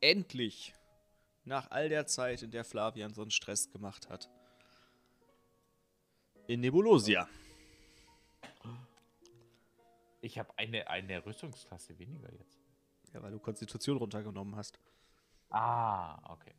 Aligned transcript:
endlich, 0.00 0.74
nach 1.44 1.70
all 1.70 1.88
der 1.88 2.06
Zeit, 2.06 2.42
in 2.42 2.50
der 2.50 2.64
Flavian 2.64 3.14
so 3.14 3.22
einen 3.22 3.30
Stress 3.30 3.70
gemacht 3.70 4.08
hat, 4.08 4.28
in 6.46 6.60
Nebulosia. 6.60 7.28
Ich 10.20 10.38
habe 10.38 10.50
eine, 10.56 10.88
eine 10.88 11.24
Rüstungsklasse 11.24 11.98
weniger 11.98 12.32
jetzt. 12.32 12.58
Ja, 13.12 13.22
weil 13.22 13.32
du 13.32 13.38
Konstitution 13.38 13.96
runtergenommen 13.96 14.56
hast. 14.56 14.78
Ah, 15.50 16.32
okay. 16.32 16.54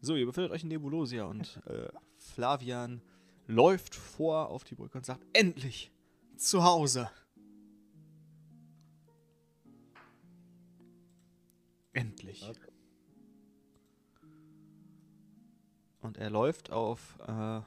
So, 0.00 0.16
ihr 0.16 0.26
befindet 0.26 0.52
euch 0.52 0.62
in 0.62 0.68
Nebulosia 0.68 1.24
und 1.24 1.60
äh, 1.66 1.88
Flavian 2.18 3.02
läuft 3.46 3.94
vor 3.94 4.48
auf 4.48 4.64
die 4.64 4.74
Brücke 4.74 4.98
und 4.98 5.06
sagt: 5.06 5.24
Endlich! 5.32 5.92
Zu 6.36 6.64
Hause! 6.64 7.10
Endlich. 11.92 12.42
Okay. 12.48 12.70
Und 16.00 16.16
er 16.16 16.30
läuft 16.30 16.70
auf, 16.70 17.18
äh, 17.26 17.60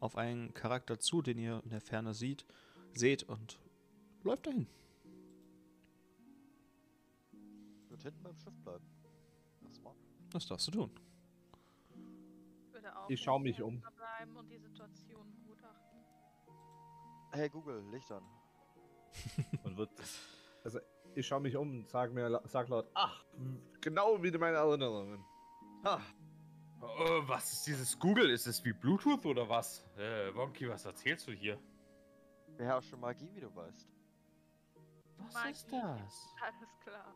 auf 0.00 0.16
einen 0.16 0.54
Charakter 0.54 0.98
zu, 0.98 1.22
den 1.22 1.38
ihr 1.38 1.60
in 1.64 1.70
der 1.70 1.80
Ferne 1.80 2.14
sieht, 2.14 2.44
seht 2.94 3.24
und 3.24 3.58
läuft 4.22 4.46
dahin. 4.46 4.66
Ich 7.84 7.90
würde 7.90 8.02
hinten 8.04 8.22
beim 8.22 8.36
Schiff 8.38 8.54
bleiben. 8.62 8.84
Das 9.62 9.82
war. 9.82 9.96
Das 10.30 10.46
darfst 10.46 10.68
du 10.68 10.72
tun. 10.72 10.90
Ich 12.68 12.72
würde 12.72 12.96
auch 12.96 13.10
Ich 13.10 13.20
schau 13.22 13.38
nicht 13.38 13.58
mich 13.58 13.62
um. 13.62 13.82
bleiben 13.96 14.36
und 14.36 14.48
die 14.48 14.58
Situation 14.58 15.32
begutachten. 15.34 15.98
Hey 17.32 17.48
Google, 17.48 17.82
Licht 17.90 18.10
an. 18.12 18.22
Und 19.64 19.76
wird. 19.78 19.90
Also, 20.66 20.80
ich 21.14 21.24
schaue 21.24 21.40
mich 21.40 21.56
um 21.56 21.70
und 21.70 21.88
sag 21.88 22.12
mir, 22.12 22.28
la- 22.28 22.42
sag 22.48 22.68
laut, 22.68 22.88
ach, 22.94 23.24
genau 23.80 24.20
wie 24.20 24.32
meine 24.36 24.56
Erinnerungen. 24.56 25.24
Ha, 25.84 26.00
Oh, 26.80 27.22
was 27.28 27.52
ist 27.52 27.66
dieses 27.68 27.96
Google? 27.98 28.30
Ist 28.30 28.46
es 28.48 28.64
wie 28.64 28.72
Bluetooth 28.72 29.24
oder 29.26 29.48
was? 29.48 29.84
Äh, 29.96 30.34
Wonky, 30.34 30.68
was 30.68 30.84
erzählst 30.84 31.28
du 31.28 31.32
hier? 31.32 31.56
Beherrsche 32.56 32.96
Magie, 32.96 33.30
wie 33.32 33.40
du 33.40 33.54
weißt. 33.54 33.88
Was 35.18 35.34
Magie. 35.34 35.50
ist 35.52 35.72
das? 35.72 36.34
Alles 36.42 36.78
klar. 36.82 37.14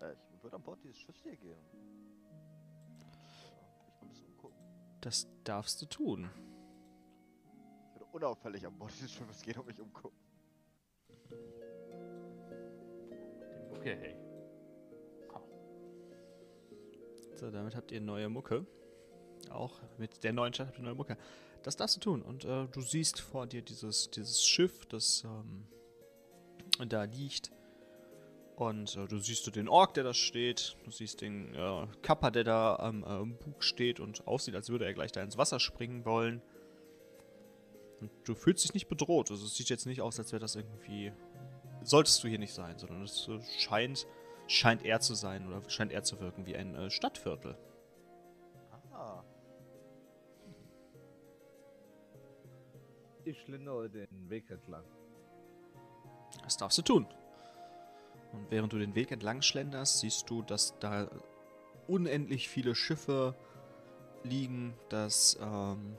Äh, 0.00 0.14
ich 0.34 0.42
würde 0.42 0.56
an 0.56 0.62
Bord 0.62 0.82
dieses 0.82 0.96
Schiffs 0.98 1.20
hier 1.22 1.36
gehen. 1.36 1.58
Ein 4.00 4.08
bisschen 4.08 4.26
umgucken. 4.28 4.56
Das 5.02 5.28
darfst 5.44 5.80
du 5.82 5.86
tun. 5.86 6.30
Unauffällig 8.12 8.66
an 8.66 8.76
Bord 8.78 8.92
dieses 8.96 9.12
Schiffes 9.12 9.42
gehen 9.42 9.58
und 9.58 9.66
mich 9.66 9.80
umgucken. 9.80 10.18
Okay. 13.70 14.16
So, 17.38 17.52
damit 17.52 17.76
habt 17.76 17.92
ihr 17.92 18.00
neue 18.00 18.28
Mucke. 18.28 18.66
Auch 19.50 19.80
mit 19.96 20.24
der 20.24 20.32
neuen 20.32 20.52
Stadt 20.52 20.66
habt 20.68 20.78
ihr 20.78 20.84
neue 20.84 20.96
Mucke. 20.96 21.16
Das 21.62 21.76
darfst 21.76 21.94
du 21.96 22.00
tun. 22.00 22.22
Und 22.22 22.44
äh, 22.44 22.66
du 22.66 22.80
siehst 22.80 23.20
vor 23.20 23.46
dir 23.46 23.62
dieses, 23.62 24.10
dieses 24.10 24.44
Schiff, 24.44 24.86
das 24.86 25.24
ähm, 25.24 25.68
da 26.88 27.04
liegt. 27.04 27.52
Und 28.56 28.96
äh, 28.96 29.06
du 29.06 29.18
siehst 29.18 29.46
du 29.46 29.52
den 29.52 29.68
Ork, 29.68 29.94
der 29.94 30.02
da 30.02 30.14
steht. 30.14 30.76
Du 30.84 30.90
siehst 30.90 31.20
den 31.20 31.54
äh, 31.54 31.86
Kappa, 32.02 32.32
der 32.32 32.42
da 32.42 32.74
am 32.74 33.04
ähm, 33.06 33.38
Bug 33.38 33.62
steht 33.62 34.00
und 34.00 34.26
aussieht, 34.26 34.56
als 34.56 34.68
würde 34.68 34.86
er 34.86 34.94
gleich 34.94 35.12
da 35.12 35.22
ins 35.22 35.38
Wasser 35.38 35.60
springen 35.60 36.04
wollen. 36.04 36.42
Und 38.00 38.10
du 38.24 38.34
fühlst 38.34 38.64
dich 38.64 38.74
nicht 38.74 38.88
bedroht. 38.88 39.30
Also 39.30 39.44
es 39.44 39.56
sieht 39.56 39.68
jetzt 39.68 39.86
nicht 39.86 40.00
aus, 40.00 40.18
als 40.18 40.32
wäre 40.32 40.40
das 40.40 40.54
irgendwie. 40.56 41.12
Solltest 41.82 42.22
du 42.22 42.28
hier 42.28 42.38
nicht 42.38 42.54
sein, 42.54 42.78
sondern 42.78 43.02
es 43.02 43.28
äh, 43.28 43.40
scheint, 43.58 44.06
scheint 44.46 44.84
er 44.84 45.00
zu 45.00 45.14
sein 45.14 45.46
oder 45.46 45.68
scheint 45.68 45.92
er 45.92 46.02
zu 46.02 46.20
wirken 46.20 46.46
wie 46.46 46.56
ein 46.56 46.74
äh, 46.74 46.90
Stadtviertel. 46.90 47.56
Ah, 48.92 49.22
ich 53.24 53.40
schlendere 53.42 53.88
den 53.88 54.30
Weg 54.30 54.50
entlang. 54.50 54.84
Das 56.42 56.56
darfst 56.56 56.78
du 56.78 56.82
tun. 56.82 57.06
Und 58.32 58.50
während 58.50 58.72
du 58.72 58.78
den 58.78 58.94
Weg 58.94 59.10
entlang 59.10 59.42
schlenderst, 59.42 60.00
siehst 60.00 60.28
du, 60.28 60.42
dass 60.42 60.78
da 60.78 61.10
unendlich 61.86 62.48
viele 62.48 62.74
Schiffe 62.74 63.34
liegen, 64.22 64.74
dass 64.88 65.38
ähm, 65.40 65.96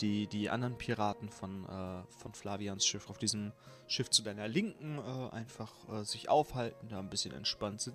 die, 0.00 0.26
die 0.26 0.50
anderen 0.50 0.76
Piraten 0.76 1.28
von, 1.28 1.64
äh, 1.64 2.02
von 2.18 2.34
Flavians 2.34 2.86
Schiff 2.86 3.08
auf 3.10 3.18
diesem 3.18 3.52
Schiff 3.86 4.10
zu 4.10 4.22
deiner 4.22 4.48
Linken 4.48 4.98
äh, 4.98 5.34
einfach 5.34 5.72
äh, 5.88 6.04
sich 6.04 6.28
aufhalten, 6.28 6.88
da 6.88 6.98
ein 6.98 7.10
bisschen 7.10 7.32
entspannt 7.32 7.80
sit 7.80 7.94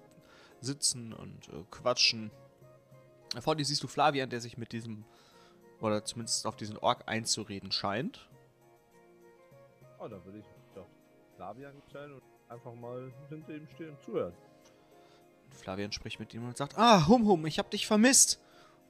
sitzen 0.61 1.13
und 1.13 1.49
äh, 1.49 1.63
quatschen. 1.69 2.31
Vor 3.39 3.55
dir 3.55 3.65
siehst 3.65 3.83
du 3.83 3.87
Flavian, 3.87 4.29
der 4.29 4.41
sich 4.41 4.57
mit 4.57 4.71
diesem, 4.71 5.05
oder 5.79 6.03
zumindest 6.05 6.47
auf 6.47 6.55
diesen 6.55 6.77
Ork 6.77 7.03
einzureden 7.07 7.71
scheint. 7.71 8.29
Oh, 9.99 10.07
da 10.07 10.23
würde 10.25 10.39
ich 10.39 10.45
doch 10.73 10.87
Flavian 11.35 11.81
stellen 11.89 12.13
und 12.13 12.23
einfach 12.47 12.73
mal 12.73 13.11
hinter 13.29 13.53
ihm 13.53 13.67
stehen 13.67 13.89
und 13.89 14.01
zuhören. 14.01 14.33
Flavian 15.51 15.91
spricht 15.91 16.19
mit 16.19 16.33
ihm 16.33 16.45
und 16.47 16.57
sagt, 16.57 16.77
ah, 16.77 17.07
Hum 17.07 17.27
Hum, 17.27 17.45
ich 17.45 17.59
hab 17.59 17.69
dich 17.69 17.85
vermisst. 17.85 18.39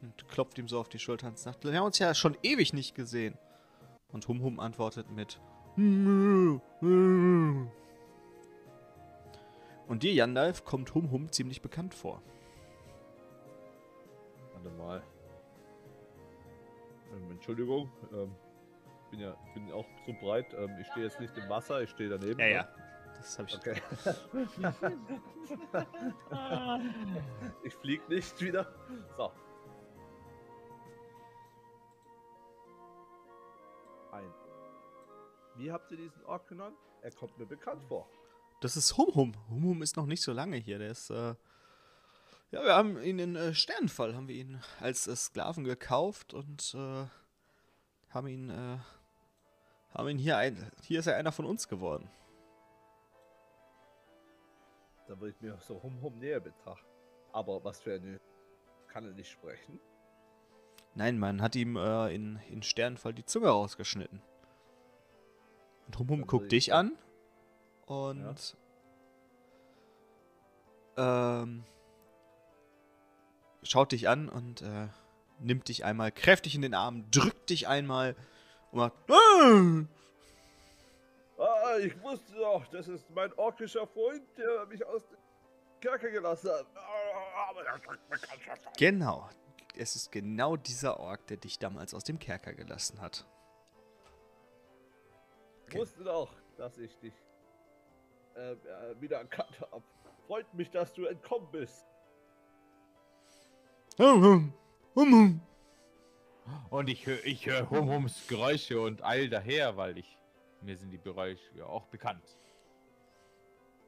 Und 0.01 0.27
klopft 0.27 0.57
ihm 0.57 0.67
so 0.67 0.79
auf 0.79 0.89
die 0.89 0.99
Schulter 0.99 1.27
und 1.27 1.39
sagt, 1.39 1.63
wir 1.63 1.73
haben 1.75 1.85
uns 1.85 1.99
ja 1.99 2.13
schon 2.13 2.37
ewig 2.43 2.73
nicht 2.73 2.95
gesehen. 2.95 3.37
Und 4.11 4.27
Hum 4.27 4.41
Hum 4.43 4.59
antwortet 4.59 5.09
mit 5.11 5.39
Und 9.87 10.03
dir, 10.03 10.13
Yandalf, 10.13 10.63
kommt 10.63 10.93
Hum 10.95 11.11
Hum 11.11 11.31
ziemlich 11.31 11.61
bekannt 11.61 11.93
vor. 11.93 12.21
Warte 14.53 14.69
mal. 14.77 15.03
Ähm, 17.13 17.31
Entschuldigung, 17.31 17.91
ähm, 18.13 18.35
bin 19.11 19.19
ja 19.19 19.35
bin 19.53 19.71
auch 19.71 19.85
so 20.05 20.13
breit. 20.13 20.53
Ähm, 20.57 20.71
ich 20.79 20.87
stehe 20.87 21.05
jetzt 21.05 21.19
nicht 21.19 21.35
im 21.37 21.49
Wasser, 21.49 21.81
ich 21.81 21.89
stehe 21.89 22.09
daneben. 22.09 22.39
ne? 22.63 22.69
Das 23.17 23.37
habe 23.37 23.49
ich. 23.49 23.57
Okay. 23.57 23.81
ich 27.63 27.73
flieg 27.73 28.07
nicht 28.09 28.41
wieder. 28.41 28.67
So. 29.17 29.31
Wie 35.57 35.71
habt 35.71 35.91
ihr 35.91 35.97
diesen 35.97 36.23
Ork 36.25 36.47
genannt? 36.47 36.77
Er 37.01 37.11
kommt 37.11 37.37
mir 37.37 37.45
bekannt 37.45 37.83
vor. 37.85 38.09
Das 38.61 38.75
ist 38.75 38.97
Hum 38.97 39.13
Hum. 39.15 39.33
Hum 39.49 39.63
Hum 39.63 39.81
ist 39.81 39.95
noch 39.95 40.05
nicht 40.05 40.21
so 40.21 40.33
lange 40.33 40.57
hier. 40.57 40.79
Der 40.79 40.89
ist, 40.89 41.09
äh. 41.09 41.35
Ja, 42.51 42.63
wir 42.63 42.75
haben 42.75 43.01
ihn 43.01 43.19
in 43.19 43.35
äh, 43.35 43.53
Sternenfall, 43.53 44.15
haben 44.15 44.27
wir 44.27 44.35
ihn 44.35 44.61
als 44.79 45.07
äh, 45.07 45.15
Sklaven 45.15 45.63
gekauft 45.63 46.33
und 46.33 46.73
äh, 46.75 47.05
haben 48.09 48.27
ihn, 48.27 48.49
äh, 48.49 48.77
haben 49.93 50.09
ihn 50.09 50.17
hier 50.17 50.37
ein. 50.37 50.71
Hier 50.83 50.99
ist 50.99 51.07
er 51.07 51.15
einer 51.15 51.31
von 51.31 51.45
uns 51.45 51.67
geworden. 51.67 52.09
Da 55.07 55.19
würde 55.19 55.35
ich 55.35 55.41
mir 55.41 55.57
so 55.59 55.81
hum 55.81 56.01
hum 56.01 56.17
näher 56.19 56.39
betrachten. 56.39 56.89
Aber 57.31 57.63
was 57.63 57.81
für 57.81 57.93
eine. 57.93 58.19
Kann 58.87 59.05
er 59.05 59.11
nicht 59.11 59.29
sprechen? 59.29 59.79
Nein, 60.93 61.19
man 61.19 61.41
hat 61.41 61.55
ihm 61.57 61.75
äh, 61.75 62.15
in, 62.15 62.39
in 62.49 62.63
Sternenfall 62.63 63.13
die 63.13 63.25
Zunge 63.25 63.49
rausgeschnitten. 63.49 64.21
Und 65.87 65.99
Hum 65.99 66.09
Hum 66.09 66.19
Dann 66.21 66.27
guckt 66.27 66.51
dich 66.51 66.73
an 66.73 66.97
und 67.85 68.57
ähm, 70.97 71.63
schaut 73.63 73.91
dich 73.91 74.07
an 74.09 74.29
und 74.29 74.61
äh, 74.61 74.87
nimmt 75.39 75.67
dich 75.67 75.85
einmal 75.85 76.11
kräftig 76.11 76.55
in 76.55 76.61
den 76.61 76.73
Arm, 76.73 77.09
drückt 77.11 77.49
dich 77.49 77.67
einmal 77.67 78.15
und 78.71 78.79
macht 78.79 78.93
"Ah!" 79.09 79.85
Ah, 81.37 81.77
ich 81.79 82.01
wusste 82.01 82.33
doch, 82.33 82.65
das 82.67 82.87
ist 82.87 83.09
mein 83.11 83.31
orkischer 83.33 83.85
Freund, 83.87 84.23
der 84.37 84.65
mich 84.67 84.85
aus 84.85 85.01
dem 85.09 85.17
Kerker 85.81 86.09
gelassen 86.09 86.49
hat. 86.49 86.65
Ah, 86.75 87.49
aber 87.49 87.63
der 87.63 87.77
drückt 87.79 88.09
mir 88.09 88.17
ganz 88.17 88.41
schön. 88.41 88.73
Genau. 88.77 89.29
Es 89.77 89.97
ist 89.97 90.11
genau 90.11 90.55
dieser 90.55 90.99
Ork, 91.01 91.27
der 91.27 91.35
dich 91.35 91.59
damals 91.59 91.93
aus 91.93 92.05
dem 92.05 92.17
Kerker 92.19 92.53
gelassen 92.53 93.01
hat. 93.01 93.25
Ich 95.75 95.81
wusste 95.81 96.03
doch, 96.05 96.31
dass 96.57 96.77
ich 96.77 96.97
dich 96.99 97.13
äh, 98.35 98.53
äh, 98.53 99.01
wieder 99.01 99.17
erkannt 99.17 99.59
habe. 99.59 99.83
Freut 100.25 100.53
mich, 100.53 100.69
dass 100.71 100.93
du 100.93 101.05
entkommen 101.05 101.49
bist. 101.51 101.85
Hum 103.99 104.23
Hum, 104.23 104.53
Hum 104.95 105.13
Hum. 105.13 105.41
Und 106.69 106.89
ich 106.89 107.05
höre 107.05 107.23
ich 107.25 107.45
hör 107.45 107.69
Hum 107.69 107.89
Hums 107.89 108.25
Geräusche 108.27 108.79
und 108.79 109.03
eil 109.03 109.29
daher, 109.29 109.75
weil 109.77 109.97
ich. 109.97 110.17
Mir 110.61 110.77
sind 110.77 110.91
die 110.91 110.97
Geräusche 111.01 111.43
ja 111.57 111.65
auch 111.65 111.85
bekannt. 111.87 112.23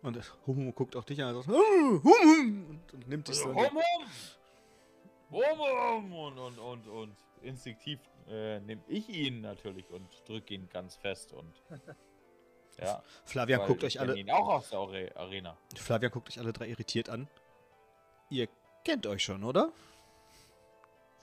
Und 0.02 0.18
Hum 0.46 0.58
Hum 0.58 0.76
guckt 0.76 0.96
auch 0.98 1.06
dich 1.06 1.22
an 1.24 1.34
und 1.36 1.44
sagt, 1.44 1.58
"Ah, 1.58 1.62
Hum 1.62 2.04
Hum, 2.04 2.66
und, 2.70 2.94
und 2.94 3.08
nimmt 3.08 3.28
dich 3.30 3.36
so. 3.38 3.50
in 3.50 3.56
die- 3.58 3.64
Hum 3.64 3.78
Hum! 3.78 4.06
Hum 5.32 5.60
Hum! 5.60 6.14
Und, 6.14 6.38
und, 6.40 6.60
und, 6.60 6.88
und 6.88 7.16
instinktiv 7.42 8.00
äh, 8.30 8.60
nehme 8.62 8.82
ich 8.88 9.08
ihn 9.10 9.42
natürlich 9.42 9.90
und 9.92 10.08
drücke 10.28 10.54
ihn 10.54 10.68
ganz 10.70 10.96
fest 10.96 11.34
und 11.34 11.54
Ja. 12.80 13.02
Flavian 13.26 13.62
weil 13.62 13.68
guckt 13.70 13.84
euch 13.84 14.00
alle. 14.00 14.16
ihn 14.16 14.30
auch 14.30 14.48
aus 14.50 14.70
der 14.70 14.78
Are- 14.80 15.12
Arena. 15.16 15.58
Flavian 15.76 16.12
guckt 16.12 16.30
euch 16.30 16.38
alle 16.40 16.54
drei 16.54 16.68
irritiert 16.68 17.10
an. 17.10 17.28
Ihr 18.30 18.48
kennt 18.84 19.08
euch 19.08 19.24
schon, 19.24 19.44
oder? 19.44 19.72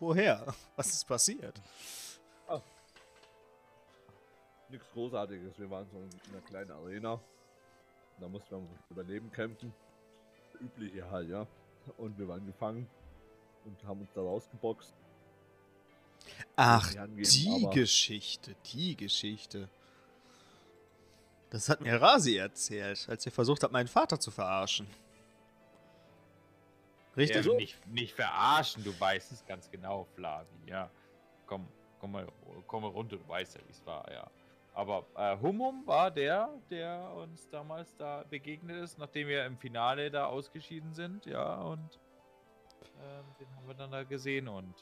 Woher? 0.01 0.53
Was 0.77 0.89
ist 0.89 1.05
passiert? 1.07 1.61
Nichts 4.69 4.91
Großartiges. 4.93 5.59
Wir 5.59 5.71
waren 5.71 5.87
so 5.91 5.99
in 5.99 6.33
einer 6.33 6.43
kleinen 6.43 6.71
Arena. 6.73 7.21
Da 8.19 8.29
mussten 8.29 8.51
wir 8.57 8.69
Überleben 8.91 9.31
kämpfen. 9.31 9.73
Übliche 10.61 11.09
halt, 11.11 11.29
ja. 11.29 11.47
Und 11.99 12.19
wir 12.19 12.27
waren 12.27 12.45
gefangen 12.47 12.89
und 13.65 13.85
haben 13.85 14.01
uns 14.01 14.13
da 14.15 14.23
rausgeboxt. 14.23 14.95
Ach, 16.57 16.93
die 17.09 17.69
Geschichte, 17.73 18.55
die 18.73 18.97
Geschichte. 18.97 19.69
Das 21.51 21.69
hat 21.69 21.81
mir 21.81 22.01
Rasi 22.01 22.37
erzählt, 22.37 23.07
als 23.09 23.27
ihr 23.27 23.33
versucht 23.33 23.63
habt, 23.63 23.73
meinen 23.73 23.89
Vater 23.89 24.19
zu 24.19 24.31
verarschen. 24.31 24.87
Richtig? 27.17 27.47
Ja, 27.47 27.55
nicht, 27.55 27.87
nicht 27.87 28.15
verarschen, 28.15 28.83
du 28.83 28.99
weißt 28.99 29.33
es 29.33 29.47
ganz 29.47 29.71
genau, 29.71 30.05
Flavi. 30.15 30.47
Ja. 30.67 30.91
Komm, 31.47 31.69
komm 32.01 32.13
mal, 32.13 32.27
komm 32.67 32.83
mal 32.83 32.89
runter, 32.91 33.17
du 33.17 33.29
weißt 33.29 33.55
ja, 33.55 33.61
wie 33.67 33.71
es 33.71 33.85
war, 33.87 34.11
ja. 34.11 34.29
Aber 34.73 35.07
äh, 35.17 35.39
Humum 35.41 35.87
war 35.87 36.11
der, 36.11 36.51
der 36.69 37.13
uns 37.15 37.49
damals 37.49 37.95
da 37.97 38.25
begegnet 38.29 38.83
ist, 38.83 38.99
nachdem 38.99 39.29
wir 39.29 39.47
im 39.47 39.57
Finale 39.57 40.11
da 40.11 40.27
ausgeschieden 40.27 40.93
sind, 40.93 41.27
ja, 41.27 41.63
und 41.63 42.01
ähm, 43.01 43.25
den 43.39 43.57
haben 43.57 43.69
wir 43.69 43.75
dann 43.75 43.93
da 43.93 44.03
gesehen 44.03 44.49
und 44.49 44.75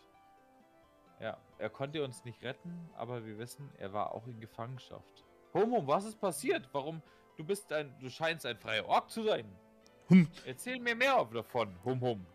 ja, 1.22 1.38
er 1.58 1.70
konnte 1.70 2.02
uns 2.02 2.24
nicht 2.24 2.42
retten, 2.42 2.90
aber 2.96 3.24
wir 3.24 3.38
wissen, 3.38 3.70
er 3.78 3.92
war 3.92 4.12
auch 4.12 4.26
in 4.26 4.40
Gefangenschaft. 4.40 5.24
Humum, 5.54 5.86
was 5.86 6.04
ist 6.04 6.20
passiert? 6.20 6.68
Warum? 6.72 7.00
Du 7.36 7.44
bist 7.44 7.72
ein, 7.72 7.94
du 8.00 8.10
scheinst 8.10 8.44
ein 8.44 8.58
freier 8.58 8.86
Ork 8.86 9.08
zu 9.08 9.22
sein. 9.22 9.46
Hm. 10.08 10.28
Erzähl 10.44 10.80
mir 10.80 10.96
mehr 10.96 11.24
davon, 11.32 11.78
Hum 11.84 12.00
Hum. 12.00 12.26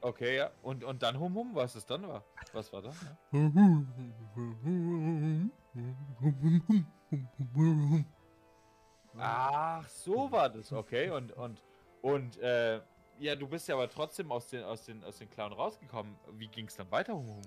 Okay, 0.00 0.36
ja. 0.36 0.50
Und, 0.62 0.84
und 0.84 1.02
dann 1.02 1.18
Hum 1.18 1.34
Hum, 1.34 1.54
was 1.54 1.74
es 1.74 1.86
dann 1.86 2.06
war? 2.06 2.22
Was 2.52 2.72
war 2.72 2.82
dann? 2.82 2.94
Ja? 3.02 3.16
Ach, 9.20 9.86
so 9.88 10.30
war 10.30 10.48
das, 10.48 10.72
okay. 10.72 11.10
Und, 11.10 11.32
und, 11.32 11.62
und, 12.02 12.36
äh, 12.38 12.80
ja, 13.18 13.34
du 13.34 13.48
bist 13.48 13.66
ja 13.68 13.74
aber 13.74 13.90
trotzdem 13.90 14.30
aus 14.30 14.46
den, 14.48 14.62
aus 14.64 14.84
den, 14.84 15.02
aus 15.04 15.18
den 15.18 15.28
Clown 15.28 15.52
rausgekommen. 15.52 16.16
Wie 16.34 16.48
ging 16.48 16.66
es 16.66 16.76
dann 16.76 16.90
weiter, 16.90 17.14
Hum 17.14 17.42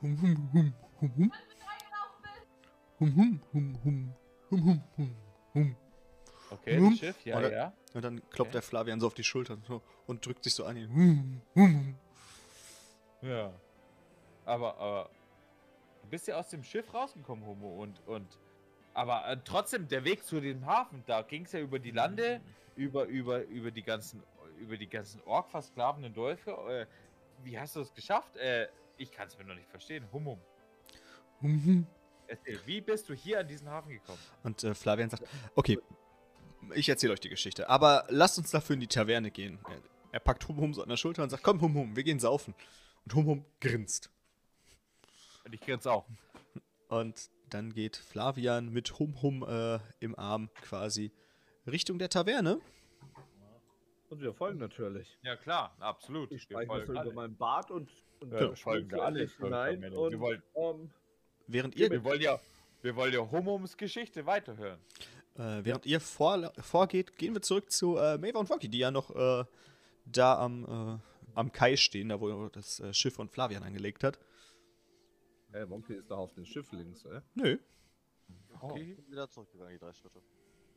Hum? 0.00 1.42
Okay, 6.50 6.78
Hum. 6.78 6.90
das 6.90 6.98
Schiff, 6.98 7.24
ja, 7.24 7.38
Oder- 7.38 7.52
ja. 7.52 7.72
Und 7.94 8.02
dann 8.02 8.18
klopft 8.30 8.40
Okay. 8.40 8.50
der 8.52 8.62
Flavian 8.62 9.00
so 9.00 9.06
auf 9.06 9.14
die 9.14 9.24
Schultern 9.24 9.62
so, 9.66 9.82
und 10.06 10.24
drückt 10.24 10.44
sich 10.44 10.54
so 10.54 10.64
an 10.64 10.76
ihn. 10.76 11.40
Ja. 13.22 13.52
Aber, 14.44 14.76
aber, 14.78 15.10
du 16.02 16.08
bist 16.08 16.26
ja 16.28 16.36
aus 16.38 16.48
dem 16.50 16.62
Schiff 16.62 16.92
rausgekommen, 16.92 17.44
Homo, 17.46 17.82
und, 17.82 18.06
und, 18.06 18.38
aber 18.94 19.26
äh, 19.28 19.36
trotzdem, 19.44 19.88
der 19.88 20.04
Weg 20.04 20.24
zu 20.24 20.40
dem 20.40 20.64
Hafen, 20.66 21.02
da 21.06 21.22
ging 21.22 21.44
es 21.44 21.52
ja 21.52 21.60
über 21.60 21.78
die 21.78 21.90
Lande, 21.90 22.40
über, 22.76 23.04
über, 23.04 23.42
über 23.44 23.70
die 23.70 23.82
ganzen, 23.82 24.22
über 24.58 24.76
die 24.76 24.88
ganzen 24.88 25.20
Ork 25.22 25.50
versklavenen 25.50 26.14
Dörfer. 26.14 26.82
Äh, 26.82 26.86
wie 27.42 27.58
hast 27.58 27.76
du 27.76 27.80
es 27.80 27.92
geschafft? 27.92 28.36
Äh, 28.36 28.68
ich 28.96 29.10
kann 29.10 29.26
es 29.26 29.36
mir 29.36 29.44
noch 29.44 29.56
nicht 29.56 29.68
verstehen. 29.68 30.06
Humum. 30.12 30.38
Erzähl, 32.26 32.58
wie 32.64 32.80
bist 32.80 33.08
du 33.08 33.14
hier 33.14 33.40
an 33.40 33.48
diesen 33.48 33.68
Hafen 33.68 33.90
gekommen? 33.90 34.18
Und 34.44 34.62
äh, 34.64 34.74
Flavian 34.74 35.10
sagt, 35.10 35.24
okay, 35.54 35.78
ich 36.74 36.88
erzähle 36.88 37.12
euch 37.12 37.20
die 37.20 37.28
Geschichte, 37.28 37.68
aber 37.68 38.06
lasst 38.08 38.38
uns 38.38 38.50
dafür 38.50 38.74
in 38.74 38.80
die 38.80 38.86
Taverne 38.86 39.30
gehen. 39.30 39.58
Er, 39.68 39.78
er 40.12 40.20
packt 40.20 40.48
Hum 40.48 40.56
Hum 40.58 40.72
so 40.72 40.82
an 40.82 40.88
der 40.88 40.96
Schulter 40.96 41.22
und 41.22 41.30
sagt, 41.30 41.42
komm 41.42 41.60
Hum 41.60 41.74
Hum, 41.74 41.96
wir 41.96 42.04
gehen 42.04 42.20
saufen. 42.20 42.54
Und 43.04 43.14
Hum 43.14 43.26
Hum 43.26 43.44
grinst. 43.60 44.10
Und 45.44 45.52
ich 45.52 45.60
grinse 45.60 45.92
auch. 45.92 46.06
Und 46.88 47.28
dann 47.54 47.72
geht 47.72 47.96
Flavian 47.96 48.68
mit 48.70 48.98
Hum 48.98 49.22
Hum 49.22 49.44
äh, 49.48 49.78
im 50.00 50.18
Arm 50.18 50.50
quasi 50.60 51.12
Richtung 51.66 51.98
der 52.00 52.08
Taverne. 52.10 52.60
Und 54.10 54.20
wir 54.20 54.34
folgen 54.34 54.58
natürlich. 54.58 55.16
Ja, 55.22 55.36
klar, 55.36 55.74
absolut. 55.80 56.30
Ich 56.32 56.48
Wir 56.50 56.66
folgen 56.66 56.86
so 56.86 56.92
über 56.92 57.00
alle. 57.00 57.12
meinen 57.14 57.36
Bart 57.36 57.70
und, 57.70 57.90
und 58.20 58.32
Ja, 58.32 58.40
dann 58.40 58.56
folgen 58.56 58.90
wir 58.90 58.98
schlüpfe 58.98 59.04
alle, 59.04 59.26
hinein 59.70 59.82
wir. 59.82 59.98
und 59.98 60.10
Wir 60.12 60.20
wollen- 60.20 60.42
ähm, 60.56 60.90
Während 61.46 61.76
ihr, 61.76 61.90
Wir 61.90 62.02
wollen 62.04 62.20
ja, 62.20 62.40
wir 62.82 62.96
wollen 62.96 63.12
ja 63.12 63.20
Humums 63.30 63.76
Geschichte 63.76 64.24
weiterhören. 64.26 64.78
äh, 65.36 65.60
während 65.64 65.84
ihr 65.86 66.00
vor, 66.00 66.52
vorgeht, 66.60 67.16
gehen 67.18 67.34
wir 67.34 67.42
zurück 67.42 67.70
zu 67.70 67.96
äh, 67.98 68.18
Maeva 68.18 68.38
und 68.40 68.50
Wonky, 68.50 68.68
die 68.68 68.78
ja 68.78 68.90
noch 68.90 69.14
äh, 69.14 69.44
da 70.06 70.38
am, 70.38 70.64
äh, 70.64 70.98
am 71.34 71.52
Kai 71.52 71.76
stehen, 71.76 72.08
da 72.08 72.20
wo 72.20 72.48
das 72.48 72.80
äh, 72.80 72.92
Schiff 72.94 73.14
von 73.14 73.28
Flavian 73.28 73.62
angelegt 73.62 74.02
hat. 74.04 74.18
Hey, 75.54 75.70
Wonky 75.70 75.94
ist 75.94 76.10
da 76.10 76.16
auf 76.16 76.34
dem 76.34 76.44
Schiff 76.44 76.72
links, 76.72 77.04
äh? 77.04 77.20
Nö. 77.34 77.56
Okay. 78.60 78.90
Ich 78.90 78.96
bin 78.96 79.12
wieder 79.12 79.30
zurückgegangen, 79.30 79.72
die 79.72 79.78
drei 79.78 79.92
Schritte. 79.92 80.20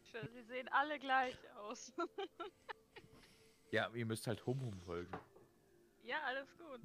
Schön, 0.03 0.29
Sie 0.31 0.43
sehen 0.43 0.67
alle 0.67 0.99
gleich 0.99 1.35
aus. 1.55 1.91
Ja, 3.71 3.89
ihr 3.93 4.05
müsst 4.05 4.27
halt 4.27 4.45
Humum 4.45 4.79
folgen. 4.79 5.11
ja, 6.03 6.21
alles 6.25 6.47
gut. 6.57 6.79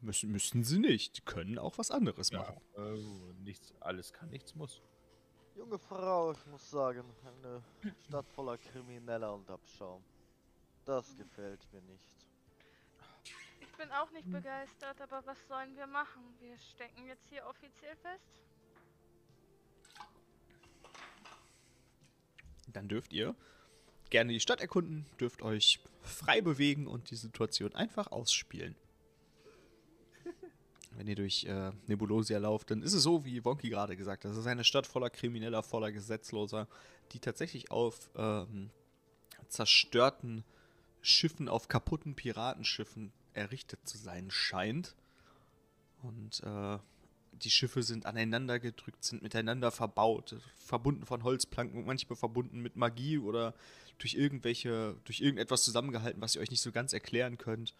Müssen, 0.00 0.30
müssen 0.30 0.62
sie 0.62 0.78
nicht. 0.78 1.16
Die 1.16 1.22
können 1.22 1.58
auch 1.58 1.76
was 1.76 1.90
anderes 1.90 2.30
machen. 2.30 2.60
Oh, 2.76 3.32
nichts, 3.42 3.74
alles 3.80 4.12
kann, 4.12 4.30
nichts 4.30 4.54
muss. 4.54 4.80
Junge 5.56 5.76
Frau, 5.76 6.30
ich 6.30 6.46
muss 6.46 6.70
sagen, 6.70 7.04
eine 7.24 7.64
Stadt 8.06 8.28
voller 8.28 8.58
Krimineller 8.58 9.34
und 9.34 9.50
Abschaum. 9.50 10.04
Das 10.84 11.16
gefällt 11.16 11.66
mir 11.72 11.82
nicht. 11.82 12.23
Ich 13.74 13.78
bin 13.78 13.90
auch 13.90 14.10
nicht 14.12 14.30
begeistert, 14.30 15.00
aber 15.00 15.26
was 15.26 15.36
sollen 15.48 15.74
wir 15.74 15.88
machen? 15.88 16.22
Wir 16.38 16.56
stecken 16.58 17.06
jetzt 17.08 17.28
hier 17.28 17.44
offiziell 17.44 17.96
fest. 17.96 18.40
Dann 22.68 22.86
dürft 22.86 23.12
ihr 23.12 23.34
gerne 24.10 24.32
die 24.32 24.38
Stadt 24.38 24.60
erkunden, 24.60 25.06
dürft 25.18 25.42
euch 25.42 25.80
frei 26.02 26.40
bewegen 26.40 26.86
und 26.86 27.10
die 27.10 27.16
Situation 27.16 27.74
einfach 27.74 28.12
ausspielen. 28.12 28.76
Wenn 30.92 31.08
ihr 31.08 31.16
durch 31.16 31.42
äh, 31.42 31.72
Nebulosia 31.88 32.38
lauft, 32.38 32.70
dann 32.70 32.80
ist 32.80 32.92
es 32.92 33.02
so, 33.02 33.24
wie 33.24 33.44
Wonky 33.44 33.70
gerade 33.70 33.96
gesagt 33.96 34.24
hat. 34.24 34.30
Es 34.30 34.36
ist 34.38 34.46
eine 34.46 34.62
Stadt 34.62 34.86
voller 34.86 35.10
Krimineller, 35.10 35.64
voller 35.64 35.90
Gesetzloser, 35.90 36.68
die 37.10 37.18
tatsächlich 37.18 37.72
auf 37.72 38.08
ähm, 38.14 38.70
zerstörten 39.48 40.44
Schiffen, 41.02 41.48
auf 41.48 41.66
kaputten 41.66 42.14
Piratenschiffen 42.14 43.12
errichtet 43.34 43.80
zu 43.84 43.98
sein 43.98 44.30
scheint. 44.30 44.94
Und 46.02 46.42
äh, 46.42 46.78
die 47.32 47.50
Schiffe 47.50 47.82
sind 47.82 48.06
aneinander 48.06 48.58
gedrückt, 48.58 49.04
sind 49.04 49.22
miteinander 49.22 49.70
verbaut, 49.70 50.36
verbunden 50.56 51.04
von 51.06 51.22
Holzplanken, 51.22 51.84
manchmal 51.84 52.16
verbunden 52.16 52.60
mit 52.60 52.76
Magie 52.76 53.18
oder 53.18 53.54
durch 53.98 54.14
irgendwelche, 54.14 54.96
durch 55.04 55.20
irgendetwas 55.20 55.62
zusammengehalten, 55.62 56.20
was 56.20 56.34
ihr 56.34 56.40
euch 56.40 56.50
nicht 56.50 56.62
so 56.62 56.72
ganz 56.72 56.92
erklären 56.92 57.38
könnt. 57.38 57.74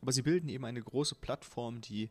Aber 0.00 0.12
sie 0.12 0.22
bilden 0.22 0.48
eben 0.48 0.64
eine 0.64 0.82
große 0.82 1.14
Plattform, 1.14 1.80
die 1.80 2.10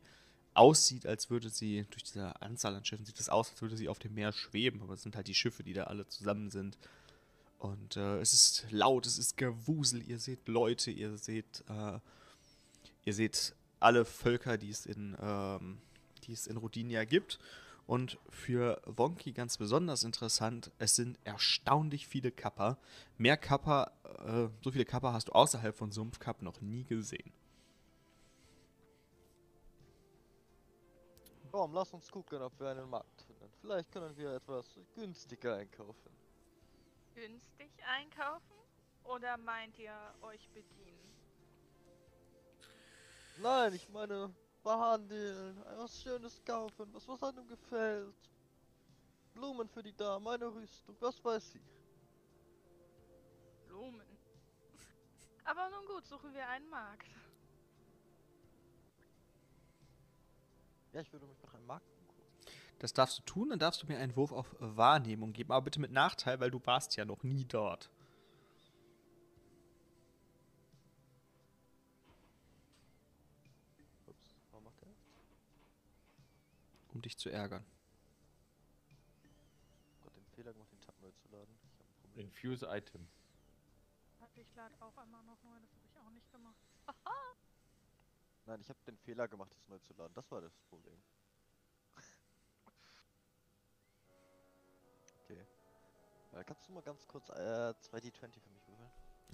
aussieht, 0.54 1.06
als 1.06 1.30
würde 1.30 1.50
sie, 1.50 1.86
durch 1.90 2.04
diese 2.04 2.42
Anzahl 2.42 2.76
an 2.76 2.86
Schiffen 2.86 3.06
sieht 3.06 3.20
es 3.20 3.30
aus, 3.30 3.52
als 3.52 3.62
würde 3.62 3.78
sie 3.78 3.90
auf 3.90 4.00
dem 4.00 4.14
Meer 4.14 4.32
schweben, 4.32 4.82
aber 4.82 4.94
es 4.94 5.02
sind 5.02 5.16
halt 5.16 5.28
die 5.28 5.34
Schiffe, 5.34 5.64
die 5.64 5.74
da 5.74 5.86
alle 5.86 6.08
zusammen 6.08 6.52
sind. 6.52 6.78
Und 7.60 7.98
äh, 7.98 8.20
es 8.20 8.34
ist 8.34 8.66
laut, 8.72 9.06
es 9.06 9.18
ist 9.18 9.38
Gewusel, 9.38 10.04
ihr 10.08 10.20
seht 10.20 10.48
Leute, 10.48 10.92
ihr 10.92 11.18
seht, 11.18 11.64
äh, 11.70 12.00
ihr 13.06 13.14
seht 13.14 13.56
alle 13.80 14.06
Völker, 14.06 14.58
die 14.58 14.70
es 14.70 14.86
in, 14.86 15.18
ähm, 15.22 15.82
die 16.24 16.34
es 16.34 16.48
in 16.48 16.58
Rodinia 16.58 17.06
gibt. 17.06 17.40
Und 17.86 18.18
für 18.30 18.82
Wonky 18.86 19.34
ganz 19.34 19.58
besonders 19.58 20.04
interessant, 20.04 20.72
es 20.80 20.96
sind 20.96 21.20
erstaunlich 21.26 22.08
viele 22.08 22.32
Kappa. 22.32 22.78
Mehr 23.18 23.36
Kappa, 23.36 23.92
äh, 24.26 24.48
so 24.64 24.72
viele 24.72 24.86
Kappa 24.86 25.12
hast 25.12 25.28
du 25.28 25.34
außerhalb 25.34 25.76
von 25.76 25.92
Sumpfkap 25.92 26.42
noch 26.42 26.62
nie 26.62 26.86
gesehen. 26.86 27.34
Komm, 31.52 31.74
lass 31.74 31.94
uns 31.94 32.10
gucken, 32.10 32.42
ob 32.42 32.58
wir 32.60 32.70
einen 32.70 32.90
Markt 32.90 33.22
finden. 33.22 33.52
Vielleicht 33.62 33.92
können 33.92 34.16
wir 34.18 34.32
etwas 34.34 34.80
günstiger 34.96 35.58
einkaufen. 35.58 36.10
Günstig 37.14 37.70
einkaufen? 37.86 38.56
Oder 39.04 39.38
meint 39.38 39.78
ihr 39.78 39.94
euch 40.22 40.50
bedienen? 40.50 41.03
Nein, 43.38 43.74
ich 43.74 43.90
meine 43.90 44.34
behandeln, 44.64 45.58
etwas 45.64 46.02
Schönes 46.02 46.42
kaufen, 46.46 46.88
was 46.94 47.08
was 47.08 47.22
einem 47.24 47.48
gefällt. 47.48 48.16
Blumen 49.34 49.68
für 49.68 49.84
die 49.84 49.96
Dame, 49.96 50.32
eine 50.32 50.54
Rüstung, 50.54 50.96
was 51.00 51.24
weiß 51.24 51.56
ich. 51.56 51.62
Blumen. 53.68 54.02
Aber 55.44 55.70
nun 55.70 55.86
gut, 55.88 56.06
suchen 56.06 56.34
wir 56.34 56.48
einen 56.48 56.70
Markt. 56.70 57.08
Ja, 60.94 61.02
ich 61.02 61.12
würde 61.12 61.26
mich 61.26 61.42
nach 61.42 61.54
einem 61.56 61.66
Markt 61.66 61.88
umgucken. 61.90 62.24
Das 62.78 62.94
darfst 62.94 63.18
du 63.18 63.24
tun, 63.24 63.50
dann 63.50 63.60
darfst 63.60 63.82
du 63.82 63.88
mir 63.88 63.98
einen 63.98 64.16
Wurf 64.16 64.32
auf 64.32 64.56
Wahrnehmung 64.60 65.34
geben, 65.34 65.52
aber 65.52 65.64
bitte 65.64 65.80
mit 65.80 65.92
Nachteil, 65.92 66.40
weil 66.40 66.52
du 66.52 66.64
warst 66.66 66.96
ja 66.96 67.06
noch 67.06 67.24
nie 67.24 67.46
dort. 67.46 67.90
Dich 77.04 77.18
zu 77.18 77.30
ärgern. 77.30 77.66
Gott, 80.02 80.16
den 80.16 80.26
Fehler 80.28 80.54
gemacht, 80.54 80.72
den 80.72 80.80
Tab 80.82 80.96
neu 81.02 81.12
zu 81.12 81.28
laden. 81.30 81.54
Ich 81.56 81.64
hab 81.64 81.72
ein 81.88 81.94
Problem. 82.02 82.26
Infuse 82.26 82.68
Item. 82.70 83.08
Ich 84.36 84.56
lade 84.56 84.74
auch 84.80 84.98
einmal 84.98 85.22
noch 85.24 85.42
neu, 85.44 85.60
das 85.62 85.70
habe 85.76 85.86
ich 85.88 86.00
auch 86.00 86.10
nicht 86.10 86.32
gemacht. 86.32 86.56
Nein, 88.46 88.60
ich 88.62 88.70
habe 88.70 88.80
den 88.88 88.98
Fehler 88.98 89.28
gemacht, 89.28 89.52
das 89.54 89.68
neu 89.68 89.78
zu 89.80 89.94
laden. 89.94 90.14
Das 90.16 90.32
war 90.32 90.42
das 90.42 90.58
Problem. 90.70 91.00
okay. 95.24 95.46
Äh, 96.34 96.44
kannst 96.44 96.68
du 96.68 96.72
mal 96.72 96.82
ganz 96.82 97.08
kurz 97.08 97.30
äh, 97.30 97.34
2D20 97.34 98.42
für 98.42 98.50
mich 98.50 98.68
würfeln? 98.68 98.90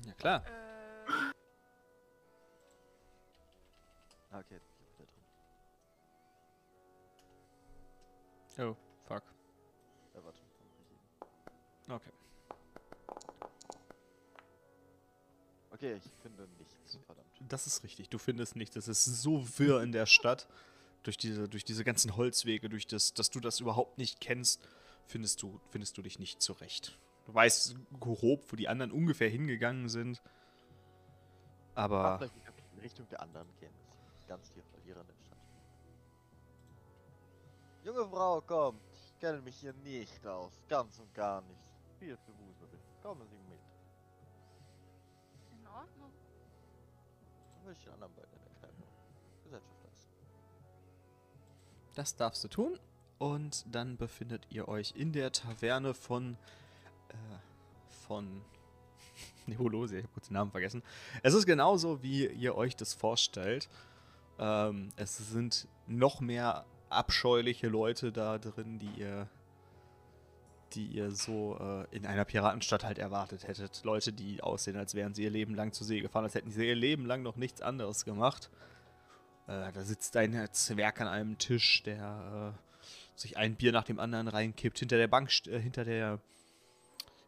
Ja 0.06 0.14
klar. 0.14 0.46
Äh, 0.46 0.70
Ah, 4.32 4.40
okay, 4.40 4.60
Oh, 8.58 8.76
fuck. 9.08 9.24
Äh, 10.14 10.24
warte. 10.24 10.40
Okay. 11.90 12.12
Okay, 15.72 15.96
ich 15.96 16.12
finde 16.22 16.48
nichts, 16.58 17.00
verdammt. 17.06 17.28
Das 17.48 17.68
ist 17.68 17.84
richtig. 17.84 18.10
Du 18.10 18.18
findest 18.18 18.56
nichts. 18.56 18.76
Es 18.76 18.88
ist 18.88 19.22
so 19.22 19.48
wirr 19.58 19.82
in 19.82 19.92
der 19.92 20.06
Stadt. 20.06 20.48
Durch 21.04 21.16
diese, 21.16 21.48
durch 21.48 21.64
diese 21.64 21.86
ganzen 21.86 22.18
Holzwege, 22.18 22.68
durch 22.68 22.86
das, 22.86 23.14
dass 23.14 23.30
du 23.30 23.40
das 23.40 23.62
überhaupt 23.62 23.98
nicht 23.98 24.20
kennst, 24.20 24.68
findest 25.06 25.42
du, 25.42 25.62
findest 25.70 25.98
du 25.98 26.02
dich 26.02 26.20
nicht 26.20 26.42
zurecht. 26.42 27.00
Du 27.26 27.34
weißt 27.34 27.78
grob, 28.02 28.52
wo 28.52 28.58
die 28.58 28.68
anderen 28.68 28.92
ungefähr 28.92 29.30
hingegangen 29.30 29.88
sind. 29.88 30.22
Aber 31.76 32.18
vielleicht 32.18 32.44
kann 32.44 32.54
ich 32.58 32.74
in 32.74 32.80
Richtung 32.80 33.08
der 33.08 33.22
anderen 33.22 33.48
gehen. 33.62 33.74
Das 34.12 34.20
ist 34.20 34.28
ganz 34.28 34.52
tief. 34.52 34.66
Junge 37.90 38.08
Frau, 38.08 38.40
kommt! 38.42 38.80
Ich 38.94 39.20
kenne 39.20 39.42
mich 39.42 39.56
hier 39.56 39.74
nicht 39.74 40.24
aus. 40.28 40.52
Ganz 40.68 41.00
und 41.00 41.12
gar 41.16 41.42
nicht. 41.42 41.60
Viel 41.98 42.16
für 42.18 42.38
Wuserin. 42.38 42.80
Kommen 43.02 43.28
Sie 43.28 43.38
mit. 43.50 43.60
in 45.60 45.68
Ordnung. 45.68 46.12
Dann 47.56 47.66
will 47.66 47.74
ich 47.74 47.84
den 47.84 47.94
anderen 47.94 48.14
beiden 48.14 48.32
in 48.32 48.42
der 48.62 48.80
Gesellschaft 49.44 49.84
leisten. 49.84 50.12
das 51.96 52.16
darfst 52.16 52.44
du 52.44 52.48
tun. 52.48 52.80
Und 53.18 53.66
dann 53.74 53.98
befindet 53.98 54.46
ihr 54.52 54.68
euch 54.68 54.94
in 54.96 55.12
der 55.12 55.32
Taverne 55.32 55.96
von. 55.96 56.38
Äh, 57.08 57.16
von. 58.06 58.44
Nebulose, 59.48 59.98
ich 59.98 60.04
habe 60.04 60.14
kurz 60.14 60.28
den 60.28 60.36
Namen 60.36 60.52
vergessen. 60.52 60.84
Es 61.24 61.34
ist 61.34 61.48
genauso, 61.48 62.04
wie 62.04 62.28
ihr 62.28 62.54
euch 62.54 62.76
das 62.76 62.94
vorstellt. 62.94 63.68
Ähm, 64.38 64.90
es 64.96 65.18
sind 65.18 65.68
noch 65.88 66.20
mehr 66.20 66.68
abscheuliche 66.90 67.68
Leute 67.68 68.12
da 68.12 68.38
drin, 68.38 68.80
die 68.80 69.02
ihr. 69.02 69.28
die 70.74 70.86
ihr 70.86 71.12
so 71.12 71.58
äh, 71.60 71.96
in 71.96 72.06
einer 72.06 72.26
Piratenstadt 72.26 72.84
halt 72.84 73.00
erwartet 73.00 73.48
hättet. 73.48 73.82
Leute, 73.84 74.14
die 74.14 74.44
aussehen, 74.44 74.78
als 74.78 74.94
wären 74.94 75.14
sie 75.16 75.24
ihr 75.24 75.32
Leben 75.32 75.56
lang 75.56 75.74
zur 75.74 75.88
See 75.88 76.00
gefahren, 76.00 76.26
als 76.26 76.36
hätten 76.36 76.52
sie 76.52 76.68
ihr 76.68 76.76
Leben 76.76 77.06
lang 77.06 77.24
noch 77.24 77.38
nichts 77.38 77.62
anderes 77.62 78.06
gemacht. 78.06 78.50
Äh, 79.48 79.72
da 79.72 79.84
sitzt 79.84 80.16
ein 80.16 80.48
Zwerg 80.52 81.02
an 81.02 81.08
einem 81.08 81.38
Tisch, 81.40 81.82
der 81.84 82.54
äh, 82.56 83.20
sich 83.20 83.38
ein 83.38 83.56
Bier 83.56 83.72
nach 83.72 83.84
dem 83.84 84.00
anderen 84.00 84.28
reinkippt. 84.28 84.78
Hinter 84.78 84.98
der 84.98 85.08
Bank, 85.08 85.32
äh, 85.48 85.60
hinter 85.60 85.86
der 85.86 86.20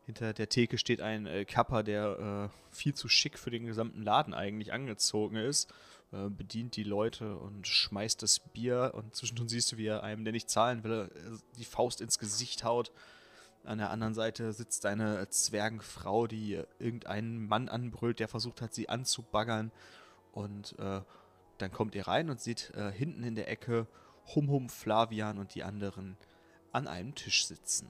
hinter 0.06 0.34
der 0.34 0.50
Theke 0.50 0.78
steht 0.78 1.00
ein 1.02 1.26
äh, 1.26 1.46
Kapper, 1.46 1.84
der 1.84 2.50
äh, 2.50 2.76
viel 2.76 2.94
zu 2.94 3.08
schick 3.08 3.38
für 3.38 3.52
den 3.52 3.66
gesamten 3.66 4.02
Laden 4.02 4.34
eigentlich 4.34 4.74
angezogen 4.74 5.36
ist. 5.36 5.74
Äh, 6.14 6.30
bedient 6.30 6.76
die 6.76 6.84
Leute 6.84 7.38
und 7.38 7.66
schmeißt 7.68 8.22
das 8.22 8.40
Bier. 8.40 8.92
Und 8.94 9.16
zwischendurch 9.16 9.50
siehst 9.50 9.72
du, 9.72 9.78
wie 9.78 9.88
er 9.88 10.04
einem, 10.04 10.26
der 10.26 10.34
nicht 10.34 10.50
zahlen 10.50 10.84
will, 10.84 11.10
äh, 11.16 11.58
die 11.58 11.66
Faust 11.66 12.02
ins 12.02 12.20
Gesicht 12.20 12.66
haut. 12.66 12.92
An 13.64 13.78
der 13.78 13.92
anderen 13.92 14.14
Seite 14.14 14.52
sitzt 14.52 14.86
eine 14.86 15.30
Zwergenfrau, 15.30 16.28
die 16.28 16.62
irgendeinen 16.80 17.48
Mann 17.48 17.70
anbrüllt, 17.70 18.20
der 18.20 18.28
versucht 18.28 18.62
hat, 18.62 18.74
sie 18.74 18.90
anzubaggern. 18.90 19.72
Und 20.34 20.78
äh, 20.80 21.02
dann 21.60 21.72
kommt 21.72 21.96
ihr 21.96 22.08
rein 22.08 22.30
und 22.30 22.42
sieht 22.42 22.72
äh, 22.76 22.92
hinten 22.92 23.24
in 23.24 23.36
der 23.36 23.50
Ecke 23.50 23.88
Hum 24.36 24.50
Hum, 24.50 24.70
Flavian 24.70 25.38
und 25.38 25.56
die 25.56 25.64
anderen 25.64 26.18
an 26.72 26.88
einem 26.88 27.16
Tisch 27.16 27.46
sitzen. 27.46 27.90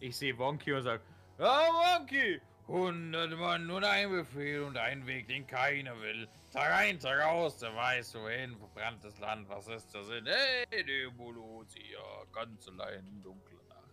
Ich 0.00 0.16
sehe 0.16 0.38
Wonky 0.38 0.72
und 0.72 0.82
sage, 0.82 1.02
ja 1.38 1.46
Wonky, 1.46 2.40
100 2.68 3.30
Mann, 3.38 3.66
nur 3.66 3.82
ein 3.82 4.10
Befehl 4.10 4.62
und 4.62 4.76
ein 4.76 5.06
Weg, 5.06 5.26
den 5.28 5.46
keiner 5.46 5.98
will. 6.02 6.28
Tag 6.52 6.70
ein, 6.70 7.00
Tag 7.00 7.24
aus, 7.24 7.56
der 7.56 7.74
weiß 7.74 8.14
wohin, 8.16 8.58
verbranntes 8.58 9.18
Land, 9.20 9.48
was 9.48 9.68
ist 9.68 9.92
der 9.94 10.04
Sinn? 10.04 10.26
Hey, 10.26 10.84
Nebulosia, 10.84 11.98
ganz 12.30 12.68
allein 12.68 13.06
im 13.06 13.22
dunklen 13.22 13.66
Nacht. 13.68 13.88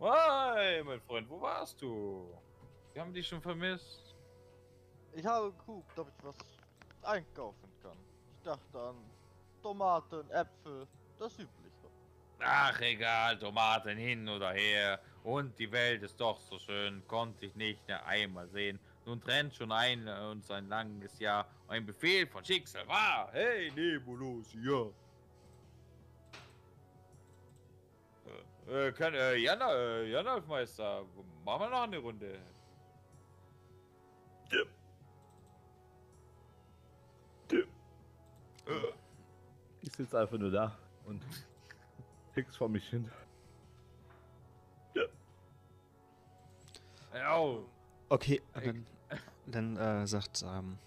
Hi, 0.00 0.82
mein 0.84 1.00
Freund, 1.02 1.28
wo 1.28 1.38
warst 1.38 1.80
du? 1.82 2.30
Wir 2.94 3.02
haben 3.02 3.12
dich 3.12 3.28
schon 3.28 3.42
vermisst. 3.42 4.14
Ich 5.12 5.26
habe 5.26 5.52
geguckt, 5.52 5.98
ob 5.98 6.08
ich 6.08 6.24
was 6.24 6.36
einkaufen 7.02 7.70
kann. 7.82 7.98
Ich 8.38 8.42
dachte 8.42 8.80
an 8.80 8.96
Tomaten, 9.62 10.30
Äpfel, 10.30 10.86
das 11.18 11.34
Übliche. 11.34 11.90
Ach, 12.38 12.80
egal, 12.80 13.38
Tomaten 13.38 13.98
hin 13.98 14.26
oder 14.26 14.52
her. 14.52 14.98
Und 15.26 15.58
die 15.58 15.72
Welt 15.72 16.04
ist 16.04 16.20
doch 16.20 16.38
so 16.38 16.56
schön, 16.56 17.02
konnte 17.08 17.46
ich 17.46 17.56
nicht 17.56 17.84
mehr 17.88 18.06
einmal 18.06 18.46
sehen. 18.46 18.78
Nun 19.04 19.20
trennt 19.20 19.52
schon 19.56 19.72
ein 19.72 20.06
äh, 20.06 20.30
uns 20.30 20.48
ein 20.52 20.68
langes 20.68 21.18
Jahr. 21.18 21.48
Ein 21.66 21.84
Befehl 21.84 22.28
von 22.28 22.44
Schicksal 22.44 22.86
war. 22.86 23.28
Hey, 23.32 23.72
Nebulosia. 23.74 24.86
Äh, 28.68 28.86
äh, 28.86 28.92
kann, 28.92 29.14
äh, 29.14 29.34
Jana, 29.34 29.72
äh, 29.74 30.10
Janalfmeister, 30.12 31.04
machen 31.44 31.60
wir 31.60 31.70
noch 31.70 31.82
eine 31.82 31.98
Runde. 31.98 32.38
Ich 39.82 39.92
sitze 39.92 40.20
einfach 40.20 40.38
nur 40.38 40.52
da 40.52 40.78
und 41.04 41.20
fix 42.32 42.56
vor 42.56 42.68
mich 42.68 42.88
hin. 42.88 43.10
Okay, 48.08 48.40
dann, 48.54 48.86
dann 49.46 49.76
äh, 49.76 50.06
sagt 50.06 50.44
ähm, 50.46 50.78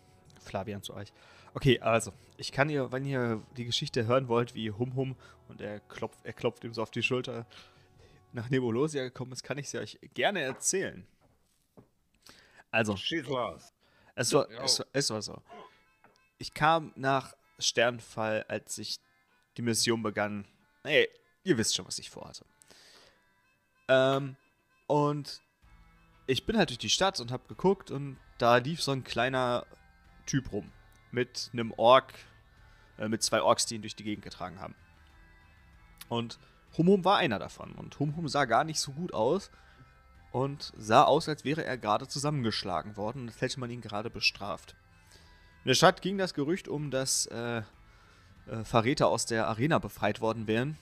Flavian 0.41 0.81
zu 0.83 0.93
euch. 0.93 1.11
Okay, 1.53 1.79
also, 1.79 2.13
ich 2.37 2.51
kann 2.51 2.69
ihr, 2.69 2.91
wenn 2.91 3.05
ihr 3.05 3.41
die 3.57 3.65
Geschichte 3.65 4.05
hören 4.05 4.27
wollt, 4.27 4.53
wie 4.55 4.71
Hum 4.71 4.95
Hum 4.95 5.15
und 5.47 5.61
er 5.61 5.79
klopft, 5.81 6.19
er 6.23 6.33
klopft 6.33 6.63
ihm 6.63 6.73
so 6.73 6.81
auf 6.83 6.91
die 6.91 7.01
Schulter 7.03 7.45
nach 8.31 8.49
Nebulosia 8.49 9.03
gekommen 9.03 9.31
ist, 9.31 9.43
kann 9.43 9.57
ich 9.57 9.69
sie 9.69 9.79
euch 9.79 9.99
gerne 10.13 10.41
erzählen. 10.41 11.05
Also, 12.71 12.95
es 14.15 14.31
war, 14.33 14.47
es, 14.63 14.79
war- 14.79 14.85
es 14.93 15.09
war 15.09 15.21
so. 15.21 15.41
Ich 16.37 16.53
kam 16.53 16.93
nach 16.95 17.35
Sternfall, 17.57 18.45
als 18.47 18.77
ich 18.77 18.99
die 19.57 19.61
Mission 19.63 20.03
begann. 20.03 20.45
Ey, 20.83 21.09
ihr 21.43 21.57
wisst 21.57 21.75
schon, 21.75 21.87
was 21.87 21.97
ich 21.99 22.09
vorhatte. 22.09 22.45
Ähm, 23.87 24.35
und 24.87 25.41
ich 26.29 26.45
bin 26.45 26.57
halt 26.57 26.69
durch 26.69 26.77
die 26.77 26.91
Stadt 26.91 27.19
und 27.19 27.31
hab 27.31 27.47
geguckt 27.47 27.89
und 27.89 28.17
da 28.37 28.57
lief 28.57 28.83
so 28.83 28.91
ein 28.91 29.03
kleiner 29.03 29.65
Typ 30.27 30.51
rum. 30.51 30.71
Mit 31.11 31.49
einem 31.53 31.73
Ork, 31.75 32.13
äh, 32.99 33.09
mit 33.09 33.23
zwei 33.23 33.41
Orks, 33.41 33.65
die 33.65 33.75
ihn 33.75 33.81
durch 33.81 33.95
die 33.95 34.03
Gegend 34.03 34.23
getragen 34.23 34.59
haben. 34.59 34.75
Und 36.07 36.37
Hum 36.77 36.87
Hum 36.87 37.03
war 37.03 37.17
einer 37.17 37.39
davon. 37.39 37.71
Und 37.71 37.99
Hum 37.99 38.15
Hum 38.15 38.27
sah 38.27 38.45
gar 38.45 38.63
nicht 38.63 38.79
so 38.79 38.91
gut 38.91 39.11
aus 39.11 39.49
und 40.31 40.71
sah 40.77 41.03
aus, 41.03 41.27
als 41.27 41.43
wäre 41.45 41.65
er 41.65 41.79
gerade 41.79 42.07
zusammengeschlagen 42.07 42.95
worden 42.95 43.23
und 43.23 43.29
als 43.29 43.41
hätte 43.41 43.59
man 43.59 43.71
ihn 43.71 43.81
gerade 43.81 44.11
bestraft. 44.11 44.75
In 45.63 45.69
der 45.69 45.75
Stadt 45.75 46.03
ging 46.03 46.19
das 46.19 46.35
Gerücht 46.35 46.67
um, 46.67 46.91
dass 46.91 47.25
äh, 47.25 47.63
äh, 48.45 48.63
Verräter 48.63 49.07
aus 49.07 49.25
der 49.25 49.47
Arena 49.47 49.79
befreit 49.79 50.21
worden 50.21 50.45
wären. 50.45 50.77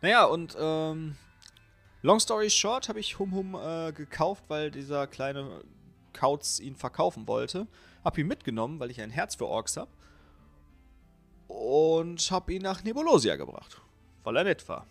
Naja, 0.00 0.24
und 0.24 0.56
ähm, 0.58 1.16
long 2.08 2.20
story 2.20 2.48
short 2.48 2.88
habe 2.88 3.00
ich 3.00 3.18
Hum 3.18 3.34
Hum 3.34 3.54
äh, 3.54 3.92
gekauft, 3.92 4.44
weil 4.48 4.70
dieser 4.70 5.06
kleine 5.06 5.60
Kauz 6.14 6.58
ihn 6.58 6.74
verkaufen 6.74 7.28
wollte. 7.28 7.66
Hab 8.02 8.16
ihn 8.16 8.26
mitgenommen, 8.26 8.80
weil 8.80 8.90
ich 8.90 9.00
ein 9.02 9.10
Herz 9.10 9.34
für 9.34 9.46
Orks 9.46 9.76
habe. 9.76 9.90
Und 11.48 12.30
hab 12.30 12.48
ihn 12.48 12.62
nach 12.62 12.82
Nebulosia 12.82 13.36
gebracht, 13.36 13.80
weil 14.24 14.36
er 14.36 14.44
nett 14.44 14.66
war. 14.68 14.86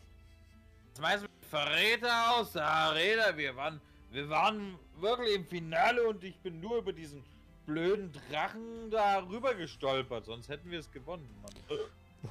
Schmeiß 0.95 1.21
mich 1.21 1.29
Verräter 1.49 2.35
aus 2.35 2.51
der 2.53 2.67
Arena. 2.67 3.35
Wir 3.35 3.55
waren 3.55 3.81
Wir 4.11 4.29
waren 4.29 4.77
wirklich 4.99 5.35
im 5.35 5.45
Finale 5.45 6.07
und 6.07 6.23
ich 6.23 6.37
bin 6.39 6.61
nur 6.61 6.77
über 6.77 6.93
diesen 6.93 7.23
blöden 7.65 8.11
Drachen 8.13 8.89
da 8.91 9.19
rüber 9.19 9.53
gestolpert, 9.55 10.25
sonst 10.25 10.49
hätten 10.49 10.71
wir 10.71 10.79
es 10.79 10.91
gewonnen, 10.91 11.27
Mann. 11.41 11.79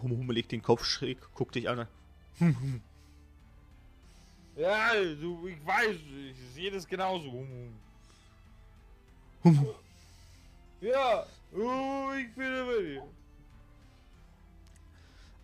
Hum 0.00 0.10
Hum 0.12 0.30
legt 0.30 0.52
den 0.52 0.62
Kopf 0.62 0.84
schräg, 0.84 1.18
guckt 1.34 1.54
dich 1.54 1.68
an. 1.68 1.86
Ja, 4.56 4.94
du, 4.94 5.46
ich 5.48 5.66
weiß, 5.66 5.96
ich 6.30 6.54
sehe 6.54 6.70
das 6.70 6.86
genauso. 6.86 7.30
Hum 7.30 7.72
Hum. 9.44 9.68
Ja, 10.80 11.24
oh, 11.52 12.10
ich 12.18 12.34
bin 12.34 12.46
über 12.46 12.82
dir. 12.82 13.02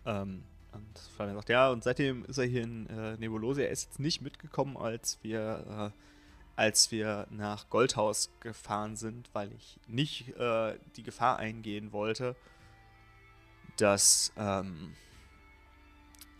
Ähm, 0.05 0.43
und 0.73 0.99
Fabian 1.15 1.35
sagt, 1.35 1.49
ja, 1.49 1.69
und 1.69 1.83
seitdem 1.83 2.25
ist 2.25 2.37
er 2.37 2.45
hier 2.45 2.63
in 2.63 2.87
äh, 2.87 3.15
Nebulose. 3.17 3.63
Er 3.63 3.69
ist 3.69 3.85
jetzt 3.85 3.99
nicht 3.99 4.21
mitgekommen, 4.21 4.75
als 4.75 5.19
wir, 5.21 5.93
äh, 5.95 5.99
als 6.57 6.91
wir 6.91 7.27
nach 7.29 7.69
Goldhaus 7.69 8.29
gefahren 8.41 8.97
sind, 8.97 9.29
weil 9.31 9.53
ich 9.53 9.79
nicht 9.87 10.35
äh, 10.37 10.77
die 10.97 11.03
Gefahr 11.03 11.37
eingehen 11.37 11.93
wollte, 11.93 12.35
dass, 13.77 14.33
ähm, 14.37 14.95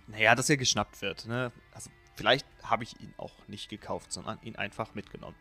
naja, 0.08 0.36
dass 0.36 0.50
er 0.50 0.58
geschnappt 0.58 1.02
wird. 1.02 1.26
Ne? 1.28 1.54
Also 1.72 1.90
vielleicht 2.16 2.46
habe 2.64 2.84
ich 2.84 3.00
ihn 3.00 3.14
auch 3.18 3.34
nicht 3.48 3.70
gekauft, 3.70 4.12
sondern 4.12 4.40
ihn 4.42 4.56
einfach 4.56 4.94
mitgenommen. 4.96 5.36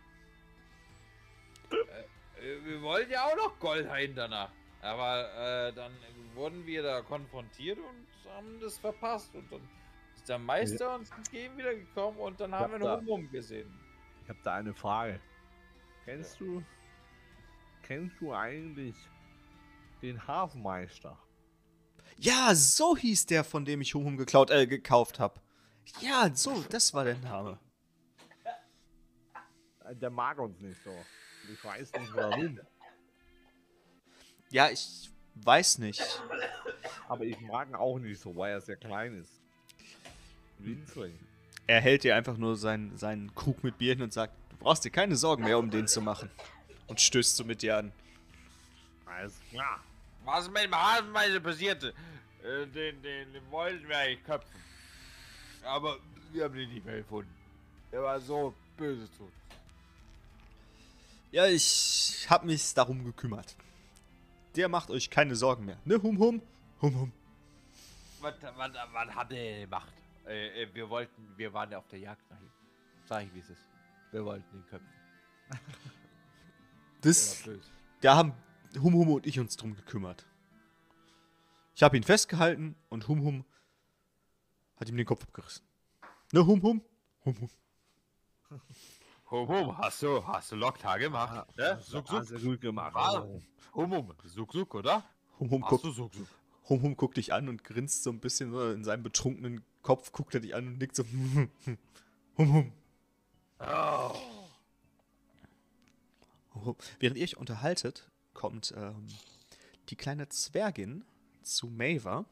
Äh, 1.71 2.64
Wir 2.64 2.83
wollten 2.83 3.11
ja 3.11 3.25
auch 3.26 3.37
noch 3.37 3.59
Goldhain 3.59 4.14
danach. 4.14 4.50
Aber 4.81 5.69
äh, 5.69 5.73
dann 5.75 5.93
wurden 6.35 6.67
wir 6.67 6.83
da 6.83 7.02
konfrontiert 7.02 7.79
und 7.79 8.31
haben 8.33 8.59
das 8.61 8.79
verpasst. 8.79 9.33
Und 9.35 9.50
dann 9.52 9.61
ist 10.14 10.29
der 10.29 10.38
Meister 10.38 10.95
uns 10.97 11.11
entgegen 11.12 11.57
wieder 11.57 11.75
gekommen 11.75 12.19
und 12.19 12.41
dann 12.41 12.52
haben 12.52 12.73
wir 12.73 12.79
da- 12.81 12.97
einen 12.97 13.07
Humum 13.07 13.31
gesehen. 13.31 13.73
Ich 14.25 14.29
habe 14.29 14.38
da 14.43 14.55
eine 14.55 14.75
Frage. 14.75 15.21
Kennst 16.05 16.41
du. 16.41 16.62
Kennst 17.83 18.21
du 18.21 18.33
eigentlich 18.33 18.97
den 20.02 20.26
Hafenmeister? 20.26 21.17
Ja, 22.19 22.55
so 22.55 22.97
hieß 22.97 23.26
der, 23.26 23.43
von 23.45 23.64
dem 23.64 23.81
ich 23.81 23.95
Hum 23.95 24.05
Hum 24.05 24.17
geklaut, 24.17 24.50
äh, 24.50 24.67
gekauft 24.67 25.19
habe. 25.21 25.41
Ja, 26.00 26.30
so, 26.34 26.62
das 26.70 26.92
war 26.94 27.04
der 27.04 27.16
Name. 27.18 27.58
Äh, 29.84 29.94
Der 29.96 30.10
mag 30.10 30.38
uns 30.38 30.60
nicht 30.60 30.82
so. 30.82 30.94
Ich 31.52 31.62
weiß 31.64 31.92
nicht 31.92 32.14
warum. 32.14 32.60
Ja, 34.50 34.68
ich 34.70 35.10
weiß 35.34 35.78
nicht. 35.78 36.02
Aber 37.08 37.24
ich 37.24 37.40
mag 37.40 37.68
ihn 37.68 37.74
auch 37.74 37.98
nicht 37.98 38.20
so, 38.20 38.34
weil 38.36 38.52
er 38.52 38.60
sehr 38.60 38.76
klein 38.76 39.20
ist. 39.20 39.40
Winzling. 40.58 41.18
Er 41.66 41.80
hält 41.80 42.04
dir 42.04 42.16
einfach 42.16 42.36
nur 42.36 42.56
seinen, 42.56 42.96
seinen 42.96 43.34
Krug 43.34 43.62
mit 43.64 43.78
Bier 43.78 43.94
hin 43.94 44.02
und 44.02 44.12
sagt, 44.12 44.34
du 44.50 44.56
brauchst 44.56 44.84
dir 44.84 44.90
keine 44.90 45.16
Sorgen 45.16 45.44
mehr, 45.44 45.58
um 45.58 45.70
den 45.70 45.88
zu 45.88 46.00
machen. 46.00 46.30
Und 46.86 47.00
stößt 47.00 47.36
so 47.36 47.44
mit 47.44 47.62
dir 47.62 47.78
an. 47.78 47.92
Alles 49.06 49.40
klar. 49.50 49.80
Was 50.24 50.48
mit 50.50 50.64
dem 50.64 50.74
Hafenmeister 50.74 51.40
passierte, 51.40 51.94
äh, 52.44 52.66
den, 52.66 53.02
den, 53.02 53.32
den 53.32 53.50
wollten 53.50 53.88
wir 53.88 53.96
eigentlich 53.98 54.24
köpfen. 54.24 54.50
Aber 55.64 55.99
wir 56.33 56.45
haben 56.45 56.57
ihn 56.57 56.69
nicht 56.73 56.85
mehr 56.85 56.99
gefunden. 56.99 57.33
Er 57.90 58.02
war 58.02 58.21
so 58.21 58.54
böse 58.76 59.11
zu 59.12 59.25
uns. 59.25 59.33
Ja, 61.31 61.47
ich 61.47 62.26
hab 62.28 62.45
mich 62.45 62.75
darum 62.75 63.04
gekümmert. 63.04 63.57
Der 64.57 64.69
macht 64.69 64.90
euch 64.90 65.09
keine 65.09 65.35
Sorgen 65.35 65.64
mehr. 65.64 65.78
Ne, 65.85 66.02
Hum 66.02 66.19
Hum? 66.19 66.42
Hum 66.81 66.95
Hum. 66.95 67.12
Was, 68.21 68.35
was, 68.57 68.71
was 68.92 69.14
hat 69.14 69.33
er 69.33 69.61
gemacht? 69.62 69.92
Äh, 70.26 70.62
äh, 70.62 70.75
wir 70.75 70.88
wollten, 70.88 71.33
wir 71.37 71.52
waren 71.52 71.71
ja 71.71 71.78
auf 71.78 71.88
der 71.88 71.99
Jagd 71.99 72.28
nach 72.31 72.40
ihm. 72.40 72.50
Sag 73.09 73.25
ich, 73.25 73.35
wie 73.35 73.40
es 73.40 73.50
ist. 73.50 73.64
Wir 74.11 74.25
wollten 74.25 74.57
ihn 74.57 74.66
köpfen. 74.66 74.88
Das, 77.00 77.42
da 78.00 78.16
haben 78.16 78.33
Hum 78.81 78.95
Hum 78.95 79.09
und 79.11 79.26
ich 79.26 79.40
uns 79.40 79.57
drum 79.57 79.75
gekümmert. 79.75 80.25
Ich 81.75 81.83
habe 81.83 81.97
ihn 81.97 82.04
festgehalten 82.04 82.76
und 82.91 83.08
Hum 83.08 83.23
Hum 83.25 83.45
hat 84.82 84.88
ihm 84.88 84.97
den 84.97 85.06
Kopf 85.06 85.23
abgerissen. 85.23 85.64
Ne, 86.32 86.45
Hum 86.47 86.62
Hum? 86.62 86.82
Hum 87.25 87.34
Hum. 87.40 87.50
Hum, 89.30 89.49
hum, 89.49 89.78
hast 89.78 90.02
du, 90.02 90.26
hast 90.26 90.52
du 90.52 90.56
Loktar 90.56 90.99
gemacht? 90.99 91.47
Ja, 91.56 91.78
Suk, 91.78 92.10
Hast 92.10 92.28
Suk. 92.28 92.38
du 92.38 92.50
gut 92.50 92.60
gemacht. 92.60 92.92
Ah. 92.95 93.25
Hum, 93.73 93.90
hum, 93.92 94.12
Suk, 94.25 94.52
Suk, 94.52 94.75
oder? 94.75 95.02
Hum 95.38 95.50
Hum 95.50 95.64
Hast 95.64 95.84
du 95.84 95.90
Suk, 95.90 96.12
Suk? 96.12 96.26
Hum 96.68 96.82
Hum 96.82 96.97
guckt 96.97 97.16
dich 97.16 97.32
an 97.32 97.49
und 97.49 97.64
grinst 97.64 98.02
so 98.02 98.10
ein 98.10 98.21
bisschen 98.21 98.52
in 98.75 98.84
seinem 98.84 99.02
betrunkenen 99.02 99.64
Kopf, 99.82 100.12
guckt 100.12 100.34
er 100.34 100.40
dich 100.40 100.54
an 100.54 100.66
und 100.66 100.78
nickt 100.78 100.97
so. 100.97 101.04
Hum 102.36 102.52
Hum. 102.52 102.73
Oh. 103.60 104.12
Oh, 106.54 106.75
Während 106.99 107.16
ihr 107.16 107.25
euch 107.25 107.36
unterhaltet, 107.36 108.10
kommt 108.34 108.75
ähm, 108.76 109.06
die 109.88 109.97
kleine 109.97 110.28
Zwergin 110.28 111.04
zu 111.42 111.68
Maver 111.68 112.26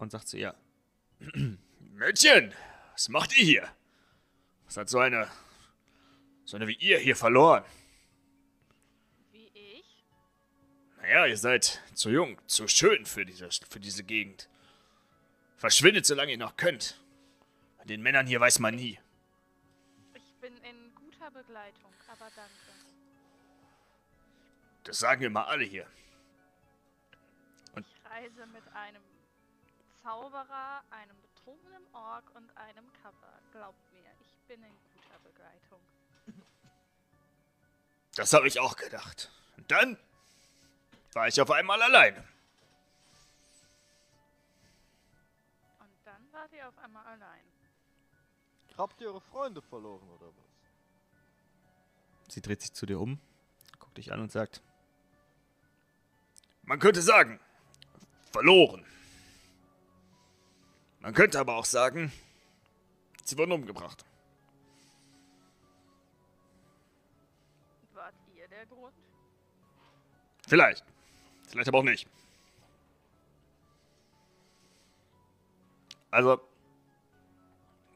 und 0.00 0.10
sagt 0.10 0.28
zu 0.28 0.36
ihr: 0.36 0.54
Mädchen, 1.78 2.54
was 2.92 3.08
macht 3.08 3.36
ihr 3.38 3.44
hier? 3.44 3.68
Was 4.64 4.76
hat 4.76 4.88
so 4.88 4.98
eine, 4.98 5.30
so 6.44 6.56
eine 6.56 6.66
wie 6.66 6.74
ihr 6.74 6.98
hier 6.98 7.16
verloren? 7.16 7.64
Wie 9.32 9.50
ich? 9.54 10.04
Naja, 10.98 11.26
ihr 11.26 11.36
seid 11.36 11.82
zu 11.94 12.10
jung, 12.10 12.38
zu 12.46 12.68
schön 12.68 13.04
für 13.04 13.24
diese, 13.24 13.48
für 13.68 13.80
diese 13.80 14.04
Gegend. 14.04 14.48
Verschwindet, 15.56 16.06
solange 16.06 16.32
ihr 16.32 16.38
noch 16.38 16.56
könnt. 16.56 17.00
Bei 17.78 17.84
den 17.84 18.00
Männern 18.00 18.26
hier 18.26 18.40
weiß 18.40 18.60
man 18.60 18.74
nie. 18.76 18.98
Ich 20.14 20.34
bin 20.40 20.56
in 20.58 20.94
guter 20.94 21.30
Begleitung, 21.30 21.92
aber 22.08 22.30
danke. 22.34 22.52
Das 24.84 24.98
sagen 24.98 25.24
immer 25.24 25.48
alle 25.48 25.64
hier. 25.64 25.86
Ich 27.76 28.10
reise 28.10 28.46
mit 28.46 28.66
einem 28.74 29.02
Zauberer, 30.02 30.82
einem 30.90 31.16
betrunkenen 31.20 31.86
Ork 31.92 32.24
und 32.34 32.56
einem 32.56 32.90
Kapper. 33.02 33.38
Glaubt 33.52 33.92
mir, 33.92 34.10
ich 34.20 34.34
bin 34.48 34.62
in 34.62 34.72
guter 34.94 35.18
Begleitung. 35.24 35.80
Das 38.16 38.32
habe 38.32 38.48
ich 38.48 38.58
auch 38.58 38.76
gedacht. 38.76 39.30
Und 39.56 39.70
dann 39.70 39.96
war 41.12 41.28
ich 41.28 41.40
auf 41.40 41.50
einmal 41.50 41.80
alleine. 41.80 42.26
Und 45.78 45.92
dann 46.04 46.32
wart 46.32 46.52
ihr 46.52 46.68
auf 46.68 46.76
einmal 46.78 47.06
allein. 47.06 47.44
Habt 48.76 49.00
ihr 49.00 49.08
eure 49.08 49.20
Freunde 49.20 49.62
verloren 49.62 50.08
oder 50.10 50.26
was? 50.26 52.34
Sie 52.34 52.42
dreht 52.42 52.62
sich 52.62 52.72
zu 52.72 52.84
dir 52.84 52.98
um, 52.98 53.20
guckt 53.78 53.96
dich 53.96 54.12
an 54.12 54.20
und 54.20 54.32
sagt: 54.32 54.60
Man 56.62 56.80
könnte 56.80 57.02
sagen, 57.02 57.38
verloren. 58.32 58.84
Man 61.00 61.14
könnte 61.14 61.40
aber 61.40 61.56
auch 61.56 61.64
sagen, 61.64 62.12
sie 63.24 63.36
wurden 63.38 63.52
umgebracht. 63.52 64.04
Wart 67.94 68.14
ihr 68.36 68.46
der 68.48 68.66
Grund? 68.66 68.94
Vielleicht. 70.46 70.84
Vielleicht 71.48 71.68
aber 71.68 71.78
auch 71.78 71.84
nicht. 71.84 72.06
Also, 76.10 76.40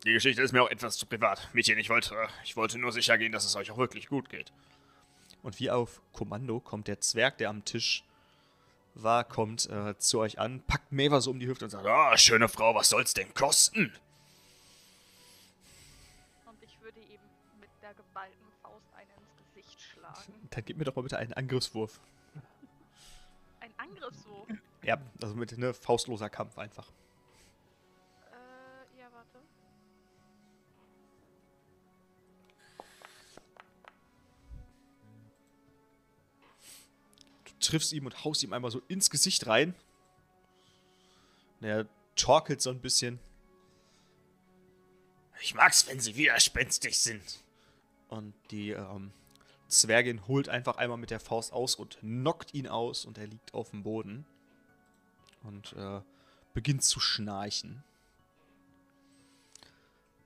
die 0.05 0.13
Geschichte 0.13 0.43
ist 0.43 0.53
mir 0.53 0.63
auch 0.63 0.71
etwas 0.71 0.97
zu 0.97 1.07
privat. 1.07 1.49
Mädchen, 1.53 1.79
ich 1.79 1.91
wollte, 1.91 2.15
äh, 2.15 2.29
ich 2.45 2.57
wollte 2.57 2.79
nur 2.79 2.93
sicher 2.93 3.19
gehen, 3.19 3.33
dass 3.33 3.45
es 3.45 3.57
euch 3.57 3.71
auch 3.71 3.77
wirklich 3.77 4.09
gut 4.09 4.29
geht. 4.29 4.53
Und 5.43 5.59
wie 5.61 5.71
auf 5.71 6.01
Kommando 6.13 6.61
kommt 6.61 6.89
der 6.89 7.01
Zwerg, 7.01 7.39
der 7.39 7.51
am 7.51 7.65
Tisch 7.65 8.05
war, 8.95 9.25
kommt 9.25 9.69
äh, 9.69 9.97
zu 9.99 10.21
euch 10.21 10.39
an, 10.39 10.63
packt 10.67 10.93
Maver 10.93 11.21
so 11.21 11.31
um 11.31 11.41
die 11.41 11.47
Hüfte 11.47 11.65
und 11.65 11.71
sagt, 11.71 11.87
ah, 11.87 12.17
schöne 12.17 12.49
Frau, 12.49 12.75
was 12.75 12.89
soll's 12.89 13.15
denn 13.15 13.33
kosten? 13.35 13.93
Und 16.47 16.63
ich 16.63 16.81
würde 16.81 17.01
ihm 17.01 17.21
mit 17.61 17.71
der 17.83 17.95
geballten 17.95 18.47
Faust 18.63 18.87
einen 18.95 19.11
ins 19.11 19.55
Gesicht 19.55 19.81
schlagen. 19.81 20.49
Dann 20.51 20.65
gib 20.65 20.79
mir 20.79 20.85
doch 20.85 20.97
mal 20.97 21.03
bitte 21.03 21.19
einen 21.19 21.33
Angriffswurf. 21.33 22.01
Ein 23.61 23.73
Angriffswurf. 23.77 24.49
Ja, 24.83 24.99
also 25.23 25.35
mit 25.35 25.57
ne, 25.59 25.75
faustloser 25.75 26.29
Kampf 26.31 26.59
einfach. 26.59 26.87
Triffst 37.65 37.93
ihn 37.93 38.05
und 38.05 38.25
haust 38.25 38.43
ihm 38.43 38.53
einmal 38.53 38.71
so 38.71 38.83
ins 38.89 39.11
Gesicht 39.11 39.47
rein. 39.47 39.75
Er 41.61 41.87
torkelt 42.17 42.61
so 42.61 42.71
ein 42.71 42.81
bisschen. 42.81 43.19
Ich 45.41 45.55
mag's, 45.55 45.87
wenn 45.89 46.01
sie 46.01 46.17
widerspenstig 46.17 46.99
sind. 46.99 47.43
Und 48.09 48.35
die 48.51 48.71
ähm, 48.71 49.13
Zwergin 49.69 50.27
holt 50.29 50.49
einfach 50.49 50.77
einmal 50.77 50.99
mit 50.99 51.11
der 51.11 51.21
Faust 51.21 51.53
aus 51.53 51.75
und 51.75 51.99
knockt 52.01 52.55
ihn 52.55 52.69
aus 52.69 53.05
und 53.05 53.19
er 53.19 53.27
liegt 53.27 53.55
auf 53.55 53.71
dem 53.71 53.83
Boden. 53.83 54.27
Und 55.43 55.73
äh, 55.75 56.01
beginnt 56.53 56.85
zu 56.85 57.01
schnarchen. 57.01 57.83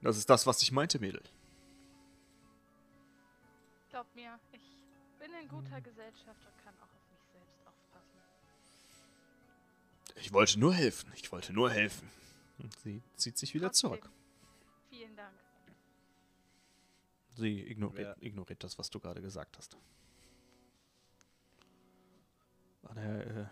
Das 0.02 0.16
ist 0.16 0.30
das, 0.30 0.46
was 0.46 0.62
ich 0.62 0.70
meinte, 0.70 0.98
Mädel. 0.98 1.22
glaub 3.98 4.14
mir, 4.14 4.38
ich 4.52 4.62
bin 5.18 5.32
in 5.42 5.48
guter 5.48 5.80
Gesellschaft 5.80 6.46
und 6.46 6.64
kann 6.64 6.67
Ich 10.20 10.32
wollte 10.32 10.58
nur 10.58 10.74
helfen. 10.74 11.10
Ich 11.16 11.30
wollte 11.32 11.52
nur 11.52 11.70
helfen. 11.70 12.08
Und 12.58 12.76
sie 12.80 13.02
zieht 13.16 13.38
sich 13.38 13.54
wieder 13.54 13.68
Trotzdem, 13.68 13.90
zurück. 13.90 14.10
Vielen 14.90 15.16
Dank. 15.16 15.34
Sie 17.36 17.60
ignoriert, 17.70 18.16
Wer- 18.18 18.26
ignoriert 18.26 18.64
das, 18.64 18.78
was 18.78 18.90
du 18.90 18.98
gerade 18.98 19.22
gesagt 19.22 19.56
hast. 19.58 19.76
Der, 22.96 23.26
äh, 23.26 23.46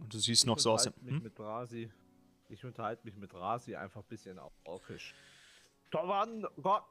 und 0.00 0.12
du 0.12 0.18
siehst 0.18 0.44
noch 0.44 0.56
Ich 0.56 0.62
so 0.64 0.72
aus 0.72 0.82
dem. 0.82 0.92
unterhalte 0.92 1.04
mich 1.12 1.14
Hm? 1.16 1.22
mit 1.22 1.40
Rasi. 1.40 1.90
Ich 2.48 2.64
unterhalte 2.64 3.04
mich 3.06 3.16
mit 3.16 3.32
Rasi 3.32 3.74
einfach 3.76 4.02
ein 4.02 4.08
bisschen 4.08 4.38
auf 4.38 4.52
Orkisch. 4.64 5.14
Tovan, 5.90 6.46
Gott. 6.60 6.84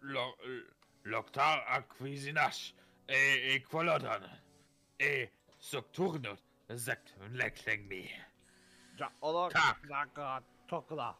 Lo- 0.00 0.36
Loktar 1.04 1.66
Aquisinash, 1.68 2.74
e 3.08 3.56
Equalodan, 3.56 4.24
e 4.98 5.28
Sokturnut, 5.58 6.38
sagt 6.68 7.14
Leckling 7.32 7.86
me. 7.88 8.08
Ja, 8.96 9.10
oder? 9.20 9.48
Kak. 9.48 9.88
Naka, 9.88 10.42
Tokla. 10.68 11.16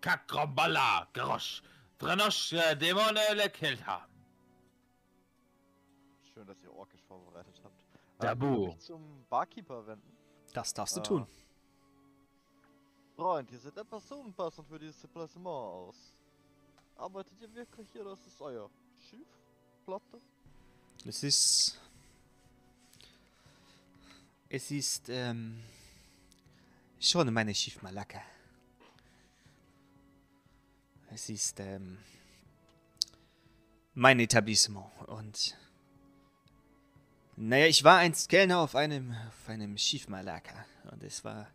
Kakrombala, 0.00 1.08
Grosch, 1.12 1.62
Vrenosch, 1.98 2.50
Dämone, 2.80 3.20
Lekelta. 3.34 4.06
Schön, 6.32 6.46
dass 6.46 6.62
ihr 6.62 6.72
Orkisch 6.72 7.02
vorbereitet 7.02 7.60
habt. 7.64 7.84
Tabu. 8.20 8.46
Ich 8.46 8.52
will 8.60 8.66
mich 8.68 8.78
zum 8.80 9.24
Barkeeper 9.28 9.86
wenden. 9.86 10.16
Das 10.52 10.72
darfst 10.72 10.96
du 10.96 11.00
Ah. 11.00 11.04
tun. 11.04 11.26
Freund, 13.16 13.50
ihr 13.50 13.58
seht 13.58 13.76
etwas 13.76 14.10
unpassend 14.12 14.68
für 14.68 14.78
dieses 14.78 15.02
Etablissement 15.02 15.46
aus. 15.48 16.14
Arbeitet 16.96 17.32
ihr 17.40 17.52
wirklich 17.54 17.90
hier 17.90 18.02
oder 18.02 18.12
ist 18.12 18.26
es 18.26 18.40
euer 18.40 18.70
Schiff? 19.08 19.26
Flotte? 19.84 20.20
Es 21.04 21.22
ist. 21.22 21.80
Es 24.50 24.70
ist, 24.70 25.10
ähm. 25.10 25.62
Schon 27.00 27.32
meine 27.32 27.54
Schiff 27.54 27.82
Malaka. 27.82 28.22
Es 31.12 31.28
ist, 31.28 31.60
ähm. 31.60 31.98
Mein 33.94 34.20
Etablissement 34.20 34.86
und. 35.06 35.56
Naja, 37.36 37.66
ich 37.66 37.84
war 37.84 37.98
einst 37.98 38.28
Kellner 38.28 38.58
auf 38.58 38.74
einem, 38.74 39.12
auf 39.12 39.48
einem 39.48 39.76
Schiff 39.76 40.08
Malaka. 40.08 40.64
Und 40.90 41.02
es 41.02 41.22
war 41.24 41.48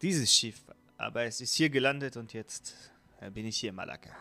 dieses 0.00 0.32
Schiff. 0.34 0.62
Aber 0.96 1.24
es 1.24 1.40
ist 1.42 1.54
hier 1.54 1.68
gelandet 1.68 2.16
und 2.16 2.32
jetzt 2.32 2.74
äh, 3.20 3.30
bin 3.30 3.46
ich 3.46 3.58
hier 3.58 3.68
in 3.68 3.76
Malaka. 3.76 4.16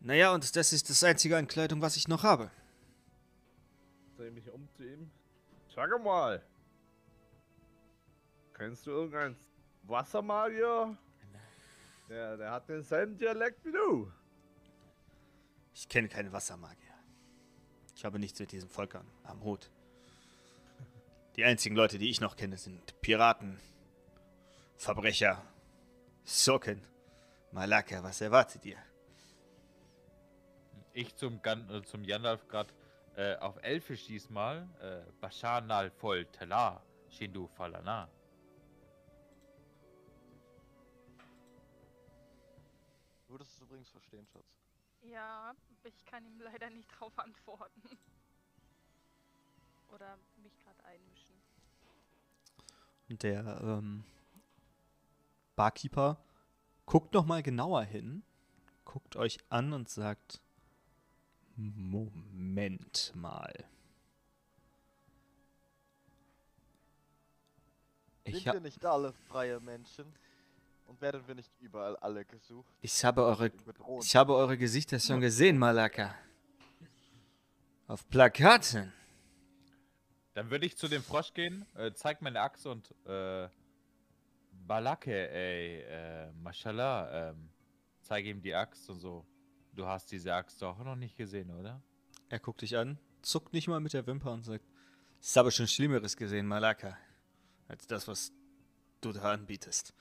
Naja, 0.00 0.32
und 0.32 0.54
das 0.54 0.72
ist 0.72 0.90
das 0.90 1.02
einzige 1.02 1.36
an 1.36 1.48
Kleidung, 1.48 1.80
was 1.80 1.96
ich 1.96 2.08
noch 2.08 2.22
habe. 2.22 2.50
Sag 5.74 6.02
mal. 6.02 6.42
Kennst 8.54 8.86
du 8.86 8.90
irgendeinen 8.90 9.36
Wassermagier? 9.84 10.96
Der, 12.08 12.36
der 12.36 12.50
hat 12.50 12.68
denselben 12.68 13.16
Dialekt 13.16 13.64
wie 13.64 13.72
du. 13.72 14.12
Ich 15.72 15.88
kenne 15.88 16.08
keine 16.08 16.32
Wassermagier. 16.32 16.94
Ich 17.94 18.04
habe 18.04 18.18
nichts 18.18 18.40
mit 18.40 18.50
diesen 18.52 18.68
Völkern 18.68 19.06
am 19.24 19.42
Hut. 19.44 19.70
Die 21.36 21.44
einzigen 21.44 21.76
Leute, 21.76 21.98
die 21.98 22.10
ich 22.10 22.20
noch 22.20 22.36
kenne, 22.36 22.56
sind 22.56 23.00
Piraten, 23.00 23.60
Verbrecher, 24.76 25.42
Socken, 26.24 26.82
Malaka. 27.52 28.02
Was 28.02 28.20
erwartet 28.20 28.64
ihr? 28.66 28.78
Ich 30.92 31.14
zum, 31.14 31.40
Gan 31.40 31.70
äh, 31.70 31.82
zum 31.84 32.04
Gandalf 32.04 32.46
grad 32.48 32.74
äh, 33.20 33.36
auf 33.36 33.62
Elfisch 33.62 34.06
diesmal. 34.06 34.66
Äh, 34.80 35.12
Bashanal 35.20 35.90
voll 35.90 36.24
Telar, 36.26 36.82
Shindu 37.10 37.46
Falana. 37.48 38.08
Du 43.26 43.34
würdest 43.34 43.52
es 43.52 43.60
übrigens 43.60 43.90
verstehen, 43.90 44.26
Schatz. 44.26 44.46
Ja, 45.02 45.54
ich 45.84 46.04
kann 46.06 46.24
ihm 46.24 46.40
leider 46.40 46.70
nicht 46.70 46.88
drauf 46.98 47.12
antworten. 47.18 47.98
Oder 49.90 50.18
mich 50.42 50.58
gerade 50.58 50.82
einmischen. 50.84 51.34
Und 53.10 53.22
der 53.22 53.60
ähm, 53.62 54.04
Barkeeper 55.56 56.24
guckt 56.86 57.12
noch 57.12 57.26
mal 57.26 57.42
genauer 57.42 57.82
hin, 57.82 58.22
guckt 58.86 59.16
euch 59.16 59.38
an 59.50 59.74
und 59.74 59.90
sagt: 59.90 60.40
Moment 61.60 63.12
mal. 63.14 63.52
Ich, 68.24 68.44
Sind 68.44 68.54
wir 68.54 68.60
nicht 68.60 68.84
alle 68.84 69.12
freie 69.28 69.60
Menschen? 69.60 70.06
Und 70.86 71.00
werden 71.00 71.22
wir 71.26 71.34
nicht 71.36 71.52
überall 71.60 71.96
alle 71.96 72.24
gesucht? 72.24 72.68
ich 72.80 73.04
habe 73.04 73.22
eure. 73.24 73.52
Ich 74.02 74.16
habe 74.16 74.34
eure 74.34 74.56
Gesichter 74.58 74.98
schon 74.98 75.20
gesehen, 75.20 75.56
Malaka. 75.58 76.14
Auf 77.86 78.08
Plakaten. 78.08 78.92
Dann 80.34 80.50
würde 80.50 80.66
ich 80.66 80.76
zu 80.76 80.88
dem 80.88 81.02
Frosch 81.02 81.32
gehen, 81.34 81.66
äh, 81.76 81.92
zeig 81.92 82.22
meine 82.22 82.40
Axt 82.40 82.66
und 82.66 82.94
äh, 83.04 83.48
Balake, 84.66 85.28
ey, 85.30 85.80
äh, 85.82 86.32
Mashallah, 86.32 87.30
ähm, 87.30 87.50
zeige 88.02 88.30
ihm 88.30 88.40
die 88.40 88.54
Axt 88.54 88.88
und 88.88 89.00
so. 89.00 89.26
Du 89.74 89.86
hast 89.86 90.10
diese 90.10 90.34
Axt 90.34 90.60
doch 90.62 90.78
noch 90.84 90.96
nicht 90.96 91.16
gesehen, 91.16 91.50
oder? 91.50 91.80
Er 92.28 92.38
guckt 92.38 92.62
dich 92.62 92.76
an, 92.76 92.98
zuckt 93.22 93.52
nicht 93.52 93.68
mal 93.68 93.80
mit 93.80 93.92
der 93.92 94.06
Wimper 94.06 94.32
und 94.32 94.44
sagt: 94.44 94.64
Ich 95.22 95.36
habe 95.36 95.50
schon 95.50 95.66
Schlimmeres 95.66 96.16
gesehen, 96.16 96.46
Malaka, 96.46 96.96
als 97.68 97.86
das, 97.86 98.08
was 98.08 98.32
du 99.00 99.12
da 99.12 99.32
anbietest. 99.32 99.94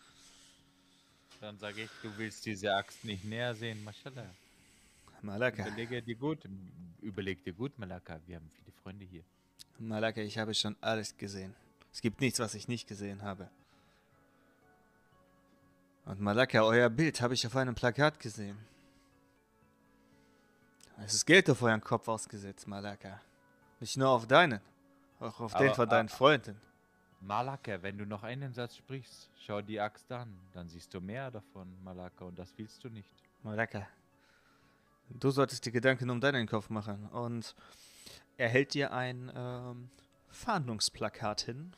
Dann 1.41 1.57
sage 1.57 1.83
ich, 1.83 1.89
du 2.01 2.17
willst 2.17 2.45
diese 2.45 2.73
Axt 2.73 3.05
nicht 3.05 3.23
näher 3.23 3.55
sehen, 3.55 3.83
Mashallah. 3.83 4.29
Malaka, 5.21 5.67
Überlege 5.67 6.01
dir 6.01 6.15
gut, 6.15 6.39
überleg 7.01 7.43
dir 7.43 7.53
gut, 7.53 7.77
Malaka, 7.77 8.19
wir 8.25 8.37
haben 8.37 8.49
viele 8.57 8.71
Freunde 8.83 9.05
hier. 9.05 9.23
Malaka, 9.77 10.21
ich 10.21 10.37
habe 10.37 10.53
schon 10.53 10.75
alles 10.81 11.15
gesehen. 11.17 11.55
Es 11.93 12.01
gibt 12.01 12.21
nichts, 12.21 12.39
was 12.39 12.53
ich 12.55 12.67
nicht 12.67 12.87
gesehen 12.87 13.21
habe. 13.21 13.49
Und 16.05 16.19
Malaka, 16.19 16.63
euer 16.63 16.89
Bild 16.89 17.21
habe 17.21 17.33
ich 17.33 17.45
auf 17.45 17.55
einem 17.55 17.75
Plakat 17.75 18.19
gesehen. 18.19 18.57
Es 21.05 21.13
ist 21.13 21.25
Geld 21.25 21.49
auf 21.49 21.61
euren 21.61 21.81
Kopf 21.81 22.07
ausgesetzt, 22.07 22.67
Malaka. 22.67 23.21
Nicht 23.79 23.97
nur 23.97 24.09
auf 24.09 24.27
deinen, 24.27 24.59
auch 25.19 25.39
auf 25.39 25.53
den 25.53 25.67
Aber- 25.67 25.75
von 25.75 25.89
deinen 25.89 26.09
ah, 26.09 26.13
Freunden. 26.15 26.59
Malaka, 27.21 27.81
wenn 27.81 27.97
du 27.97 28.05
noch 28.05 28.23
einen 28.23 28.53
Satz 28.53 28.77
sprichst, 28.77 29.29
schau 29.45 29.61
die 29.61 29.79
Axt 29.79 30.09
an, 30.11 30.33
dann 30.53 30.69
siehst 30.69 30.93
du 30.93 31.01
mehr 31.01 31.29
davon, 31.31 31.67
Malaka, 31.83 32.25
und 32.25 32.39
das 32.39 32.53
willst 32.57 32.81
du 32.83 32.89
nicht. 32.89 33.13
Malaka, 33.43 33.87
du 35.09 35.29
solltest 35.29 35.65
dir 35.65 35.71
Gedanken 35.71 36.09
um 36.09 36.21
deinen 36.21 36.47
Kopf 36.47 36.69
machen. 36.69 37.07
Und 37.07 37.55
er 38.37 38.47
hält 38.49 38.73
dir 38.73 38.93
ein 38.93 39.31
ähm, 39.35 39.89
Fahndungsplakat 40.29 41.41
hin. 41.41 41.73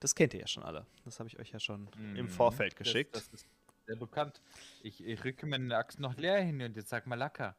Das 0.00 0.14
kennt 0.14 0.34
ihr 0.34 0.40
ja 0.40 0.46
schon 0.46 0.62
alle. 0.62 0.86
Das 1.04 1.18
habe 1.18 1.28
ich 1.28 1.38
euch 1.38 1.50
ja 1.50 1.58
schon 1.58 1.88
im 2.14 2.26
Mhm. 2.26 2.28
Vorfeld 2.28 2.76
geschickt. 2.76 3.16
Das, 3.16 3.24
das 3.30 3.40
ist 3.42 3.46
sehr 3.86 3.96
bekannt. 3.96 4.40
Ich, 4.82 5.04
ich 5.04 5.24
rücke 5.24 5.46
meine 5.46 5.76
Axt 5.76 5.98
noch 5.98 6.16
leer 6.16 6.40
hin 6.42 6.60
und 6.62 6.76
jetzt 6.76 6.88
sag 6.88 7.06
Malaka, 7.06 7.56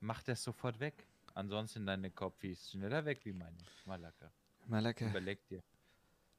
mach 0.00 0.22
das 0.22 0.42
sofort 0.42 0.80
weg. 0.80 1.06
Ansonsten 1.34 1.86
dein 1.86 2.14
Kopf 2.14 2.42
ist 2.44 2.70
schneller 2.70 3.04
weg 3.04 3.20
wie 3.24 3.32
meine. 3.32 3.56
Malaka, 3.86 4.30
Malaka, 4.66 5.06
überleg 5.06 5.46
dir. 5.48 5.62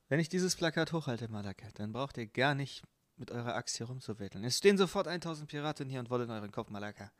wenn 0.09 0.19
ich 0.19 0.29
dieses 0.29 0.55
Plakat 0.55 0.93
hochhalte, 0.93 1.27
Malaka, 1.29 1.67
dann 1.73 1.91
braucht 1.91 2.17
ihr 2.17 2.27
gar 2.27 2.53
nicht 2.53 2.83
mit 3.17 3.31
eurer 3.31 3.55
Axt 3.55 3.77
hier 3.77 3.87
rumzuwetteln. 3.87 4.43
Es 4.43 4.57
stehen 4.57 4.77
sofort 4.77 5.07
1000 5.07 5.49
Piraten 5.49 5.89
hier 5.89 5.99
und 5.99 6.09
wollen 6.09 6.29
euren 6.29 6.51
Kopf, 6.51 6.69
Malaka. 6.69 7.11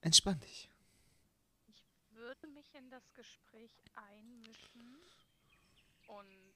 Entspann 0.00 0.38
dich. 0.40 0.70
Ich 1.66 1.82
würde 2.10 2.46
mich 2.48 2.72
in 2.74 2.88
das 2.90 3.12
Gespräch 3.14 3.72
einmischen 3.94 4.96
und 6.06 6.54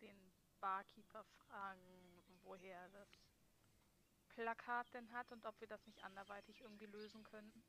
den 0.00 0.16
Barkeeper 0.60 1.24
fragen, 1.46 1.78
woher 2.42 2.76
er 2.76 2.88
das 2.90 3.27
Plakat 4.38 4.86
denn 4.94 5.10
hat 5.12 5.32
und 5.32 5.44
ob 5.46 5.60
wir 5.60 5.66
das 5.66 5.84
nicht 5.84 6.00
anderweitig 6.04 6.60
irgendwie 6.60 6.86
lösen 6.86 7.24
könnten. 7.24 7.60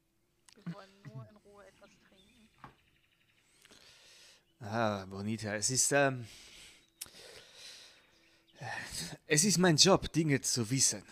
Wir 0.54 0.72
wollen 0.76 1.02
nur 1.02 1.28
in 1.28 1.36
Ruhe 1.38 1.66
etwas 1.66 1.90
trinken. 2.08 2.48
Ah, 4.60 5.04
Bonita, 5.08 5.56
es 5.56 5.72
ist, 5.72 5.92
ähm. 5.94 6.28
Es 9.26 9.46
ist 9.46 9.58
mein 9.58 9.78
Job, 9.78 10.12
Dinge 10.14 10.42
zu 10.42 10.70
wissen. 10.70 11.04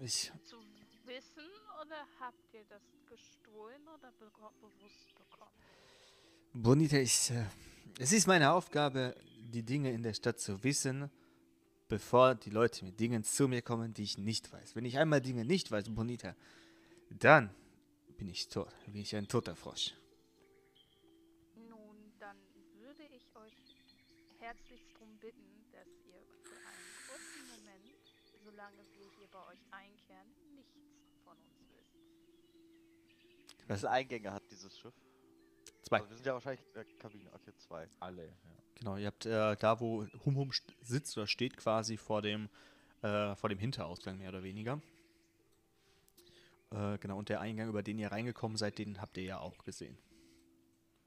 Ich. 0.00 0.30
Zu 0.44 0.58
wissen 1.06 1.48
oder 1.80 2.06
habt 2.20 2.52
ihr 2.52 2.64
das 2.68 2.82
gestohlen 3.08 3.88
oder 3.88 4.08
beko- 4.20 4.52
bewusst 4.60 5.14
bekommen? 5.16 5.52
Bonita, 6.52 6.96
ich. 6.98 7.30
Äh, 7.30 7.46
es 7.98 8.12
ist 8.12 8.26
meine 8.26 8.52
Aufgabe, 8.52 9.16
die 9.54 9.62
Dinge 9.62 9.92
in 9.92 10.02
der 10.02 10.12
Stadt 10.12 10.38
zu 10.40 10.62
wissen 10.62 11.10
bevor 11.88 12.34
die 12.34 12.50
Leute 12.50 12.84
mit 12.84 12.98
Dingen 12.98 13.22
zu 13.24 13.48
mir 13.48 13.62
kommen, 13.62 13.94
die 13.94 14.02
ich 14.02 14.18
nicht 14.18 14.52
weiß. 14.52 14.74
Wenn 14.76 14.84
ich 14.84 14.98
einmal 14.98 15.20
Dinge 15.20 15.44
nicht 15.44 15.70
weiß, 15.70 15.88
Bonita, 15.90 16.34
dann 17.10 17.50
bin 18.16 18.28
ich 18.28 18.48
tot, 18.48 18.68
bin 18.86 18.96
ich 18.96 19.14
ein 19.14 19.28
toter 19.28 19.54
Frosch. 19.54 19.94
Nun, 21.54 22.12
dann 22.18 22.36
würde 22.80 23.04
ich 23.14 23.24
euch 23.36 23.52
herzlichst 24.40 24.92
darum 24.94 25.16
bitten, 25.18 25.64
dass 25.72 25.86
ihr 26.06 26.20
für 26.42 26.56
einen 26.56 26.88
kurzen 27.06 27.46
Moment, 27.54 27.94
solange 28.44 28.78
wir 28.78 29.06
hier 29.18 29.28
bei 29.30 29.46
euch 29.46 29.60
einkehren, 29.70 30.28
nichts 30.54 30.80
von 31.24 31.36
uns 31.36 31.70
wisst. 31.70 31.96
Viele 33.80 33.90
Eingänge 33.90 34.32
hat 34.32 34.42
dieses 34.50 34.78
Schiff? 34.78 34.94
Zwei. 35.86 35.98
Also 35.98 36.10
wir 36.10 36.16
sind 36.16 36.26
ja 36.26 36.34
wahrscheinlich 36.34 36.66
in 36.66 36.72
der 36.74 36.84
Kabine. 36.84 37.32
Okay, 37.32 37.52
zwei. 37.58 37.88
Alle, 38.00 38.26
ja. 38.26 38.32
Genau, 38.74 38.96
ihr 38.96 39.06
habt 39.06 39.24
äh, 39.24 39.56
da, 39.56 39.80
wo 39.80 40.04
Hum 40.24 40.36
Hum 40.36 40.50
sitzt 40.82 41.16
oder 41.16 41.28
steht, 41.28 41.56
quasi 41.56 41.96
vor 41.96 42.22
dem, 42.22 42.48
äh, 43.02 43.36
vor 43.36 43.48
dem 43.48 43.58
Hinterausgang 43.58 44.18
mehr 44.18 44.30
oder 44.30 44.42
weniger. 44.42 44.82
Äh, 46.72 46.98
genau, 46.98 47.18
und 47.18 47.28
der 47.28 47.40
Eingang, 47.40 47.68
über 47.68 47.84
den 47.84 47.98
ihr 47.98 48.10
reingekommen 48.10 48.56
seid, 48.56 48.78
den 48.78 49.00
habt 49.00 49.16
ihr 49.16 49.22
ja 49.22 49.38
auch 49.38 49.58
gesehen. 49.58 49.96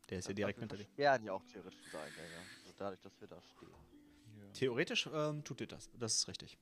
Der 0.09 0.19
ist 0.19 0.29
ja 0.29 0.33
direkt 0.33 0.59
hinter 0.59 0.77
wir 0.77 0.85
dir. 0.85 0.85
versperren 0.85 1.23
ja 1.25 1.33
auch 1.33 1.43
theoretisch 1.45 1.79
diese 1.85 1.99
Eingänge. 1.99 2.37
Also 2.65 2.73
dadurch, 2.77 3.01
dass 3.01 3.19
wir 3.19 3.27
da 3.27 3.41
stehen. 3.41 3.69
Theoretisch 4.53 5.09
ähm, 5.13 5.43
tut 5.43 5.59
ihr 5.61 5.67
das. 5.67 5.89
Das 5.99 6.15
ist 6.15 6.27
richtig. 6.27 6.57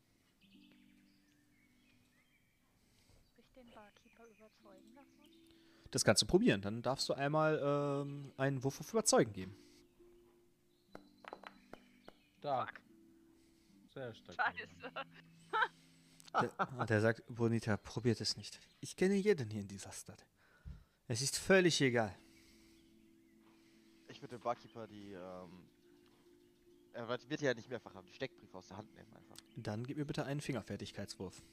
Soll 3.36 3.46
ich 3.46 3.54
den 3.54 3.70
Barkeeper 3.72 4.26
überzeugen 4.26 4.94
lassen? 4.96 5.18
Das 5.92 6.04
kannst 6.04 6.22
du 6.22 6.26
probieren. 6.26 6.62
Dann 6.62 6.82
darfst 6.82 7.08
du 7.10 7.14
einmal 7.14 7.60
ähm, 7.64 8.32
einen 8.38 8.64
Wurf 8.64 8.80
auf 8.80 8.92
Überzeugen 8.92 9.34
geben. 9.34 9.56
Stark. 12.40 12.82
Sehr 13.94 14.14
stark. 14.14 14.36
Scheiße. 14.36 14.92
Der, 16.34 16.70
und 16.78 16.92
er 16.92 17.02
sagt, 17.02 17.24
Bonita, 17.28 17.78
probiert 17.78 18.22
es 18.22 18.38
nicht. 18.38 18.60
Ich 18.80 18.96
kenne 18.96 19.16
jeden 19.16 19.50
hier 19.50 19.62
in 19.62 19.68
dieser 19.68 19.92
Stadt. 19.92 20.26
Es 21.08 21.22
ist 21.22 21.38
völlig 21.38 21.82
egal. 21.82 22.14
Ich 24.10 24.22
würde 24.22 24.36
dem 24.38 24.42
Barkeeper 24.42 24.88
die, 24.88 25.14
ähm. 25.14 25.70
Er 26.94 27.08
wird 27.08 27.30
wird 27.30 27.42
ja 27.42 27.54
nicht 27.54 27.70
mehrfach 27.70 27.94
haben, 27.94 28.06
die 28.08 28.14
Steckbriefe 28.14 28.58
aus 28.58 28.68
der 28.68 28.78
Hand 28.78 28.94
nehmen 28.96 29.14
einfach. 29.14 29.38
Dann 29.56 29.86
gib 29.86 29.98
mir 29.98 30.06
bitte 30.06 30.26
einen 30.26 30.42
Fingerfertigkeitswurf. 30.42 31.44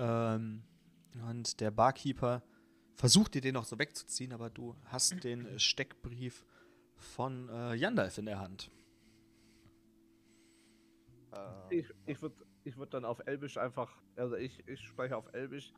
Ähm, 0.00 0.62
und 1.28 1.60
der 1.60 1.70
Barkeeper 1.70 2.42
versucht 2.94 3.34
dir 3.34 3.42
den 3.42 3.54
noch 3.54 3.64
so 3.64 3.78
wegzuziehen, 3.78 4.32
aber 4.32 4.48
du 4.48 4.74
hast 4.86 5.22
den 5.22 5.44
äh, 5.44 5.58
Steckbrief 5.58 6.46
von 6.96 7.48
äh, 7.50 7.74
Yandalf 7.74 8.16
in 8.16 8.24
der 8.24 8.40
Hand. 8.40 8.70
Äh, 11.32 11.80
Ich, 11.80 11.94
ich 12.06 12.22
würde 12.22 12.46
ich 12.64 12.76
würd 12.76 12.92
dann 12.94 13.04
auf 13.04 13.20
Elbisch 13.26 13.56
einfach, 13.56 14.02
also 14.16 14.36
ich, 14.36 14.66
ich 14.66 14.80
spreche 14.80 15.16
auf 15.16 15.32
Elbisch. 15.32 15.72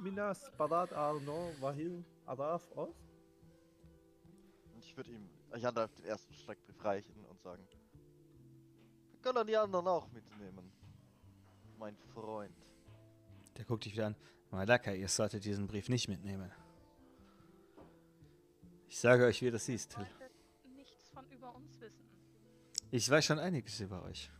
Minas 0.00 0.50
Barat 0.56 0.92
Arno 0.92 1.52
Wahil 1.60 2.04
Araf 2.24 2.70
aus. 2.72 2.94
ich 4.78 4.96
würde 4.96 5.10
ihm 5.10 5.28
Jandalf 5.56 5.92
den 5.94 6.06
ersten 6.06 6.32
Steckbrief 6.34 6.84
reichen 6.84 7.24
und 7.26 7.40
sagen. 7.40 7.66
Wir 9.12 9.20
können 9.20 9.46
die 9.46 9.56
anderen 9.56 9.86
auch 9.86 10.10
mitnehmen. 10.12 10.72
Mein 11.78 11.96
Freund. 12.14 12.69
Der 13.60 13.66
guckt 13.66 13.84
dich 13.84 13.92
wieder 13.92 14.06
an. 14.06 14.16
Malaka, 14.50 14.90
ihr 14.90 15.08
solltet 15.08 15.44
diesen 15.44 15.66
Brief 15.66 15.90
nicht 15.90 16.08
mitnehmen. 16.08 16.50
Ich 18.88 18.98
sage 18.98 19.26
euch, 19.26 19.42
wie 19.42 19.50
das 19.50 19.68
ist. 19.68 19.98
Ihr 19.98 20.06
solltet 20.06 20.74
nichts 20.74 21.10
von 21.10 21.30
über 21.30 21.54
uns 21.54 21.78
wissen. 21.78 22.08
Ich 22.90 23.10
weiß 23.10 23.22
schon 23.22 23.38
einiges 23.38 23.78
über 23.80 24.02
euch. 24.04 24.30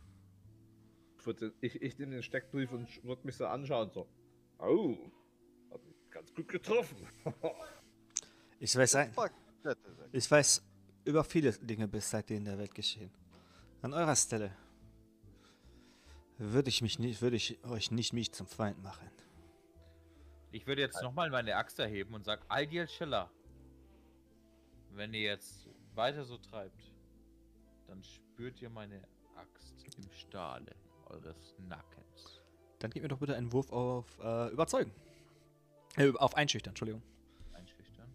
Ich, 1.19 1.45
ich, 1.61 1.81
ich 1.83 1.99
nehme 1.99 2.13
den 2.13 2.23
Steckbrief 2.23 2.71
und 2.71 3.03
würde 3.03 3.23
mich 3.23 3.35
so 3.35 3.45
anschauen, 3.45 3.91
so. 3.91 4.07
Oh, 4.57 4.97
hab 5.69 5.81
ich 5.87 6.09
ganz 6.09 6.33
gut 6.33 6.47
getroffen. 6.47 6.97
Ich 8.59 8.75
weiß, 8.75 8.93
ein, 8.93 9.11
ich 10.11 10.29
weiß 10.29 10.63
über 11.05 11.23
viele 11.23 11.51
Dinge 11.51 11.87
bis 11.87 12.09
seitdem 12.09 12.37
in 12.37 12.45
der 12.45 12.59
Welt 12.59 12.75
geschehen. 12.75 13.11
An 13.81 13.91
eurer 13.91 14.15
Stelle 14.15 14.55
würde 16.41 16.69
ich 16.69 16.81
mich 16.81 16.97
nicht, 16.97 17.21
würde 17.21 17.35
ich 17.35 17.63
euch 17.65 17.91
nicht 17.91 18.13
mich 18.13 18.31
zum 18.33 18.47
Feind 18.47 18.81
machen. 18.81 19.07
Ich 20.51 20.67
würde 20.67 20.81
jetzt 20.81 21.01
nochmal 21.01 21.29
meine 21.29 21.55
Axt 21.55 21.79
erheben 21.79 22.13
und 22.13 22.25
sag, 22.25 22.41
Algiel 22.49 22.87
Schiller. 22.87 23.29
Wenn 24.89 25.13
ihr 25.13 25.21
jetzt 25.21 25.69
weiter 25.93 26.25
so 26.25 26.37
treibt, 26.37 26.91
dann 27.87 28.03
spürt 28.03 28.61
ihr 28.61 28.69
meine 28.69 29.01
Axt 29.35 29.85
im 29.97 30.11
Stahle 30.11 30.75
eures 31.05 31.55
Nackens. 31.59 32.41
Dann 32.79 32.91
gib 32.91 33.03
mir 33.03 33.09
doch 33.09 33.19
bitte 33.19 33.35
einen 33.35 33.53
Wurf 33.53 33.71
auf 33.71 34.19
äh, 34.19 34.49
Überzeugen. 34.49 34.91
Äh, 35.97 36.11
auf 36.17 36.35
Einschüchtern, 36.35 36.71
Entschuldigung. 36.71 37.03
Einschüchtern. 37.53 38.09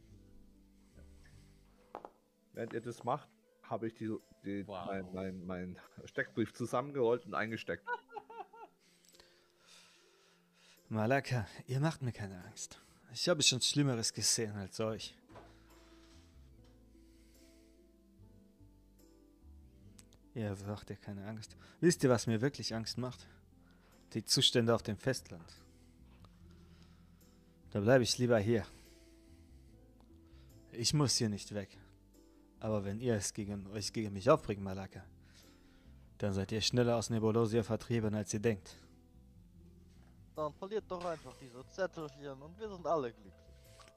Während 2.52 2.72
ihr 2.72 2.80
das 2.80 3.04
macht, 3.04 3.28
habe 3.62 3.86
ich 3.86 3.94
die, 3.94 4.14
die, 4.44 4.66
Wow. 4.66 4.86
mein, 4.86 5.12
mein, 5.14 5.46
mein 5.46 5.78
Steckbrief 6.04 6.52
zusammengerollt 6.52 7.24
und 7.24 7.34
eingesteckt. 7.34 7.86
Malaka, 10.88 11.46
ihr 11.66 11.80
macht 11.80 12.02
mir 12.02 12.12
keine 12.12 12.44
Angst. 12.44 12.80
Ich 13.12 13.28
habe 13.28 13.42
schon 13.42 13.60
Schlimmeres 13.60 14.12
gesehen 14.12 14.54
als 14.56 14.78
euch. 14.78 15.16
Ihr 20.34 20.54
macht 20.66 20.90
ihr 20.90 20.96
keine 20.96 21.26
Angst. 21.26 21.56
Wisst 21.80 22.04
ihr, 22.04 22.10
was 22.10 22.26
mir 22.26 22.40
wirklich 22.40 22.74
Angst 22.74 22.98
macht? 22.98 23.26
Die 24.12 24.24
Zustände 24.24 24.74
auf 24.74 24.82
dem 24.82 24.96
Festland. 24.96 25.50
Da 27.70 27.80
bleibe 27.80 28.04
ich 28.04 28.16
lieber 28.18 28.38
hier. 28.38 28.64
Ich 30.72 30.94
muss 30.94 31.16
hier 31.16 31.30
nicht 31.30 31.52
weg. 31.54 31.76
Aber 32.60 32.84
wenn 32.84 33.00
ihr 33.00 33.14
es 33.14 33.34
gegen 33.34 33.66
euch 33.68 33.92
gegen 33.92 34.12
mich 34.12 34.30
aufbringt, 34.30 34.62
Malaka, 34.62 35.04
dann 36.18 36.32
seid 36.32 36.52
ihr 36.52 36.60
schneller 36.60 36.96
aus 36.96 37.10
Nebulosia 37.10 37.62
vertrieben, 37.62 38.14
als 38.14 38.32
ihr 38.32 38.40
denkt. 38.40 38.76
Dann 40.36 40.52
verliert 40.52 40.84
doch 40.88 41.02
einfach 41.02 41.34
diese 41.40 41.66
Zettelchen 41.68 42.42
und 42.42 42.58
wir 42.58 42.68
sind 42.68 42.86
alle 42.86 43.10
glücklich. 43.10 43.32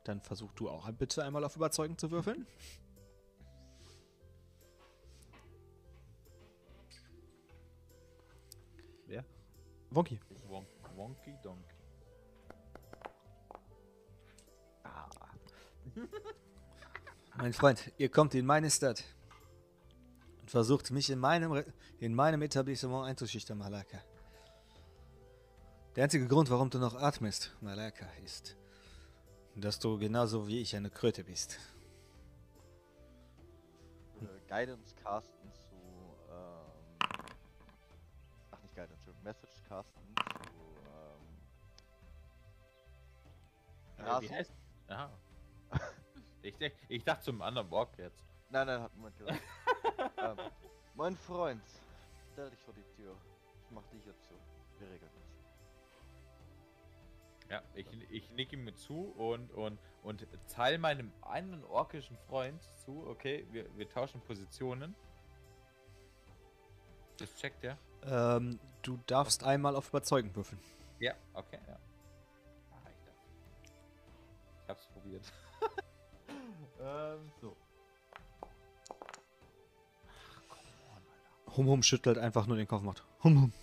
Dann 0.06 0.22
versuch 0.22 0.54
du 0.54 0.70
auch 0.70 0.90
bitte 0.94 1.24
einmal 1.24 1.44
auf 1.44 1.58
Überzeugen 1.58 1.98
zu 1.98 2.10
würfeln. 2.10 2.48
Wer? 9.06 9.26
Wonky. 9.90 10.20
Wonk, 10.48 10.68
wonky 10.96 11.38
Donkey. 11.44 11.76
Mein 17.36 17.54
Freund, 17.54 17.92
ihr 17.98 18.10
kommt 18.10 18.34
in 18.34 18.46
meine 18.46 18.72
Stadt 18.72 19.04
und 20.40 20.50
versucht 20.50 20.92
mich 20.92 21.10
in 21.10 21.20
meinem, 21.20 21.52
Re- 21.52 21.74
in 22.00 22.14
meinem 22.14 22.42
Etablissement 22.42 23.08
einzuschüchtern, 23.08 23.58
Malaka. 23.58 24.02
Der 25.96 26.04
einzige 26.04 26.28
Grund, 26.28 26.50
warum 26.50 26.70
du 26.70 26.78
noch 26.78 26.96
atmest, 26.96 27.52
Malaka, 27.62 28.06
ist, 28.24 28.56
dass 29.56 29.80
du 29.80 29.98
genauso 29.98 30.48
wie 30.48 30.60
ich 30.62 30.76
eine 30.76 30.90
Kröte 30.90 31.24
bist. 31.24 31.60
Äh, 34.22 34.26
Guidance 34.48 34.96
casten 35.04 35.52
zu. 35.54 35.76
Ähm, 36.30 37.00
ach, 38.52 38.62
nicht 38.62 38.76
Guidance, 38.76 38.94
Entschuldigung, 38.94 39.24
Message 39.24 39.64
casten 39.68 40.16
zu. 40.16 40.24
Ähm, 44.00 44.06
Äh, 44.06 44.22
wie 44.22 44.30
heißt? 44.30 44.54
Aha. 44.88 45.10
ich, 46.44 46.56
ich 46.88 47.04
dachte 47.04 47.24
zum 47.24 47.42
anderen 47.42 47.68
Bock 47.70 47.98
jetzt. 47.98 48.24
Nein, 48.50 48.68
nein, 48.68 48.82
hat 48.82 48.96
niemand 48.96 49.18
gesagt. 49.18 49.42
ähm, 50.18 50.38
mein 50.96 51.18
Freund, 51.18 51.64
stell 52.34 52.50
dich 52.50 52.60
vor 52.62 52.74
die 52.74 52.84
Tür. 52.96 53.16
Ich 53.66 53.72
mach 53.72 53.86
dich 53.88 54.06
jetzt 54.06 54.24
zu. 54.24 54.36
Wir 54.80 54.90
regeln. 54.90 55.19
Ja, 57.50 57.64
ich, 57.74 57.88
ich 58.12 58.30
nicke 58.32 58.56
ihm 58.56 58.76
zu 58.76 59.12
und, 59.18 59.52
und, 59.52 59.80
und 60.04 60.28
teile 60.54 60.78
meinem 60.78 61.12
einen 61.22 61.64
orkischen 61.64 62.16
Freund 62.28 62.62
zu, 62.86 63.08
okay, 63.08 63.48
wir, 63.52 63.66
wir 63.76 63.90
tauschen 63.90 64.22
Positionen. 64.22 64.96
Das 67.18 67.36
checkt 67.36 67.64
er. 67.64 67.78
Ähm, 68.04 68.60
du 68.84 69.00
darfst 69.08 69.44
einmal 69.44 69.76
auf 69.76 69.90
Überzeugen 69.90 70.36
würfeln. 70.36 70.62
Ja, 71.00 71.14
okay, 71.34 71.60
ja. 71.68 71.80
Ah, 72.72 72.90
ich 72.90 73.04
darf. 73.04 73.16
Ich 74.62 74.70
hab's 74.70 74.88
probiert. 74.88 75.34
ähm, 76.82 77.32
so. 77.42 77.58
Hum 81.58 81.68
Hum 81.68 81.82
schüttelt 81.82 82.20
einfach 82.20 82.46
nur 82.46 82.58
den 82.58 82.68
Kopf 82.68 82.84
macht 82.84 83.04
Hum 83.24 83.42
Hum. 83.42 83.54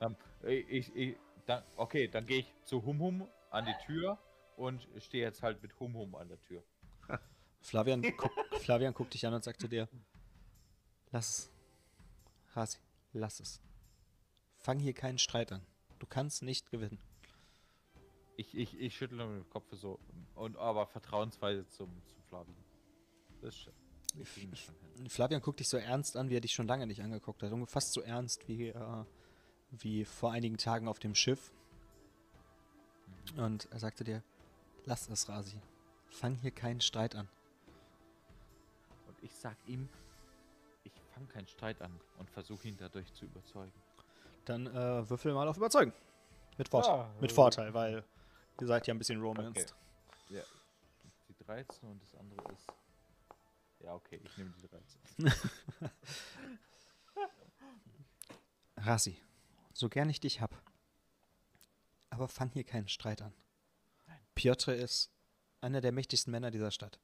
Ähm, 0.00 0.16
ich, 0.42 0.94
ich, 0.94 1.16
dann, 1.48 1.62
okay, 1.76 2.08
dann 2.08 2.26
gehe 2.26 2.40
ich 2.40 2.54
zu 2.64 2.84
Hum 2.84 3.00
Hum 3.00 3.28
an 3.50 3.64
die 3.64 3.74
Tür 3.86 4.18
und 4.56 4.86
stehe 4.98 5.24
jetzt 5.24 5.42
halt 5.42 5.62
mit 5.62 5.78
Hum 5.80 5.94
Hum 5.94 6.14
an 6.14 6.28
der 6.28 6.40
Tür. 6.42 6.62
Flavian, 7.62 8.02
guck, 8.16 8.32
Flavian 8.60 8.92
guckt 8.92 9.14
dich 9.14 9.26
an 9.26 9.34
und 9.34 9.42
sagt 9.42 9.60
zu 9.60 9.68
dir: 9.68 9.88
Lass 11.10 11.28
es. 11.30 11.50
Rasi, 12.54 12.78
lass 13.12 13.40
es. 13.40 13.60
Fang 14.56 14.78
hier 14.78 14.92
keinen 14.92 15.18
Streit 15.18 15.52
an. 15.52 15.64
Du 15.98 16.06
kannst 16.06 16.42
nicht 16.42 16.70
gewinnen. 16.70 16.98
Ich, 18.36 18.54
ich, 18.54 18.78
ich 18.78 18.96
schüttle 18.96 19.26
mit 19.26 19.44
dem 19.44 19.50
Kopf 19.50 19.66
so, 19.72 19.98
und 20.34 20.56
aber 20.56 20.86
vertrauensweise 20.86 21.66
zum, 21.68 21.90
zum 22.06 22.22
Flavian. 22.24 22.64
Das 23.40 23.54
ist 23.54 23.60
schön. 23.60 23.74
Flavian 25.08 25.40
guckt 25.40 25.60
dich 25.60 25.68
so 25.68 25.76
ernst 25.76 26.16
an, 26.16 26.28
wie 26.30 26.36
er 26.36 26.40
dich 26.40 26.52
schon 26.52 26.66
lange 26.66 26.86
nicht 26.86 27.02
angeguckt 27.02 27.42
hat. 27.42 27.52
Fast 27.70 27.92
so 27.92 28.00
ernst 28.00 28.48
wie, 28.48 28.68
äh, 28.68 29.04
wie 29.70 30.04
vor 30.04 30.32
einigen 30.32 30.56
Tagen 30.56 30.88
auf 30.88 30.98
dem 30.98 31.14
Schiff. 31.14 31.52
Und 33.36 33.68
er 33.70 33.78
sagte 33.78 34.04
dir: 34.04 34.22
Lass 34.84 35.08
es, 35.08 35.28
Rasi. 35.28 35.60
Fang 36.10 36.34
hier 36.36 36.50
keinen 36.50 36.80
Streit 36.80 37.14
an. 37.14 37.28
Und 39.06 39.16
ich 39.22 39.34
sag 39.34 39.56
ihm, 39.66 39.88
ich 40.84 40.92
fange 41.12 41.26
keinen 41.26 41.46
Streit 41.46 41.80
an 41.82 41.92
und 42.18 42.30
versuche 42.30 42.68
ihn 42.68 42.76
dadurch 42.78 43.12
zu 43.12 43.26
überzeugen. 43.26 43.72
Dann 44.46 44.66
äh, 44.66 45.08
würfel 45.08 45.34
mal 45.34 45.46
auf 45.46 45.58
Überzeugen. 45.58 45.92
Mit 46.56 46.68
Vorteil. 46.68 47.00
Ah, 47.00 47.10
Mit 47.20 47.30
äh, 47.30 47.34
Vorteil, 47.34 47.74
weil 47.74 48.04
ihr 48.60 48.66
seid 48.66 48.86
ja 48.86 48.94
ein 48.94 48.98
bisschen 48.98 49.20
romanced. 49.20 49.74
Ja. 50.30 50.42
Die 51.28 51.44
13 51.44 51.88
und 51.88 52.02
das 52.02 52.14
andere 52.14 52.52
ist. 52.52 52.66
Ja, 53.80 53.94
okay, 53.94 54.20
ich 54.24 54.36
nehme 54.38 54.52
die 54.60 55.28
13. 55.28 55.90
Rasi, 58.78 59.16
so 59.78 59.88
gern 59.88 60.10
ich 60.10 60.18
dich 60.18 60.40
hab. 60.40 60.60
Aber 62.10 62.26
fang 62.26 62.50
hier 62.50 62.64
keinen 62.64 62.88
Streit 62.88 63.22
an. 63.22 63.32
Piotr 64.34 64.74
ist 64.74 65.12
einer 65.60 65.80
der 65.80 65.92
mächtigsten 65.92 66.32
Männer 66.32 66.50
dieser 66.50 66.72
Stadt. 66.72 66.98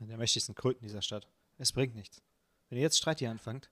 Einer 0.00 0.08
der 0.08 0.18
mächtigsten 0.18 0.56
Kröten 0.56 0.82
dieser 0.82 1.02
Stadt. 1.02 1.28
Es 1.56 1.72
bringt 1.72 1.94
nichts. 1.94 2.20
Wenn 2.68 2.78
ihr 2.78 2.82
jetzt 2.82 2.98
Streit 2.98 3.20
hier 3.20 3.30
anfangt, 3.30 3.70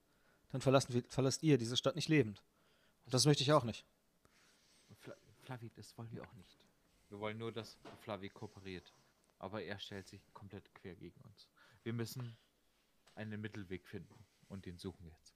dann 0.51 0.61
verlassen 0.61 1.03
verlasst 1.09 1.43
ihr 1.43 1.57
diese 1.57 1.75
Stadt 1.75 1.97
nicht 1.97 2.07
lebend. 2.07 2.41
Und 3.03 3.13
das 3.13 3.25
möchte 3.25 3.43
ich 3.43 3.51
auch 3.51 3.65
nicht. 3.65 3.85
Fla 4.99 5.15
Flavi, 5.41 5.69
das 5.75 5.97
wollen 5.97 6.11
wir 6.13 6.23
auch 6.23 6.33
nicht. 6.35 6.57
Wir 7.09 7.19
wollen 7.19 7.37
nur, 7.37 7.51
dass 7.51 7.77
Flavi 7.99 8.29
kooperiert. 8.29 8.93
Aber 9.39 9.61
er 9.61 9.79
stellt 9.79 10.07
sich 10.07 10.21
komplett 10.33 10.73
quer 10.75 10.95
gegen 10.95 11.19
uns. 11.25 11.49
Wir 11.83 11.91
müssen 11.91 12.37
einen 13.15 13.41
Mittelweg 13.41 13.85
finden. 13.85 14.15
Und 14.47 14.65
den 14.65 14.77
suchen 14.77 15.03
wir 15.03 15.11
jetzt. 15.11 15.32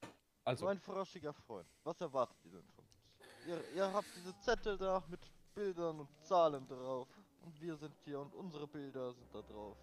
Also, 0.47 0.63
Mein 0.63 0.79
froschiger 0.79 1.33
Freund, 1.33 1.67
was 1.83 1.99
erwartet 1.99 2.37
ihr 2.45 2.51
denn 2.51 2.63
von 2.73 2.85
uns? 2.85 3.47
Ihr, 3.47 3.75
ihr 3.75 3.91
habt 3.91 4.07
diese 4.15 4.33
Zettel 4.39 4.77
da 4.77 5.03
mit 5.09 5.19
Bildern 5.53 5.99
und 5.99 6.07
Zahlen 6.23 6.65
drauf. 6.65 7.09
Und 7.43 7.61
wir 7.61 7.75
sind 7.75 7.93
hier 8.05 8.21
und 8.21 8.33
unsere 8.33 8.65
Bilder 8.65 9.11
sind 9.11 9.27
da 9.33 9.41
drauf. 9.41 9.75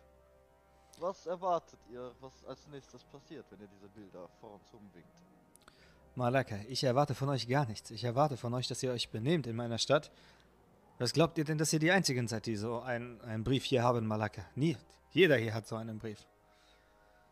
Was 1.00 1.26
erwartet 1.26 1.80
ihr, 1.90 2.14
was 2.18 2.42
als 2.46 2.66
nächstes 2.68 3.04
passiert, 3.04 3.44
wenn 3.50 3.60
ihr 3.60 3.68
diese 3.68 3.88
Bilder 3.90 4.26
vor 4.40 4.54
uns 4.54 4.72
umwinkt? 4.72 5.12
Malaka, 6.14 6.56
ich 6.66 6.82
erwarte 6.82 7.14
von 7.14 7.28
euch 7.28 7.46
gar 7.46 7.66
nichts. 7.66 7.90
Ich 7.90 8.02
erwarte 8.02 8.38
von 8.38 8.54
euch, 8.54 8.66
dass 8.66 8.82
ihr 8.82 8.92
euch 8.92 9.10
benehmt 9.10 9.46
in 9.46 9.56
meiner 9.56 9.76
Stadt. 9.76 10.10
Was 10.98 11.12
glaubt 11.12 11.36
ihr 11.36 11.44
denn, 11.44 11.58
dass 11.58 11.74
ihr 11.74 11.78
die 11.78 11.90
Einzigen 11.90 12.26
seid, 12.26 12.46
die 12.46 12.56
so 12.56 12.80
einen, 12.80 13.20
einen 13.20 13.44
Brief 13.44 13.64
hier 13.64 13.82
haben, 13.82 14.06
Malaka? 14.06 14.46
Nie. 14.54 14.78
Jeder 15.10 15.36
hier 15.36 15.52
hat 15.52 15.66
so 15.66 15.76
einen 15.76 15.98
Brief. 15.98 16.26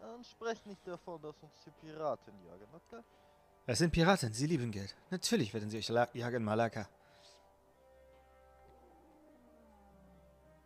Dann 0.00 0.22
sprecht 0.22 0.66
nicht 0.66 0.86
davon, 0.86 1.22
dass 1.22 1.42
uns 1.42 1.54
die 1.64 1.70
Piraten 1.70 2.34
jagen, 2.44 2.68
okay? 2.74 3.02
Es 3.66 3.78
sind 3.78 3.92
Piraten, 3.92 4.32
sie 4.32 4.46
lieben 4.46 4.72
Geld. 4.72 4.96
Natürlich 5.10 5.54
werden 5.54 5.70
sie 5.70 5.78
euch 5.78 5.88
jagen, 5.88 6.42
Malaka. 6.42 6.88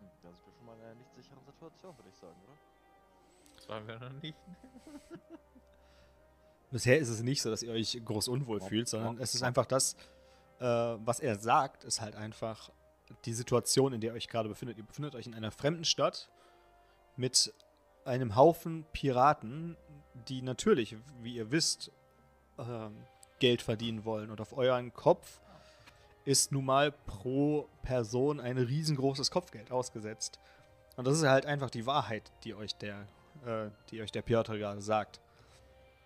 Dann 0.00 0.32
sind 0.32 0.46
wir 0.46 0.52
schon 0.52 0.66
mal 0.66 0.76
in 0.76 0.82
einer 0.82 0.94
nicht 0.94 1.14
sicheren 1.14 1.44
Situation, 1.44 1.96
würde 1.98 2.08
ich 2.08 2.16
sagen, 2.16 2.36
oder? 2.44 2.56
das 3.56 3.68
waren 3.68 3.86
wir 3.86 3.98
noch 3.98 4.22
nicht. 4.22 4.36
Bisher 6.70 6.98
ist 6.98 7.08
es 7.08 7.22
nicht 7.22 7.42
so, 7.42 7.50
dass 7.50 7.62
ihr 7.62 7.72
euch 7.72 8.00
groß 8.02 8.28
unwohl 8.28 8.60
fühlt, 8.60 8.88
sondern 8.88 9.18
es 9.18 9.34
ist 9.34 9.42
einfach 9.42 9.66
das, 9.66 9.94
äh, 10.58 10.64
was 10.64 11.20
er 11.20 11.38
sagt, 11.38 11.84
ist 11.84 12.00
halt 12.00 12.16
einfach 12.16 12.70
die 13.24 13.34
Situation, 13.34 13.92
in 13.92 14.00
der 14.00 14.12
ihr 14.12 14.16
euch 14.16 14.28
gerade 14.28 14.48
befindet. 14.48 14.78
Ihr 14.78 14.84
befindet 14.84 15.14
euch 15.14 15.26
in 15.26 15.34
einer 15.34 15.50
fremden 15.50 15.84
Stadt 15.84 16.30
mit 17.16 17.52
einem 18.04 18.36
Haufen 18.36 18.84
Piraten, 18.92 19.76
die 20.28 20.42
natürlich, 20.42 20.96
wie 21.22 21.34
ihr 21.34 21.50
wisst, 21.50 21.92
ähm, 22.58 22.96
Geld 23.38 23.62
verdienen 23.62 24.04
wollen. 24.04 24.30
Und 24.30 24.40
auf 24.40 24.56
euren 24.56 24.92
Kopf 24.94 25.40
ist 26.24 26.52
nun 26.52 26.64
mal 26.64 26.92
pro 26.92 27.68
Person 27.82 28.40
ein 28.40 28.58
riesengroßes 28.58 29.30
Kopfgeld 29.30 29.70
ausgesetzt. 29.70 30.38
Und 30.96 31.06
das 31.06 31.18
ist 31.18 31.26
halt 31.28 31.46
einfach 31.46 31.70
die 31.70 31.86
Wahrheit, 31.86 32.32
die 32.44 32.54
euch 32.54 32.74
der, 32.76 33.06
äh, 33.44 33.68
die 33.90 34.00
euch 34.02 34.10
der 34.12 34.22
Piotr 34.22 34.56
gerade 34.58 34.80
sagt. 34.80 35.20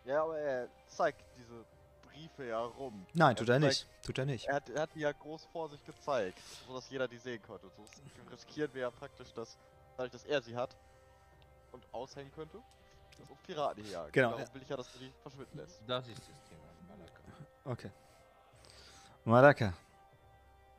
Ja, 0.05 0.25
aber 0.25 0.39
er 0.39 0.69
zeigt 0.89 1.23
diese 1.39 1.65
Briefe 2.03 2.47
ja 2.49 2.61
rum. 2.61 3.07
Nein, 3.15 3.37
tut 3.37 3.49
er 3.49 3.61
zeigt- 3.61 3.65
nicht. 3.65 3.87
Tut 4.05 4.19
er 4.19 4.27
nicht. 4.27 4.47
Er 4.47 4.57
hat, 4.57 4.69
er 4.71 4.83
hat 4.83 4.91
die 4.95 5.01
ja 5.01 5.13
groß 5.13 5.47
vor 5.53 5.69
sich 5.71 5.85
gezeigt, 5.87 6.39
sodass 6.67 6.91
jeder 6.91 7.07
die 7.07 7.19
sehen 7.19 7.41
konnte. 7.47 7.69
So 7.77 7.85
riskieren 8.31 8.75
wir 8.75 8.83
ja 8.83 8.91
praktisch, 8.91 9.33
dass 9.33 9.57
dadurch, 9.97 10.13
dass 10.13 10.25
er 10.25 10.43
sie 10.43 10.57
hat 10.57 10.77
und 11.73 11.83
aushängen 11.93 12.33
könnte, 12.33 12.59
dass 13.21 13.31
uns 13.31 13.41
Piraten 13.43 13.83
hier 13.83 13.93
jagen. 13.93 14.13
Genau, 14.13 14.31
Darum 14.31 14.45
ja. 14.45 14.55
will 14.55 14.63
ich 14.63 14.69
ja, 14.69 14.77
dass 14.77 14.93
du 14.93 14.99
die 14.99 15.13
verschwinden 15.23 15.59
lässt. 15.59 15.81
Das 15.87 16.09
ist 16.09 16.19
das 16.19 16.27
Thema. 16.49 16.63
Malaka. 16.89 17.21
Okay. 17.65 17.91
Maraka, 19.25 19.75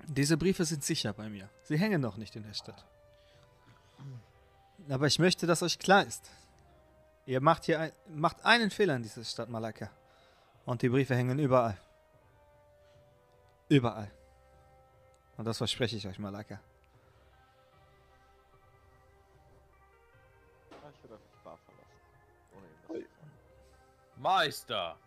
diese 0.07 0.37
Briefe 0.37 0.65
sind 0.65 0.83
sicher 0.83 1.13
bei 1.13 1.29
mir. 1.29 1.49
Sie 1.63 1.77
hängen 1.77 2.01
noch 2.01 2.17
nicht 2.17 2.35
in 2.35 2.43
der 2.43 2.53
Stadt. 2.53 2.83
Aber 4.89 5.07
ich 5.07 5.19
möchte, 5.19 5.45
dass 5.45 5.61
euch 5.61 5.77
klar 5.77 6.03
ist. 6.03 6.29
Ihr 7.25 7.39
macht 7.39 7.65
hier 7.65 7.79
ein, 7.79 7.91
macht 8.09 8.43
einen 8.43 8.71
Fehler 8.71 8.95
in 8.95 9.03
dieser 9.03 9.23
Stadt 9.23 9.47
Malaka. 9.49 9.89
Und 10.65 10.81
die 10.81 10.89
Briefe 10.89 11.15
hängen 11.15 11.37
überall. 11.37 11.77
Überall. 13.69 14.11
Und 15.37 15.45
das 15.45 15.57
verspreche 15.57 15.95
ich 15.95 16.07
euch, 16.07 16.19
Malaka. 16.19 16.59
Meister! 24.21 24.97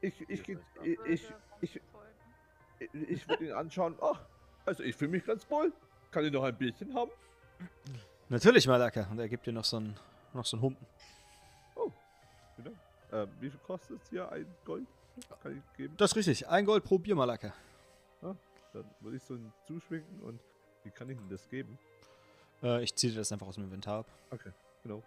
Ich, 0.00 0.20
ich, 0.28 0.48
ich, 0.48 0.48
Würde 0.48 1.12
ich, 1.12 1.22
ich, 1.60 1.80
ich, 2.78 2.94
ich 2.94 3.28
würde 3.28 3.46
ihn 3.46 3.52
anschauen. 3.52 3.96
Ach, 4.00 4.20
also 4.66 4.82
ich 4.82 4.94
fühle 4.94 5.10
mich 5.12 5.24
ganz 5.24 5.50
wohl. 5.50 5.72
Kann 6.10 6.24
ich 6.24 6.32
noch 6.32 6.44
ein 6.44 6.56
Bierchen 6.56 6.94
haben? 6.94 7.10
Natürlich, 8.28 8.66
Malaka. 8.66 9.08
Und 9.10 9.18
er 9.18 9.28
gibt 9.28 9.46
dir 9.46 9.52
noch 9.52 9.64
so 9.64 9.78
einen, 9.78 9.98
noch 10.32 10.44
so 10.44 10.56
einen 10.56 10.62
Humpen. 10.62 10.86
Genau. 12.56 12.70
Ähm, 13.12 13.28
wie 13.40 13.50
viel 13.50 13.60
kostet 13.60 14.02
es 14.02 14.10
hier 14.10 14.30
ein 14.30 14.46
Gold? 14.64 14.86
Kann 15.42 15.56
ich 15.56 15.76
geben? 15.76 15.96
Das 15.96 16.12
ist 16.12 16.16
richtig. 16.16 16.48
Ein 16.48 16.64
Gold 16.64 16.84
pro 16.84 16.98
Bier, 16.98 17.14
Malaka. 17.14 17.52
Dann 18.20 18.84
würde 19.00 19.16
ich 19.16 19.22
so 19.22 19.34
einen 19.34 19.52
zuschwingen 19.66 20.20
und 20.20 20.40
wie 20.84 20.90
kann 20.90 21.08
ich 21.08 21.16
denn 21.16 21.28
das 21.30 21.48
geben? 21.48 21.78
Äh, 22.62 22.82
ich 22.82 22.94
ziehe 22.94 23.12
dir 23.12 23.18
das 23.18 23.32
einfach 23.32 23.46
aus 23.46 23.54
dem 23.54 23.64
Inventar 23.64 24.00
ab. 24.00 24.06
Okay, 24.30 24.52
genau. 24.82 25.02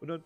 Und 0.00 0.08
dann. 0.08 0.24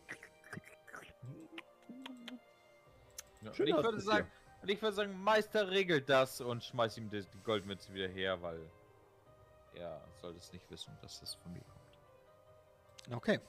Ja, 3.42 3.48
und 3.48 3.56
Schön 3.56 3.68
ich 3.68 3.74
würde 3.74 4.00
sagen, 4.00 4.30
und 4.62 4.68
ich 4.68 4.80
würde 4.80 4.94
sagen, 4.94 5.22
Meister 5.22 5.70
regelt 5.70 6.08
das 6.08 6.40
und 6.40 6.62
schmeiß 6.62 6.96
ihm 6.98 7.10
die, 7.10 7.24
Goldmünze 7.42 7.92
wieder 7.92 8.08
her, 8.08 8.40
weil 8.42 8.60
er 9.74 10.00
soll 10.20 10.36
es 10.36 10.52
nicht 10.52 10.70
wissen, 10.70 10.96
dass 11.02 11.20
das 11.20 11.34
von 11.34 11.52
mir 11.52 11.62
kommt. 11.62 13.16
Okay. 13.16 13.40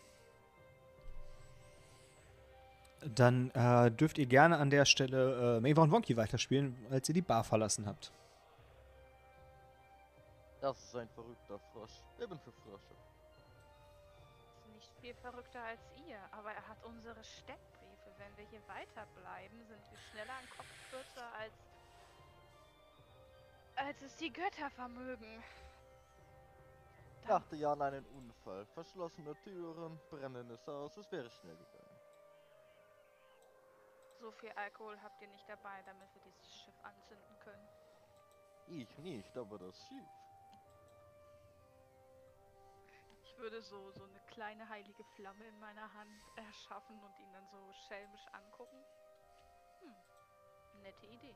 Dann 3.16 3.52
äh, 3.52 3.92
dürft 3.92 4.18
ihr 4.18 4.26
gerne 4.26 4.58
an 4.58 4.70
der 4.70 4.86
Stelle 4.86 5.58
äh, 5.58 5.60
Maeva 5.60 5.84
und 5.84 5.92
Wonky 5.92 6.18
weiterspielen, 6.18 6.88
als 6.90 7.08
ihr 7.10 7.14
die 7.14 7.22
Bar 7.22 7.44
verlassen 7.44 7.86
habt. 7.86 8.12
Das 10.62 10.82
ist 10.82 10.96
ein 10.96 11.10
verrückter 11.10 11.60
Frosch. 11.72 11.92
Ich 12.18 12.28
bin 12.28 12.40
für 12.40 12.54
Frösche. 12.54 12.96
Ist 14.56 14.74
nicht 14.74 14.92
viel 15.02 15.14
verrückter 15.16 15.62
als 15.62 15.82
ihr, 16.08 16.18
aber 16.32 16.52
er 16.54 16.66
hat 16.68 16.82
unsere 16.86 17.22
Steckbriefe. 17.24 17.83
Wenn 18.18 18.38
wir 18.38 18.46
hier 18.46 18.68
weiterbleiben, 18.68 19.66
sind 19.66 19.82
wir 19.92 19.98
schneller 20.12 20.34
an 20.34 20.50
Kopf 20.56 20.68
kürzer 20.90 21.34
als. 21.34 21.54
als 23.76 24.02
es 24.02 24.16
die 24.18 24.32
Götter 24.32 24.70
vermögen. 24.70 25.44
Ich 27.22 27.28
dachte 27.28 27.56
ja 27.56 27.72
an 27.72 27.82
einen 27.82 28.06
Unfall. 28.08 28.66
Verschlossene 28.68 29.34
Türen, 29.44 30.00
brennendes 30.10 30.68
Haus, 30.68 30.98
es 30.98 31.12
wäre 31.12 31.30
schnell 31.30 31.56
gegangen. 31.56 32.00
So 34.20 34.32
viel 34.32 34.52
Alkohol 34.52 34.98
habt 35.02 35.22
ihr 35.22 35.28
nicht 35.30 35.48
dabei, 35.50 35.82
damit 35.86 36.14
wir 36.14 36.22
dieses 36.22 36.56
Schiff 36.56 36.76
anzünden 36.84 37.40
können. 37.40 37.68
Ich 38.68 38.98
nicht, 39.00 39.38
aber 39.38 39.58
das 39.58 39.78
Schiff. 39.88 40.23
Ich 43.34 43.40
würde 43.40 43.62
so, 43.64 43.92
so 43.92 44.04
eine 44.04 44.20
kleine 44.28 44.70
heilige 44.70 45.04
Flamme 45.16 45.46
in 45.48 45.60
meiner 45.60 45.92
Hand 45.94 46.22
erschaffen 46.36 47.02
und 47.04 47.20
ihn 47.20 47.34
dann 47.34 47.48
so 47.48 47.74
schelmisch 47.88 48.26
angucken. 48.32 48.78
Hm, 49.82 50.82
nette 50.82 51.08
Idee. 51.08 51.36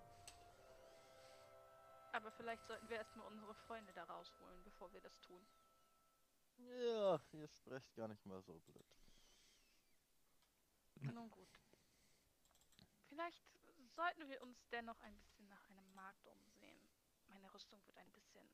Aber 2.13 2.31
vielleicht 2.31 2.65
sollten 2.65 2.87
wir 2.87 2.97
erstmal 2.97 3.25
unsere 3.27 3.53
Freunde 3.53 3.91
da 3.93 4.03
rausholen, 4.03 4.63
bevor 4.63 4.93
wir 4.93 5.01
das 5.01 5.19
tun. 5.21 5.45
Ja, 6.57 7.19
ihr 7.31 7.47
sprecht 7.47 7.93
gar 7.95 8.07
nicht 8.07 8.25
mal 8.25 8.41
so 8.41 8.59
blöd. 8.59 8.87
Nun 11.13 11.29
gut. 11.31 11.59
Vielleicht 13.09 13.43
sollten 13.95 14.29
wir 14.29 14.41
uns 14.43 14.67
dennoch 14.69 14.99
ein 15.01 15.17
bisschen 15.17 15.47
nach 15.49 15.67
einem 15.69 15.93
Markt 15.95 16.27
umsehen. 16.27 16.79
Meine 17.27 17.51
Rüstung 17.53 17.85
wird 17.87 17.97
ein 17.97 18.11
bisschen 18.11 18.47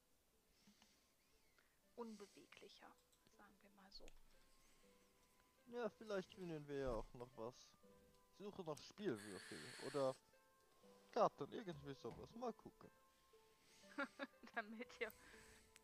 unbeweglicher, 1.96 2.92
sagen 3.44 3.76
wir 3.76 3.82
mal 3.82 3.92
so. 3.92 4.06
Ja, 5.68 5.90
vielleicht 5.90 6.34
finden 6.34 6.68
wir 6.68 6.78
ja 6.78 6.92
auch 6.92 7.14
noch 7.14 7.30
was. 7.36 7.56
Suche 8.38 8.64
noch 8.64 8.78
Spielwürfel 8.78 9.60
oder 9.88 10.16
Karten, 11.12 11.52
irgendwie 11.52 11.94
sowas. 11.94 12.34
Mal 12.36 12.54
gucken. 12.54 12.90
Damit 14.56 14.88
ihr 15.00 15.12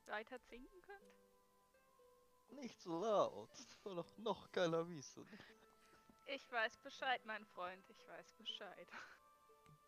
weiter 0.07 0.41
zinken 0.43 0.82
könnt? 0.82 2.60
Nicht 2.62 2.82
so 2.82 2.99
laut, 2.99 3.49
das 3.57 3.82
soll 3.84 3.95
doch 3.95 4.18
noch 4.18 4.51
keiner 4.51 4.88
wissen. 4.89 5.26
Ich 6.26 6.51
weiß 6.51 6.78
Bescheid, 6.78 7.24
mein 7.26 7.45
Freund. 7.45 7.84
Ich 7.89 8.07
weiß 8.07 8.34
Bescheid. 8.34 8.88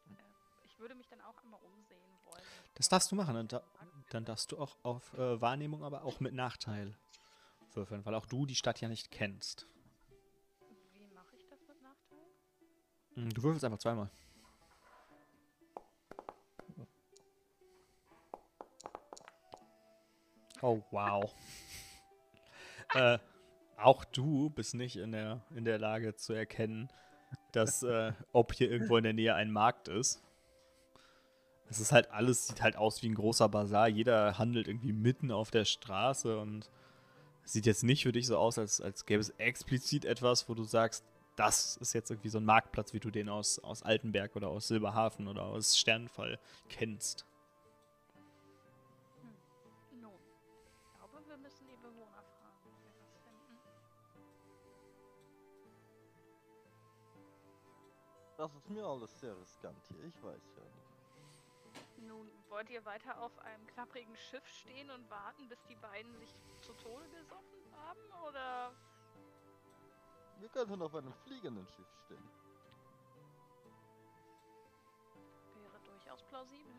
Äh, 0.09 0.65
Ich 0.65 0.79
würde 0.79 0.95
mich 0.95 1.07
dann 1.07 1.21
auch 1.21 1.37
einmal 1.43 1.59
umsehen 1.61 2.19
wollen. 2.25 2.41
Das 2.75 2.89
darfst 2.89 3.11
du 3.11 3.15
machen. 3.15 3.35
Dann, 3.35 3.47
da, 3.47 3.63
dann 4.09 4.25
darfst 4.25 4.51
du 4.51 4.57
auch 4.59 4.75
auf 4.83 5.13
äh, 5.13 5.39
Wahrnehmung, 5.39 5.83
aber 5.83 6.03
auch 6.03 6.19
mit 6.19 6.33
Nachteil 6.33 6.97
würfeln, 7.75 8.05
weil 8.05 8.15
auch 8.15 8.25
du 8.25 8.45
die 8.45 8.55
Stadt 8.55 8.81
ja 8.81 8.87
nicht 8.87 9.11
kennst. 9.11 9.67
Wie 10.93 11.07
mache 11.13 11.35
ich 11.37 11.47
das 11.47 11.59
mit 11.67 11.81
Nachteil? 11.81 12.27
Mm, 13.15 13.29
Du 13.29 13.43
würfelst 13.43 13.65
einfach 13.65 13.79
zweimal. 13.79 14.09
Oh, 20.61 20.81
wow. 20.91 21.33
äh, 22.93 23.17
auch 23.77 24.05
du 24.05 24.51
bist 24.51 24.75
nicht 24.75 24.95
in 24.95 25.11
der, 25.11 25.41
in 25.55 25.65
der 25.65 25.79
Lage 25.79 26.15
zu 26.15 26.33
erkennen, 26.33 26.89
dass, 27.51 27.81
äh, 27.81 28.13
ob 28.31 28.53
hier 28.53 28.69
irgendwo 28.69 28.97
in 28.97 29.03
der 29.03 29.13
Nähe 29.13 29.33
ein 29.33 29.51
Markt 29.51 29.87
ist. 29.87 30.21
Es 31.67 31.79
ist 31.79 31.91
halt 31.91 32.11
alles, 32.11 32.47
sieht 32.47 32.61
halt 32.61 32.75
aus 32.75 33.01
wie 33.01 33.09
ein 33.09 33.15
großer 33.15 33.49
Bazar. 33.49 33.87
Jeder 33.87 34.37
handelt 34.37 34.67
irgendwie 34.67 34.93
mitten 34.93 35.31
auf 35.31 35.51
der 35.51 35.65
Straße 35.65 36.37
und 36.37 36.69
sieht 37.45 37.65
jetzt 37.65 37.83
nicht 37.83 38.03
für 38.03 38.11
dich 38.11 38.27
so 38.27 38.37
aus, 38.37 38.57
als, 38.57 38.81
als 38.81 39.05
gäbe 39.05 39.21
es 39.21 39.29
explizit 39.31 40.05
etwas, 40.05 40.47
wo 40.47 40.53
du 40.53 40.63
sagst, 40.63 41.03
das 41.35 41.77
ist 41.77 41.93
jetzt 41.93 42.11
irgendwie 42.11 42.29
so 42.29 42.39
ein 42.39 42.45
Marktplatz, 42.45 42.93
wie 42.93 42.99
du 42.99 43.09
den 43.09 43.29
aus, 43.29 43.59
aus 43.59 43.83
Altenberg 43.83 44.35
oder 44.35 44.49
aus 44.49 44.67
Silberhafen 44.67 45.27
oder 45.27 45.43
aus 45.43 45.77
Sternfall 45.77 46.39
kennst. 46.69 47.25
Nun, 49.99 50.11
ich 50.13 50.97
glaube, 50.97 51.27
wir 51.27 51.37
müssen 51.37 51.67
die 51.67 51.77
Bewohner 51.77 52.21
fragen, 52.21 52.57
ob 52.65 52.83
wir 52.83 52.91
was 52.99 53.17
finden. 53.23 53.57
Das 58.37 58.53
ist 58.55 58.69
mir 58.69 58.85
alles 58.85 59.19
sehr 59.19 59.39
riskant 59.39 59.83
hier, 59.87 60.03
ich 60.03 60.23
weiß 60.23 60.53
ja 60.57 60.63
nicht. 60.63 62.07
Nun, 62.07 62.29
wollt 62.51 62.69
ihr 62.69 62.83
weiter 62.85 63.19
auf 63.21 63.37
einem 63.39 63.65
klapprigen 63.67 64.15
Schiff 64.15 64.45
stehen 64.45 64.91
und 64.91 65.09
warten, 65.09 65.47
bis 65.47 65.63
die 65.69 65.75
beiden 65.75 66.15
sich 66.17 66.35
zu 66.61 66.73
Tode 66.73 67.07
gesoffen 67.09 67.75
haben? 67.75 68.27
Oder 68.27 68.73
Wir 70.39 70.49
könnten 70.49 70.81
auf 70.81 70.93
einem 70.93 71.13
fliegenden 71.13 71.67
Schiff 71.67 71.87
stehen. 72.05 72.29
wäre 75.55 75.79
durchaus 75.83 76.21
plausibel? 76.23 76.73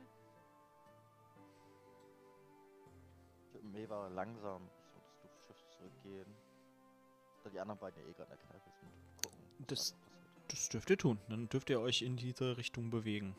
Mir 3.62 3.88
war 3.88 4.10
langsam 4.10 4.68
zum 5.20 5.30
Schiff 5.46 5.64
zurückgehen. 5.70 6.34
Da 7.42 7.50
die 7.50 7.60
anderen 7.60 7.80
beiden 7.80 8.02
ja 8.02 8.08
eh 8.08 8.12
gerade 8.12 8.32
in 8.32 8.38
der 8.38 8.46
Kneipe 8.46 8.70
sind. 8.70 8.92
Gucken, 9.22 9.66
Das-. 9.66 9.96
Das 10.48 10.68
dürft 10.68 10.90
ihr 10.90 10.98
tun. 10.98 11.18
Dann 11.28 11.48
dürft 11.48 11.70
ihr 11.70 11.80
euch 11.80 12.02
in 12.02 12.16
diese 12.16 12.58
Richtung 12.58 12.90
bewegen. 12.90 13.34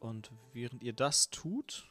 Und 0.00 0.30
während 0.52 0.82
ihr 0.82 0.92
das 0.92 1.30
tut, 1.30 1.90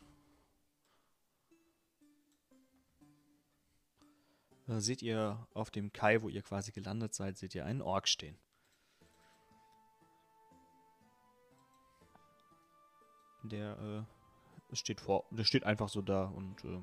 äh, 4.67 4.79
seht 4.79 5.01
ihr 5.01 5.47
auf 5.53 5.71
dem 5.71 5.91
Kai, 5.91 6.21
wo 6.21 6.29
ihr 6.29 6.41
quasi 6.41 6.71
gelandet 6.71 7.13
seid, 7.13 7.37
seht 7.37 7.53
ihr 7.55 7.65
einen 7.65 7.81
Ork 7.81 8.07
stehen. 8.07 8.37
Der 13.43 14.05
äh, 14.71 14.75
steht 14.75 15.01
vor, 15.01 15.25
der 15.31 15.43
steht 15.43 15.63
einfach 15.63 15.89
so 15.89 16.01
da 16.01 16.25
und 16.25 16.63
äh, 16.65 16.81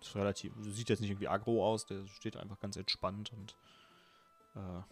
ist 0.00 0.14
relativ, 0.14 0.52
sieht 0.60 0.88
jetzt 0.88 1.00
nicht 1.00 1.10
irgendwie 1.10 1.28
aggro 1.28 1.64
aus, 1.64 1.86
der 1.86 2.06
steht 2.06 2.36
einfach 2.36 2.58
ganz 2.58 2.76
entspannt 2.76 3.32
und 3.32 3.56
äh, 4.54 4.82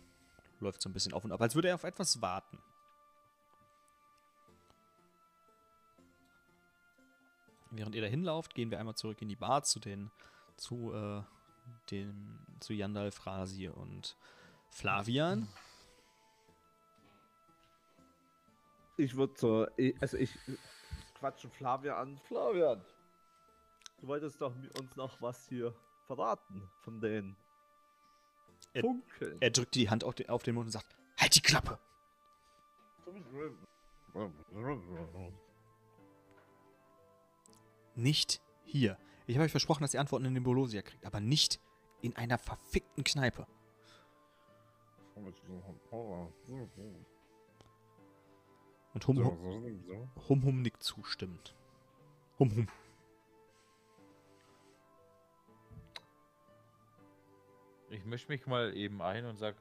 läuft 0.60 0.82
so 0.82 0.88
ein 0.88 0.92
bisschen 0.92 1.12
auf 1.12 1.24
und 1.24 1.32
ab, 1.32 1.40
als 1.40 1.54
würde 1.54 1.68
er 1.68 1.74
auf 1.74 1.84
etwas 1.84 2.20
warten. 2.22 2.58
Während 7.76 7.94
ihr 7.94 8.02
da 8.02 8.08
hinlauft, 8.08 8.54
gehen 8.54 8.70
wir 8.70 8.78
einmal 8.78 8.94
zurück 8.94 9.20
in 9.22 9.28
die 9.28 9.36
Bar 9.36 9.62
zu 9.64 9.80
den, 9.80 10.10
zu, 10.56 10.92
äh, 10.92 11.22
dem, 11.90 12.38
zu 12.60 12.72
Yandal, 12.72 13.10
Frasi 13.10 13.68
und 13.68 14.16
Flavian. 14.70 15.48
Ich 18.96 19.16
würde 19.16 19.34
so, 19.36 19.66
also 20.00 20.16
ich 20.16 20.30
quatsche 21.14 21.48
Flavian 21.48 21.96
an. 21.96 22.18
Flavian, 22.28 22.84
du 24.00 24.06
wolltest 24.06 24.40
doch 24.40 24.54
uns 24.78 24.94
noch 24.96 25.20
was 25.20 25.48
hier 25.48 25.74
verraten 26.06 26.70
von 26.82 27.00
den 27.00 27.34
Er- 28.72 28.82
Funkeln. 28.82 29.38
Er 29.40 29.50
drückt 29.50 29.74
die 29.74 29.90
Hand 29.90 30.04
auf 30.04 30.14
den, 30.14 30.28
auf 30.28 30.42
den 30.44 30.54
Mund 30.54 30.66
und 30.66 30.72
sagt, 30.72 30.94
halt 31.18 31.34
die 31.34 31.40
Klappe! 31.40 31.78
Nicht 37.94 38.40
hier. 38.64 38.98
Ich 39.26 39.36
habe 39.36 39.44
euch 39.44 39.50
versprochen, 39.50 39.82
dass 39.82 39.94
ihr 39.94 40.00
Antworten 40.00 40.26
in 40.26 40.34
den 40.34 40.42
Bolosia 40.42 40.82
kriegt, 40.82 41.06
aber 41.06 41.20
nicht 41.20 41.60
in 42.02 42.16
einer 42.16 42.38
verfickten 42.38 43.04
Kneipe. 43.04 43.46
Und 48.94 49.06
Hum 49.06 49.16
Hum, 49.18 50.10
hum, 50.28 50.44
hum 50.44 50.62
nickt 50.62 50.82
zustimmend. 50.82 51.54
Hum 52.38 52.54
Hum. 52.54 52.68
Ich 57.90 58.04
mische 58.04 58.28
mich 58.28 58.46
mal 58.46 58.76
eben 58.76 59.00
ein 59.02 59.24
und 59.24 59.36
sag, 59.36 59.56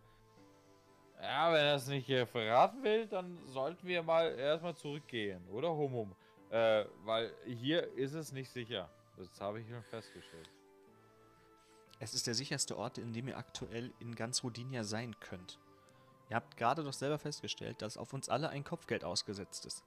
ja, 1.21 1.51
wenn 1.53 1.65
er 1.65 1.75
es 1.75 1.87
nicht 1.87 2.09
äh, 2.09 2.25
verraten 2.25 2.83
will, 2.83 3.07
dann 3.07 3.37
sollten 3.47 3.87
wir 3.87 4.03
mal 4.03 4.33
erstmal 4.37 4.75
zurückgehen, 4.75 5.47
oder 5.49 5.69
Humum? 5.69 6.15
Äh, 6.53 6.85
weil 7.03 7.33
hier 7.45 7.91
ist 7.97 8.13
es 8.13 8.31
nicht 8.31 8.51
sicher. 8.51 8.87
Das 9.17 9.41
habe 9.41 9.59
ich 9.59 9.67
schon 9.67 9.81
festgestellt. 9.83 10.49
Es 11.99 12.13
ist 12.13 12.27
der 12.27 12.35
sicherste 12.35 12.77
Ort, 12.77 12.97
in 12.99 13.11
dem 13.13 13.27
ihr 13.27 13.37
aktuell 13.37 13.91
in 13.99 14.13
ganz 14.13 14.43
Rodinia 14.43 14.83
sein 14.83 15.19
könnt. 15.19 15.59
Ihr 16.29 16.35
habt 16.35 16.55
gerade 16.57 16.83
doch 16.83 16.93
selber 16.93 17.17
festgestellt, 17.17 17.81
dass 17.81 17.97
auf 17.97 18.13
uns 18.13 18.29
alle 18.29 18.49
ein 18.49 18.63
Kopfgeld 18.63 19.03
ausgesetzt 19.03 19.65
ist, 19.65 19.83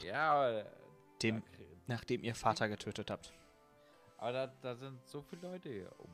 Ja, 0.00 0.32
aber, 0.32 0.66
dem, 1.22 1.40
da 1.42 1.46
krie- 1.56 1.66
nachdem 1.86 2.24
ihr 2.24 2.34
Vater 2.34 2.68
getötet 2.68 3.10
habt. 3.10 3.32
aber 4.18 4.32
da, 4.32 4.46
da 4.46 4.76
sind 4.76 5.06
so 5.06 5.22
viele 5.22 5.48
Leute 5.48 5.68
hier 5.70 5.90
um 5.98 6.10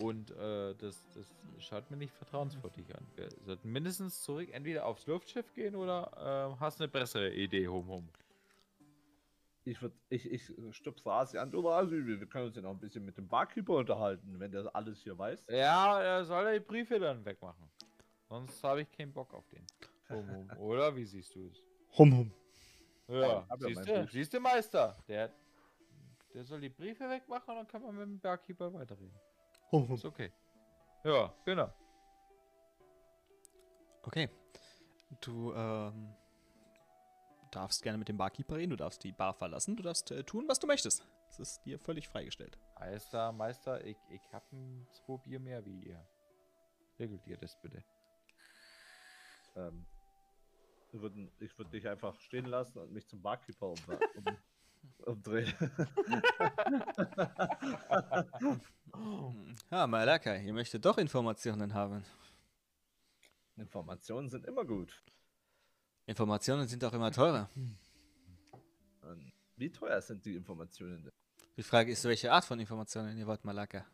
Und 0.00 0.30
äh, 0.32 0.74
das, 0.74 1.04
das 1.14 1.34
schaut 1.58 1.90
mir 1.90 1.96
nicht 1.96 2.12
vertrauenswürdig 2.12 2.94
an. 2.94 3.06
Wir 3.16 3.28
sollten 3.44 3.70
mindestens 3.72 4.22
zurück, 4.22 4.48
entweder 4.52 4.86
aufs 4.86 5.06
Luftschiff 5.06 5.52
gehen 5.54 5.74
oder 5.74 6.54
äh, 6.54 6.60
hast 6.60 6.80
eine 6.80 6.88
bessere 6.88 7.32
Idee, 7.32 7.68
Humum? 7.68 8.08
Ich 9.64 9.82
würde, 9.82 9.96
ich, 10.10 10.30
ich 10.30 10.52
stupse 10.70 11.04
Rasi 11.06 11.38
an. 11.38 11.50
Du 11.50 11.60
Rasi, 11.60 12.06
wir 12.06 12.20
wir 12.20 12.26
können 12.26 12.46
uns 12.46 12.56
ja 12.56 12.62
noch 12.62 12.70
ein 12.70 12.78
bisschen 12.78 13.04
mit 13.04 13.16
dem 13.16 13.26
Barkeeper 13.26 13.74
unterhalten, 13.74 14.38
wenn 14.38 14.52
der 14.52 14.74
alles 14.74 15.02
hier 15.02 15.18
weiß. 15.18 15.44
Ja, 15.50 16.00
er 16.00 16.24
soll 16.24 16.52
die 16.52 16.60
Briefe 16.60 17.00
dann 17.00 17.24
wegmachen. 17.24 17.68
Sonst 18.28 18.62
habe 18.62 18.82
ich 18.82 18.90
keinen 18.90 19.12
Bock 19.12 19.34
auf 19.34 19.48
den. 19.48 19.66
Humum, 20.08 20.48
oder? 20.58 20.94
Wie 20.94 21.04
siehst 21.04 21.34
du 21.34 21.48
es? 21.48 21.62
Hum 21.98 22.16
Hum. 22.16 22.32
Ja, 23.08 23.20
ja 23.20 23.46
siehst 23.58 23.88
du, 23.88 24.06
siehst 24.08 24.34
du, 24.34 24.40
Meister? 24.40 24.96
Der, 25.08 25.32
der 26.34 26.44
soll 26.44 26.60
die 26.60 26.68
Briefe 26.68 27.08
wegmachen 27.08 27.50
und 27.50 27.56
dann 27.56 27.66
kann 27.66 27.82
man 27.82 27.96
mit 27.96 28.04
dem 28.04 28.20
Barkeeper 28.20 28.72
weiterreden. 28.72 29.18
Hum 29.72 29.88
Hum. 29.88 29.94
Ist 29.94 30.04
okay. 30.04 30.32
Ja, 31.04 31.32
genau. 31.44 31.72
Okay. 34.02 34.28
Du 35.20 35.52
ähm, 35.54 36.14
darfst 37.50 37.82
gerne 37.82 37.98
mit 37.98 38.08
dem 38.08 38.16
Barkeeper 38.16 38.56
reden, 38.56 38.70
du 38.70 38.76
darfst 38.76 39.02
die 39.04 39.12
Bar 39.12 39.34
verlassen, 39.34 39.76
du 39.76 39.82
darfst 39.82 40.10
äh, 40.10 40.24
tun, 40.24 40.46
was 40.48 40.58
du 40.58 40.66
möchtest. 40.66 41.06
Es 41.28 41.38
ist 41.38 41.64
dir 41.64 41.78
völlig 41.78 42.08
freigestellt. 42.08 42.58
Meister, 42.78 43.32
Meister, 43.32 43.84
ich, 43.84 43.98
ich 44.10 44.32
hab 44.32 44.50
ein 44.52 44.86
zwei 44.92 45.16
Bier 45.18 45.40
mehr 45.40 45.64
wie 45.64 45.80
ihr. 45.88 46.06
Regelt 46.98 47.26
ihr 47.26 47.36
das 47.36 47.60
bitte? 47.60 47.84
Ähm, 49.56 49.86
Ich 50.92 51.00
würde 51.00 51.30
würd 51.38 51.72
dich 51.72 51.88
einfach 51.88 52.18
stehen 52.20 52.46
lassen 52.46 52.78
und 52.78 52.92
mich 52.92 53.06
zum 53.06 53.20
Barkeeper 53.22 53.66
um, 53.66 53.78
um, 54.16 54.36
umdrehen. 54.98 55.52
Ja, 59.70 59.86
Malaka, 59.86 60.36
ihr 60.36 60.52
möchtet 60.52 60.84
doch 60.84 60.98
Informationen 60.98 61.74
haben. 61.74 62.04
Informationen 63.56 64.28
sind 64.28 64.44
immer 64.46 64.64
gut. 64.64 65.02
Informationen 66.06 66.68
sind 66.68 66.84
auch 66.84 66.92
immer 66.92 67.10
teurer. 67.10 67.48
Und 69.02 69.32
wie 69.56 69.70
teuer 69.70 70.00
sind 70.00 70.24
die 70.24 70.36
Informationen 70.36 71.02
denn? 71.02 71.12
Die 71.56 71.62
Frage 71.62 71.90
ist, 71.90 72.04
welche 72.04 72.30
Art 72.32 72.44
von 72.44 72.60
Informationen 72.60 73.16
ihr 73.16 73.26
wollt, 73.26 73.44
Malaka. 73.44 73.86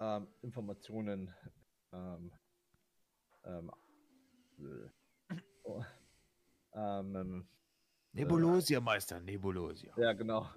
Ähm, 0.00 0.28
Informationen. 0.42 1.34
Ähm, 1.92 2.32
ähm, 3.44 3.70
äh, 4.58 5.36
oh, 5.64 5.84
ähm, 6.72 7.46
Nebulosia, 8.12 8.80
Meister, 8.80 9.20
Nebulosia. 9.20 9.92
ja, 9.96 10.12
genau. 10.12 10.48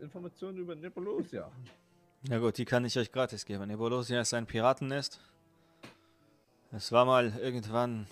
Informationen 0.00 0.58
über 0.58 0.74
Nebulosia. 0.74 1.50
Na 2.22 2.38
gut, 2.38 2.58
die 2.58 2.64
kann 2.64 2.84
ich 2.84 2.98
euch 2.98 3.10
gratis 3.10 3.44
geben. 3.44 3.66
Nebulosia 3.66 4.20
ist 4.20 4.34
ein 4.34 4.46
Piratennest. 4.46 5.20
Es 6.72 6.92
war 6.92 7.04
mal 7.04 7.32
irgendwann 7.38 8.06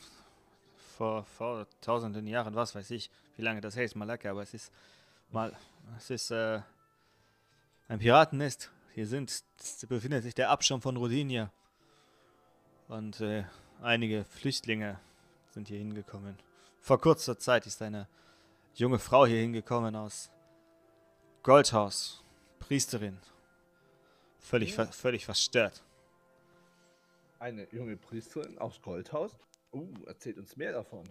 vor, 0.97 1.25
vor 1.25 1.67
tausenden 1.81 2.27
Jahren, 2.27 2.55
was 2.55 2.75
weiß 2.75 2.91
ich, 2.91 3.11
wie 3.37 3.43
lange 3.43 3.61
das 3.61 3.77
her 3.77 3.85
ist, 3.85 3.95
Malaka, 3.95 4.31
aber 4.31 4.43
es 4.43 4.55
ist 4.55 4.73
mal, 5.31 5.57
es 5.97 6.11
ist 6.11 6.31
äh, 6.31 6.61
ein 7.87 7.99
Piratennest. 7.99 8.71
Hier 8.95 9.07
sind, 9.07 9.45
befindet 9.89 10.25
sich 10.25 10.35
der 10.35 10.51
Abschirm 10.51 10.81
von 10.81 10.97
Rodinia. 10.97 11.53
Und 12.89 13.21
äh, 13.21 13.45
einige 13.81 14.25
Flüchtlinge 14.25 14.99
sind 15.51 15.69
hier 15.69 15.79
hingekommen. 15.79 16.37
Vor 16.81 17.01
kurzer 17.01 17.39
Zeit 17.39 17.67
ist 17.67 17.83
eine 17.83 18.09
junge 18.79 18.99
Frau 18.99 19.27
hier 19.27 19.41
hingekommen 19.41 19.97
aus 19.97 20.31
Goldhaus, 21.43 22.23
Priesterin. 22.61 23.19
Völlig, 24.39 24.75
ver 24.75 24.87
völlig 24.87 25.25
verstört. 25.25 25.83
Eine 27.39 27.69
junge 27.73 27.97
Priesterin 27.97 28.59
aus 28.59 28.81
Goldhaus. 28.81 29.33
Uh, 29.73 29.93
erzählt 30.07 30.39
uns 30.39 30.57
mehr 30.57 30.73
davon. 30.73 31.05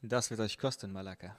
Das 0.00 0.30
wird 0.30 0.40
euch 0.40 0.56
kosten, 0.58 0.92
Malaka. 0.92 1.36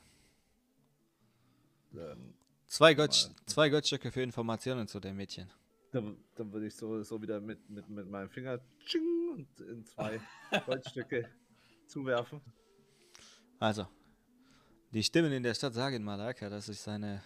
Ähm, 1.93 2.33
Zwei, 2.67 2.93
Gold, 2.93 3.31
zwei 3.45 3.69
Goldstücke 3.69 4.11
für 4.11 4.21
Informationen 4.21 4.87
zu 4.87 4.99
dem 4.99 5.15
Mädchen. 5.15 5.49
dann, 5.91 6.17
dann 6.35 6.51
würde 6.51 6.67
ich 6.67 6.75
so, 6.75 7.01
so 7.01 7.21
wieder 7.21 7.39
mit, 7.39 7.69
mit, 7.69 7.87
mit 7.89 8.09
meinem 8.09 8.29
Finger 8.29 8.59
tsching, 8.85 9.31
und 9.31 9.61
in 9.61 9.85
zwei 9.85 10.19
Goldstücke 10.65 11.29
zuwerfen. 11.87 12.41
Also, 13.59 13.87
die 14.91 15.03
Stimmen 15.03 15.31
in 15.31 15.43
der 15.43 15.53
Stadt 15.53 15.73
sagen 15.73 16.03
Malaka, 16.03 16.49
dass 16.49 16.67
es 16.67 16.88
eine 16.88 17.21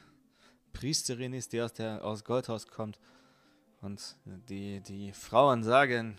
Priesterin 0.74 1.34
ist, 1.34 1.54
die 1.54 1.62
aus, 1.62 1.74
der, 1.74 2.04
aus 2.04 2.24
Goldhaus 2.24 2.68
kommt. 2.68 3.00
Und 3.82 4.16
die, 4.26 4.82
die 4.82 5.12
Frauen 5.12 5.64
sagen, 5.64 6.18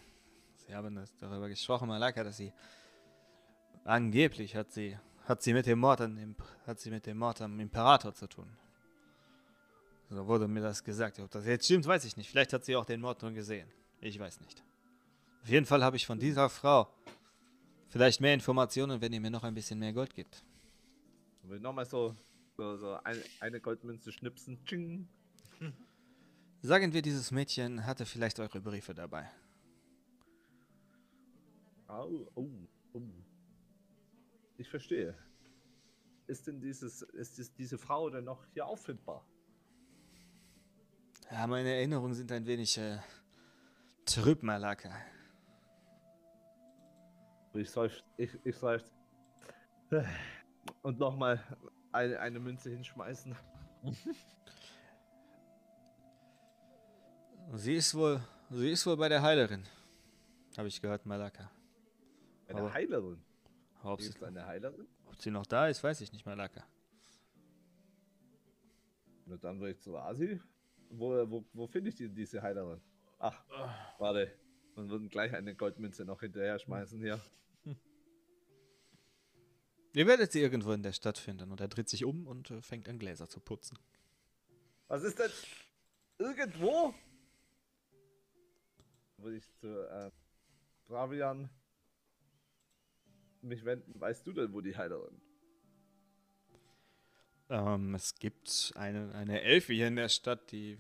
sie 0.67 0.75
haben 0.75 0.95
das 0.95 1.17
darüber 1.17 1.49
gesprochen, 1.49 1.89
Malaka, 1.89 2.25
dass 2.25 2.37
sie 2.37 2.53
angeblich 3.85 4.55
hat 4.57 4.73
sie, 4.73 4.99
hat 5.25 5.43
sie 5.43 5.53
mit 5.53 5.67
dem 5.67 5.79
Mord 5.79 6.01
an 6.01 6.17
dem, 6.17 6.37
hat 6.67 6.81
sie 6.81 6.91
mit 6.91 7.07
dem 7.07 7.19
Mord 7.19 7.41
am 7.41 7.59
Imperator 7.61 8.15
zu 8.15 8.27
tun. 8.27 8.49
So 10.11 10.27
wurde 10.27 10.47
mir 10.47 10.61
das 10.61 10.85
gesagt. 10.85 11.19
Ob 11.21 11.31
das 11.31 11.47
jetzt 11.47 11.65
stimmt, 11.65 11.87
weiß 11.87 12.05
ich 12.05 12.17
nicht. 12.17 12.29
Vielleicht 12.29 12.53
hat 12.53 12.65
sie 12.65 12.77
auch 12.77 12.85
den 12.85 13.01
Mord 13.01 13.23
nur 13.23 13.33
gesehen. 13.33 13.69
Ich 14.01 14.19
weiß 14.19 14.41
nicht. 14.41 14.63
Auf 15.43 15.49
jeden 15.49 15.67
Fall 15.67 15.83
habe 15.83 15.97
ich 15.97 16.07
von 16.07 16.19
dieser 16.19 16.49
Frau 16.49 16.93
vielleicht 17.89 18.21
mehr 18.21 18.35
Informationen, 18.35 19.01
wenn 19.01 19.13
ihr 19.13 19.21
mir 19.21 19.31
noch 19.31 19.43
ein 19.43 19.55
bisschen 19.55 19.79
mehr 19.79 19.93
Gold 19.93 20.15
gibt. 20.15 20.45
Und 21.43 21.51
will 21.51 21.61
nochmal 21.61 21.87
so, 21.87 22.15
so, 22.57 22.77
so 22.77 22.95
eine, 23.05 23.23
eine 23.41 23.61
Goldmünze 23.61 24.13
schnipsen. 24.13 24.65
Tsching. 24.65 25.09
Sagen 26.63 26.93
wir, 26.93 27.03
dieses 27.03 27.31
Mädchen 27.31 27.85
hatte 27.85 28.07
vielleicht 28.07 28.39
eure 28.39 28.61
Briefe 28.61 28.95
dabei. 28.95 29.29
Au, 31.89 32.27
oh, 32.37 32.49
oh. 32.93 33.03
Ich 34.57 34.69
verstehe. 34.69 35.17
Ist 36.29 36.47
denn 36.47 36.61
dieses, 36.61 37.03
ist 37.03 37.39
es 37.39 37.53
diese 37.53 37.79
Frau 37.79 38.09
denn 38.09 38.25
noch 38.25 38.47
hier 38.55 38.65
auffindbar? 38.65 39.27
Ja, 41.31 41.47
meine 41.47 41.71
Erinnerungen 41.71 42.15
sind 42.15 42.31
ein 42.31 42.47
wenig 42.47 42.79
äh, 42.79 42.99
trüb, 44.05 44.43
Malaka. 44.43 44.91
Ich 47.55 47.71
seufz, 47.71 48.05
ich, 48.17 48.31
ich 48.45 48.57
seufz. 48.57 48.93
Und 50.83 50.99
nochmal 50.99 51.43
eine, 51.93 52.19
eine 52.21 52.41
Münze 52.41 52.71
hinschmeißen. 52.71 53.37
Sie 57.55 57.75
ist 57.75 57.95
wohl, 57.95 58.21
sie 58.51 58.71
ist 58.71 58.87
wohl 58.87 58.97
bei 58.97 59.09
der 59.11 59.21
Heilerin. 59.21 59.63
Habe 60.57 60.69
ich 60.69 60.81
gehört, 60.81 61.05
Malaka. 61.05 61.51
Eine 62.47 62.61
Aber- 62.61 62.73
Heilerin. 62.73 63.23
Ob 63.83 64.01
sie, 64.01 64.15
eine 64.25 64.47
Heilerin? 64.47 64.87
ob 65.07 65.21
sie 65.21 65.31
noch 65.31 65.45
da 65.45 65.67
ist, 65.67 65.83
weiß 65.83 66.01
ich 66.03 66.13
nicht, 66.13 66.25
Malaka. 66.25 66.65
Na 69.27 69.37
dann 69.37 69.59
würde 69.61 69.73
ich 69.73 69.81
zu 69.81 69.97
Asi. 69.99 70.41
Wo, 70.89 71.11
wo, 71.29 71.45
wo 71.53 71.67
finde 71.67 71.91
ich 71.91 71.97
die, 71.97 72.09
diese 72.09 72.41
Heilerin? 72.41 72.81
Ach, 73.19 73.43
warte. 73.99 74.33
Und 74.77 74.89
würden 74.89 75.09
gleich 75.09 75.35
eine 75.35 75.55
Goldmünze 75.55 76.05
noch 76.05 76.21
hinterher 76.21 76.59
schmeißen 76.59 77.01
hier. 77.01 77.21
Ihr 79.95 80.07
werdet 80.07 80.33
sie 80.33 80.41
irgendwo 80.41 80.73
in 80.73 80.83
der 80.83 80.93
Stadt 80.93 81.19
finden 81.19 81.51
und 81.51 81.61
er 81.61 81.69
dreht 81.69 81.89
sich 81.89 82.05
um 82.05 82.27
und 82.27 82.51
äh, 82.51 82.63
fängt 82.63 82.89
an 82.89 82.99
Gläser 82.99 83.29
zu 83.29 83.41
putzen. 83.41 83.79
Was 84.89 85.03
ist 85.03 85.19
denn? 85.19 85.31
Irgendwo? 86.19 86.95
Würde 89.19 89.37
ich 89.37 89.53
zu 89.61 89.67
äh, 89.67 90.11
Bravian 90.87 91.51
mich 93.43 93.65
wenden. 93.65 94.01
Weißt 94.01 94.27
du 94.27 94.33
denn, 94.33 94.53
wo 94.53 94.61
die 94.61 94.77
Heilerin? 94.77 95.21
Ähm, 97.51 97.95
es 97.95 98.15
gibt 98.15 98.73
eine, 98.77 99.15
eine 99.15 99.43
Elfe 99.43 99.73
hier 99.75 99.89
in 99.89 99.97
der 99.97 100.09
Stadt, 100.09 100.53
die, 100.53 100.79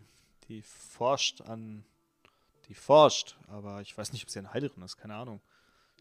die 0.48 0.62
forscht 0.62 1.42
an. 1.42 1.84
Die 2.68 2.74
forscht, 2.74 3.36
aber 3.48 3.82
ich 3.82 3.96
weiß 3.96 4.12
nicht, 4.12 4.22
ob 4.22 4.30
sie 4.30 4.38
eine 4.38 4.52
Heilerin 4.54 4.82
ist, 4.82 4.96
keine 4.96 5.16
Ahnung. 5.16 5.42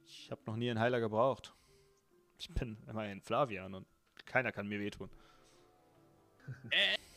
Ich 0.06 0.32
habe 0.32 0.42
noch 0.46 0.56
nie 0.56 0.70
einen 0.70 0.80
Heiler 0.80 1.00
gebraucht. 1.00 1.54
Ich 2.42 2.50
bin 2.56 2.76
immerhin 2.88 3.22
Flavian 3.22 3.76
und 3.76 3.86
keiner 4.26 4.52
kann 4.52 4.68
mir 4.68 4.80
wehtun. 4.80 5.12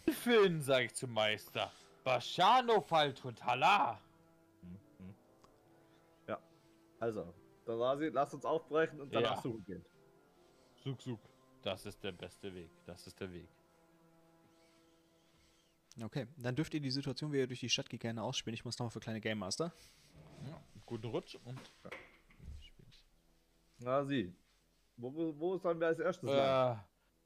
Elfin, 0.07 0.61
sag 0.61 0.85
ich 0.85 0.95
zum 0.95 1.13
Meister. 1.13 1.73
Bashano 2.05 2.83
Faltund 2.83 3.43
Hala. 3.43 4.01
Also, 7.01 7.35
Darasi, 7.67 8.09
lass 8.09 8.33
uns 8.33 8.45
aufbrechen 8.47 9.01
und 9.01 9.13
danach 9.15 9.37
Ja. 9.37 9.43
suchen 9.43 9.65
gehen. 9.65 9.85
Sug, 10.77 11.01
sug. 11.03 11.21
Das 11.63 11.85
ist 11.87 12.03
der 12.05 12.13
beste 12.13 12.55
Weg. 12.55 12.71
Das 12.87 13.07
ist 13.07 13.19
der 13.21 13.31
Weg. 13.33 13.49
Okay, 16.03 16.27
dann 16.37 16.55
dürft 16.57 16.73
ihr 16.75 16.81
die 16.81 16.91
Situation, 16.91 17.33
wie 17.33 17.39
ihr 17.39 17.47
durch 17.47 17.61
die 17.61 17.69
Stadt 17.69 17.89
geht, 17.91 18.01
gerne 18.01 18.23
ausspielen. 18.23 18.55
Ich 18.55 18.65
muss 18.65 18.79
nochmal 18.79 18.91
für 18.91 19.01
kleine 19.01 19.21
Game 19.21 19.39
Master. 19.39 19.73
Ja, 20.47 20.63
guten 20.87 21.07
Rutsch 21.07 21.37
und. 21.45 21.61
Darasi, 23.81 24.33
wo, 24.35 24.44
wo, 24.97 25.39
wo 25.39 25.57
sollen 25.59 25.81
wir 25.81 25.89
als 25.89 25.99
erstes? 25.99 26.31
Äh, 26.31 26.77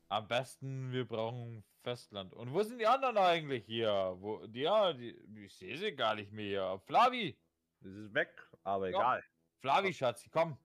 am 0.09 0.27
besten, 0.27 0.91
wir 0.93 1.07
brauchen 1.07 1.65
Festland. 1.83 2.33
Und 2.35 2.53
wo 2.53 2.63
sind 2.63 2.79
die 2.79 2.87
anderen 2.87 3.19
eigentlich 3.19 3.65
hier? 3.67 4.17
Wo, 4.19 4.47
die, 4.47 4.61
ja, 4.61 4.93
die, 4.93 5.11
ich 5.45 5.55
sehe 5.57 5.77
sie 5.77 5.95
gar 5.95 6.15
nicht 6.15 6.33
mehr. 6.33 6.79
Flavi! 6.87 7.39
Das 7.81 7.93
ist 7.93 8.15
weg, 8.15 8.31
aber 8.65 8.89
Ja. 8.91 8.99
egal. 8.99 9.25
Flavi, 9.61 9.93
Schatz, 9.93 10.29
komm. 10.31 10.57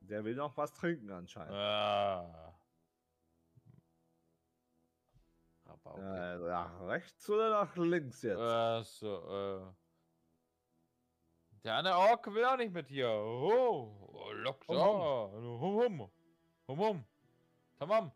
Der 0.00 0.24
will 0.24 0.34
noch 0.34 0.56
was 0.56 0.72
trinken 0.72 1.10
anscheinend. 1.10 1.52
Ah. 1.52 2.54
Aber 5.64 5.94
okay. 5.94 6.34
Äh, 6.34 6.48
nach 6.48 6.80
rechts 6.86 7.28
oder 7.28 7.50
nach 7.50 7.76
links 7.76 8.22
jetzt? 8.22 8.38
Äh, 8.38 8.82
so, 8.84 9.28
äh. 9.30 9.85
Der 11.66 11.78
eine 11.78 11.96
Ork 11.96 12.32
will 12.32 12.44
auch 12.44 12.56
nicht 12.56 12.72
mit 12.72 12.86
hier. 12.86 13.08
Oh, 13.08 13.92
oh 14.12 14.30
lock 14.34 14.64
Hum. 14.68 14.78
Hum 14.78 15.98
hum. 15.98 16.10
Hum 16.68 16.78
hum. 16.78 17.04
Tamam. 17.76 18.12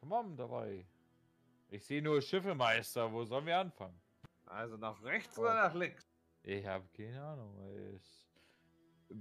Tamam 0.00 0.36
dabei. 0.36 0.84
Ich 1.68 1.86
sehe 1.86 2.02
nur 2.02 2.20
Schiffe, 2.20 2.56
Meister. 2.56 3.12
Wo 3.12 3.22
sollen 3.24 3.46
wir 3.46 3.58
anfangen? 3.58 3.96
Also 4.46 4.76
nach 4.76 5.00
rechts 5.04 5.38
oder 5.38 5.54
nach 5.54 5.72
links? 5.72 6.10
Ich 6.42 6.66
habe 6.66 6.84
keine 6.96 7.22
Ahnung. 7.22 7.56
Es, 7.94 8.26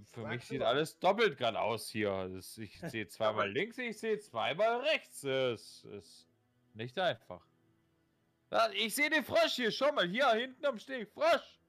für 0.09 0.21
Sag 0.23 0.31
mich 0.31 0.43
sieht 0.43 0.63
alles 0.63 0.97
doppelt 0.97 1.37
gerade 1.37 1.61
aus 1.61 1.87
hier. 1.89 2.41
Ich 2.57 2.79
sehe 2.89 3.07
zweimal 3.07 3.51
links, 3.51 3.77
ich 3.77 3.99
sehe 3.99 4.17
zweimal 4.17 4.79
rechts. 4.79 5.23
Es 5.23 5.83
ist 5.83 6.27
nicht 6.73 6.97
einfach. 6.97 7.50
Ich 8.73 8.95
sehe 8.95 9.09
den 9.09 9.23
Frosch 9.23 9.53
hier. 9.55 9.71
Schau 9.71 9.91
mal, 9.93 10.07
hier 10.07 10.29
hinten 10.31 10.65
am 10.65 10.77
Steg. 10.77 11.09
Frosch. 11.09 11.59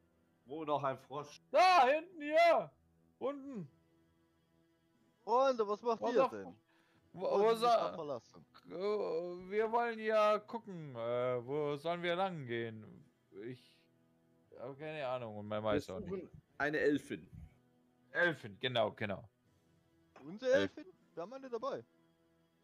Wo 0.44 0.64
noch 0.64 0.82
ein 0.82 0.98
Frosch? 0.98 1.40
Da 1.50 1.86
hinten 1.86 2.20
hier. 2.20 2.70
Unten. 3.18 3.68
Freunde, 5.22 5.66
was 5.66 5.80
macht 5.82 6.02
Was 6.02 6.14
ihr 6.14 6.28
denn? 6.28 6.56
Wo, 7.12 7.26
verlassen? 7.26 8.44
äh, 8.66 9.50
wir 9.50 9.70
wollen 9.70 9.98
ja 9.98 10.38
gucken, 10.38 10.96
äh, 10.96 11.46
wo 11.46 11.76
sollen 11.76 12.02
wir 12.02 12.16
lang 12.16 12.46
gehen? 12.46 13.04
Ich 13.44 13.76
habe 14.58 14.74
keine 14.76 15.06
Ahnung 15.06 15.36
und 15.36 15.46
mein 15.46 15.62
Meister 15.62 15.96
auch 15.96 16.00
nicht. 16.00 16.28
eine 16.58 16.78
Elfin. 16.78 17.28
Elfen, 18.12 18.58
genau, 18.60 18.92
genau. 18.92 19.28
Unsere 20.24 20.52
Elfin? 20.52 20.86
Wir 21.14 21.22
haben 21.22 21.32
eine 21.34 21.48
dabei. 21.48 21.84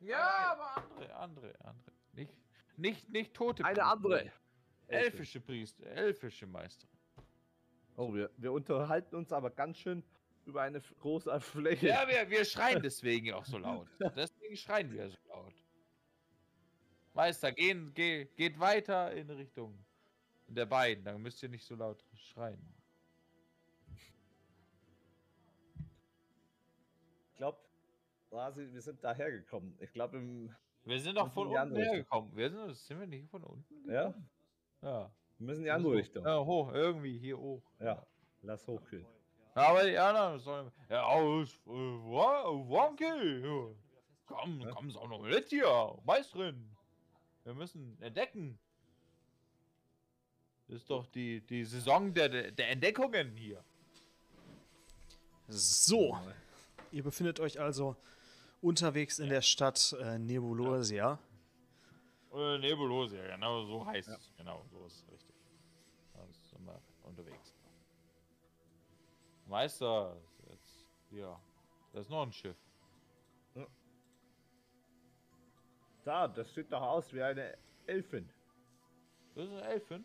Ja, 0.00 0.52
aber 0.52 0.76
andere, 0.76 1.14
andere, 1.14 1.54
andere. 1.64 1.94
Nicht, 2.12 2.32
nicht, 2.78 3.08
nicht 3.10 3.34
tote 3.34 3.64
Eine 3.64 3.74
Priester. 3.74 3.92
andere. 3.92 4.32
Elfische 4.86 5.40
Priester, 5.40 5.86
elfische 5.86 6.46
Meister. 6.46 6.88
Oh, 7.96 8.14
wir, 8.14 8.30
wir 8.36 8.52
unterhalten 8.52 9.16
uns 9.16 9.32
aber 9.32 9.50
ganz 9.50 9.78
schön 9.78 10.02
über 10.46 10.62
eine 10.62 10.80
große 10.80 11.40
Fläche. 11.40 11.88
Ja, 11.88 12.08
wir, 12.08 12.30
wir 12.30 12.44
schreien 12.44 12.80
deswegen 12.82 13.32
auch 13.32 13.44
so 13.44 13.58
laut. 13.58 13.88
Deswegen 14.16 14.56
schreien 14.56 14.90
wir 14.90 15.10
so 15.10 15.18
laut. 15.28 15.52
Meister, 17.12 17.52
gehen, 17.52 17.92
geh, 17.94 18.26
geht 18.36 18.58
weiter 18.58 19.12
in 19.12 19.28
Richtung 19.30 19.84
der 20.46 20.66
beiden, 20.66 21.04
dann 21.04 21.20
müsst 21.20 21.42
ihr 21.42 21.48
nicht 21.48 21.64
so 21.66 21.74
laut 21.74 22.02
schreien. 22.14 22.74
Ich 27.30 27.36
glaube, 27.36 27.58
wir 28.30 28.80
sind 28.80 29.02
daher 29.04 29.30
gekommen. 29.30 29.76
Ich 29.80 29.92
glaube, 29.92 30.16
im. 30.18 30.54
Wir 30.88 30.98
sind 31.00 31.16
doch 31.16 31.30
von 31.30 31.48
unten 31.48 31.76
hergekommen. 31.76 32.34
Wir 32.34 32.48
sind, 32.50 32.74
sind 32.74 32.98
wir 32.98 33.06
nicht 33.06 33.28
von 33.28 33.44
unten? 33.44 33.90
Ja, 33.90 34.06
gekommen? 34.06 34.30
Ja. 34.80 35.10
wir 35.36 35.46
müssen 35.46 35.64
die 35.64 35.70
andere 35.70 35.92
Richtung. 35.96 36.24
Ja, 36.24 36.42
hoch, 36.42 36.72
irgendwie 36.72 37.18
hier 37.18 37.36
hoch. 37.38 37.62
Ja, 37.78 38.06
lass 38.40 38.66
hochgehen. 38.66 39.04
Aber 39.52 39.84
die 39.84 39.98
anderen 39.98 40.38
sollen. 40.38 40.72
Ja, 40.88 41.02
aus. 41.04 41.54
Äh, 41.66 41.70
Wonky. 41.70 43.04
ja. 43.04 43.74
Komm, 44.24 44.62
Ja. 44.62 44.70
komm, 44.70 44.96
auch 44.96 45.08
noch 45.08 45.20
mit 45.20 45.48
hier. 45.50 45.94
Meisterin. 46.06 46.70
Wir 47.44 47.52
müssen 47.52 48.00
entdecken. 48.00 48.58
Das 50.68 50.76
ist 50.78 50.88
doch 50.88 51.06
die, 51.08 51.42
die 51.42 51.66
Saison 51.66 52.14
der, 52.14 52.50
der 52.50 52.70
Entdeckungen 52.70 53.36
hier. 53.36 53.62
So, 55.48 56.16
ihr 56.92 57.02
befindet 57.02 57.40
euch 57.40 57.60
also 57.60 57.94
unterwegs 58.60 59.18
in 59.18 59.28
der 59.28 59.42
Stadt 59.42 59.94
äh, 60.00 60.18
Nebulosia. 60.18 61.18
Äh, 62.32 62.58
Nebulose, 62.58 63.16
ja, 63.16 63.34
genau 63.36 63.64
so 63.64 63.86
heißt 63.86 64.08
es. 64.08 64.32
Genau, 64.36 64.64
so 64.70 64.84
ist 64.86 64.96
es 64.96 65.12
richtig. 65.12 65.34
Da 66.14 66.26
sind 66.26 66.66
wir 66.66 66.80
unterwegs. 67.04 67.54
Meister, 69.46 70.16
jetzt, 70.50 70.86
hier. 71.10 71.38
Da 71.92 72.00
ist 72.00 72.10
noch 72.10 72.22
ein 72.22 72.32
Schiff. 72.32 72.56
Da, 76.04 76.28
das 76.28 76.54
sieht 76.54 76.70
doch 76.72 76.82
aus 76.82 77.12
wie 77.12 77.22
eine 77.22 77.56
Elfin. 77.86 78.28
Das 79.34 79.44
ist 79.44 79.52
eine 79.52 79.62
Elfin. 79.62 80.04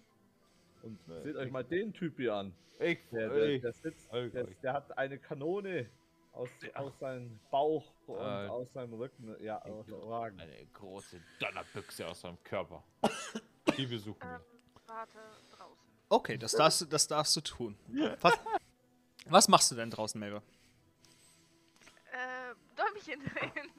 Und 0.82 1.00
seht 1.24 1.36
euch 1.36 1.52
mal 1.52 1.64
den 1.64 1.94
Typ 1.94 2.18
hier 2.18 2.36
an. 2.36 2.54
Ich, 2.80 3.00
Der, 3.12 3.30
der, 3.30 3.60
der 3.60 3.74
sitzt, 3.74 4.12
der, 4.12 4.28
der 4.28 4.74
hat 4.74 4.98
eine 4.98 5.18
Kanone 5.18 5.90
aus, 6.34 6.50
aus 6.74 7.00
seinem 7.00 7.40
Bauch 7.52 7.86
und 8.08 8.18
Äh, 8.20 8.48
aus 8.48 8.72
seinem 8.74 8.94
Rücken. 8.94 9.36
Ja, 9.44 9.62
Wagen. 9.66 10.40
eine 10.40 10.66
große 10.68 11.22
Donnerbüchse 11.40 12.08
aus 12.08 12.22
seinem 12.22 12.42
Körper. 12.44 12.84
Die 13.78 13.86
besuchen 13.86 14.20
Ähm, 14.22 14.30
wir. 14.30 14.82
warte 14.88 15.20
draußen. 15.52 15.84
Okay, 16.10 16.38
das 16.38 16.52
darfst, 16.52 16.82
du- 16.82 16.86
das 16.86 17.08
darfst 17.08 17.36
du 17.36 17.42
tun. 17.42 17.78
Was, 18.22 18.34
was 19.26 19.48
machst 19.48 19.72
du 19.72 19.76
denn 19.76 19.90
draußen, 19.90 20.20
Melba? 20.20 20.42
Äh, 22.12 22.54
Däumchen 22.76 23.20
drehen. 23.26 23.72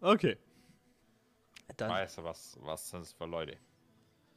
Okay. 0.00 0.38
Dann, 1.76 1.90
Weißt 1.90 2.18
du, 2.18 2.24
was, 2.24 2.56
was 2.60 2.88
sind 2.90 3.00
das 3.02 3.12
für 3.12 3.24
Leute? 3.26 3.56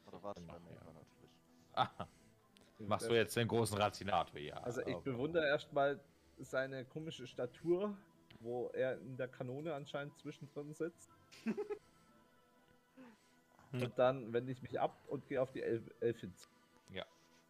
Oder 0.06 0.22
warte 0.22 0.40
mal, 0.42 0.60
ja. 0.70 0.84
natürlich. 0.92 1.30
Aha, 1.74 2.08
machst 2.78 3.08
du 3.10 3.14
jetzt 3.14 3.36
den 3.36 3.48
großen 3.48 3.76
Ratinator, 3.76 4.38
ja. 4.40 4.56
Also 4.58 4.80
ich 4.86 4.96
bewundere 4.98 5.46
erstmal 5.46 6.00
seine 6.38 6.84
komische 6.84 7.26
Statur, 7.26 7.96
wo 8.40 8.68
er 8.74 8.98
in 9.00 9.16
der 9.16 9.28
Kanone 9.28 9.74
anscheinend 9.74 10.16
zwischendrin 10.18 10.72
sitzt. 10.74 11.10
Hm. 13.72 13.82
Und 13.82 13.98
dann 13.98 14.32
wende 14.32 14.52
ich 14.52 14.62
mich 14.62 14.78
ab 14.80 14.96
und 15.08 15.26
gehe 15.28 15.40
auf 15.42 15.50
die 15.52 15.62
Elf 15.62 15.82
Elfin 16.00 16.34
zu. 16.36 16.48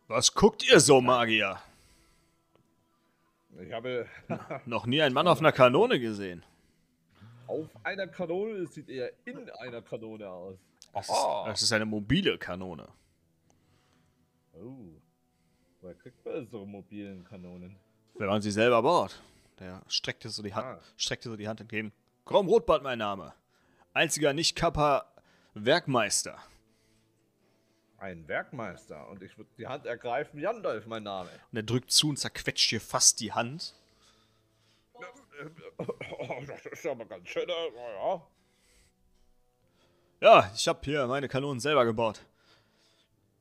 was 0.08 0.32
guckt 0.32 0.68
ihr 0.70 0.78
so, 0.80 1.00
Magier? 1.00 1.60
Ich 3.60 3.72
habe 3.72 4.06
Noch 4.66 4.86
nie 4.86 5.02
einen 5.02 5.14
Mann 5.14 5.26
auf 5.28 5.38
einer 5.40 5.52
Kanone 5.52 5.98
gesehen. 5.98 6.44
auf 7.46 7.68
einer 7.84 8.06
Kanone 8.06 8.66
sieht 8.66 8.88
er 8.88 9.12
in 9.24 9.50
einer 9.50 9.82
Kanone 9.82 10.28
aus. 10.28 10.58
Das 10.92 11.08
Oh. 11.10 11.12
ist, 11.44 11.50
das 11.50 11.62
ist 11.62 11.72
eine 11.72 11.86
mobile 11.86 12.38
Kanone. 12.38 12.88
Oh. 14.54 14.88
Woher 15.80 15.94
kriegt 15.94 16.24
man 16.24 16.46
so 16.46 16.64
mobilen 16.64 17.24
Kanonen? 17.24 17.76
Wenn 18.18 18.28
man 18.28 18.42
sie 18.42 18.50
selber 18.50 18.82
baut. 18.82 19.20
Der 19.60 19.82
streckte 19.88 20.28
so 20.28 20.42
die 20.42 20.54
Hand, 20.54 20.66
Ah. 20.66 20.80
streckte 20.96 21.28
so 21.30 21.36
die 21.36 21.48
Hand 21.48 21.60
entgegen. 21.60 21.92
Grom 22.24 22.48
Rotbart, 22.48 22.82
mein 22.82 22.98
Name. 22.98 23.32
Einziger 23.92 24.32
Nicht-Kappa 24.32 25.06
Werkmeister. 25.54 26.38
Ein 27.98 28.28
Werkmeister. 28.28 29.08
Und 29.08 29.22
ich 29.22 29.38
würde 29.38 29.50
die 29.56 29.66
Hand 29.66 29.86
ergreifen. 29.86 30.38
Jandolf, 30.38 30.86
mein 30.86 31.02
Name. 31.02 31.30
Und 31.50 31.56
er 31.56 31.62
drückt 31.62 31.90
zu 31.90 32.10
und 32.10 32.18
zerquetscht 32.18 32.70
dir 32.70 32.80
fast 32.80 33.20
die 33.20 33.32
Hand. 33.32 33.74
Oh, 35.78 36.42
das 36.46 36.66
ist 36.66 36.86
aber 36.86 37.04
ganz 37.06 37.28
schön. 37.28 37.48
äh, 37.48 37.52
Ja. 37.96 38.22
Ja, 40.20 40.50
ich 40.54 40.66
habe 40.68 40.80
hier 40.82 41.06
meine 41.06 41.28
Kanonen 41.28 41.60
selber 41.60 41.84
gebaut. 41.84 42.20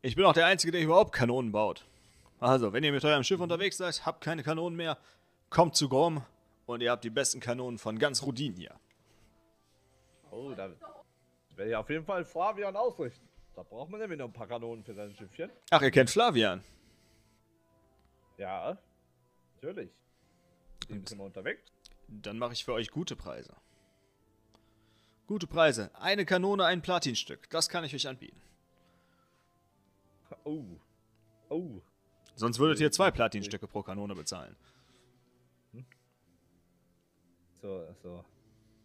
Ich 0.01 0.15
bin 0.15 0.25
auch 0.25 0.33
der 0.33 0.45
Einzige, 0.45 0.71
der 0.71 0.81
überhaupt 0.81 1.13
Kanonen 1.13 1.51
baut. 1.51 1.85
Also, 2.39 2.73
wenn 2.73 2.83
ihr 2.83 2.91
mit 2.91 3.03
eurem 3.05 3.23
Schiff 3.23 3.39
unterwegs 3.39 3.77
seid, 3.77 4.05
habt 4.05 4.21
keine 4.21 4.43
Kanonen 4.43 4.75
mehr, 4.75 4.97
kommt 5.49 5.75
zu 5.75 5.87
Grom 5.87 6.23
und 6.65 6.81
ihr 6.81 6.91
habt 6.91 7.03
die 7.03 7.09
besten 7.09 7.39
Kanonen 7.39 7.77
von 7.77 7.97
ganz 7.97 8.23
Rudin 8.23 8.55
hier. 8.55 8.75
Oh, 10.31 10.53
da 10.55 10.69
werde 11.55 11.69
ich 11.69 11.75
auf 11.75 11.89
jeden 11.89 12.05
Fall 12.05 12.25
Flavian 12.25 12.75
ausrichten. 12.75 13.27
Da 13.55 13.63
braucht 13.63 13.89
man 13.89 14.01
nämlich 14.01 14.19
noch 14.19 14.25
ein 14.25 14.33
paar 14.33 14.47
Kanonen 14.47 14.83
für 14.83 14.93
sein 14.93 15.15
Schiffchen. 15.15 15.49
Ach, 15.69 15.81
ihr 15.81 15.91
kennt 15.91 16.09
Flavian. 16.09 16.61
Ja, 18.37 18.77
natürlich. 19.55 19.91
Die 20.89 20.93
sind 20.93 21.17
wir 21.17 21.23
unterwegs. 21.23 21.63
Dann 22.07 22.37
mache 22.37 22.53
ich 22.53 22.65
für 22.65 22.73
euch 22.73 22.91
gute 22.91 23.15
Preise. 23.15 23.55
Gute 25.27 25.47
Preise. 25.47 25.89
Eine 25.95 26.25
Kanone, 26.25 26.65
ein 26.65 26.81
Platinstück. 26.81 27.49
Das 27.49 27.69
kann 27.69 27.83
ich 27.85 27.95
euch 27.95 28.07
anbieten. 28.07 28.39
Oh. 30.43 30.65
Oh. 31.49 31.81
Sonst 32.35 32.59
würdet 32.59 32.79
ihr 32.79 32.91
zwei 32.91 33.11
Platinstücke 33.11 33.67
pro 33.67 33.81
Kanone 33.81 34.13
bezahlen. 34.15 34.55
So, 37.61 37.93
so. 38.03 38.25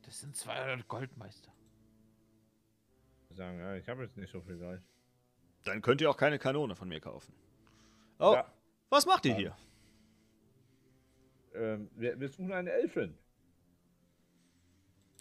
Das 0.02 0.20
sind 0.20 0.36
200 0.36 0.88
Goldmeister. 0.88 1.52
Sagen, 3.30 3.58
ja, 3.58 3.74
ich 3.76 3.88
habe 3.88 4.02
jetzt 4.04 4.16
nicht 4.16 4.32
so 4.32 4.40
viel 4.40 4.58
Geld. 4.58 4.82
Dann 5.64 5.82
könnt 5.82 6.00
ihr 6.00 6.10
auch 6.10 6.16
keine 6.16 6.38
Kanone 6.38 6.74
von 6.74 6.88
mir 6.88 7.00
kaufen. 7.00 7.32
Oh, 8.18 8.32
Ja. 8.34 8.52
was 8.88 9.06
macht 9.06 9.24
ihr 9.26 9.34
hier? 9.34 9.56
Ähm, 11.54 11.90
wir, 11.94 12.18
wir 12.18 12.28
suchen 12.28 12.52
eine 12.52 12.70
Elfin. 12.72 13.16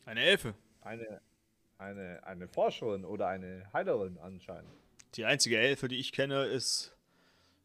Eine 0.06 0.22
Elfe. 0.22 0.56
Eine, 0.82 1.22
eine, 1.78 2.24
eine 2.26 2.48
Forscherin 2.48 3.06
oder 3.06 3.28
eine 3.28 3.72
Heilerin 3.74 4.18
anscheinend. 4.18 4.72
Die 5.16 5.26
einzige 5.26 5.58
Elfe, 5.60 5.88
die 5.88 5.98
ich 5.98 6.12
kenne, 6.14 6.46
ist 6.46 6.96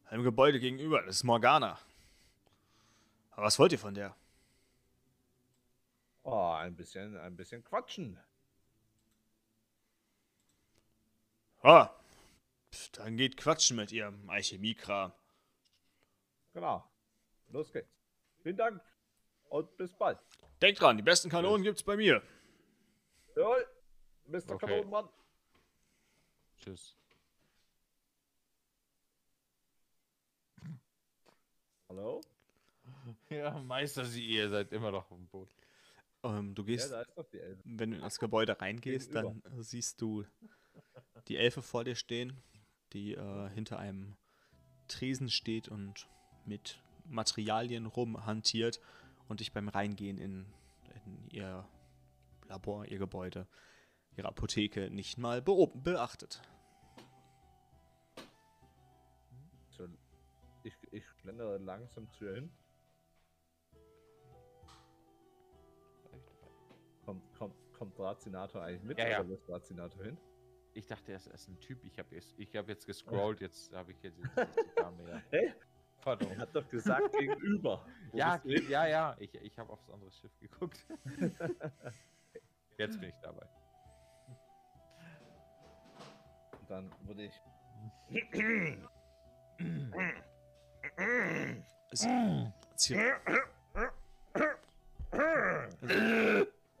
einem 0.05 0.23
Gebäude 0.23 0.59
gegenüber. 0.59 1.01
Das 1.03 1.17
ist 1.17 1.23
Morgana. 1.23 1.79
Aber 3.31 3.45
was 3.45 3.59
wollt 3.59 3.71
ihr 3.71 3.79
von 3.79 3.93
der? 3.93 4.15
Oh, 6.23 6.51
ein 6.53 6.75
bisschen, 6.75 7.17
ein 7.17 7.35
bisschen 7.35 7.63
quatschen. 7.63 8.19
Ah, 11.61 11.89
dann 12.93 13.17
geht 13.17 13.37
quatschen 13.37 13.77
mit 13.77 13.91
ihrem 13.91 14.29
Alchemiekram. 14.29 15.11
Genau. 16.53 16.87
Los 17.49 17.71
geht's. 17.71 17.89
Vielen 18.41 18.57
Dank 18.57 18.81
und 19.49 19.75
bis 19.77 19.93
bald. 19.93 20.19
Denkt 20.61 20.81
dran, 20.81 20.97
die 20.97 21.03
besten 21.03 21.29
Kanonen 21.29 21.63
gibt's 21.63 21.83
bei 21.83 21.97
mir. 21.97 22.21
Jawohl. 23.35 23.67
Mr. 24.27 24.51
Okay. 24.51 24.57
Kanonenmann. 24.65 25.09
Tschüss. 26.57 26.95
Hallo? 31.89 32.21
Ja, 33.29 33.57
Meister, 33.59 34.05
Sie, 34.05 34.25
ihr 34.25 34.49
seid 34.49 34.71
immer 34.71 34.91
noch 34.91 35.09
auf 35.11 35.17
dem 35.17 35.27
Boot. 35.27 35.49
Ähm, 36.23 36.53
du 36.55 36.61
Ja, 36.61 36.67
gehst, 36.67 36.91
da 36.91 37.01
ist 37.01 37.17
doch 37.17 37.27
die 37.29 37.39
Elfe. 37.39 37.61
wenn 37.63 37.91
du 37.91 37.97
in 37.97 38.03
das 38.03 38.19
Gebäude 38.19 38.59
reingehst, 38.61 39.13
dann 39.15 39.41
siehst 39.57 40.01
du 40.01 40.25
die 41.27 41.37
Elfe 41.37 41.61
vor 41.61 41.83
dir 41.83 41.95
stehen, 41.95 42.37
die 42.93 43.13
äh, 43.13 43.49
hinter 43.49 43.79
einem 43.79 44.15
Tresen 44.87 45.29
steht 45.29 45.67
und 45.67 46.07
mit 46.45 46.79
Materialien 47.05 47.85
rumhantiert 47.85 48.79
und 49.27 49.39
dich 49.39 49.51
beim 49.51 49.67
Reingehen 49.67 50.17
in, 50.17 50.45
in 51.05 51.27
ihr 51.31 51.67
Labor, 52.47 52.85
ihr 52.85 52.99
Gebäude, 52.99 53.47
ihre 54.15 54.27
Apotheke 54.27 54.89
nicht 54.91 55.17
mal 55.17 55.39
beob- 55.41 55.81
beachtet. 55.81 56.41
Schlendere 61.25 61.57
langsam 61.57 62.07
zu 62.11 62.25
ihr 62.25 62.35
hin. 62.35 62.51
Kommt, 67.03 67.33
kommt, 67.33 67.55
kommt 67.73 67.97
Dracinator 67.97 68.61
eigentlich 68.61 68.83
mit? 68.83 68.99
Ja, 68.99 69.07
ja. 69.07 69.19
Oder 69.21 69.29
lässt 69.29 69.47
Dracinator 69.47 70.03
hin? 70.03 70.19
Ich 70.73 70.85
dachte, 70.85 71.13
er 71.13 71.17
ist, 71.17 71.47
ein 71.47 71.59
Typ. 71.59 71.83
Ich 71.83 71.97
habe 71.97 72.13
jetzt, 72.13 72.37
ich 72.37 72.55
hab 72.55 72.67
jetzt 72.67 72.85
gescrollt, 72.85 73.41
jetzt 73.41 73.73
habe 73.73 73.91
ich 73.91 74.03
jetzt, 74.03 74.19
jetzt. 74.19 74.37
Hey, 75.31 75.51
er 76.05 76.37
hat 76.37 76.55
doch 76.55 76.69
gesagt 76.69 77.11
gegenüber. 77.19 77.83
Ja, 78.13 78.39
ja, 78.43 78.87
ja, 78.87 79.15
ich, 79.19 79.33
ich 79.33 79.57
habe 79.57 79.73
aufs 79.73 79.89
andere 79.89 80.11
Schiff 80.11 80.37
geguckt. 80.39 80.85
Jetzt 82.77 82.99
bin 82.99 83.07
ich 83.07 83.15
dabei. 83.21 83.47
Und 86.59 86.69
dann 86.69 86.91
würde 87.07 87.23
ich. 87.23 87.41
Sie, 91.91 92.51
sie, 92.75 92.99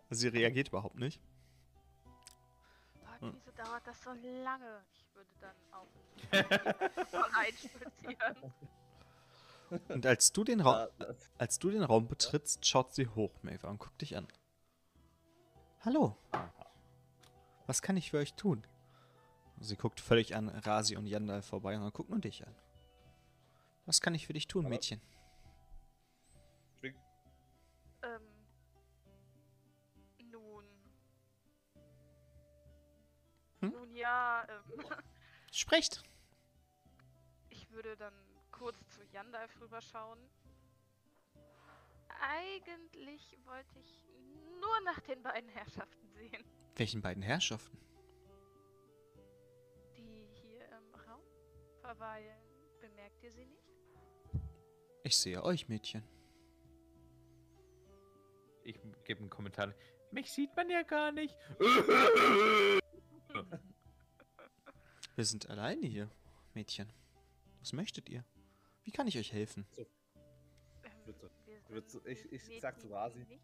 sie 0.09 0.27
reagiert 0.27 0.69
überhaupt 0.69 0.97
nicht. 0.97 1.21
Wieso 3.19 3.51
dauert 3.55 3.85
das 3.85 4.01
so 4.03 4.11
lange? 4.11 4.81
Ich 4.93 5.05
würde 5.15 5.29
dann 5.41 5.55
auch 5.71 5.87
reinspazieren. 7.37 8.53
Und 9.89 10.05
als 10.05 10.31
du 10.31 10.43
den, 10.43 10.61
Ra 10.61 10.89
als 11.37 11.59
du 11.59 11.69
den 11.69 11.83
Raum 11.83 12.07
betrittst, 12.07 12.65
schaut 12.65 12.93
sie 12.93 13.07
hoch, 13.07 13.31
Maeva, 13.41 13.69
und 13.69 13.79
guckt 13.79 14.01
dich 14.01 14.15
an. 14.15 14.27
Hallo. 15.81 16.17
Was 17.67 17.81
kann 17.81 17.97
ich 17.97 18.11
für 18.11 18.17
euch 18.17 18.33
tun? 18.35 18.65
Sie 19.59 19.75
guckt 19.75 19.99
völlig 20.01 20.35
an 20.35 20.49
Rasi 20.49 20.97
und 20.97 21.07
Yandal 21.07 21.41
vorbei 21.41 21.75
und 21.75 21.81
dann 21.81 21.91
guckt 21.91 22.09
nur 22.09 22.19
dich 22.19 22.45
an. 22.45 22.53
Was 23.85 24.01
kann 24.01 24.15
ich 24.15 24.25
für 24.25 24.33
dich 24.33 24.47
tun, 24.47 24.67
Mädchen? 24.67 25.01
Ähm. 28.03 28.21
Nun. 30.31 30.65
Hm? 33.61 33.69
Nun 33.71 33.95
ja, 33.95 34.45
ähm. 34.47 34.85
Sprecht. 35.51 36.03
Ich 37.49 37.69
würde 37.71 37.95
dann 37.97 38.13
kurz 38.51 38.77
zu 38.89 39.03
Yandalf 39.05 39.59
rüberschauen. 39.61 40.19
Eigentlich 42.21 43.37
wollte 43.45 43.79
ich 43.79 44.05
nur 44.59 44.81
nach 44.85 44.99
den 45.01 45.21
beiden 45.21 45.49
Herrschaften 45.49 46.09
sehen, 46.11 46.43
Welchen 46.75 47.01
beiden 47.01 47.23
Herrschaften? 47.23 47.77
die 49.97 50.27
hier 50.41 50.65
im 50.69 50.95
Raum 51.01 51.21
verweilen. 51.81 52.39
Bemerkt 52.79 53.21
ihr 53.23 53.31
sie 53.31 53.45
nicht? 53.45 53.64
Ich 55.05 55.15
sehe 55.17 55.43
euch, 55.43 55.67
Mädchen. 55.69 56.01
Ich 58.63 58.79
gebe 59.03 59.19
einen 59.19 59.29
Kommentar. 59.29 59.71
Mich 60.09 60.31
sieht 60.31 60.55
man 60.55 60.67
ja 60.67 60.81
gar 60.81 61.11
nicht. 61.11 61.37
Wir 65.15 65.23
sind 65.25 65.47
alleine 65.47 65.85
hier, 65.85 66.09
Mädchen. 66.55 66.91
Was 67.59 67.71
möchtet 67.73 68.09
ihr? 68.09 68.25
Wie 68.83 68.89
kann 68.91 69.05
ich 69.07 69.15
euch 69.19 69.31
helfen? 69.31 69.67
Ähm, 69.77 69.85
sind 71.05 72.07
ich- 72.07 72.31
ich 72.31 72.59
sag 72.59 72.79
zu 72.79 72.87
Rasi. 72.87 73.19
Nicht 73.25 73.43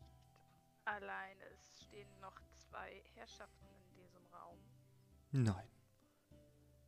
alleine. 0.86 1.44
Es 1.54 1.84
stehen 1.84 2.10
noch 2.22 2.42
zwei 2.56 3.04
Herrschaften 3.14 3.68
in 3.68 4.02
diesem 4.02 4.26
Raum. 4.34 4.58
Nein. 5.32 5.68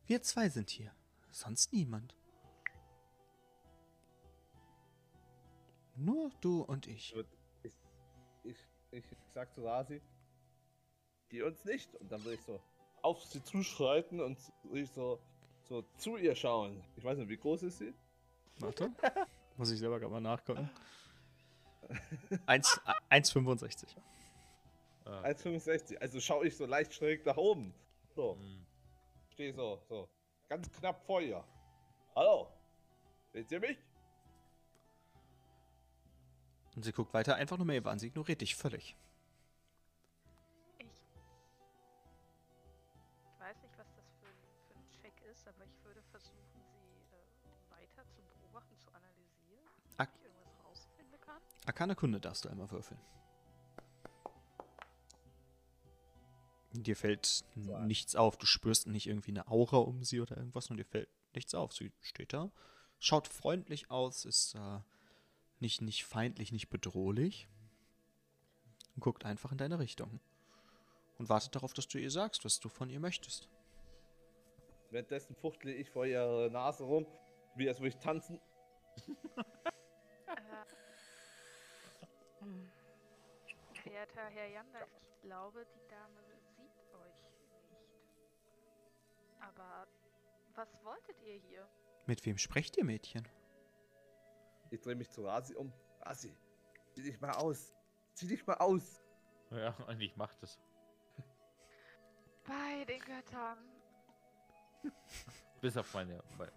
Wir 0.06 0.20
zwei 0.22 0.48
sind 0.48 0.68
hier. 0.70 0.92
Sonst 1.30 1.72
niemand. 1.72 2.16
Nur 5.96 6.30
du 6.40 6.62
und 6.62 6.86
ich. 6.86 7.14
Ich, 7.62 7.72
ich, 8.42 8.56
ich 8.90 9.04
sag 9.32 9.52
zu 9.54 9.64
Rasi, 9.64 10.00
die 11.30 11.42
uns 11.42 11.64
nicht. 11.64 11.94
Und 11.96 12.10
dann 12.10 12.22
würde 12.24 12.34
ich 12.34 12.42
so 12.42 12.60
auf 13.02 13.22
sie 13.24 13.42
zuschreiten 13.42 14.20
und 14.20 14.38
ich 14.72 14.90
so, 14.90 15.20
so 15.62 15.82
zu 15.98 16.16
ihr 16.16 16.34
schauen. 16.34 16.82
Ich 16.96 17.04
weiß 17.04 17.18
nicht, 17.18 17.28
wie 17.28 17.36
groß 17.36 17.64
ist 17.64 17.78
sie? 17.78 17.94
Warte. 18.58 18.90
Muss 19.56 19.70
ich 19.70 19.78
selber 19.78 20.00
gerade 20.00 20.12
mal 20.12 20.20
nachgucken. 20.20 20.68
1 22.46 22.80
1,65. 23.10 23.96
Ah, 25.04 25.22
1,65. 25.22 25.98
Also 25.98 26.18
schaue 26.18 26.46
ich 26.46 26.56
so 26.56 26.66
leicht 26.66 26.94
schräg 26.94 27.24
nach 27.26 27.36
oben. 27.36 27.74
So, 28.14 28.36
mm. 28.36 28.66
stehe 29.32 29.52
so, 29.52 29.80
so. 29.88 30.08
Ganz 30.48 30.70
knapp 30.72 31.04
vor 31.04 31.20
ihr. 31.20 31.44
Hallo? 32.16 32.48
Seht 33.32 33.50
ihr 33.52 33.60
mich? 33.60 33.76
Und 36.76 36.82
sie 36.84 36.92
guckt 36.92 37.14
weiter 37.14 37.36
einfach 37.36 37.56
nur 37.56 37.66
Maeve 37.66 37.88
an. 37.90 37.98
Sie 37.98 38.08
ignoriert 38.08 38.40
dich 38.40 38.56
völlig. 38.56 38.96
Ich 40.78 40.86
weiß 43.40 43.56
nicht, 43.62 43.78
was 43.78 43.86
das 43.94 44.04
für, 44.20 44.26
ein- 44.26 44.34
für 44.68 44.74
ein 44.74 44.90
Check 45.02 45.12
ist, 45.30 45.46
aber 45.46 45.64
ich 45.64 45.84
würde 45.84 46.02
versuchen, 46.10 46.38
sie 46.52 47.14
äh, 47.14 47.70
weiter 47.70 48.04
zu 48.10 48.22
beobachten, 48.40 48.76
zu 48.78 48.88
analysieren, 48.92 49.64
ob 49.68 50.00
Ak- 50.00 50.10
ich 50.16 50.24
irgendwas 50.24 50.64
rausfinden 50.64 51.20
kann. 51.20 51.40
Arkane 51.66 51.94
Kunde 51.94 52.20
darfst 52.20 52.44
du 52.44 52.48
einmal 52.48 52.70
würfeln. 52.70 53.00
Dir 56.72 56.96
fällt 56.96 57.26
So. 57.26 57.78
nichts 57.78 58.16
auf. 58.16 58.36
Du 58.36 58.46
spürst 58.46 58.88
nicht 58.88 59.06
irgendwie 59.06 59.30
eine 59.30 59.46
Aura 59.46 59.76
um 59.76 60.02
sie 60.02 60.20
oder 60.20 60.36
irgendwas 60.36 60.70
und 60.70 60.76
dir 60.78 60.84
fällt 60.84 61.08
nichts 61.32 61.54
auf. 61.54 61.72
Sie 61.72 61.92
steht 62.00 62.32
da, 62.32 62.50
schaut 62.98 63.28
freundlich 63.28 63.90
aus, 63.92 64.24
ist 64.24 64.56
äh, 64.56 64.80
nicht, 65.64 65.80
nicht 65.80 66.04
feindlich, 66.04 66.52
nicht 66.52 66.68
bedrohlich 66.68 67.48
und 68.94 69.00
guckt 69.00 69.24
einfach 69.24 69.50
in 69.50 69.58
deine 69.58 69.78
Richtung. 69.78 70.20
Und 71.18 71.30
wartet 71.30 71.54
darauf, 71.54 71.72
dass 71.72 71.88
du 71.88 71.98
ihr 71.98 72.10
sagst, 72.10 72.44
was 72.44 72.60
du 72.60 72.68
von 72.68 72.90
ihr 72.90 73.00
möchtest. 73.00 73.48
Währenddessen 74.90 75.34
fuchtle 75.34 75.72
ich 75.72 75.88
vor 75.90 76.04
ihrer 76.06 76.50
Nase 76.50 76.84
rum, 76.84 77.06
wie 77.56 77.66
als 77.68 77.78
würde 77.78 77.88
ich 77.88 77.96
tanzen. 77.96 78.36
Äh, 78.36 78.40
Verehrter 83.82 84.28
Herr 84.28 84.48
Jandalf, 84.48 84.90
ich 85.00 85.18
glaube, 85.22 85.66
die 85.74 85.88
Dame 85.88 86.20
sieht 86.56 86.94
euch 86.94 87.22
nicht. 87.38 88.28
Aber 89.40 89.88
was 90.54 90.68
wolltet 90.84 91.20
ihr 91.22 91.40
hier? 91.48 91.66
Mit 92.06 92.26
wem 92.26 92.36
sprecht 92.36 92.76
ihr, 92.76 92.84
Mädchen? 92.84 93.26
Ich 94.74 94.80
drehe 94.80 94.96
mich 94.96 95.08
zu 95.08 95.24
Rasi 95.24 95.54
um. 95.54 95.72
Rasi, 96.00 96.36
zieh 96.94 97.02
dich 97.04 97.20
mal 97.20 97.30
aus. 97.30 97.72
Zieh 98.14 98.26
dich 98.26 98.44
mal 98.44 98.56
aus. 98.56 99.00
Ja, 99.50 99.70
und 99.86 100.00
ich 100.00 100.16
mach 100.16 100.34
das. 100.34 100.58
Bei 102.44 102.84
den 102.84 103.00
Göttern. 103.00 103.58
Bis 105.60 105.76
auf 105.76 105.94
meine, 105.94 106.22
meine 106.36 106.52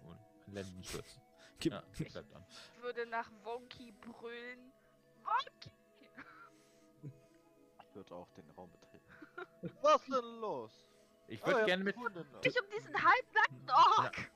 Lendenschutz. 0.48 1.20
Gib, 1.60 1.72
Ja, 1.72 1.82
ich. 1.92 2.00
Ich 2.00 2.82
würde 2.82 3.06
nach 3.06 3.30
Wonky 3.44 3.92
brüllen. 3.92 4.72
Wonky! 5.22 5.72
Ich 7.02 7.94
würde 7.94 8.14
auch 8.14 8.30
den 8.32 8.50
Raum 8.50 8.70
betreten. 8.72 9.76
Was 9.82 10.04
denn 10.06 10.40
los? 10.40 10.72
Ich 11.28 11.44
würde 11.46 11.60
ihr 11.60 11.66
gerne 11.66 11.84
habt 11.84 11.96
mit. 11.96 12.14
gefunden. 12.14 12.40
Nicht 12.44 12.60
um 12.60 12.68
diesen 12.70 12.94
halbnackten 12.94 13.70
Ork! 13.70 14.30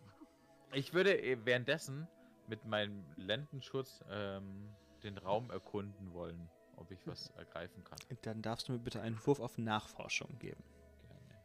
Ich 0.73 0.95
würde 0.95 1.21
äh, 1.21 1.37
währenddessen 1.45 2.09
mit 2.53 2.67
meinem 2.67 3.03
Lendenschutz 3.17 4.05
ähm, 4.11 4.69
den 5.03 5.17
Raum 5.17 5.51
erkunden 5.51 6.13
wollen, 6.13 6.51
ob 6.77 6.91
ich 6.91 7.07
was 7.07 7.31
ergreifen 7.31 7.83
kann. 7.83 7.99
Dann 8.21 8.43
darfst 8.43 8.69
du 8.69 8.73
mir 8.73 8.79
bitte 8.79 9.01
einen 9.01 9.19
Wurf 9.27 9.41
auf 9.41 9.57
Nachforschung 9.57 10.39
geben. 10.39 10.63
Gerne. 11.01 11.41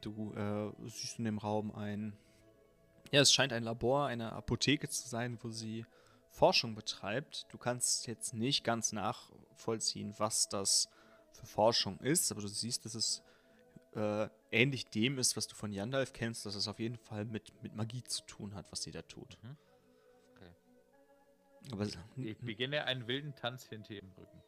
Du 0.00 0.32
äh, 0.32 0.88
siehst 0.88 1.18
in 1.18 1.26
dem 1.26 1.36
Raum 1.36 1.70
ein. 1.74 2.16
Ja, 3.12 3.20
es 3.20 3.30
scheint 3.30 3.52
ein 3.52 3.62
Labor, 3.62 4.06
eine 4.06 4.32
Apotheke 4.32 4.88
zu 4.88 5.06
sein, 5.06 5.38
wo 5.42 5.50
sie 5.50 5.84
Forschung 6.30 6.74
betreibt. 6.74 7.44
Du 7.50 7.58
kannst 7.58 8.06
jetzt 8.06 8.32
nicht 8.32 8.64
ganz 8.64 8.92
nachvollziehen, 8.92 10.14
was 10.16 10.48
das 10.48 10.88
für 11.32 11.44
Forschung 11.44 12.00
ist, 12.00 12.32
aber 12.32 12.40
du 12.40 12.48
siehst, 12.48 12.86
dass 12.86 12.94
es 12.94 13.22
äh, 13.96 14.28
ähnlich 14.50 14.88
dem 14.90 15.18
ist, 15.18 15.36
was 15.36 15.46
du 15.48 15.54
von 15.54 15.72
Yandalf 15.72 16.12
kennst, 16.12 16.44
dass 16.46 16.54
es 16.54 16.68
auf 16.68 16.78
jeden 16.78 16.96
Fall 16.98 17.24
mit, 17.24 17.50
mit 17.62 17.74
Magie 17.74 18.04
zu 18.04 18.22
tun 18.26 18.54
hat, 18.54 18.70
was 18.70 18.82
sie 18.82 18.90
da 18.92 19.02
tut. 19.02 19.38
Mhm. 19.42 19.56
Okay. 20.34 20.50
Aber 21.72 21.86
Ich 22.16 22.38
beginne 22.38 22.84
einen 22.84 23.06
wilden 23.08 23.34
Tanz 23.34 23.64
hinter 23.64 23.92
ihrem 23.94 24.12
Rücken. 24.12 24.42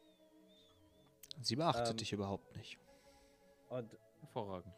sie 1.41 1.55
beachtet 1.55 1.89
Ähm. 1.89 1.97
dich 1.97 2.13
überhaupt 2.13 2.55
nicht. 2.55 2.77
Und 3.69 3.97
Hervorragend. 4.21 4.73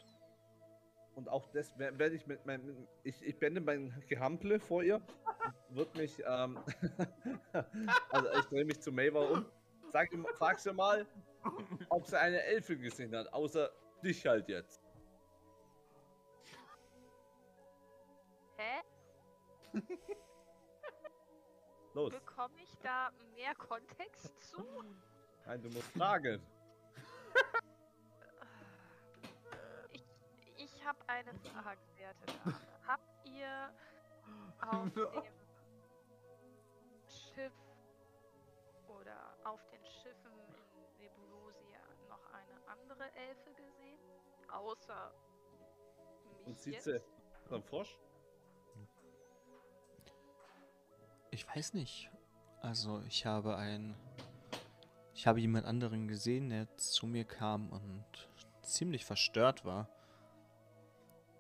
und 1.16 1.28
auch 1.30 1.48
das 1.52 1.74
wer- 1.78 1.98
werde 2.00 2.16
ich 2.16 2.26
mit 2.28 2.46
meinem. 2.46 2.88
Ich, 3.04 3.22
ich 3.22 3.38
bände 3.40 3.60
mein 3.62 4.04
Gehample 4.08 4.60
vor 4.60 4.84
ihr. 4.84 5.02
Wird 5.70 5.96
mich. 5.96 6.22
Ähm, 6.26 6.60
also 8.12 8.30
ich 8.40 8.46
drehe 8.46 8.66
mich 8.66 8.80
zu 8.82 8.92
Maver 8.92 9.32
um. 9.32 9.46
Sag, 9.92 10.10
frag 10.36 10.60
sie 10.60 10.72
mal, 10.74 11.06
ob 11.90 12.06
sie 12.06 12.18
eine 12.20 12.42
Elfin 12.44 12.82
gesehen 12.82 13.14
hat. 13.16 13.32
Außer 13.34 13.70
dich 14.02 14.26
halt 14.26 14.48
jetzt. 14.48 14.82
Hä? 18.58 18.82
Los. 21.94 22.14
Bekomme 22.14 22.62
ich 22.62 22.78
da 22.82 23.12
mehr 23.36 23.54
Kontext 23.56 24.40
zu? 24.42 24.64
Nein, 25.46 25.62
du 25.62 25.70
musst 25.70 25.92
fragen. 25.92 26.42
Ich, 29.92 30.06
ich 30.58 30.86
habe 30.86 31.00
eine 31.08 31.34
Frage, 31.34 31.82
werte 31.98 32.26
Dame. 32.26 32.56
Habt 32.88 33.28
ihr 33.28 33.74
auf 34.62 34.94
dem 34.94 35.34
Schiff 37.08 37.54
oder 38.88 39.36
auf 39.44 39.60
den 39.70 39.84
Schiffen 39.86 40.32
in 40.40 41.04
Nebulosia 41.04 41.80
noch 42.10 42.26
eine 42.34 42.68
andere 42.68 43.04
Elfe 43.16 43.54
gesehen? 43.54 43.91
Außer 44.52 45.12
mich 46.40 46.48
Und 46.48 46.60
sieht 46.60 46.74
jetzt? 46.74 46.86
sie 46.86 47.02
so 47.48 47.56
einen 47.56 47.64
Frosch? 47.64 47.98
Ich 51.32 51.48
weiß 51.48 51.74
nicht. 51.74 52.10
Also, 52.62 53.02
ich 53.08 53.26
habe 53.26 53.56
ein. 53.56 53.96
Ich 55.14 55.28
habe 55.28 55.40
jemand 55.40 55.66
anderen 55.66 56.08
gesehen, 56.08 56.50
der 56.50 56.76
zu 56.78 57.06
mir 57.06 57.26
kam 57.26 57.70
und 57.70 58.06
ziemlich 58.64 59.06
verstört 59.06 59.66
war. 59.66 59.90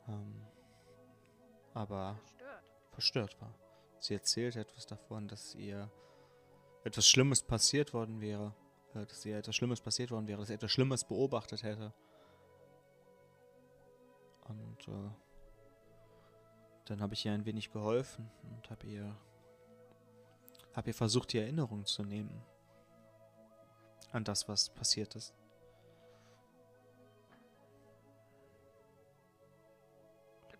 Ähm, 0.07 0.45
aber 1.73 2.15
Verstört. 2.15 2.63
verstört 2.91 3.41
war. 3.41 3.53
Sie 3.99 4.13
erzählt 4.13 4.55
etwas 4.55 4.85
davon, 4.87 5.27
dass 5.27 5.55
ihr 5.55 5.89
etwas 6.83 7.07
Schlimmes 7.07 7.43
passiert 7.43 7.93
worden 7.93 8.19
wäre. 8.21 8.53
Äh, 8.93 9.05
dass 9.05 9.25
ihr 9.25 9.37
etwas 9.37 9.55
Schlimmes 9.55 9.81
passiert 9.81 10.11
worden 10.11 10.27
wäre, 10.27 10.39
dass 10.39 10.47
sie 10.47 10.53
etwas 10.53 10.71
Schlimmes 10.71 11.03
beobachtet 11.03 11.63
hätte. 11.63 11.93
Und 14.59 14.87
äh, 14.87 15.09
dann 16.85 17.01
habe 17.01 17.13
ich 17.13 17.25
ihr 17.25 17.33
ein 17.33 17.45
wenig 17.45 17.71
geholfen 17.71 18.29
und 18.55 18.69
habe 18.69 18.87
ihr, 18.87 19.15
habe 20.73 20.89
ihr 20.89 20.93
versucht, 20.93 21.33
die 21.33 21.39
Erinnerung 21.39 21.85
zu 21.85 22.03
nehmen 22.03 22.43
an 24.11 24.23
das, 24.23 24.47
was 24.47 24.69
passiert 24.69 25.15
ist. 25.15 25.33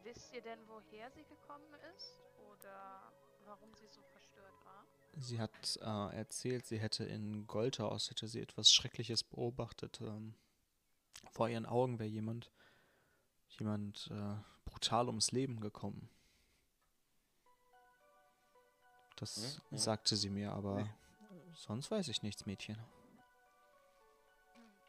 Wisst 0.03 0.33
ihr 0.33 0.41
denn, 0.41 0.59
woher 0.67 1.09
sie 1.11 1.23
gekommen 1.23 1.73
ist? 1.95 2.19
Oder 2.49 3.13
warum 3.45 3.73
sie 3.75 3.87
so 3.87 4.01
verstört 4.11 4.53
war? 4.65 4.85
Sie 5.13 5.39
hat 5.39 5.77
äh, 5.81 6.17
erzählt, 6.17 6.65
sie 6.65 6.79
hätte 6.79 7.03
in 7.05 7.47
Goldhaus 7.47 8.09
hätte 8.09 8.27
sie 8.27 8.41
etwas 8.41 8.71
Schreckliches 8.71 9.23
beobachtet. 9.23 10.01
Ähm, 10.01 10.35
vor 11.31 11.47
ihren 11.47 11.65
Augen 11.65 11.99
wäre 11.99 12.09
jemand, 12.09 12.51
jemand 13.59 14.09
äh, 14.11 14.35
brutal 14.65 15.07
ums 15.07 15.31
Leben 15.31 15.59
gekommen. 15.59 16.09
Das 19.15 19.35
Hm, 19.35 19.61
ja. 19.71 19.77
sagte 19.77 20.15
sie 20.15 20.29
mir, 20.29 20.51
aber 20.51 20.77
Nee. 20.77 20.89
sonst 21.53 21.91
weiß 21.91 22.07
ich 22.07 22.23
nichts, 22.23 22.45
Mädchen. 22.45 22.77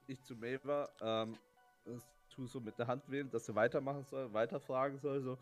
Ich 0.07 0.23
zu 0.23 0.35
Maver, 0.35 0.91
ähm, 1.01 1.39
das 1.85 2.03
tu 2.31 2.47
so 2.47 2.61
mit 2.61 2.79
der 2.79 2.87
Hand 2.87 3.09
wählen, 3.11 3.31
dass 3.31 3.47
sie 3.47 3.55
weitermachen 3.55 4.05
soll, 4.05 4.33
weiterfragen 4.33 4.99
soll, 4.99 5.23
so. 5.23 5.39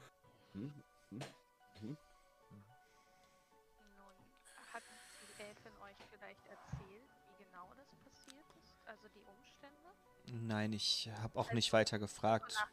Hm, 0.53 0.73
hm, 1.11 1.21
hm. 1.81 1.97
Nun, 3.97 4.15
hat 4.73 4.83
die 5.23 5.43
Elfin 5.43 5.73
euch 5.83 5.97
vielleicht 6.11 6.47
erzählt, 6.47 7.11
wie 7.29 7.45
genau 7.45 7.73
das 7.77 7.87
passiert 8.05 8.47
ist? 8.61 8.89
Also 8.89 9.09
die 9.15 9.23
Umstände? 9.23 10.47
Nein, 10.47 10.73
ich 10.73 11.11
habe 11.23 11.39
auch 11.39 11.53
nicht 11.53 11.73
weiter 11.73 11.99
gefragt. 11.99 12.67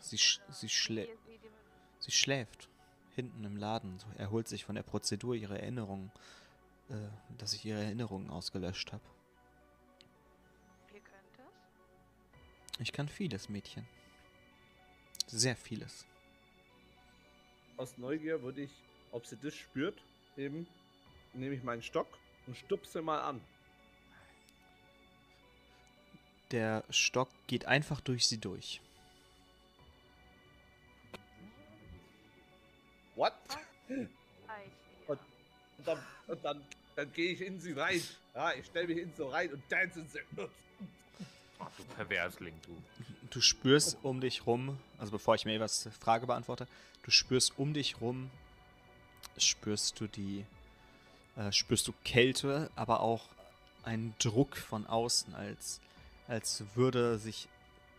Sie, 0.00 0.18
sch 0.18 0.40
sie, 0.50 0.68
schlä 0.68 1.08
sie 1.98 2.12
schläft. 2.12 2.68
Hinten 3.14 3.44
im 3.44 3.56
Laden. 3.56 3.98
So, 3.98 4.06
erholt 4.16 4.48
sich 4.48 4.64
von 4.64 4.74
der 4.74 4.82
Prozedur 4.82 5.34
ihre 5.34 5.60
Erinnerungen. 5.60 6.10
Äh, 6.90 6.94
dass 7.38 7.54
ich 7.54 7.64
ihre 7.64 7.82
Erinnerungen 7.82 8.30
ausgelöscht 8.30 8.92
habe. 8.92 9.02
Ihr 10.92 11.00
könnt 11.00 11.38
es? 12.74 12.80
Ich 12.80 12.92
kann 12.92 13.08
vieles, 13.08 13.48
Mädchen. 13.48 13.86
Sehr 15.26 15.56
vieles. 15.56 16.04
Aus 17.78 17.96
Neugier 17.96 18.42
würde 18.42 18.62
ich, 18.62 18.70
ob 19.12 19.26
sie 19.26 19.36
das 19.36 19.54
spürt, 19.54 20.00
eben, 20.36 20.66
nehme 21.32 21.54
ich 21.54 21.62
meinen 21.62 21.82
Stock 21.82 22.06
und 22.46 22.56
stupse 22.56 23.00
mal 23.00 23.20
an. 23.20 23.40
Der 26.50 26.84
Stock 26.90 27.30
geht 27.46 27.64
einfach 27.64 28.00
durch 28.00 28.28
sie 28.28 28.38
durch. 28.38 28.80
What? 33.16 33.32
Eich, 33.88 33.98
Und- 35.06 35.18
Und 35.78 35.86
dann, 35.88 35.98
und 36.26 36.44
dann, 36.44 36.60
dann 36.96 37.12
gehe 37.12 37.32
ich 37.32 37.40
in 37.40 37.60
sie 37.60 37.72
rein. 37.72 38.02
Ja, 38.34 38.52
ich 38.52 38.66
stelle 38.66 38.88
mich 38.88 38.98
in 38.98 39.12
so 39.16 39.28
rein 39.28 39.52
und 39.52 39.62
dance 39.70 40.00
in 40.00 40.08
sie. 40.08 40.20
Ach, 41.58 41.70
du 41.76 41.84
Perversling, 41.96 42.54
du. 42.66 42.76
Du 43.30 43.40
spürst 43.40 43.98
um 44.02 44.20
dich 44.20 44.46
rum, 44.46 44.78
also 44.98 45.10
bevor 45.12 45.34
ich 45.34 45.44
mir 45.44 45.54
etwas 45.54 45.88
Frage 46.00 46.26
beantworte, 46.26 46.66
du 47.02 47.10
spürst 47.10 47.58
um 47.58 47.74
dich 47.74 48.00
rum, 48.00 48.30
spürst 49.38 49.98
du 50.00 50.06
die, 50.06 50.44
äh, 51.36 51.50
spürst 51.52 51.88
du 51.88 51.94
Kälte, 52.04 52.70
aber 52.76 53.00
auch 53.00 53.24
einen 53.82 54.14
Druck 54.18 54.56
von 54.56 54.86
außen, 54.86 55.34
als, 55.34 55.80
als 56.28 56.64
würde 56.74 57.18
sich 57.18 57.48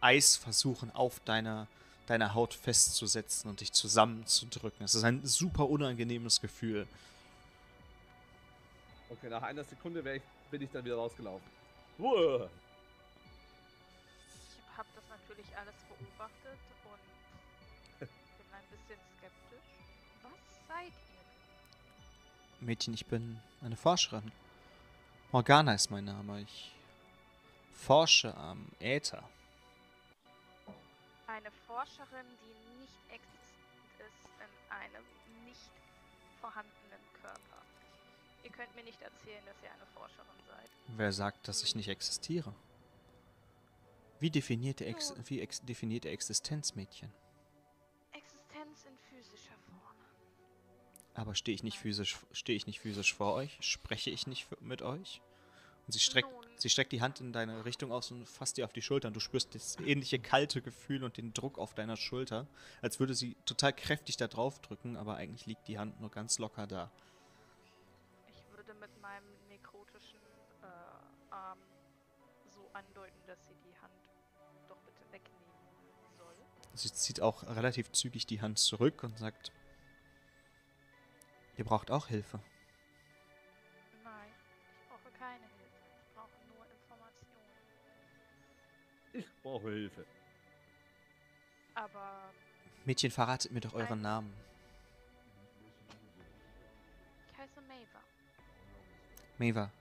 Eis 0.01 0.35
versuchen, 0.37 0.91
auf 0.91 1.19
deiner, 1.21 1.67
deiner 2.07 2.33
Haut 2.33 2.53
festzusetzen 2.53 3.49
und 3.49 3.61
dich 3.61 3.73
zusammenzudrücken. 3.73 4.85
Es 4.85 4.95
ist 4.95 5.03
ein 5.03 5.25
super 5.25 5.67
unangenehmes 5.69 6.39
Gefühl. 6.41 6.87
Okay, 9.09 9.29
nach 9.29 9.43
einer 9.43 9.63
Sekunde 9.63 9.99
ich, 10.15 10.21
bin 10.51 10.61
ich 10.61 10.69
dann 10.71 10.83
wieder 10.85 10.95
rausgelaufen. 10.95 11.47
Uah. 11.97 12.49
Ich 14.27 14.77
habe 14.77 14.87
das 14.95 15.03
natürlich 15.09 15.57
alles 15.57 15.75
beobachtet 15.87 16.59
und 16.83 17.99
bin 17.99 18.09
ein 18.51 18.63
bisschen 18.69 18.99
skeptisch. 19.17 19.69
Was 20.23 20.67
seid 20.67 20.91
ihr? 20.91 22.65
Mädchen, 22.65 22.93
ich 22.93 23.05
bin 23.05 23.39
eine 23.61 23.75
Forscherin. 23.75 24.31
Morgana 25.31 25.73
ist 25.73 25.91
mein 25.91 26.05
Name. 26.05 26.41
Ich 26.41 26.71
forsche 27.73 28.35
am 28.35 28.67
Äther. 28.79 29.23
Eine 31.35 31.51
Forscherin, 31.67 32.25
die 32.41 32.79
nicht 32.79 32.97
existent 33.09 33.99
ist 33.99 34.29
in 34.39 34.71
einem 34.71 35.03
nicht 35.43 35.69
vorhandenen 36.39 37.01
Körper. 37.21 37.61
Ihr 38.45 38.51
könnt 38.51 38.73
mir 38.73 38.83
nicht 38.83 39.01
erzählen, 39.01 39.43
dass 39.45 39.61
ihr 39.61 39.69
eine 39.69 39.85
Forscherin 39.87 40.39
seid. 40.47 40.69
Wer 40.95 41.11
sagt, 41.11 41.49
dass 41.49 41.61
ich 41.61 41.75
nicht 41.75 41.89
existiere? 41.89 42.55
Wie 44.21 44.29
definiert 44.29 44.79
die, 44.79 44.85
Ex 44.85 45.13
wie 45.25 45.41
ex 45.41 45.61
definiert 45.61 46.05
Existenz, 46.05 46.73
Mädchen? 46.75 47.11
Existenz 48.13 48.85
in 48.85 48.97
physischer 49.09 49.57
Form. 49.67 49.97
Aber 51.15 51.35
stehe 51.35 51.53
ich 51.53 51.63
nicht 51.63 51.79
physisch, 51.79 52.17
stehe 52.31 52.55
ich 52.55 52.65
nicht 52.65 52.79
physisch 52.79 53.13
vor 53.13 53.33
euch? 53.33 53.57
Spreche 53.59 54.09
ich 54.09 54.25
nicht 54.25 54.47
mit 54.61 54.81
euch? 54.81 55.21
Und 55.85 55.91
sie 55.91 55.99
streckt. 55.99 56.29
Sie 56.57 56.69
streckt 56.69 56.91
die 56.91 57.01
Hand 57.01 57.19
in 57.21 57.33
deine 57.33 57.65
Richtung 57.65 57.91
aus 57.91 58.11
und 58.11 58.27
fasst 58.27 58.57
dir 58.57 58.65
auf 58.65 58.73
die 58.73 58.81
Schulter. 58.81 59.07
Und 59.07 59.15
du 59.15 59.19
spürst 59.19 59.55
das 59.55 59.77
ähnliche 59.79 60.19
kalte 60.19 60.61
Gefühl 60.61 61.03
und 61.03 61.17
den 61.17 61.33
Druck 61.33 61.59
auf 61.59 61.73
deiner 61.73 61.97
Schulter, 61.97 62.47
als 62.81 62.99
würde 62.99 63.13
sie 63.13 63.35
total 63.45 63.73
kräftig 63.73 64.17
da 64.17 64.27
drauf 64.27 64.59
drücken, 64.59 64.97
aber 64.97 65.15
eigentlich 65.15 65.45
liegt 65.45 65.67
die 65.67 65.77
Hand 65.79 65.99
nur 65.99 66.11
ganz 66.11 66.39
locker 66.39 66.67
da. 66.67 66.91
Ich 68.27 68.43
würde 68.55 68.73
mit 68.75 69.01
meinem 69.01 69.25
nekrotischen 69.49 70.19
äh, 70.61 71.33
Arm 71.33 71.59
so 72.53 72.69
andeuten, 72.73 73.19
dass 73.27 73.39
sie 73.47 73.55
die 73.63 73.75
Hand 73.81 73.93
doch 74.69 74.77
bitte 74.77 75.01
wegnehmen 75.11 75.45
soll. 76.17 76.35
Sie 76.73 76.91
zieht 76.91 77.21
auch 77.21 77.43
relativ 77.43 77.91
zügig 77.91 78.25
die 78.25 78.41
Hand 78.41 78.59
zurück 78.59 79.03
und 79.03 79.17
sagt, 79.17 79.51
ihr 81.57 81.65
braucht 81.65 81.91
auch 81.91 82.07
Hilfe. 82.07 82.39
Ich 89.17 89.25
brauche 89.41 89.69
Hilfe. 89.69 90.05
Aber 91.73 92.33
Mädchen, 92.83 93.11
verratet 93.11 93.51
mir 93.51 93.61
doch 93.61 93.73
euren 93.73 94.01
Nein. 94.01 94.01
Namen. 94.01 94.33
ich 97.31 97.37
heiße 97.37 97.61
Maver. 97.61 98.01
Meva, 99.37 99.71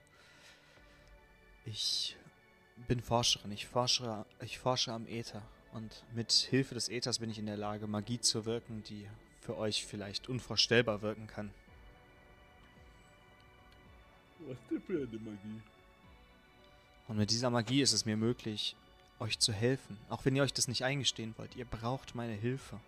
ich 1.65 2.15
bin 2.87 3.01
Forscherin. 3.01 3.51
Ich 3.51 3.67
forsche, 3.67 4.25
ich 4.41 4.57
forsche 4.57 4.93
am 4.93 5.05
Äther. 5.07 5.41
Und 5.73 6.03
mit 6.13 6.31
Hilfe 6.31 6.73
des 6.75 6.87
Äthers 6.87 7.19
bin 7.19 7.29
ich 7.29 7.39
in 7.39 7.45
der 7.45 7.57
Lage, 7.57 7.87
Magie 7.87 8.19
zu 8.19 8.45
wirken, 8.45 8.83
die 8.83 9.09
für 9.41 9.57
euch 9.57 9.85
vielleicht 9.85 10.29
unvorstellbar 10.29 11.01
wirken 11.01 11.27
kann. 11.27 11.51
Was 14.39 14.57
denn 14.69 14.81
für 14.81 14.93
eine 14.93 15.19
Magie? 15.19 15.61
Und 17.07 17.17
mit 17.17 17.31
dieser 17.31 17.49
Magie 17.49 17.81
ist 17.81 17.93
es 17.93 18.05
mir 18.05 18.15
möglich, 18.17 18.75
euch 19.19 19.39
zu 19.39 19.53
helfen. 19.53 19.97
Auch 20.09 20.25
wenn 20.25 20.35
ihr 20.35 20.43
euch 20.43 20.53
das 20.53 20.67
nicht 20.67 20.83
eingestehen 20.83 21.33
wollt. 21.37 21.55
Ihr 21.55 21.65
braucht 21.65 22.15
meine 22.15 22.33
Hilfe. 22.33 22.79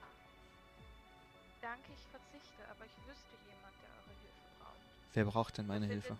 Danke, 1.62 1.92
ich 1.96 2.04
verzichte, 2.12 2.64
aber 2.70 2.86
ich 2.86 3.08
wüsste 3.08 3.36
jemand, 3.48 3.74
der 3.82 3.90
eure 3.90 4.16
Hilfe 4.22 4.48
braucht. 4.60 4.78
Wer 5.14 5.26
braucht 5.26 5.58
denn 5.58 5.68
meine 5.68 5.86
Hilfe? 5.86 6.18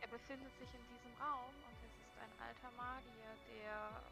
Er 0.00 0.08
befindet 0.08 0.52
sich 0.58 0.68
in 0.68 0.84
diesem 0.92 1.12
Raum 1.20 1.52
und 1.66 1.76
es 1.84 1.92
ist 2.00 2.16
ein 2.20 2.32
alter 2.46 2.76
Magier, 2.76 3.32
der 3.50 4.02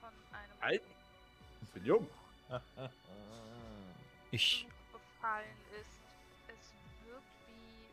von 0.00 0.12
einem 0.32 0.56
Alt? 0.60 0.82
Ich 1.62 1.68
bin 1.70 1.84
jung. 1.84 2.06
Ich, 4.30 4.66
befallen 4.92 5.56
ist. 5.80 5.98
Es 6.48 7.06
wirkt 7.06 7.22
wie 7.46 7.88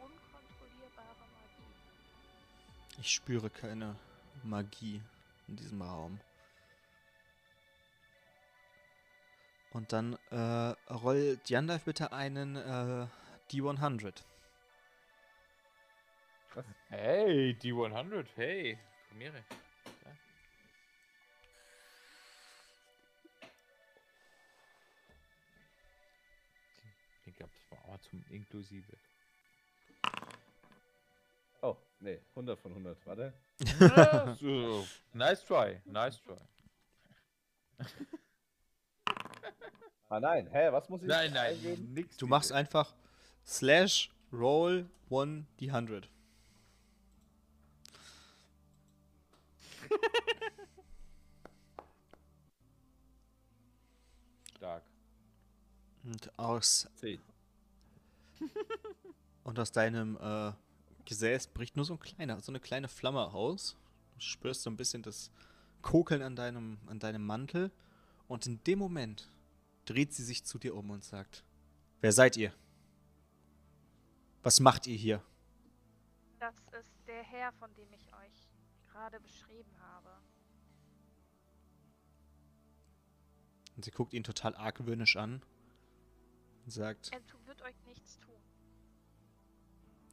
unkontrollierbare 0.00 1.24
Magie. 1.34 3.00
ich 3.00 3.10
spüre 3.12 3.50
keine 3.50 3.96
Magie 4.44 5.02
in 5.48 5.56
diesem 5.56 5.82
Raum. 5.82 6.20
Und 9.70 9.92
dann 9.92 10.16
äh, 10.30 10.92
rollt 10.92 11.50
Jandalf 11.50 11.84
bitte 11.84 12.12
einen 12.12 12.54
äh, 12.54 13.08
D100. 13.50 14.22
Hey, 16.88 17.54
die 17.54 17.72
100, 17.72 18.28
hey. 18.36 18.78
Premiere. 19.08 19.44
Ja. 20.04 20.12
Den 27.26 27.34
gab 27.36 27.50
es 27.50 27.88
mal 27.88 28.00
zum 28.00 28.24
Inklusive. 28.30 28.96
Oh, 31.62 31.76
nee, 31.98 32.20
100 32.30 32.60
von 32.60 32.70
100. 32.70 33.06
Warte. 33.06 33.32
Ja, 33.60 34.34
so. 34.34 34.84
Nice 35.12 35.44
try, 35.44 35.80
nice 35.84 36.18
try. 36.20 36.36
Ah 40.10 40.20
nein, 40.20 40.46
hä, 40.52 40.70
was 40.70 40.88
muss 40.88 41.00
ich 41.02 41.08
Nein, 41.08 41.32
nein, 41.32 41.54
eingeben? 41.54 41.92
nix. 41.94 42.16
Du 42.18 42.26
machst 42.28 42.52
einfach 42.52 42.94
slash 43.44 44.12
roll 44.32 44.88
one 45.08 45.46
D100. 45.58 46.04
Stark. 54.56 54.84
Und 56.04 56.38
aus, 56.38 56.88
10. 56.96 57.20
und 59.44 59.58
aus 59.58 59.72
deinem 59.72 60.16
äh, 60.16 60.52
Gesäß 61.04 61.48
bricht 61.48 61.76
nur 61.76 61.84
so, 61.84 61.94
ein 61.94 62.00
kleiner, 62.00 62.40
so 62.40 62.50
eine 62.50 62.60
kleine 62.60 62.88
Flamme 62.88 63.32
aus. 63.32 63.76
Du 64.14 64.20
spürst 64.20 64.62
so 64.62 64.70
ein 64.70 64.76
bisschen 64.76 65.02
das 65.02 65.30
Kokeln 65.82 66.22
an 66.22 66.36
deinem, 66.36 66.78
an 66.86 66.98
deinem 66.98 67.24
Mantel. 67.24 67.70
Und 68.26 68.46
in 68.46 68.62
dem 68.64 68.78
Moment 68.78 69.28
dreht 69.84 70.14
sie 70.14 70.24
sich 70.24 70.44
zu 70.44 70.58
dir 70.58 70.74
um 70.74 70.90
und 70.90 71.04
sagt: 71.04 71.44
Wer 72.00 72.12
seid 72.12 72.36
ihr? 72.36 72.54
Was 74.42 74.60
macht 74.60 74.86
ihr 74.86 74.96
hier? 74.96 75.22
Das 76.38 76.54
ist 76.80 77.06
der 77.06 77.22
Herr, 77.22 77.52
von 77.52 77.72
dem 77.74 77.92
ich 77.92 78.12
euch 78.14 78.50
gerade 78.86 79.20
beschrieben 79.20 79.78
habe. 79.80 80.10
Und 83.76 83.84
sie 83.84 83.90
guckt 83.90 84.12
ihn 84.12 84.22
total 84.22 84.54
argwöhnisch 84.54 85.16
an 85.16 85.42
und 86.64 86.70
sagt: 86.70 87.10
Er 87.12 87.20
wird 87.46 87.62
euch 87.62 87.82
nichts 87.84 88.18
tun. 88.20 88.23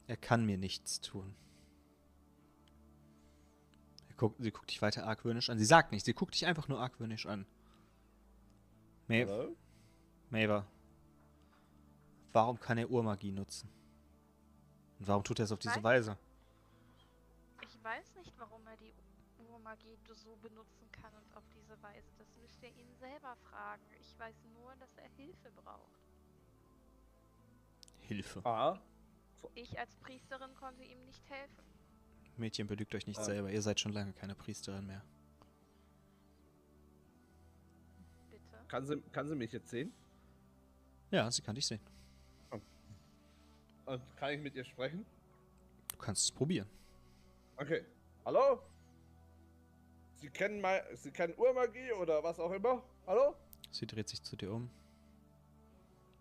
Er 0.06 0.16
kann 0.16 0.44
mir 0.44 0.58
nichts 0.58 1.00
tun. 1.00 1.34
Er 4.08 4.14
guckt, 4.16 4.42
sie 4.42 4.50
guckt 4.50 4.70
dich 4.70 4.82
weiter 4.82 5.06
argwöhnisch 5.06 5.50
an. 5.50 5.58
Sie 5.58 5.64
sagt 5.64 5.92
nichts, 5.92 6.06
sie 6.06 6.14
guckt 6.14 6.34
dich 6.34 6.46
einfach 6.46 6.68
nur 6.68 6.80
argwöhnisch 6.80 7.26
an. 7.26 7.46
Maeve? 9.08 9.54
Maeva, 10.30 10.66
warum 12.32 12.58
kann 12.58 12.78
er 12.78 12.90
Urmagie 12.90 13.32
nutzen? 13.32 13.68
Und 14.98 15.08
warum 15.08 15.24
tut 15.24 15.38
er 15.38 15.44
es 15.44 15.52
auf 15.52 15.58
diese 15.58 15.82
Weise? 15.82 16.16
Ich 17.62 17.84
weiß 17.84 18.14
nicht, 18.14 18.32
warum 18.38 18.66
er 18.66 18.76
die 18.76 18.94
Urmagie 19.50 19.98
so 20.14 20.36
benutzen 20.36 20.90
kann 20.92 21.12
und 21.14 21.36
auf 21.36 21.44
diese 21.54 21.80
Weise. 21.82 22.08
Das 22.18 22.28
müsst 22.40 22.62
ihr 22.62 22.70
ihn 22.70 22.94
selber 22.98 23.36
fragen. 23.50 23.82
Ich 24.00 24.18
weiß 24.18 24.36
nur, 24.54 24.74
dass 24.76 24.96
er 24.96 25.08
Hilfe 25.16 25.50
braucht. 25.52 26.00
Hilfe. 28.00 28.40
Ah, 28.44 28.80
Ich 29.54 29.78
als 29.78 29.94
Priesterin 29.96 30.54
konnte 30.54 30.82
ihm 30.84 31.04
nicht 31.04 31.28
helfen. 31.28 31.62
Mädchen, 32.36 32.66
belügt 32.66 32.94
euch 32.94 33.06
nicht 33.06 33.18
Ah. 33.20 33.24
selber. 33.24 33.50
Ihr 33.50 33.60
seid 33.62 33.78
schon 33.80 33.92
lange 33.92 34.12
keine 34.12 34.34
Priesterin 34.34 34.86
mehr. 34.86 35.02
Bitte. 38.30 38.42
kann 38.68 38.86
sie, 38.86 39.00
kann 39.12 39.28
sie 39.28 39.34
mich 39.36 39.52
jetzt 39.52 39.68
sehen? 39.70 39.92
Ja, 41.10 41.30
sie 41.30 41.42
kann 41.42 41.54
dich 41.54 41.66
sehen. 41.66 41.80
Und 43.84 44.00
kann 44.16 44.32
ich 44.32 44.40
mit 44.40 44.54
ihr 44.54 44.64
sprechen? 44.64 45.04
Du 45.88 45.96
kannst 45.98 46.24
es 46.24 46.30
probieren. 46.30 46.68
Okay. 47.56 47.84
Hallo? 48.24 48.62
Sie 50.14 50.30
kennen 50.30 50.60
mal, 50.60 50.82
Sie 50.94 51.10
kennen 51.10 51.34
Urmagie 51.36 51.92
oder 51.92 52.22
was 52.22 52.38
auch 52.38 52.52
immer? 52.52 52.82
Hallo? 53.06 53.34
Sie 53.72 53.86
dreht 53.86 54.08
sich 54.08 54.22
zu 54.22 54.36
dir 54.36 54.52
um. 54.52 54.70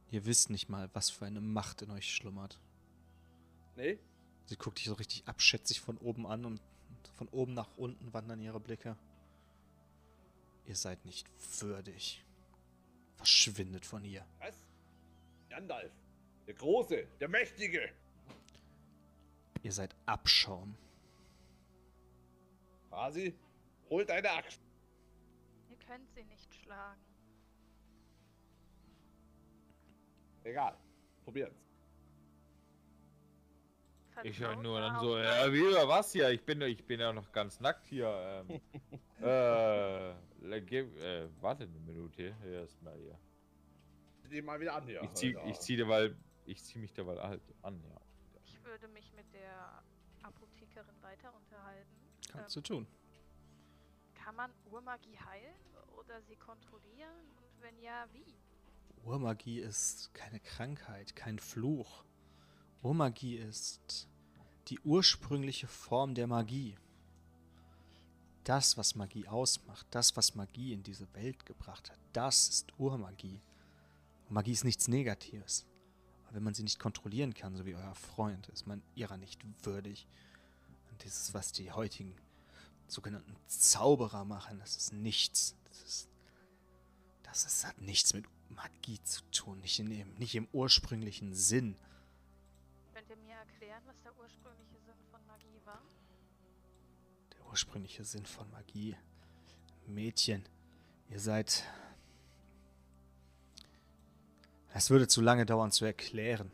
Ihr 0.09 0.25
wisst 0.25 0.49
nicht 0.49 0.67
mal, 0.69 0.89
was 0.93 1.09
für 1.11 1.25
eine 1.25 1.39
Macht 1.39 1.83
in 1.83 1.91
euch 1.91 2.11
schlummert. 2.13 2.59
Nee? 3.75 3.99
Sie 4.45 4.55
guckt 4.55 4.79
dich 4.79 4.85
so 4.85 4.93
richtig 4.93 5.27
abschätzig 5.27 5.81
von 5.81 5.97
oben 5.97 6.27
an 6.27 6.45
und 6.45 6.61
von 7.15 7.27
oben 7.29 7.53
nach 7.53 7.69
unten 7.77 8.13
wandern 8.13 8.41
ihre 8.41 8.59
Blicke. 8.59 8.97
Ihr 10.65 10.75
seid 10.75 11.05
nicht 11.05 11.27
würdig. 11.61 12.23
Verschwindet 13.15 13.85
von 13.85 14.03
hier. 14.03 14.25
Was? 14.39 14.55
Gandalf. 15.49 15.91
Der 16.47 16.53
Große, 16.55 17.07
der 17.19 17.27
Mächtige. 17.27 17.93
Ihr 19.63 19.71
seid 19.71 19.95
Abschaum. 20.05 20.75
Quasi, 22.89 23.33
hol 23.89 24.05
deine 24.05 24.31
Axt. 24.31 24.59
Ihr 25.69 25.77
könnt 25.77 26.09
sie 26.13 26.23
nicht 26.23 26.53
schlagen. 26.55 27.01
Egal. 30.43 30.75
Ich 34.23 34.39
höre 34.39 34.55
nur 34.57 34.79
dann 34.79 34.99
so, 34.99 35.17
ja, 35.17 35.51
wie 35.51 35.63
oder 35.63 35.87
was 35.87 36.11
hier? 36.11 36.29
Ich 36.29 36.43
bin, 36.43 36.61
ich 36.61 36.85
bin 36.85 36.99
ja 36.99 37.11
noch 37.13 37.31
ganz 37.31 37.59
nackt 37.59 37.85
hier. 37.87 38.45
Ähm, 38.49 38.61
äh, 40.51 40.61
gib- 40.61 40.97
äh, 40.99 41.27
warte 41.41 41.63
eine 41.63 41.79
Minute. 41.79 42.35
Hier 42.43 42.51
erstmal 42.61 42.97
hier. 42.97 43.17
Zieh 44.23 44.29
die 44.29 44.41
mal 44.41 44.59
wieder 44.59 44.75
an 44.75 44.85
hier. 44.85 45.01
Ich 45.03 45.13
zieh, 45.13 45.35
ich 45.45 45.59
zieh 45.59 45.75
derweil, 45.75 46.15
ich 46.45 46.63
zieh 46.63 46.77
mich 46.79 46.93
derweil 46.93 47.21
halt 47.21 47.41
an, 47.61 47.81
ja. 47.83 47.99
Ich 48.43 48.63
würde 48.63 48.87
mich 48.89 49.11
mit 49.13 49.31
der 49.33 49.81
Apothekerin 50.23 51.01
weiter 51.01 51.33
unterhalten. 51.35 51.89
Kannst 52.31 52.55
Ähm, 52.57 52.63
du 52.63 52.67
tun. 52.73 52.87
Kann 54.13 54.35
man 54.35 54.51
Urmagie 54.69 55.17
heilen 55.17 55.55
oder 55.97 56.21
sie 56.21 56.35
kontrollieren? 56.35 57.15
Und 57.37 57.61
wenn 57.61 57.77
ja, 57.79 58.05
wie? 58.13 58.35
Urmagie 59.03 59.59
ist 59.59 60.13
keine 60.13 60.39
Krankheit, 60.39 61.15
kein 61.15 61.39
Fluch. 61.39 62.05
Urmagie 62.83 63.37
ist 63.37 64.07
die 64.67 64.79
ursprüngliche 64.79 65.67
Form 65.67 66.15
der 66.15 66.27
Magie. 66.27 66.77
Das, 68.43 68.77
was 68.77 68.95
Magie 68.95 69.27
ausmacht, 69.27 69.85
das, 69.91 70.17
was 70.17 70.35
Magie 70.35 70.73
in 70.73 70.81
diese 70.83 71.13
Welt 71.13 71.45
gebracht 71.45 71.91
hat, 71.91 71.99
das 72.13 72.49
ist 72.49 72.73
Urmagie. 72.79 73.39
Und 74.27 74.33
Magie 74.33 74.53
ist 74.53 74.63
nichts 74.63 74.87
Negatives. 74.87 75.65
Aber 76.23 76.35
wenn 76.35 76.43
man 76.43 76.53
sie 76.53 76.63
nicht 76.63 76.79
kontrollieren 76.79 77.33
kann, 77.33 77.55
so 77.55 77.65
wie 77.65 77.75
euer 77.75 77.95
Freund, 77.95 78.47
ist 78.49 78.65
man 78.65 78.81
ihrer 78.95 79.17
nicht 79.17 79.39
würdig. 79.63 80.07
Und 80.89 81.03
dieses, 81.03 81.33
was 81.33 81.51
die 81.51 81.71
heutigen 81.71 82.15
sogenannten 82.87 83.35
Zauberer 83.47 84.25
machen, 84.25 84.59
das 84.59 84.75
ist 84.75 84.93
nichts. 84.93 85.55
Das 85.69 85.83
ist 85.83 86.11
das 87.31 87.45
ist, 87.45 87.65
hat 87.65 87.79
nichts 87.79 88.13
mit 88.13 88.25
Magie 88.49 89.01
zu 89.03 89.21
tun, 89.31 89.59
nicht, 89.61 89.79
in 89.79 89.89
dem, 89.89 90.13
nicht 90.15 90.35
im 90.35 90.49
ursprünglichen 90.51 91.33
Sinn. 91.33 91.77
Ihr 93.11 93.17
mir 93.17 93.35
erklären, 93.35 93.83
was 93.87 94.01
der 94.03 94.17
ursprüngliche 94.17 94.79
Sinn 94.79 94.95
von 95.11 95.19
Magie 95.27 95.59
war? 95.65 95.81
Der 97.33 97.45
ursprüngliche 97.45 98.05
Sinn 98.05 98.25
von 98.25 98.49
Magie. 98.51 98.95
Mädchen, 99.85 100.47
ihr 101.09 101.19
seid. 101.19 101.65
Es 104.73 104.89
würde 104.89 105.09
zu 105.09 105.19
lange 105.19 105.45
dauern 105.45 105.73
zu 105.73 105.83
erklären. 105.83 106.53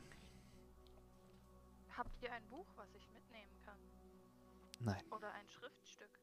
Habt 1.95 2.23
ihr 2.23 2.33
ein 2.33 2.47
Buch, 2.47 2.65
was 2.75 2.87
ich 2.95 3.07
mitnehmen 3.11 3.55
kann? 3.63 3.77
Nein, 4.79 5.03
Oder 5.11 5.31
ein 5.33 5.47
Schriftstück? 5.49 6.19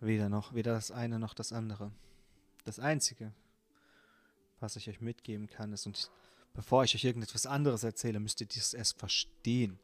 Weder 0.00 0.30
noch, 0.30 0.54
weder 0.54 0.72
das 0.72 0.90
eine 0.90 1.18
noch 1.18 1.34
das 1.34 1.52
andere. 1.52 1.92
Das 2.64 2.78
Einzige, 2.78 3.34
was 4.58 4.76
ich 4.76 4.88
euch 4.88 5.02
mitgeben 5.02 5.48
kann, 5.48 5.74
ist, 5.74 5.84
und 5.84 6.10
bevor 6.54 6.84
ich 6.84 6.94
euch 6.94 7.04
irgendetwas 7.04 7.46
anderes 7.46 7.82
erzähle, 7.82 8.20
müsst 8.20 8.40
ihr 8.40 8.46
dies 8.46 8.72
erst 8.72 8.98
verstehen. 8.98 9.78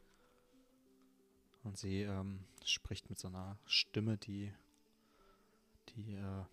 Und 1.62 1.76
sie 1.76 2.02
ähm, 2.02 2.46
spricht 2.64 3.10
mit 3.10 3.18
so 3.18 3.28
einer 3.28 3.58
Stimme, 3.66 4.16
die, 4.16 4.50
die, 5.90 6.14
äh, 6.14 6.44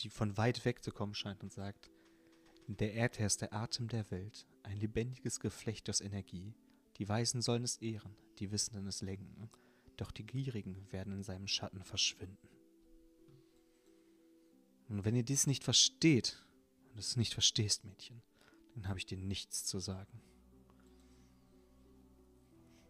die 0.00 0.10
von 0.10 0.36
weit 0.36 0.64
weg 0.64 0.82
zu 0.82 0.90
kommen 0.90 1.14
scheint 1.14 1.42
und 1.42 1.52
sagt, 1.52 1.90
der 2.66 2.94
Erdherr 2.94 3.26
ist 3.26 3.42
der 3.42 3.52
Atem 3.52 3.86
der 3.86 4.10
Welt, 4.10 4.48
ein 4.64 4.78
lebendiges 4.78 5.38
Geflecht 5.38 5.88
aus 5.88 6.00
Energie. 6.00 6.52
Die 6.96 7.08
Weisen 7.08 7.40
sollen 7.40 7.62
es 7.62 7.76
ehren, 7.76 8.16
die 8.40 8.50
Wissenden 8.50 8.88
es 8.88 9.02
lenken, 9.02 9.48
doch 9.96 10.10
die 10.10 10.26
Gierigen 10.26 10.90
werden 10.90 11.12
in 11.12 11.22
seinem 11.22 11.46
Schatten 11.46 11.84
verschwinden. 11.84 12.48
Und 14.88 15.04
wenn 15.04 15.14
ihr 15.14 15.22
dies 15.22 15.46
nicht 15.46 15.62
versteht, 15.62 16.44
und 16.90 16.98
es 16.98 17.16
nicht 17.16 17.34
verstehst, 17.34 17.84
Mädchen, 17.84 18.22
dann 18.76 18.88
habe 18.88 18.98
ich 18.98 19.06
dir 19.06 19.16
nichts 19.16 19.64
zu 19.64 19.78
sagen. 19.78 20.20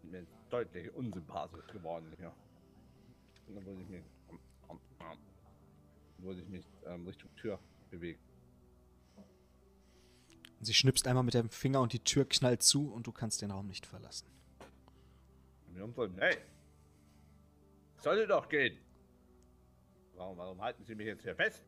Mir 0.02 0.20
ist 0.20 0.32
deutlich 0.50 0.92
unsympathisch 0.94 1.66
geworden 1.68 2.12
hier. 2.16 2.34
Und 3.46 3.54
dann 3.54 3.64
würde 3.64 3.82
ich 3.82 3.88
mich, 3.88 4.04
würde 6.18 6.40
ich 6.40 6.48
mich 6.48 6.66
ähm, 6.84 7.06
Richtung 7.06 7.34
Tür 7.36 7.58
bewegen. 7.90 8.20
Und 10.58 10.64
sie 10.64 10.74
schnipst 10.74 11.06
einmal 11.06 11.22
mit 11.22 11.34
dem 11.34 11.50
Finger 11.50 11.80
und 11.80 11.92
die 11.92 12.00
Tür 12.00 12.24
knallt 12.28 12.62
zu 12.62 12.92
und 12.92 13.06
du 13.06 13.12
kannst 13.12 13.42
den 13.42 13.50
Raum 13.50 13.66
nicht 13.66 13.86
verlassen. 13.86 14.26
Hey! 16.16 16.38
Sollte 17.98 18.26
doch 18.26 18.48
gehen! 18.48 18.78
Warum, 20.14 20.38
warum 20.38 20.60
halten 20.60 20.84
Sie 20.84 20.94
mich 20.94 21.06
jetzt 21.06 21.22
hier 21.22 21.36
fest? 21.36 21.62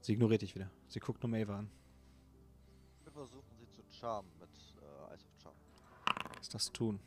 Sie 0.00 0.14
ignoriert 0.14 0.42
dich 0.42 0.54
wieder. 0.54 0.70
Sie 0.88 1.00
guckt 1.00 1.22
nur 1.22 1.30
Maeve 1.30 1.54
an. 1.54 1.70
Versuchen 3.18 3.56
sie 3.58 3.68
zu 3.70 3.82
charmen 3.98 4.30
mit 4.38 4.48
äh, 4.80 5.14
Ice 5.16 5.26
of 5.26 5.42
Charm. 5.42 5.56
Was 6.36 6.48
das 6.50 6.70
tun? 6.70 7.00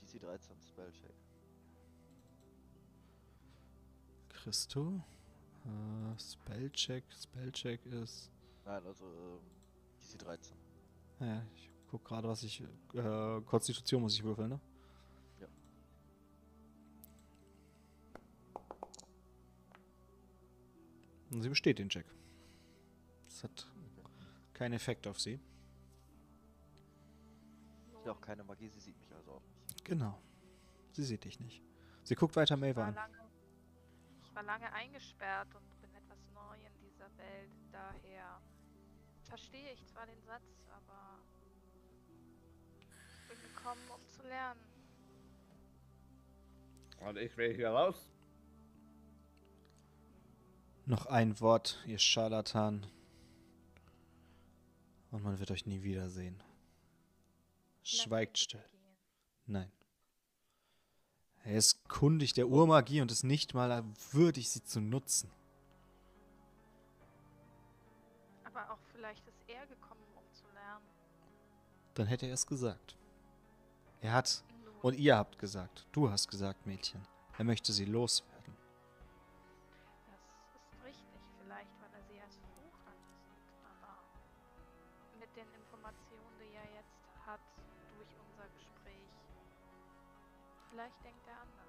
DC 0.00 0.20
13 0.20 0.60
Spellcheck. 0.62 1.14
Christo? 4.28 5.00
Äh, 5.64 6.18
Spellcheck. 6.18 7.04
Spellcheck 7.12 7.86
ist. 7.86 8.32
Nein, 8.64 8.84
also 8.84 9.04
ähm, 9.04 9.40
DC 10.00 10.18
13. 10.18 10.56
Naja, 11.20 11.46
ich 11.54 11.70
guck 11.88 12.04
gerade, 12.04 12.26
was 12.26 12.42
ich. 12.42 12.64
Äh, 12.94 13.40
Konstitution 13.42 14.02
muss 14.02 14.14
ich 14.14 14.24
würfeln, 14.24 14.48
ne? 14.48 14.60
Ja. 15.40 15.48
Und 21.30 21.42
sie 21.42 21.48
besteht 21.48 21.78
den 21.78 21.88
Check. 21.88 22.06
Das 23.28 23.44
hat 23.44 23.68
keinen 24.56 24.72
Effekt 24.72 25.06
auf 25.06 25.20
sie. 25.20 25.38
Ja 28.04 28.12
auch 28.12 28.20
keine 28.20 28.42
Magie, 28.42 28.68
sie 28.68 28.80
sieht 28.80 28.98
mich 28.98 29.12
also 29.12 29.32
auch 29.32 29.42
nicht. 29.42 29.84
Genau. 29.84 30.18
Sie 30.92 31.04
sieht 31.04 31.24
dich 31.24 31.38
nicht. 31.40 31.62
Sie 32.04 32.14
guckt 32.14 32.34
weiter 32.36 32.54
Ich 32.54 32.60
Maeve 32.60 32.82
an. 32.82 32.96
ich 34.22 34.34
war 34.34 34.42
lange 34.42 34.72
eingesperrt 34.72 35.54
und 35.54 35.80
bin 35.82 35.92
etwas 35.94 36.18
neu 36.32 36.56
in 36.66 36.72
dieser 36.80 37.14
Welt. 37.18 37.50
Daher 37.70 38.40
verstehe 39.24 39.72
ich 39.72 39.84
zwar 39.86 40.06
den 40.06 40.22
Satz, 40.22 40.66
aber 40.70 41.18
bin 43.28 43.38
gekommen, 43.42 43.82
um 43.94 44.08
zu 44.08 44.22
lernen. 44.22 44.60
Und 47.06 47.18
ich 47.18 47.36
will 47.36 47.54
hier 47.54 47.70
raus. 47.70 48.10
Noch 50.86 51.06
ein 51.06 51.38
Wort, 51.40 51.82
ihr 51.86 51.98
Scharlatan. 51.98 52.86
Und 55.16 55.22
man 55.22 55.38
wird 55.38 55.50
euch 55.50 55.64
nie 55.64 55.82
wiedersehen. 55.82 56.42
Schweigt 57.82 58.36
still. 58.36 58.62
Nein. 59.46 59.72
Er 61.42 61.54
ist 61.56 61.88
kundig 61.88 62.34
der 62.34 62.48
Urmagie 62.48 63.00
und 63.00 63.10
ist 63.10 63.24
nicht 63.24 63.54
mal 63.54 63.82
würdig, 64.10 64.50
sie 64.50 64.62
zu 64.62 64.78
nutzen. 64.78 65.30
Aber 68.44 68.70
auch 68.70 68.78
vielleicht 68.92 69.26
ist 69.26 69.40
er 69.46 69.66
gekommen, 69.66 70.04
um 70.16 70.34
zu 70.34 70.44
lernen. 70.52 70.84
Dann 71.94 72.08
hätte 72.08 72.26
er 72.26 72.34
es 72.34 72.46
gesagt. 72.46 72.98
Er 74.02 74.12
hat, 74.12 74.44
und 74.82 74.98
ihr 74.98 75.16
habt 75.16 75.38
gesagt, 75.38 75.86
du 75.92 76.10
hast 76.10 76.28
gesagt, 76.28 76.66
Mädchen, 76.66 77.00
er 77.38 77.44
möchte 77.44 77.72
sie 77.72 77.86
loswerden. 77.86 78.35
Vielleicht 90.76 91.04
denkt 91.04 91.26
er 91.26 91.40
anders. 91.40 91.66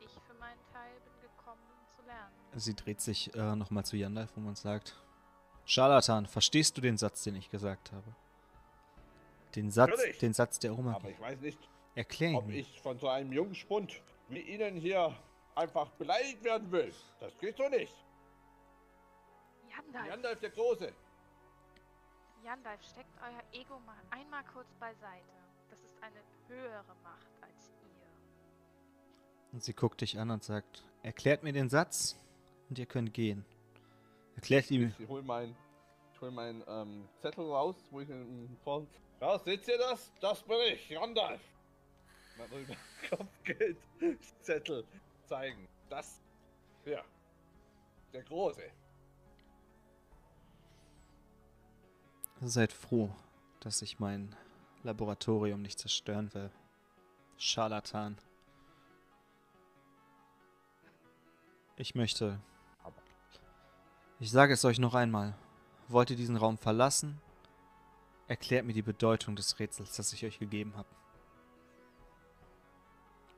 Ich 0.00 0.12
für 0.26 0.34
meinen 0.34 0.60
Teil 0.72 0.92
bin 1.00 1.20
gekommen, 1.22 1.62
um 1.70 1.96
zu 1.96 2.06
lernen. 2.06 2.34
Sie 2.54 2.74
dreht 2.74 3.00
sich 3.00 3.34
äh, 3.34 3.56
nochmal 3.56 3.84
zu 3.84 3.96
Yandalf 3.96 4.36
um 4.36 4.46
und 4.46 4.58
sagt, 4.58 4.94
Scharlatan, 5.64 6.26
verstehst 6.26 6.76
du 6.76 6.82
den 6.82 6.98
Satz, 6.98 7.22
den 7.22 7.36
ich 7.36 7.50
gesagt 7.50 7.92
habe? 7.92 8.14
Den 9.54 9.70
Satz, 9.70 9.90
Natürlich. 9.90 10.18
den 10.18 10.34
Satz 10.34 10.58
der 10.58 10.72
Aber 10.72 10.80
Urmagie. 10.80 11.08
ich 11.10 11.20
weiß 11.20 11.40
nicht, 11.40 11.58
Erklär 11.94 12.30
ihn 12.30 12.36
ob 12.36 12.50
ich 12.50 12.80
von 12.82 12.98
so 12.98 13.08
einem 13.08 13.32
jungen 13.32 13.54
Spund 13.54 14.02
wie 14.28 14.40
Ihnen 14.40 14.76
hier 14.76 15.16
einfach 15.54 15.88
beleidigt 15.92 16.42
werden 16.44 16.70
will. 16.72 16.92
Das 17.20 17.38
geht 17.38 17.56
so 17.56 17.68
nicht. 17.68 17.94
Jandalf, 19.70 20.08
Gandalf 20.08 20.40
der 20.40 20.50
Große. 20.50 20.92
Jandalf, 22.44 22.82
steckt 22.82 23.16
euer 23.22 23.60
Ego 23.60 23.78
mal 23.86 23.96
einmal 24.10 24.42
kurz 24.52 24.68
beiseite. 24.80 25.32
Das 25.70 25.78
ist 25.78 26.02
eine 26.02 26.20
höhere 26.48 26.94
Macht. 27.02 27.33
Und 29.54 29.62
sie 29.62 29.72
guckt 29.72 30.00
dich 30.00 30.18
an 30.18 30.32
und 30.32 30.42
sagt, 30.42 30.82
erklärt 31.04 31.44
mir 31.44 31.52
den 31.52 31.68
Satz 31.68 32.16
und 32.68 32.76
ihr 32.76 32.86
könnt 32.86 33.14
gehen. 33.14 33.44
Erklärt 34.34 34.68
ihm, 34.72 34.92
Ich 34.98 35.08
hol 35.08 35.22
mein, 35.22 35.54
ich 36.12 36.20
hol 36.20 36.32
mein 36.32 36.64
ähm, 36.66 37.08
Zettel 37.20 37.44
raus, 37.44 37.76
wo 37.92 38.00
ich 38.00 38.10
in 38.10 38.56
vor. 38.64 38.84
Ja, 39.20 39.38
seht 39.38 39.68
ihr 39.68 39.78
das? 39.78 40.10
Das 40.20 40.42
bin 40.42 40.56
ich, 40.72 40.88
Gandalf. 40.88 41.40
Mal 42.36 42.48
rüber 42.48 42.74
Kopfgeldzettel 43.08 44.84
zeigen. 45.24 45.68
Das, 45.88 46.20
ja, 46.84 47.04
der 48.12 48.24
Große. 48.24 48.60
seid 52.40 52.72
froh, 52.72 53.14
dass 53.60 53.82
ich 53.82 54.00
mein 54.00 54.34
Laboratorium 54.82 55.62
nicht 55.62 55.78
zerstören 55.78 56.34
will. 56.34 56.50
Scharlatan. 57.38 58.18
Ich 61.76 61.94
möchte. 61.94 62.40
Ich 64.20 64.30
sage 64.30 64.52
es 64.52 64.64
euch 64.64 64.78
noch 64.78 64.94
einmal. 64.94 65.34
Wollt 65.88 66.10
ihr 66.10 66.16
diesen 66.16 66.36
Raum 66.36 66.56
verlassen? 66.56 67.20
Erklärt 68.28 68.64
mir 68.64 68.72
die 68.72 68.82
Bedeutung 68.82 69.34
des 69.34 69.58
Rätsels, 69.58 69.96
das 69.96 70.12
ich 70.12 70.24
euch 70.24 70.38
gegeben 70.38 70.76
habe. 70.76 70.88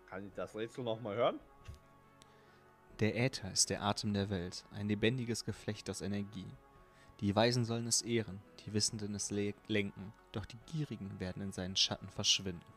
Kann 0.08 0.26
ich 0.26 0.34
das 0.34 0.54
Rätsel 0.54 0.84
nochmal 0.84 1.16
hören? 1.16 1.40
Der 3.00 3.16
Äther 3.16 3.50
ist 3.50 3.70
der 3.70 3.82
Atem 3.82 4.14
der 4.14 4.30
Welt, 4.30 4.64
ein 4.70 4.88
lebendiges 4.88 5.44
Geflecht 5.44 5.90
aus 5.90 6.02
Energie. 6.02 6.50
Die 7.20 7.34
Weisen 7.34 7.64
sollen 7.64 7.86
es 7.86 8.02
ehren, 8.02 8.42
die 8.64 8.72
Wissenden 8.74 9.14
es 9.14 9.30
le 9.30 9.54
lenken, 9.66 10.12
doch 10.32 10.44
die 10.44 10.58
Gierigen 10.66 11.18
werden 11.18 11.42
in 11.42 11.52
seinen 11.52 11.76
Schatten 11.76 12.08
verschwinden. 12.08 12.72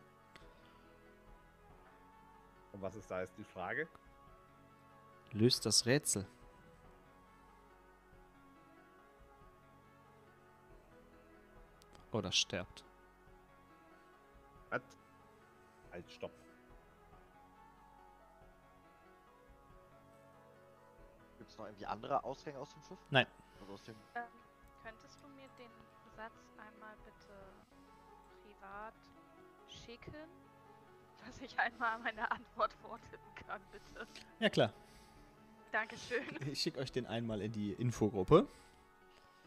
Und 2.72 2.82
was 2.82 2.96
ist 2.96 3.12
da 3.12 3.22
jetzt 3.22 3.38
die 3.38 3.44
Frage? 3.44 3.88
Löst 5.32 5.66
das 5.66 5.86
Rätsel. 5.86 6.28
Oder 12.12 12.32
sterbt. 12.32 12.84
Was? 14.72 14.82
Halt, 15.92 16.12
stopp. 16.12 16.32
Gibt 21.38 21.52
es 21.52 21.58
noch 21.58 21.66
irgendwie 21.66 21.86
andere 21.86 22.24
Ausgänge 22.24 22.58
aus 22.58 22.70
dem 22.74 22.82
Schiff? 22.82 23.00
Nein. 23.12 23.28
Also 23.60 23.74
aus 23.74 23.84
dem. 23.84 23.96
Ähm, 24.16 24.24
könntest 24.84 25.22
du 25.22 25.28
mir 25.30 25.48
den 25.60 25.72
Satz 26.16 26.34
einmal 26.58 26.96
bitte 27.06 27.54
privat 28.44 28.96
schicken? 29.68 30.14
Dass 31.26 31.40
ich 31.42 31.60
einmal 31.60 32.00
meine 32.00 32.30
Antwort 32.32 32.74
vortippen 32.74 33.36
kann, 33.36 33.62
bitte. 33.72 34.08
Ja 34.40 34.50
klar. 34.50 34.74
Dankeschön. 35.72 36.24
Ich 36.52 36.62
schicke 36.62 36.80
euch 36.80 36.92
den 36.92 37.06
einmal 37.06 37.42
in 37.42 37.52
die 37.52 37.74
Infogruppe. 37.74 38.48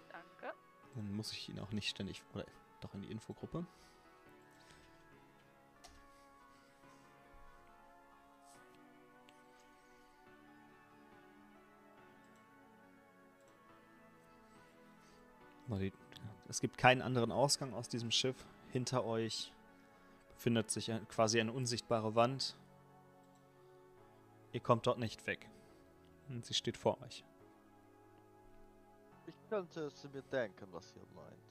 Danke. 0.09 0.55
Dann 0.95 1.13
muss 1.15 1.33
ich 1.33 1.49
ihn 1.49 1.59
auch 1.59 1.73
nicht 1.73 1.89
ständig. 1.89 2.23
Oder 2.33 2.47
doch 2.81 2.95
in 2.95 3.03
die 3.03 3.11
Infogruppe. 3.11 3.67
Es 16.53 16.61
gibt 16.61 16.77
keinen 16.77 17.01
anderen 17.01 17.33
Ausgang 17.33 17.73
aus 17.73 17.89
diesem 17.89 18.11
Schiff. 18.11 18.37
Hinter 18.73 19.05
euch 19.05 19.55
befindet 20.35 20.71
sich 20.71 20.93
quasi 21.09 21.41
eine 21.41 21.51
unsichtbare 21.51 22.15
Wand. 22.15 22.59
Ihr 24.53 24.61
kommt 24.61 24.87
dort 24.87 24.99
nicht 24.99 25.27
weg. 25.27 25.49
Und 26.29 26.45
sie 26.45 26.55
steht 26.55 26.77
vor 26.77 27.01
euch. 27.03 27.25
Ich 29.27 29.37
könnte 29.49 29.83
es 29.83 30.05
mir 30.13 30.23
denken, 30.23 30.67
was 30.73 30.95
ihr 30.97 31.07
meint. 31.15 31.43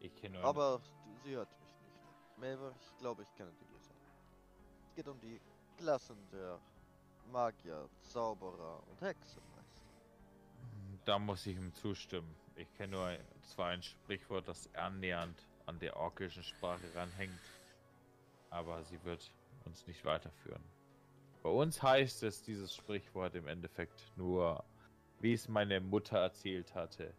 Ich 0.00 0.14
kenne 0.14 0.38
nur 0.38 0.44
Aber 0.44 0.80
sie 1.24 1.34
hört 1.34 1.50
mich 1.60 1.74
nicht. 1.74 2.38
Maver, 2.38 2.74
ich 2.80 2.98
glaube, 2.98 3.22
ich 3.22 3.34
kenne 3.34 3.52
die 3.60 3.72
Lösung. 3.72 3.96
Es 4.88 4.94
geht 4.94 5.08
um 5.08 5.20
die 5.20 5.40
Klassen 5.76 6.16
der 6.32 6.58
Magier, 7.30 7.88
Zauberer 8.02 8.82
und 8.88 9.00
Hexenmeister. 9.00 9.82
Da 11.04 11.18
muss 11.18 11.46
ich 11.46 11.56
ihm 11.56 11.72
zustimmen. 11.74 12.34
Ich 12.56 12.72
kenne 12.74 12.96
nur 12.96 13.18
zwar 13.42 13.68
ein 13.68 13.82
Sprichwort, 13.82 14.48
das 14.48 14.68
annähernd 14.74 15.46
an 15.66 15.78
der 15.78 15.96
orkischen 15.96 16.42
Sprache 16.42 16.94
ranhängt, 16.94 17.38
aber 18.50 18.82
sie 18.84 19.02
wird 19.04 19.30
uns 19.64 19.86
nicht 19.86 20.04
weiterführen. 20.04 20.62
Bei 21.42 21.50
uns 21.50 21.82
heißt 21.82 22.24
es 22.24 22.42
dieses 22.42 22.74
Sprichwort 22.74 23.34
im 23.34 23.46
Endeffekt 23.46 24.12
nur, 24.16 24.64
wie 25.20 25.32
es 25.32 25.48
meine 25.48 25.80
Mutter 25.80 26.18
erzählt 26.18 26.74
hatte. 26.74 27.14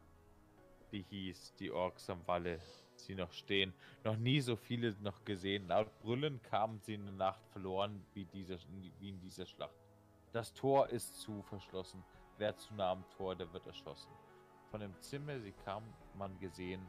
Die 0.91 1.03
hieß, 1.03 1.55
die 1.59 1.71
Orks 1.71 2.09
am 2.09 2.25
Walle, 2.27 2.59
sie 2.95 3.15
noch 3.15 3.31
stehen. 3.31 3.73
Noch 4.03 4.17
nie 4.17 4.41
so 4.41 4.55
viele 4.55 4.93
noch 5.01 5.23
gesehen. 5.23 5.67
Laut 5.67 5.97
Brüllen 5.99 6.41
kamen 6.41 6.79
sie 6.81 6.95
in 6.95 7.05
der 7.05 7.13
Nacht 7.13 7.45
verloren 7.47 8.03
wie, 8.13 8.25
diese, 8.25 8.59
wie 8.99 9.09
in 9.09 9.19
dieser 9.21 9.45
Schlacht. 9.45 9.75
Das 10.33 10.53
Tor 10.53 10.89
ist 10.89 11.21
zu 11.21 11.41
verschlossen. 11.43 12.03
Wer 12.37 12.55
zu 12.57 12.73
nah 12.73 12.91
am 12.91 13.05
Tor, 13.17 13.35
der 13.35 13.51
wird 13.53 13.65
erschossen. 13.67 14.11
Von 14.69 14.81
dem 14.81 14.99
Zimmer, 15.01 15.39
sie 15.39 15.53
kam, 15.63 15.83
man 16.17 16.37
gesehen, 16.39 16.85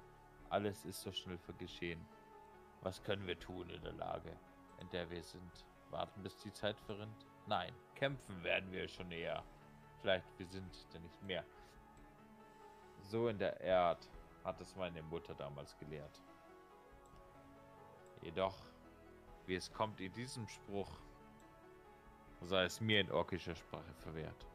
alles 0.49 0.85
ist 0.85 1.01
so 1.01 1.13
schnell 1.13 1.39
geschehen. 1.59 2.01
Was 2.83 3.03
können 3.03 3.27
wir 3.27 3.39
tun 3.39 3.71
in 3.71 3.83
der 3.83 3.93
Lage, 3.93 4.37
in 4.81 4.89
der 4.91 5.09
wir 5.11 5.23
sind? 5.23 5.65
Warten, 5.91 6.23
bis 6.23 6.37
die 6.39 6.53
Zeit 6.53 6.79
verrinnt? 6.81 7.27
Nein, 7.47 7.73
kämpfen 7.95 8.43
werden 8.43 8.71
wir 8.73 8.89
schon 8.89 9.11
eher. 9.11 9.43
Vielleicht 10.01 10.27
wir 10.39 10.47
sind 10.47 10.93
denn 10.95 11.03
nicht 11.03 11.23
mehr. 11.23 11.45
So 13.03 13.29
in 13.29 13.39
der 13.39 13.61
Erd 13.61 14.09
hat 14.45 14.61
es 14.61 14.75
meine 14.77 15.03
Mutter 15.03 15.35
damals 15.35 15.77
gelehrt. 15.79 16.23
Jedoch, 18.23 18.57
wie 19.47 19.57
es 19.57 19.73
kommt 19.73 20.01
in 20.01 20.13
diesem 20.13 20.47
Spruch, 20.47 20.91
sei 22.43 22.65
es 22.65 22.81
mir 22.81 23.01
in 23.01 23.11
orkischer 23.11 23.55
Sprache 23.55 23.93
verwehrt. 23.95 24.47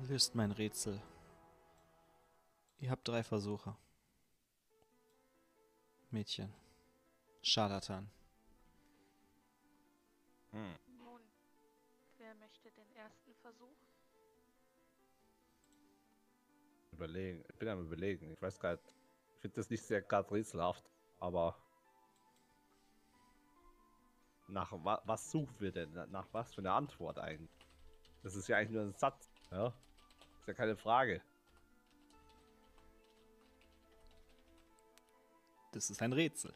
Löst 0.00 0.34
mein 0.34 0.52
Rätsel. 0.52 1.00
Ihr 2.84 2.90
habt 2.90 3.08
drei 3.08 3.22
Versuche. 3.22 3.74
Mädchen. 6.10 6.52
Scharlatan. 7.40 8.10
Hm. 10.50 10.74
Nun, 10.98 11.20
wer 12.18 12.34
möchte 12.34 12.70
den 12.72 12.94
ersten 12.94 13.34
Versuch? 13.36 13.74
Überlegen. 16.92 17.42
Ich 17.48 17.54
bin 17.56 17.68
am 17.68 17.80
überlegen. 17.86 18.30
Ich 18.30 18.42
weiß 18.42 18.60
gar 18.60 18.72
nicht. 18.72 18.94
Ich 19.36 19.40
finde 19.40 19.56
das 19.56 19.70
nicht 19.70 19.82
sehr 19.82 20.02
gerade 20.02 20.30
rätselhaft, 20.30 20.84
aber. 21.20 21.56
Nach 24.46 24.70
wa 24.72 25.00
was 25.06 25.30
suchen 25.30 25.58
wir 25.58 25.72
denn? 25.72 25.90
Na- 25.94 26.04
Nach 26.08 26.28
was 26.32 26.52
für 26.52 26.60
eine 26.60 26.72
Antwort 26.72 27.18
eigentlich? 27.18 27.66
Das 28.22 28.34
ist 28.34 28.46
ja 28.46 28.58
eigentlich 28.58 28.72
nur 28.72 28.82
ein 28.82 28.92
Satz. 28.92 29.32
Ja? 29.50 29.68
Ist 30.40 30.48
ja 30.48 30.52
keine 30.52 30.76
Frage. 30.76 31.22
Das 35.74 35.90
ist 35.90 36.00
ein 36.02 36.12
Rätsel. 36.12 36.54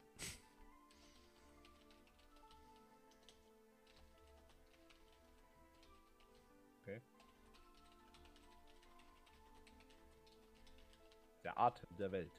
Der 11.43 11.59
Atem 11.59 11.97
der 11.97 12.13
Welt. 12.13 12.31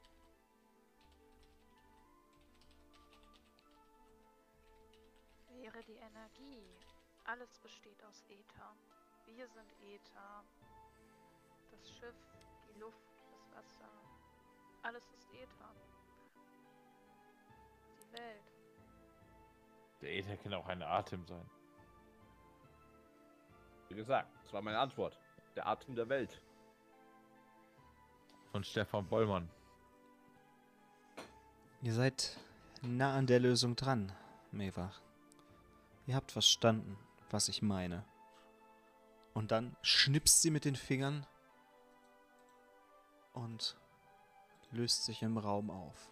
Wäre 5.48 5.82
die 5.84 5.96
Energie. 5.96 6.64
Alles 7.24 7.58
besteht 7.58 8.02
aus 8.04 8.24
Äther. 8.30 8.74
Wir 9.26 9.46
sind 9.48 9.70
Äther. 9.82 10.44
Das 11.72 11.90
Schiff, 11.90 12.16
die 12.68 12.80
Luft, 12.80 12.96
das 13.30 13.52
Wasser. 13.54 13.90
Alles 14.82 15.04
ist 15.12 15.28
Äther. 15.34 15.74
Welt. 18.12 18.42
Der 20.00 20.12
Äther 20.12 20.36
kann 20.36 20.54
auch 20.54 20.66
ein 20.68 20.82
Atem 20.82 21.26
sein. 21.26 21.48
Wie 23.88 23.94
gesagt, 23.94 24.30
das 24.44 24.52
war 24.52 24.62
meine 24.62 24.78
Antwort. 24.78 25.18
Der 25.56 25.66
Atem 25.66 25.94
der 25.94 26.08
Welt. 26.08 26.40
Von 28.52 28.64
Stefan 28.64 29.06
Bollmann. 29.06 29.50
Ihr 31.82 31.94
seid 31.94 32.36
nah 32.82 33.16
an 33.16 33.26
der 33.26 33.40
Lösung 33.40 33.76
dran, 33.76 34.12
Mewach. 34.52 35.00
Ihr 36.06 36.14
habt 36.14 36.32
verstanden, 36.32 36.98
was 37.30 37.48
ich 37.48 37.62
meine. 37.62 38.04
Und 39.34 39.50
dann 39.50 39.76
schnipst 39.82 40.42
sie 40.42 40.50
mit 40.50 40.64
den 40.64 40.76
Fingern 40.76 41.26
und 43.32 43.76
löst 44.72 45.04
sich 45.04 45.22
im 45.22 45.38
Raum 45.38 45.70
auf. 45.70 46.10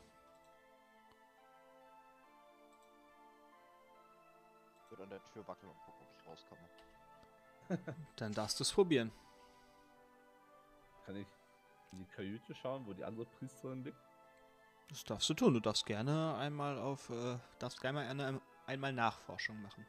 Würde 4.98 5.04
an 5.04 5.10
der 5.10 5.32
Tür 5.32 5.46
wackeln 5.46 5.70
und 5.70 5.78
gucken, 5.80 6.06
ob 6.06 6.20
ich 6.20 6.26
rauskomme. 6.26 7.96
Dann 8.16 8.32
darfst 8.32 8.58
du 8.58 8.62
es 8.62 8.72
probieren. 8.72 9.12
Kann 11.04 11.16
ich 11.16 11.28
in 11.92 11.98
die 11.98 12.06
Kajüte 12.06 12.54
schauen, 12.54 12.86
wo 12.86 12.92
die 12.92 13.04
andere 13.04 13.26
Priesterin 13.26 13.84
liegt? 13.84 13.98
Das 14.88 15.04
darfst 15.04 15.28
du 15.28 15.34
tun. 15.34 15.54
Du 15.54 15.60
darfst 15.60 15.86
gerne 15.86 16.36
einmal 16.36 16.78
auf, 16.78 17.10
äh, 17.10 17.38
darfst 17.58 17.80
gerne 17.80 18.00
eine, 18.00 18.40
einmal 18.66 18.92
Nachforschung 18.92 19.60
machen. 19.62 19.86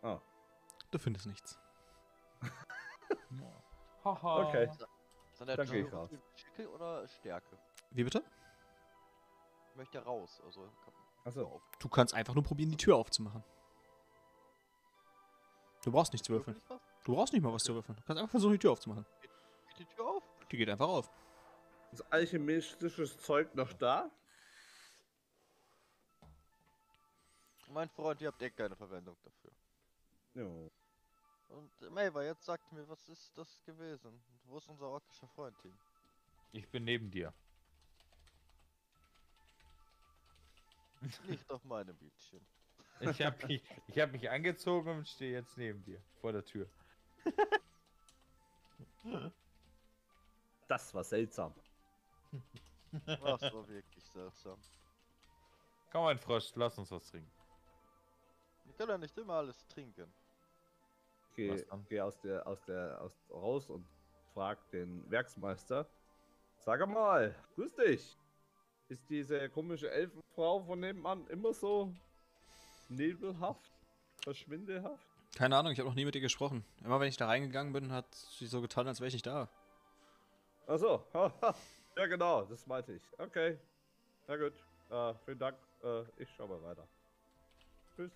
Ah, 0.00 0.20
Du 0.92 0.98
findest 0.98 1.26
nichts. 1.26 1.58
Haha. 4.04 4.46
okay. 4.46 4.70
Ist 5.32 5.40
an 5.40 5.46
der 5.48 5.66
Tür. 5.66 6.08
Schicke 6.34 6.70
oder 6.70 7.06
Stärke? 7.08 7.58
Wie 7.90 8.04
bitte? 8.04 8.22
Ich 9.78 9.80
möchte 9.80 10.04
raus, 10.04 10.42
also. 10.44 10.68
Achso. 11.24 11.62
Du 11.78 11.88
kannst 11.88 12.12
einfach 12.12 12.34
nur 12.34 12.42
probieren, 12.42 12.68
die 12.68 12.76
Tür 12.76 12.96
aufzumachen. 12.96 13.44
Du 15.84 15.92
brauchst 15.92 16.12
nichts 16.12 16.28
würfeln. 16.28 16.60
Du 17.04 17.14
brauchst 17.14 17.32
nicht 17.32 17.42
mal 17.42 17.52
was 17.52 17.62
zu 17.62 17.74
würfeln. 17.74 17.94
Du 17.94 18.02
kannst 18.02 18.20
einfach 18.20 18.32
versuchen, 18.32 18.54
die 18.54 18.58
Tür 18.58 18.72
aufzumachen. 18.72 19.06
Geht 19.68 19.78
die 19.78 19.84
Tür 19.94 20.08
auf? 20.08 20.24
Die 20.50 20.56
geht 20.56 20.68
einfach 20.68 20.88
auf. 20.88 21.08
Ist 21.92 22.12
alchemistisches 22.12 23.18
Zeug 23.18 23.54
noch 23.54 23.72
da? 23.72 24.10
Mein 27.68 27.88
Freund, 27.90 28.20
ihr 28.20 28.26
habt 28.26 28.42
eh 28.42 28.50
keine 28.50 28.74
Verwendung 28.74 29.16
dafür. 29.22 29.52
Jo. 30.34 30.72
Und 31.50 31.82
äh, 31.82 31.90
Maver, 31.90 32.24
jetzt 32.24 32.44
sagt 32.44 32.72
mir, 32.72 32.88
was 32.88 33.08
ist 33.08 33.30
das 33.38 33.62
gewesen? 33.62 34.20
Wo 34.42 34.58
ist 34.58 34.68
unser 34.68 34.88
orkischer 34.88 35.28
Freund 35.28 35.56
hin? 35.62 35.78
Ich 36.50 36.68
bin 36.68 36.82
neben 36.82 37.12
dir. 37.12 37.32
Nicht 41.26 41.50
auf 41.50 41.64
meinem 41.64 41.96
Bildchen. 41.96 42.44
Ich 43.00 43.22
habe 43.22 43.46
mich, 43.46 43.62
ich 43.86 43.98
hab 43.98 44.12
mich 44.12 44.28
angezogen 44.28 44.98
und 44.98 45.08
stehe 45.08 45.32
jetzt 45.32 45.56
neben 45.56 45.82
dir, 45.84 46.02
vor 46.20 46.32
der 46.32 46.44
Tür. 46.44 46.68
Das 50.66 50.92
war 50.94 51.04
seltsam. 51.04 51.54
Das 53.06 53.20
war 53.20 53.68
wirklich 53.68 54.04
seltsam. 54.04 54.58
Komm, 55.90 56.04
mein 56.04 56.18
Frosch, 56.18 56.52
lass 56.56 56.76
uns 56.78 56.90
was 56.90 57.06
trinken. 57.06 57.30
Wir 58.64 58.74
können 58.74 58.90
ja 58.90 58.98
nicht 58.98 59.16
immer 59.16 59.34
alles 59.34 59.66
trinken. 59.68 60.12
Geh, 61.34 61.64
geh 61.88 62.00
aus 62.00 62.18
der, 62.20 62.46
aus 62.46 62.62
der, 62.64 63.00
aus, 63.00 63.16
raus 63.30 63.70
und 63.70 63.86
frag 64.34 64.58
den 64.70 65.08
Werksmeister. 65.10 65.88
Sag 66.58 66.86
mal, 66.88 67.34
grüß 67.54 67.74
dich. 67.76 68.18
Ist 68.88 69.08
diese 69.10 69.50
komische 69.50 69.90
Elfenfrau 69.90 70.60
von 70.60 70.80
nebenan 70.80 71.26
immer 71.28 71.52
so 71.52 71.92
nebelhaft, 72.88 73.70
verschwindelhaft? 74.22 75.06
Keine 75.36 75.56
Ahnung, 75.56 75.72
ich 75.72 75.78
habe 75.78 75.88
noch 75.88 75.94
nie 75.96 76.06
mit 76.06 76.14
ihr 76.14 76.22
gesprochen. 76.22 76.64
Immer 76.82 76.98
wenn 76.98 77.08
ich 77.08 77.18
da 77.18 77.26
reingegangen 77.26 77.72
bin, 77.74 77.92
hat 77.92 78.12
sie 78.14 78.46
so 78.46 78.62
getan, 78.62 78.88
als 78.88 79.00
wäre 79.00 79.08
ich 79.08 79.14
nicht 79.14 79.26
da. 79.26 79.48
Achso, 80.66 81.04
ja 81.96 82.06
genau, 82.06 82.44
das 82.46 82.66
meinte 82.66 82.94
ich. 82.94 83.02
Okay, 83.18 83.58
na 84.26 84.36
gut. 84.36 84.54
Äh, 84.90 85.14
vielen 85.24 85.38
Dank. 85.38 85.58
Äh, 85.82 86.02
ich 86.16 86.28
schau 86.34 86.46
mal 86.46 86.62
weiter. 86.62 86.88
Tschüss. 87.94 88.12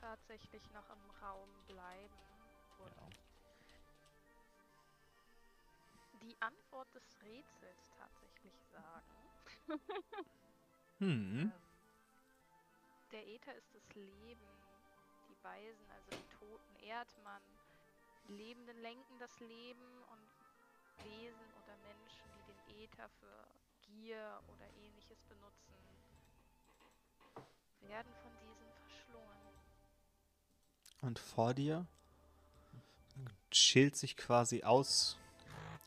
Tatsächlich 0.00 0.62
noch 0.72 0.88
im 0.90 1.24
Raum 1.24 1.48
bleiben 1.68 2.14
und 2.80 2.90
Ja. 2.96 3.11
Die 6.28 6.40
Antwort 6.40 6.94
des 6.94 7.22
Rätsels 7.22 7.90
tatsächlich 7.96 8.54
sagen. 8.70 9.80
Hm. 10.98 11.40
Ähm, 11.40 11.52
Der 13.10 13.26
Äther 13.26 13.54
ist 13.56 13.74
das 13.74 13.94
Leben. 13.94 14.46
Die 15.28 15.42
Weisen, 15.42 15.90
also 15.90 16.10
die 16.10 16.28
Toten, 16.38 16.76
ehrt 16.76 17.16
man. 17.24 17.42
Die 18.28 18.34
Lebenden 18.34 18.78
lenken 18.78 19.18
das 19.18 19.40
Leben 19.40 20.04
und 20.04 21.04
Wesen 21.04 21.52
oder 21.54 21.76
Menschen, 21.78 22.30
die 22.36 22.42
den 22.44 22.82
Äther 22.82 23.08
für 23.08 23.46
Gier 23.82 24.40
oder 24.54 24.66
ähnliches 24.74 25.20
benutzen, 25.24 25.74
werden 27.80 28.12
von 28.22 28.32
diesen 28.38 28.72
verschlungen. 28.72 29.38
Und 31.00 31.18
vor 31.18 31.52
dir 31.52 31.86
schält 33.50 33.96
sich 33.96 34.16
quasi 34.16 34.62
aus, 34.62 35.18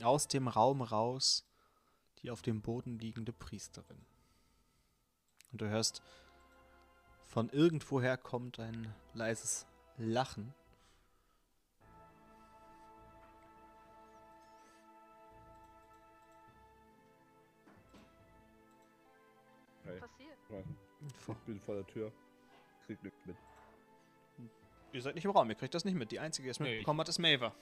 aus 0.03 0.27
dem 0.27 0.47
Raum 0.47 0.81
raus 0.81 1.45
die 2.25 2.31
auf 2.31 2.41
dem 2.41 2.59
Boden 2.59 2.97
liegende 2.97 3.31
Priesterin. 3.31 4.03
Und 5.51 5.61
du 5.61 5.69
hörst, 5.69 6.01
von 7.23 7.49
irgendwoher 7.49 8.17
kommt 8.17 8.59
ein 8.59 8.91
leises 9.13 9.67
Lachen. 9.97 10.51
Hey, 19.83 19.99
Passiert. 19.99 20.37
ich 21.27 21.37
bin 21.45 21.59
vor 21.59 21.75
der 21.75 21.85
Tür. 21.85 22.11
Krieg 22.87 23.03
nichts 23.03 23.19
mit. 23.25 23.37
Ihr 24.93 25.01
seid 25.01 25.13
nicht 25.13 25.25
im 25.25 25.31
Raum, 25.31 25.47
ihr 25.49 25.55
kriegt 25.55 25.75
das 25.75 25.85
nicht 25.85 25.93
mit. 25.93 26.11
Die 26.11 26.19
einzige, 26.19 26.47
die 26.47 26.49
es 26.49 26.59
Nee, 26.59 26.77
mitbekommen 26.77 27.01
hat, 27.01 27.09
ist 27.09 27.19
Maver. 27.19 27.53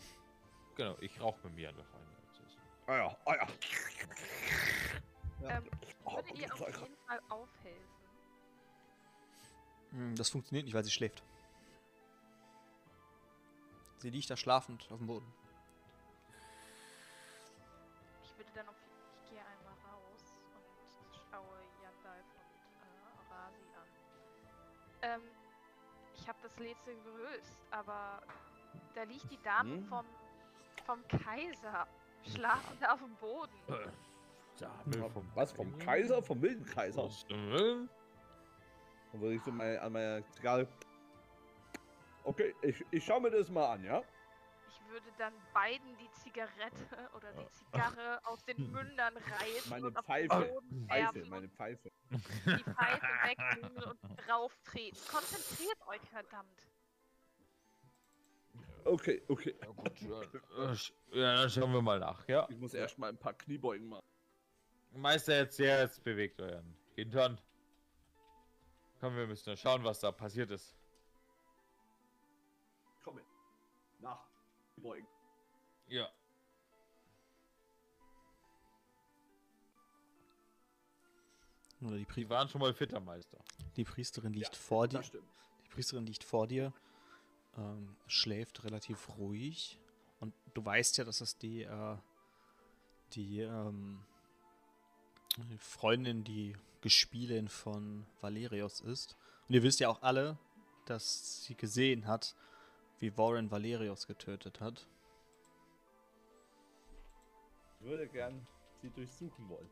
Genau, 0.75 0.95
ich 1.01 1.19
rauche 1.19 1.39
mit 1.47 1.55
mir 1.55 1.69
einfach 1.69 1.93
eine. 1.93 2.22
Das 2.85 2.87
ist- 2.87 2.89
Ah 2.89 2.97
ja, 2.97 3.17
ah 3.25 3.35
ja. 3.35 3.47
Ähm, 5.57 5.69
Oh, 6.05 6.15
Würde 6.15 6.29
ihr 6.33 6.49
gute 6.49 6.63
auf 6.67 6.81
jeden 6.81 6.97
Fall 7.07 7.21
aufhelfen? 7.29 7.93
Hm, 9.91 10.15
Das 10.15 10.29
funktioniert 10.29 10.65
nicht, 10.65 10.73
weil 10.73 10.83
sie 10.83 10.91
schläft. 10.91 11.23
Sie 13.99 14.09
liegt 14.09 14.29
da 14.29 14.35
schlafend 14.35 14.85
auf 14.91 14.97
dem 14.97 15.07
Boden. 15.07 15.33
Ich 18.23 18.37
würde 18.37 18.51
dann 18.53 18.67
auf 18.67 18.75
ich 19.23 19.29
gehe 19.29 19.39
einmal 19.39 19.73
raus 19.93 20.35
und 20.55 21.15
schaue 21.31 21.57
Yandalf 21.81 22.25
und 22.81 23.31
äh, 23.31 23.33
Rasi 23.33 23.63
an. 23.79 23.87
Ähm, 25.03 25.21
ich 26.15 26.27
habe 26.27 26.37
das 26.43 26.59
Rätsel 26.59 26.95
gelöst, 27.03 27.57
aber 27.71 28.21
da 28.93 29.03
liegt 29.03 29.29
die 29.31 29.41
Dame 29.41 29.71
Hm? 29.71 29.85
vom, 29.87 30.05
vom 30.85 31.07
Kaiser 31.07 31.87
schlafend 32.25 32.89
auf 32.89 32.99
dem 32.99 33.15
Boden. 33.15 33.53
Dame 34.59 35.11
Was, 35.35 35.51
vom 35.51 35.77
Kaiser? 35.79 36.21
Vom 36.21 36.41
wilden 36.41 36.65
Kaiser? 36.65 37.09
Willen? 37.27 37.89
Dann 39.11 39.21
würde 39.21 39.35
ich 39.35 39.41
so 39.43 39.51
mal 39.51 39.77
an 39.79 39.93
meiner 39.93 40.31
Zigarre. 40.31 40.67
Okay, 42.23 42.55
ich, 42.61 42.83
ich 42.91 43.03
schau 43.03 43.19
mir 43.19 43.31
das 43.31 43.49
mal 43.49 43.73
an, 43.73 43.83
ja? 43.83 44.01
Ich 44.69 44.89
würde 44.89 45.05
dann 45.17 45.33
beiden 45.53 45.97
die 45.97 46.09
Zigarette 46.11 47.09
oder 47.15 47.31
die 47.33 47.47
Zigarre 47.51 48.19
aus 48.25 48.43
den 48.45 48.71
Mündern 48.71 49.15
reißen 49.17 49.69
Meine 49.69 49.87
und 49.87 49.97
auf 49.97 50.05
Pfeife. 50.05 50.39
den 50.39 50.53
Boden 50.53 50.87
Pfeife, 50.87 51.25
meine 51.29 51.49
Pfeife. 51.49 51.91
die 52.09 52.63
Pfeife 52.63 53.07
wegnehmen 53.23 53.83
und 53.83 54.29
rauftreten. 54.29 54.99
Konzentriert 55.11 55.87
euch, 55.87 56.01
verdammt. 56.09 56.67
Okay, 58.85 59.21
okay. 59.27 59.55
Ja, 59.61 59.67
gut, 59.67 60.01
ja, 60.01 60.73
ja, 61.13 61.35
dann 61.37 61.49
schauen 61.49 61.71
wir 61.73 61.81
mal 61.81 61.99
nach, 61.99 62.27
ja? 62.27 62.47
Ich 62.49 62.57
muss 62.57 62.73
erst 62.73 62.97
mal 62.97 63.09
ein 63.09 63.17
paar 63.17 63.33
Kniebeugen 63.33 63.87
machen. 63.87 64.03
Meister, 64.91 65.37
jetzt, 65.37 65.57
ja, 65.59 65.79
jetzt 65.79 66.03
bewegt 66.03 66.39
euren 66.41 66.75
Hintern. 66.95 67.39
Komm, 68.99 69.15
wir 69.15 69.27
müssen 69.27 69.55
schauen, 69.57 69.83
was 69.83 69.99
da 69.99 70.11
passiert 70.11 70.51
ist. 70.51 70.75
Komm 73.03 73.15
mit. 73.15 73.25
Nach. 73.99 74.23
Kniebeugen. 74.73 75.07
Ja. 75.87 76.09
Oder 81.81 81.97
die, 81.97 82.05
Pri 82.05 82.21
Die 82.23 82.29
waren 82.29 82.47
schon 82.47 82.61
mal 82.61 82.73
fitter, 82.73 82.99
Meister. 82.99 83.39
die 83.75 83.83
Priesterin 83.83 84.33
liegt 84.33 84.53
Ja, 84.53 84.59
vor 84.59 84.87
dir. 84.87 85.03
Stimmt. 85.03 85.27
Die 85.65 85.69
Priesterin 85.69 86.05
liegt 86.05 86.23
vor 86.23 86.47
dir, 86.47 86.71
ähm, 87.57 87.95
schläft 88.07 88.63
relativ 88.63 89.17
ruhig. 89.17 89.79
Und 90.19 90.33
du 90.53 90.63
weißt 90.63 90.97
ja, 90.97 91.03
dass 91.03 91.19
das 91.19 91.37
die, 91.37 91.63
äh, 91.63 91.97
die 93.13 93.41
ähm, 93.41 94.05
die 95.37 95.57
Freundin, 95.57 96.23
die 96.23 96.55
Gespielin 96.81 97.47
von 97.47 98.05
Valerius 98.21 98.81
ist. 98.81 99.15
Und 99.47 99.55
ihr 99.55 99.63
wisst 99.63 99.79
ja 99.79 99.89
auch 99.89 100.01
alle, 100.01 100.37
dass 100.85 101.43
sie 101.45 101.55
gesehen 101.55 102.07
hat, 102.07 102.35
wie 102.99 103.17
Warren 103.17 103.49
Valerius 103.49 104.07
getötet 104.07 104.59
hat. 104.61 104.87
Ich 107.79 107.85
würde 107.85 108.07
gern 108.07 108.45
sie 108.81 108.89
durchsuchen 108.89 109.49
wollen. 109.49 109.69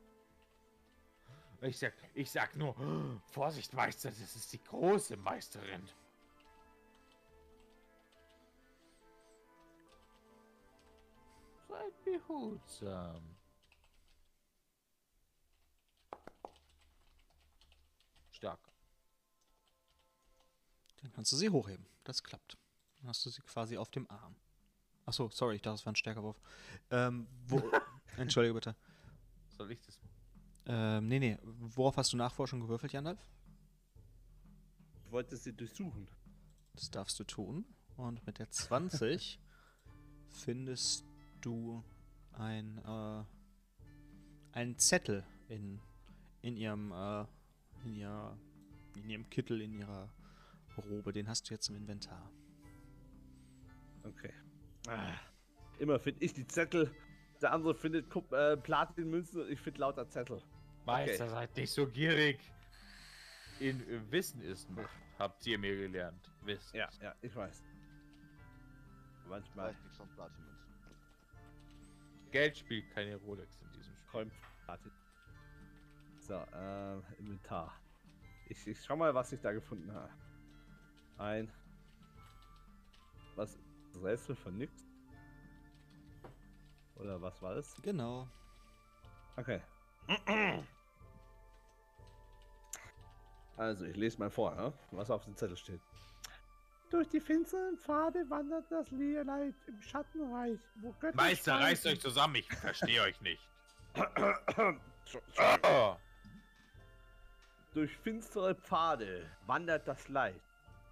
Ich 1.61 1.77
sag, 1.77 1.93
ich 2.15 2.31
sag 2.31 2.55
nur, 2.55 2.75
Vorsicht, 3.27 3.73
Meister, 3.73 4.09
das 4.09 4.35
ist 4.35 4.51
die 4.51 4.63
große 4.63 5.15
Meisterin. 5.17 5.87
Seid 11.81 12.03
behutsam. 12.03 13.35
Stark. 18.31 18.59
Dann 21.01 21.11
kannst 21.13 21.31
du 21.31 21.37
sie 21.37 21.49
hochheben. 21.49 21.85
Das 22.03 22.21
klappt. 22.21 22.57
Dann 22.99 23.09
hast 23.09 23.25
du 23.25 23.29
sie 23.29 23.41
quasi 23.41 23.77
auf 23.77 23.89
dem 23.89 24.09
Arm. 24.09 24.35
Achso, 25.05 25.29
sorry, 25.29 25.55
ich 25.55 25.61
dachte, 25.61 25.75
es 25.75 25.85
war 25.85 25.93
ein 25.93 25.95
stärker 25.95 26.21
Wurf. 26.21 26.39
Ähm, 26.91 27.27
wo. 27.47 27.61
Entschuldige 28.17 28.53
bitte. 28.53 28.75
Soll 29.57 29.71
ich 29.71 29.81
das? 29.81 29.99
Ähm, 30.67 31.07
nee, 31.07 31.19
nee. 31.19 31.37
Worauf 31.41 31.97
hast 31.97 32.13
du 32.13 32.17
Nachforschung 32.17 32.59
gewürfelt, 32.59 32.93
Jandalf? 32.93 33.19
Ich 35.03 35.11
wollte 35.11 35.35
sie 35.35 35.53
durchsuchen. 35.53 36.07
Das 36.73 36.91
darfst 36.91 37.19
du 37.19 37.23
tun. 37.23 37.65
Und 37.97 38.25
mit 38.25 38.37
der 38.37 38.49
20 38.49 39.39
findest 40.29 41.10
du 41.45 41.84
ein, 42.34 42.77
äh, 42.85 44.57
einen 44.57 44.77
Zettel 44.77 45.26
in, 45.49 45.80
in 46.41 46.57
ihrem, 46.57 46.91
äh, 46.91 47.26
in 47.85 47.95
ihrer, 47.95 48.38
in 48.95 49.09
ihrem 49.09 49.30
Kittel, 49.30 49.61
in 49.61 49.73
ihrer 49.73 50.09
Robe. 50.77 51.11
Den 51.11 51.27
hast 51.27 51.49
du 51.49 51.53
jetzt 51.53 51.69
im 51.69 51.76
Inventar. 51.76 52.31
Okay. 54.03 54.34
Ah. 54.88 55.13
Immer 55.80 55.99
finde 55.99 56.23
ich 56.23 56.34
die 56.34 56.47
Zettel. 56.47 56.93
Der 57.41 57.51
andere 57.53 57.73
findet 57.73 58.09
Kup 58.09 58.31
äh, 58.34 58.55
Platinmünzen 58.57 59.41
und 59.41 59.49
ich 59.49 59.59
finde 59.59 59.80
lauter 59.80 60.07
Zettel. 60.07 60.41
Meister, 60.85 61.30
seid 61.30 61.55
nicht 61.55 61.72
so 61.72 61.88
gierig. 61.88 62.39
In 63.59 63.80
äh, 63.89 64.11
Wissen 64.11 64.41
ist 64.41 64.69
Macht, 64.69 64.89
habt 65.18 65.45
ihr 65.45 65.57
mir 65.57 65.76
gelernt. 65.76 66.31
Wissen. 66.43 66.76
Ja, 66.76 66.89
ja, 67.01 67.15
ich 67.22 67.35
weiß. 67.35 67.63
Manchmal 69.27 69.69
Weiß 69.69 69.81
nichts 69.81 69.97
von 69.97 70.09
Platinmünzen. 70.09 70.50
Geld 72.31 72.57
spielt 72.57 72.89
keine 72.91 73.17
Rolex 73.17 73.61
in 73.61 73.71
diesem 73.73 73.95
Spiel. 73.95 74.31
So, 76.19 76.45
ähm, 76.53 77.03
Inventar. 77.17 77.73
Ich, 78.47 78.65
ich 78.67 78.83
schau 78.83 78.95
mal, 78.95 79.13
was 79.13 79.31
ich 79.31 79.41
da 79.41 79.51
gefunden 79.51 79.93
habe. 79.93 80.09
Ein. 81.17 81.51
Was? 83.35 83.57
Rätsel 84.01 84.35
von 84.35 84.57
nix? 84.57 84.85
Oder 86.95 87.21
was 87.21 87.41
war 87.41 87.55
das? 87.55 87.75
Genau. 87.81 88.27
Okay. 89.35 89.61
Also, 93.57 93.85
ich 93.85 93.95
lese 93.95 94.19
mal 94.19 94.29
vor, 94.29 94.55
ja, 94.55 94.73
was 94.91 95.11
auf 95.11 95.25
dem 95.25 95.35
Zettel 95.35 95.57
steht. 95.57 95.81
Durch 96.91 97.07
die 97.07 97.22
finsteren 97.22 97.77
Pfade 97.77 98.30
wandert 98.30 98.69
das 98.69 98.91
Lierleid 98.91 99.55
im 99.65 99.81
Schattenreich, 99.81 100.59
wo 100.76 100.91
Götter 100.99 101.15
Meister, 101.15 101.53
reißt 101.53 101.85
euch 101.88 102.01
zusammen, 102.01 102.35
ich 102.35 102.47
verstehe 102.53 103.01
euch 103.01 103.19
nicht. 103.22 103.41
So-. 105.05 105.22
Oh. 105.63 105.95
Durch 107.73 107.95
finstere 107.97 108.55
Pfade 108.55 109.26
wandert 109.45 109.88
das 109.88 110.09
Leid. 110.09 110.41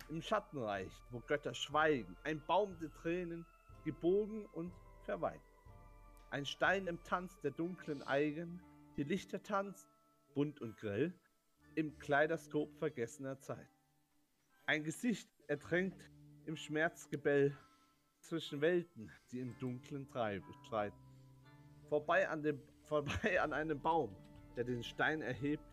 Im 0.07 0.21
Schattenreich, 0.21 0.91
wo 1.11 1.19
Götter 1.19 1.53
schweigen, 1.53 2.15
ein 2.23 2.41
Baum 2.45 2.79
der 2.79 2.91
Tränen, 2.93 3.45
gebogen 3.83 4.45
und 4.53 4.71
verweint. 5.03 5.41
Ein 6.29 6.45
Stein 6.45 6.87
im 6.87 7.03
Tanz 7.03 7.37
der 7.41 7.51
dunklen 7.51 8.01
Eigen, 8.03 8.61
Die 8.95 9.03
Lichter 9.03 9.43
tanzen, 9.43 9.89
bunt 10.33 10.61
und 10.61 10.77
grell, 10.77 11.13
im 11.75 11.97
Kleiderskop 11.99 12.73
vergessener 12.77 13.39
Zeit. 13.39 13.69
Ein 14.65 14.83
Gesicht 14.83 15.29
ertränkt 15.49 15.99
im 16.45 16.55
Schmerzgebell 16.55 17.57
zwischen 18.21 18.61
Welten, 18.61 19.11
die 19.31 19.39
im 19.39 19.57
Dunklen 19.57 20.07
treiben. 20.07 20.45
Vorbei 21.89 22.29
an, 22.29 22.43
dem, 22.43 22.61
vorbei 22.83 23.41
an 23.41 23.51
einem 23.51 23.81
Baum, 23.81 24.15
der 24.55 24.63
den 24.63 24.83
Stein 24.83 25.21
erhebt, 25.21 25.63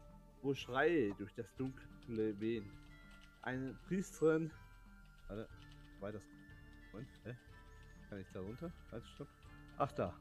wo 0.43 0.55
Schreie 0.55 1.15
durch 1.15 1.35
das 1.35 1.55
Dunkle 1.57 2.41
wehen. 2.41 2.71
Eine 3.43 3.75
Priesterin. 3.87 4.51
Warte, 5.29 5.49
war 6.01 6.13
das. 6.13 6.23
Moment, 6.93 7.11
hä? 7.25 7.37
Kann 8.09 8.21
ich 8.21 8.31
da 8.33 8.41
runter? 8.41 8.73
Halt, 8.91 9.07
stopp. 9.09 9.29
Ach, 9.77 9.93
da. 9.93 10.15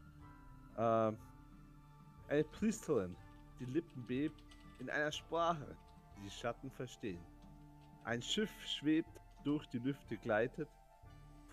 Ähm, 0.78 1.18
eine 2.28 2.44
Priesterin, 2.44 3.16
die 3.60 3.66
Lippen 3.66 4.06
bebt, 4.06 4.44
in 4.80 4.90
einer 4.90 5.12
Sprache, 5.12 5.78
die 6.18 6.30
Schatten 6.30 6.70
verstehen. 6.72 7.24
Ein 8.04 8.22
Schiff 8.22 8.52
schwebt 8.66 9.22
durch 9.46 9.66
die 9.68 9.80
Lüfte, 9.80 10.18
gleitet 10.18 10.68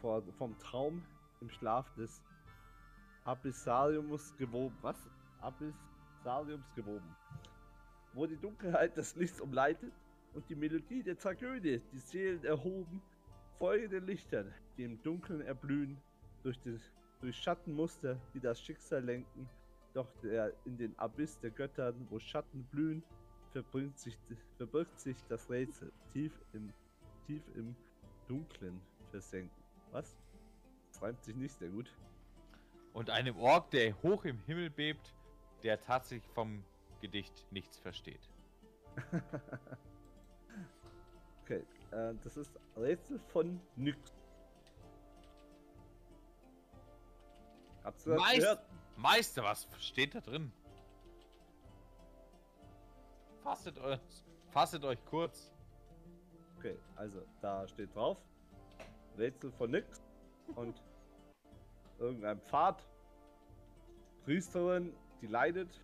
vor, 0.01 0.23
vom 0.39 0.59
Traum 0.59 1.05
im 1.41 1.51
Schlaf 1.51 1.93
des 1.95 2.23
Abyssaliums 3.25 4.37
gewoben. 4.37 4.77
Was? 4.83 4.97
Abyssaliums 5.41 6.67
gewoben. 6.75 7.15
Wo 8.15 8.27
die 8.27 8.37
Dunkelheit 8.37 8.97
das 8.97 9.15
Licht 9.17 9.41
umleitet 9.41 9.93
und 10.35 10.49
die 10.49 10.57
Melodie 10.57 11.03
der 11.03 11.19
Tragödie 11.19 11.81
die 11.93 11.99
Seelen 11.99 12.45
erhoben, 12.45 13.01
folge 13.59 13.89
den 13.89 14.07
Lichtern, 14.07 14.53
die 14.77 14.85
im 14.85 15.01
Dunkeln 15.03 15.41
erblühen, 15.43 15.97
durch, 16.43 16.59
die, 16.61 16.79
durch 17.21 17.37
Schattenmuster, 17.37 18.19
die 18.35 18.41
das 18.41 18.61
Schicksal 18.61 19.05
lenken, 19.05 19.49
doch 19.95 20.11
der, 20.23 20.53
in 20.65 20.77
den 20.79 20.99
Abyss 20.99 21.39
der 21.41 21.51
Göttern, 21.51 22.07
wo 22.11 22.19
Schatten 22.19 22.65
blühen, 22.73 23.03
verbirgt 23.53 23.99
sich, 23.99 24.19
verbirgt 24.57 24.99
sich 24.99 25.17
das 25.29 25.49
Rätsel, 25.51 25.93
tief 26.13 26.33
im, 26.55 26.73
tief 27.27 27.43
im 27.55 27.75
Dunklen 28.29 28.81
versenken. 29.11 29.63
Was? 29.91 30.17
Das 30.93 31.03
reimt 31.03 31.23
sich 31.23 31.37
nicht 31.37 31.55
sehr 31.59 31.69
gut. 31.69 31.91
Und 32.93 33.11
einem 33.11 33.37
Ork, 33.39 33.71
der 33.71 34.01
hoch 34.03 34.25
im 34.25 34.39
Himmel 34.45 34.71
bebt, 34.71 35.15
der 35.63 35.81
tatsächlich 35.81 36.31
vom 36.33 36.63
Gedicht 37.01 37.47
nichts 37.51 37.79
versteht. 37.79 38.31
okay, 41.43 41.65
äh, 41.91 42.15
das 42.23 42.37
ist 42.37 42.53
Rätsel 42.77 43.19
von 43.19 43.61
Nyx. 43.77 43.99
Hab's 47.85 48.05
das 48.05 48.19
Meist- 48.21 48.41
gehört? 48.41 48.67
Meister, 48.97 49.43
was 49.43 49.67
steht 49.81 50.15
da 50.15 50.21
drin? 50.21 50.53
Fasset 53.43 53.79
euch, 53.79 54.01
fasset 54.51 54.85
euch 54.85 55.05
kurz. 55.07 55.51
Okay, 56.63 56.79
also 56.95 57.21
da 57.41 57.67
steht 57.67 57.93
drauf. 57.93 58.19
Rätsel 59.19 59.51
von 59.51 59.73
nix. 59.73 60.01
Und 60.55 60.81
irgendein 61.99 62.41
Pfad. 62.41 62.87
Priesterin, 64.25 64.95
die 65.21 65.27
leidet. 65.27 65.83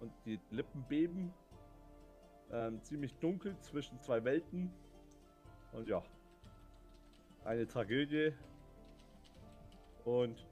Und 0.00 0.12
die 0.26 0.38
Lippen 0.50 0.82
beben. 0.90 1.32
Ähm, 2.50 2.82
ziemlich 2.82 3.14
dunkel 3.14 3.58
zwischen 3.60 3.98
zwei 4.02 4.22
Welten. 4.22 4.70
Und 5.72 5.88
ja. 5.88 6.02
Eine 7.46 7.66
Tragödie. 7.66 8.34
Und. 10.04 10.46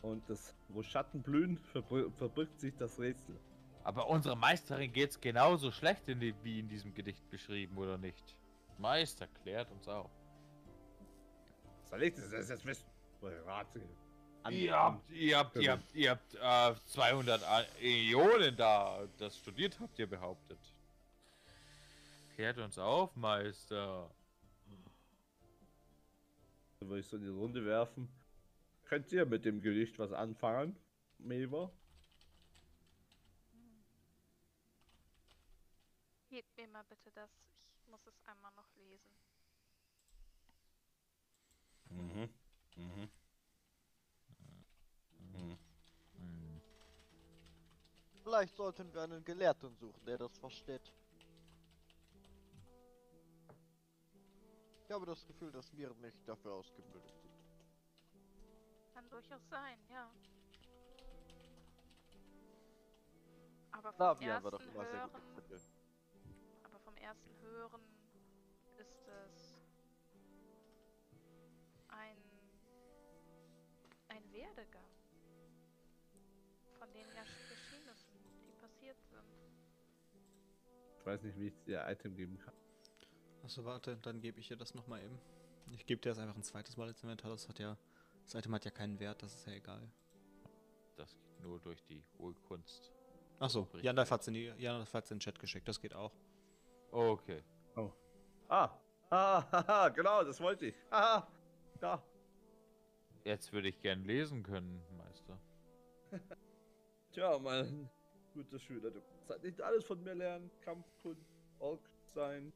Und 0.00 0.22
das, 0.30 0.54
wo 0.70 0.82
Schatten 0.82 1.20
blühen, 1.20 1.58
verbir 1.58 2.10
verbirgt 2.12 2.60
sich 2.60 2.74
das 2.76 2.98
Rätsel. 2.98 3.36
Aber 3.84 4.08
unserer 4.08 4.34
Meisterin 4.34 4.92
geht's 4.92 5.20
genauso 5.20 5.70
schlecht 5.70 6.08
in 6.08 6.18
die, 6.18 6.34
wie 6.42 6.58
in 6.60 6.68
diesem 6.68 6.94
Gedicht 6.94 7.28
beschrieben, 7.30 7.76
oder 7.76 7.98
nicht? 7.98 8.34
Meister, 8.78 9.28
klärt 9.42 9.70
uns 9.70 9.86
auf. 9.86 10.10
Soll 11.90 12.02
ich 12.02 12.14
das 12.14 12.48
jetzt 12.48 12.64
wissen? 12.64 12.86
Rate. 13.46 13.80
Ihr 14.50 14.74
habt, 14.74 15.10
ihr 15.10 15.38
habt, 15.38 15.56
ihr 15.56 15.72
habt, 15.72 15.94
ihr 15.94 16.10
habt 16.10 16.34
äh, 16.34 16.86
200 16.86 17.42
Ionen 17.80 18.56
da. 18.56 19.06
Das 19.18 19.38
studiert 19.38 19.78
habt 19.80 19.98
ihr 19.98 20.06
behauptet. 20.06 20.58
Klärt 22.34 22.58
uns 22.58 22.78
auf, 22.78 23.14
Meister. 23.16 24.10
Dann 26.80 26.88
würde 26.88 27.00
ich 27.00 27.06
so 27.06 27.16
in 27.16 27.22
die 27.22 27.28
Runde 27.28 27.64
werfen. 27.64 28.08
Könnt 28.84 29.10
ihr 29.12 29.24
mit 29.24 29.46
dem 29.46 29.62
Gedicht 29.62 29.98
was 29.98 30.12
anfangen, 30.12 30.76
Mever? 31.18 31.70
Gebt 36.34 36.56
mir 36.56 36.66
mal 36.66 36.82
bitte 36.82 37.12
das. 37.12 37.30
Ich 37.76 37.86
muss 37.86 38.04
es 38.08 38.20
einmal 38.26 38.50
noch 38.56 38.68
lesen. 38.74 39.14
Mhm. 41.90 42.28
Mhm. 42.74 43.08
Mhm. 45.20 45.58
Hm. 46.16 46.60
Vielleicht 48.24 48.56
sollten 48.56 48.92
wir 48.92 49.02
einen 49.02 49.24
Gelehrten 49.24 49.76
suchen, 49.76 50.04
der 50.04 50.18
das 50.18 50.36
versteht. 50.36 50.92
Ich 54.82 54.90
habe 54.90 55.06
das 55.06 55.24
Gefühl, 55.24 55.52
dass 55.52 55.72
wir 55.76 55.94
nicht 55.94 56.18
dafür 56.26 56.54
ausgebildet 56.54 57.16
sind. 57.16 57.32
Kann 58.92 59.08
durchaus 59.08 59.48
sein, 59.48 59.78
ja. 59.88 60.10
Aber 63.70 63.92
vom 63.92 63.94
Flavia 63.94 64.42
war 64.42 64.50
doch 64.50 64.58
ersten 64.58 64.74
immer 64.74 64.84
sehr 64.84 65.08
gut 65.08 65.12
Hören, 65.12 65.73
ersten 67.04 67.30
Hören 67.42 67.82
ist 68.78 69.06
es 69.08 69.54
ein 71.88 72.16
ein 74.08 74.32
Werdegang 74.32 74.82
von 76.78 76.92
den 76.92 77.06
Ersch- 77.08 77.48
Geschehnissen, 77.48 78.14
die 78.46 78.52
passiert 78.60 78.96
sind. 79.10 79.24
Ich 80.98 81.06
weiß 81.06 81.22
nicht, 81.24 81.38
wie 81.38 81.48
ich 81.48 81.62
dir 81.64 81.84
Item 81.88 82.14
geben 82.16 82.38
kann. 82.38 82.54
Achso, 83.42 83.64
warte, 83.64 83.96
dann 83.98 84.20
gebe 84.20 84.40
ich 84.40 84.50
ihr 84.50 84.56
das 84.56 84.74
nochmal 84.74 85.02
eben. 85.02 85.18
Ich 85.72 85.84
gebe 85.84 86.00
dir 86.00 86.10
das 86.10 86.18
einfach 86.18 86.36
ein 86.36 86.42
zweites 86.42 86.76
Mal 86.78 86.88
ins 86.88 87.02
Inventar. 87.02 87.30
Das 87.30 87.48
hat 87.48 87.58
ja. 87.58 87.76
Das 88.24 88.34
Item 88.34 88.54
hat 88.54 88.64
ja 88.64 88.70
keinen 88.70 88.98
Wert, 89.00 89.22
das 89.22 89.34
ist 89.34 89.46
ja 89.46 89.52
egal. 89.52 89.86
Das 90.96 91.14
geht 91.14 91.40
nur 91.42 91.60
durch 91.60 91.82
die 91.84 92.02
hohe 92.18 92.32
Kunst. 92.34 92.90
Achso. 93.38 93.68
Jan 93.82 93.96
die- 93.96 94.54
Jan 94.56 94.86
hat's 94.92 95.10
in 95.10 95.16
den 95.16 95.20
Chat 95.20 95.38
geschickt, 95.38 95.68
das 95.68 95.80
geht 95.80 95.92
auch. 95.94 96.12
Okay. 96.94 97.42
Ah! 98.48 98.70
Ah, 99.10 99.44
haha, 99.50 99.88
genau, 99.88 100.22
das 100.22 100.40
wollte 100.40 100.66
ich. 100.66 100.76
Haha! 100.92 101.26
Da. 101.80 102.00
Jetzt 103.24 103.52
würde 103.52 103.68
ich 103.68 103.80
gern 103.80 104.04
lesen 104.04 104.44
können, 104.44 104.80
Meister. 104.96 105.40
Tja, 107.12 107.36
mein 107.40 107.90
guter 108.32 108.60
Schüler, 108.60 108.92
du 108.92 109.00
kannst 109.00 109.28
halt 109.28 109.42
nicht 109.42 109.60
alles 109.60 109.84
von 109.84 110.04
mir 110.04 110.14
lernen. 110.14 110.50
Kampfkunst, 110.60 111.34
Ork 111.58 111.80
sein. 112.14 112.52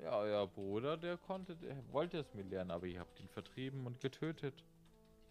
Ja, 0.00 0.18
euer 0.18 0.48
Bruder, 0.48 0.96
der 0.96 1.18
konnte, 1.18 1.54
der 1.54 1.76
wollte 1.92 2.18
es 2.18 2.34
mir 2.34 2.44
lernen, 2.44 2.72
aber 2.72 2.86
ihr 2.86 2.98
habt 2.98 3.20
ihn 3.20 3.28
vertrieben 3.28 3.86
und 3.86 4.00
getötet. 4.00 4.64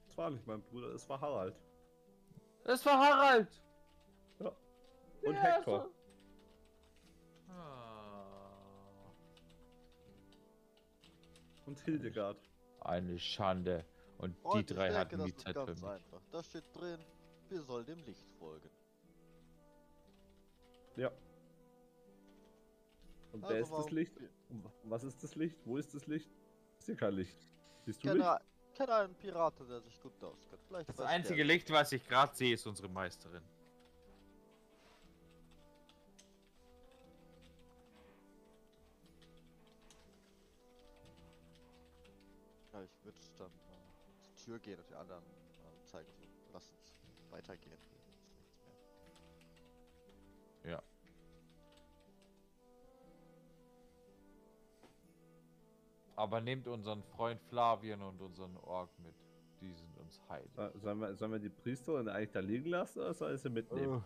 Das 0.05 0.17
war 0.17 0.29
nicht 0.29 0.47
mein 0.47 0.61
Bruder, 0.61 0.87
es 0.93 1.07
war 1.09 1.19
Harald. 1.19 1.59
Es 2.63 2.85
war 2.85 2.97
Harald! 2.97 3.61
Und 4.39 5.33
Ja, 5.33 5.41
Hector. 5.41 5.89
Ah. 7.49 9.11
Und 11.65 11.79
Hildegard. 11.81 12.37
Eine 12.81 13.17
Schande. 13.19 13.85
Und 14.17 14.35
die 14.37 14.47
Und 14.47 14.71
drei 14.71 14.93
hatten 14.93 15.23
die 15.23 15.35
Zeit 15.35 15.53
für 15.55 15.65
ganz 15.65 15.81
mich. 15.81 15.89
einfach. 15.91 16.21
Da 16.31 16.41
steht 16.43 16.63
drin, 16.73 16.99
wir 17.49 17.61
sollen 17.61 17.85
dem 17.85 18.03
Licht 18.03 18.27
folgen. 18.39 18.69
Ja. 20.95 21.11
Und 23.31 23.41
wer 23.43 23.49
Also 23.57 23.75
ist 23.77 23.83
das 23.85 23.91
Licht? 23.91 24.13
Was 24.83 25.03
ist 25.03 25.21
das 25.23 25.35
Licht? 25.35 25.57
Wo 25.65 25.77
ist 25.77 25.93
das 25.93 26.07
Licht? 26.07 26.31
Ist 26.79 26.85
hier 26.85 26.95
kein 26.95 27.13
Licht. 27.13 27.37
Siehst 27.85 28.03
du 28.03 28.07
Licht? 28.13 28.21
kenne, 28.25 28.39
kenne 28.73 28.93
einen 28.95 29.15
Piraten, 29.15 29.67
der 29.67 29.81
sich 29.81 29.99
gut 30.01 30.13
auskennt. 30.23 30.61
Vielleicht 30.67 30.89
Das 30.89 30.99
einzige 31.01 31.37
der- 31.37 31.45
Licht, 31.45 31.69
was 31.69 31.91
ich 31.91 32.07
gerade 32.07 32.35
sehe, 32.35 32.53
ist 32.55 32.65
unsere 32.65 32.89
Meisterin. 32.89 33.43
Tür 44.47 44.59
gehen 44.59 44.79
und 44.79 44.89
die 44.89 44.95
anderen 44.95 45.23
äh, 45.25 45.85
zeigen, 45.85 46.07
so, 46.13 46.23
lass 46.53 46.71
uns 46.71 46.95
weitergehen. 47.31 47.77
Ja. 50.63 50.81
Aber 56.15 56.41
nehmt 56.41 56.67
unseren 56.67 57.03
Freund 57.03 57.41
Flavian 57.49 58.01
und 58.01 58.21
unseren 58.21 58.55
Ork 58.57 58.89
mit. 58.99 59.13
Die 59.61 59.71
sind 59.73 59.97
uns 59.97 60.21
heilen. 60.29 60.49
So- 60.55 60.71
Sollen 60.79 60.99
wir, 60.99 61.15
sollen 61.15 61.31
wir 61.33 61.39
die 61.39 61.49
Priesterin 61.49 62.07
eigentlich 62.07 62.31
da 62.31 62.39
liegen 62.39 62.69
lassen 62.69 62.99
oder 62.99 63.13
soll 63.13 63.33
ich 63.35 63.41
sie 63.41 63.49
mitnehmen? 63.49 64.03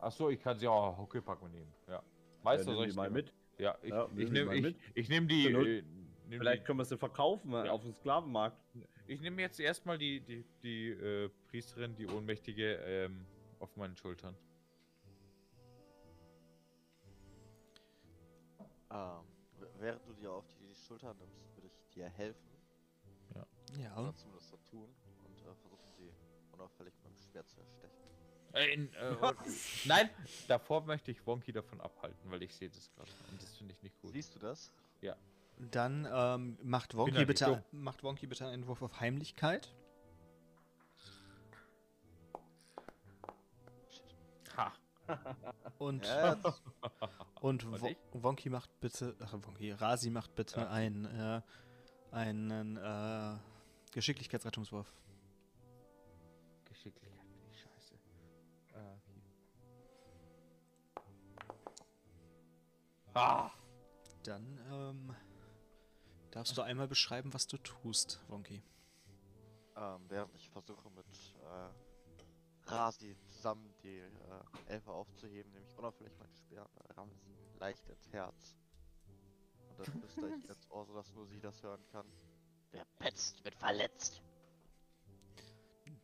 Ach 0.00 0.10
so, 0.12 0.30
ich 0.30 0.40
kann 0.40 0.58
sie 0.58 0.66
auch 0.68 0.96
Huckepack 0.96 1.42
mitnehmen. 1.42 1.72
Ja. 1.88 2.02
Weißt 2.42 2.66
Ja, 2.66 2.72
du, 2.72 2.72
nimm 2.72 2.76
soll 2.78 2.84
die 2.86 2.90
ich 2.90 2.96
mal 2.96 3.02
nehmen? 3.10 3.14
mit. 3.14 3.34
Ja, 3.58 3.76
ich, 3.82 3.90
Ja, 3.90 4.08
ich 4.16 4.26
die 4.26 4.30
nehme 4.32 4.54
ich, 4.54 4.62
mit. 4.62 4.76
ich 4.94 5.08
nehm 5.08 5.28
die. 5.28 5.46
Äh, 5.48 5.82
nehm 6.28 6.38
Vielleicht 6.40 6.64
können 6.64 6.78
wir 6.78 6.84
sie 6.84 6.96
verkaufen 6.96 7.52
äh, 7.52 7.66
Ja. 7.66 7.72
auf 7.72 7.82
dem 7.82 7.92
Sklavenmarkt. 7.94 8.56
Ich 9.06 9.20
nehme 9.20 9.42
jetzt 9.42 9.60
erstmal 9.60 9.98
die, 9.98 10.20
die, 10.20 10.44
die 10.62 10.90
äh, 10.90 11.28
Priesterin, 11.48 11.94
die 11.96 12.06
Ohnmächtige, 12.06 12.74
ähm, 12.76 13.26
auf 13.60 13.76
meinen 13.76 13.96
Schultern. 13.96 14.36
Ähm, 18.90 19.24
während 19.78 20.06
du 20.06 20.12
dir 20.14 20.32
auf 20.32 20.44
die 20.60 20.74
Schulter 20.74 21.14
nimmst, 21.14 21.54
würde 21.56 21.68
ich 21.68 21.94
dir 21.94 22.08
helfen. 22.08 22.54
Ja. 23.78 23.96
Oder 23.96 24.14
zumindest 24.14 24.50
so 24.50 24.56
tun. 24.70 24.88
Und 25.24 25.40
äh, 25.40 25.54
versuchen 25.54 25.92
sie 25.96 26.12
unauffällig 26.52 26.94
mit 27.02 27.12
dem 27.12 27.18
Schwert 27.30 27.48
zu 27.48 27.60
erstechen. 27.60 28.04
Äh, 28.52 28.72
in, 28.72 28.94
äh, 28.94 29.16
nein, 29.84 30.10
davor 30.46 30.82
möchte 30.82 31.10
ich 31.10 31.26
Wonky 31.26 31.52
davon 31.52 31.80
abhalten, 31.80 32.30
weil 32.30 32.42
ich 32.42 32.54
sehe 32.54 32.68
das 32.68 32.90
gerade. 32.94 33.10
Und 33.30 33.42
das 33.42 33.56
finde 33.56 33.74
ich 33.74 33.82
nicht 33.82 34.00
gut. 34.00 34.12
Siehst 34.12 34.34
du 34.34 34.38
das? 34.38 34.72
Dann 35.58 36.06
ähm, 36.10 36.58
macht, 36.62 36.96
Wonky 36.96 37.24
bitte, 37.24 37.64
macht 37.70 38.02
Wonky 38.02 38.26
bitte 38.26 38.46
einen 38.48 38.66
Wurf 38.66 38.82
auf 38.82 39.00
Heimlichkeit. 39.00 39.72
Ha! 44.56 44.72
Und, 45.78 46.04
Ja, 46.06 46.36
und, 47.40 47.64
Und? 47.64 47.96
Wonky 48.12 48.50
macht 48.50 48.80
bitte, 48.80 49.14
ach 49.20 49.32
Wonky, 49.34 49.72
Rasi 49.72 50.10
macht 50.10 50.34
bitte 50.34 50.60
Ja. 50.60 50.70
einen, 50.70 51.04
äh, 51.04 51.40
einen 52.10 52.76
äh, 52.76 53.36
Geschicklichkeitsrettungswurf. 53.92 54.90
Geschicklichkeit 56.64 57.26
bin 57.32 57.50
ich 57.50 57.60
scheiße. 57.60 57.94
Äh. 58.74 58.98
Ah! 63.14 63.50
Dann 64.24 64.58
ähm, 64.72 65.14
darfst 66.34 66.56
du 66.58 66.62
einmal 66.62 66.88
beschreiben, 66.88 67.32
was 67.32 67.46
du 67.46 67.58
tust, 67.58 68.20
Wonky. 68.28 68.62
ähm, 69.76 70.04
während 70.08 70.34
ich 70.34 70.50
versuche 70.50 70.90
mit 70.90 71.06
äh, 71.42 72.70
Rasi 72.70 73.16
zusammen 73.28 73.72
die 73.82 73.98
äh, 73.98 74.10
Elfe 74.66 74.90
aufzuheben, 74.90 75.52
nehme 75.52 75.66
ich 75.66 75.76
unauffällig 75.76 76.12
meine 76.18 76.34
Speer 76.34 76.68
und 76.74 76.96
ramme 76.96 77.14
sie 77.14 77.36
leicht 77.58 77.88
ins 77.88 78.12
Herz. 78.12 78.56
Und 79.68 79.78
dann 79.78 79.86
flüstere 80.00 80.36
ich 80.36 80.48
ins 80.48 80.70
Ohr, 80.70 80.84
sodass 80.86 81.12
nur 81.12 81.26
sie 81.26 81.40
das 81.40 81.62
hören 81.62 81.86
kann. 81.86 82.06
Wer 82.72 82.84
petzt, 82.98 83.44
wird 83.44 83.54
verletzt. 83.54 84.20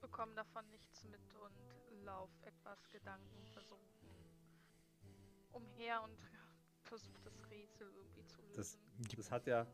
bekomme 0.01 0.35
davon 0.35 0.69
nichts 0.70 1.02
mit 1.05 1.20
und 1.35 2.05
lauf 2.05 2.31
etwas 2.43 2.89
Gedanken 2.90 3.47
versunken 3.52 3.90
umher 5.52 6.02
und 6.02 6.16
versuche 6.85 7.20
das 7.24 7.51
Rätsel 7.51 7.90
irgendwie 7.93 8.24
zu 8.27 8.40
lösen. 8.43 8.57
Das, 8.57 8.78
das 9.16 9.31
hat 9.31 9.47
ja 9.47 9.66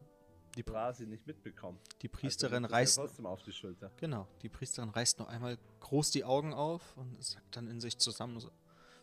die, 0.56 0.62
Brasi 0.62 1.06
nicht 1.06 1.26
mitbekommen. 1.26 1.78
die 2.02 2.08
Also 2.08 2.18
Priesterin 2.20 2.64
ja 2.64 2.70
reißt, 2.70 2.96
trotzdem 2.96 3.26
auf 3.26 3.42
die 3.42 3.52
Schulter. 3.52 3.90
genau, 3.96 4.26
die 4.42 4.48
Priesterin 4.48 4.90
reißt 4.90 5.18
noch 5.18 5.28
einmal 5.28 5.58
groß 5.80 6.10
die 6.10 6.24
Augen 6.24 6.52
auf 6.54 6.96
und 6.96 7.22
sagt 7.22 7.56
dann 7.56 7.68
in 7.68 7.80
sich 7.80 7.98
zusammen. 7.98 8.40
So. 8.40 8.50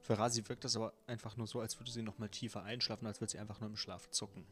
Für 0.01 0.17
Rasi 0.17 0.47
wirkt 0.49 0.63
das 0.65 0.75
aber 0.75 0.93
einfach 1.07 1.37
nur 1.37 1.47
so, 1.47 1.59
als 1.61 1.79
würde 1.79 1.91
sie 1.91 2.01
noch 2.01 2.17
mal 2.17 2.29
tiefer 2.29 2.63
einschlafen, 2.63 3.07
als 3.07 3.21
würde 3.21 3.31
sie 3.31 3.39
einfach 3.39 3.59
nur 3.59 3.69
im 3.69 3.77
Schlaf 3.77 4.09
zucken. 4.09 4.45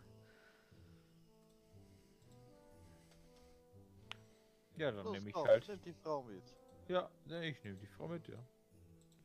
Ja, 4.77 4.91
dann 4.91 5.05
Los, 5.05 5.13
nehme 5.13 5.27
ich 5.29 5.33
komm, 5.33 5.47
halt. 5.47 5.67
nimm 5.67 5.81
die 5.81 5.93
Frau 5.93 6.23
mit. 6.23 6.43
Ja, 6.87 7.09
ich 7.41 7.63
nehme 7.63 7.77
die 7.77 7.87
Frau 7.87 8.07
mit, 8.07 8.27
ja. 8.27 8.37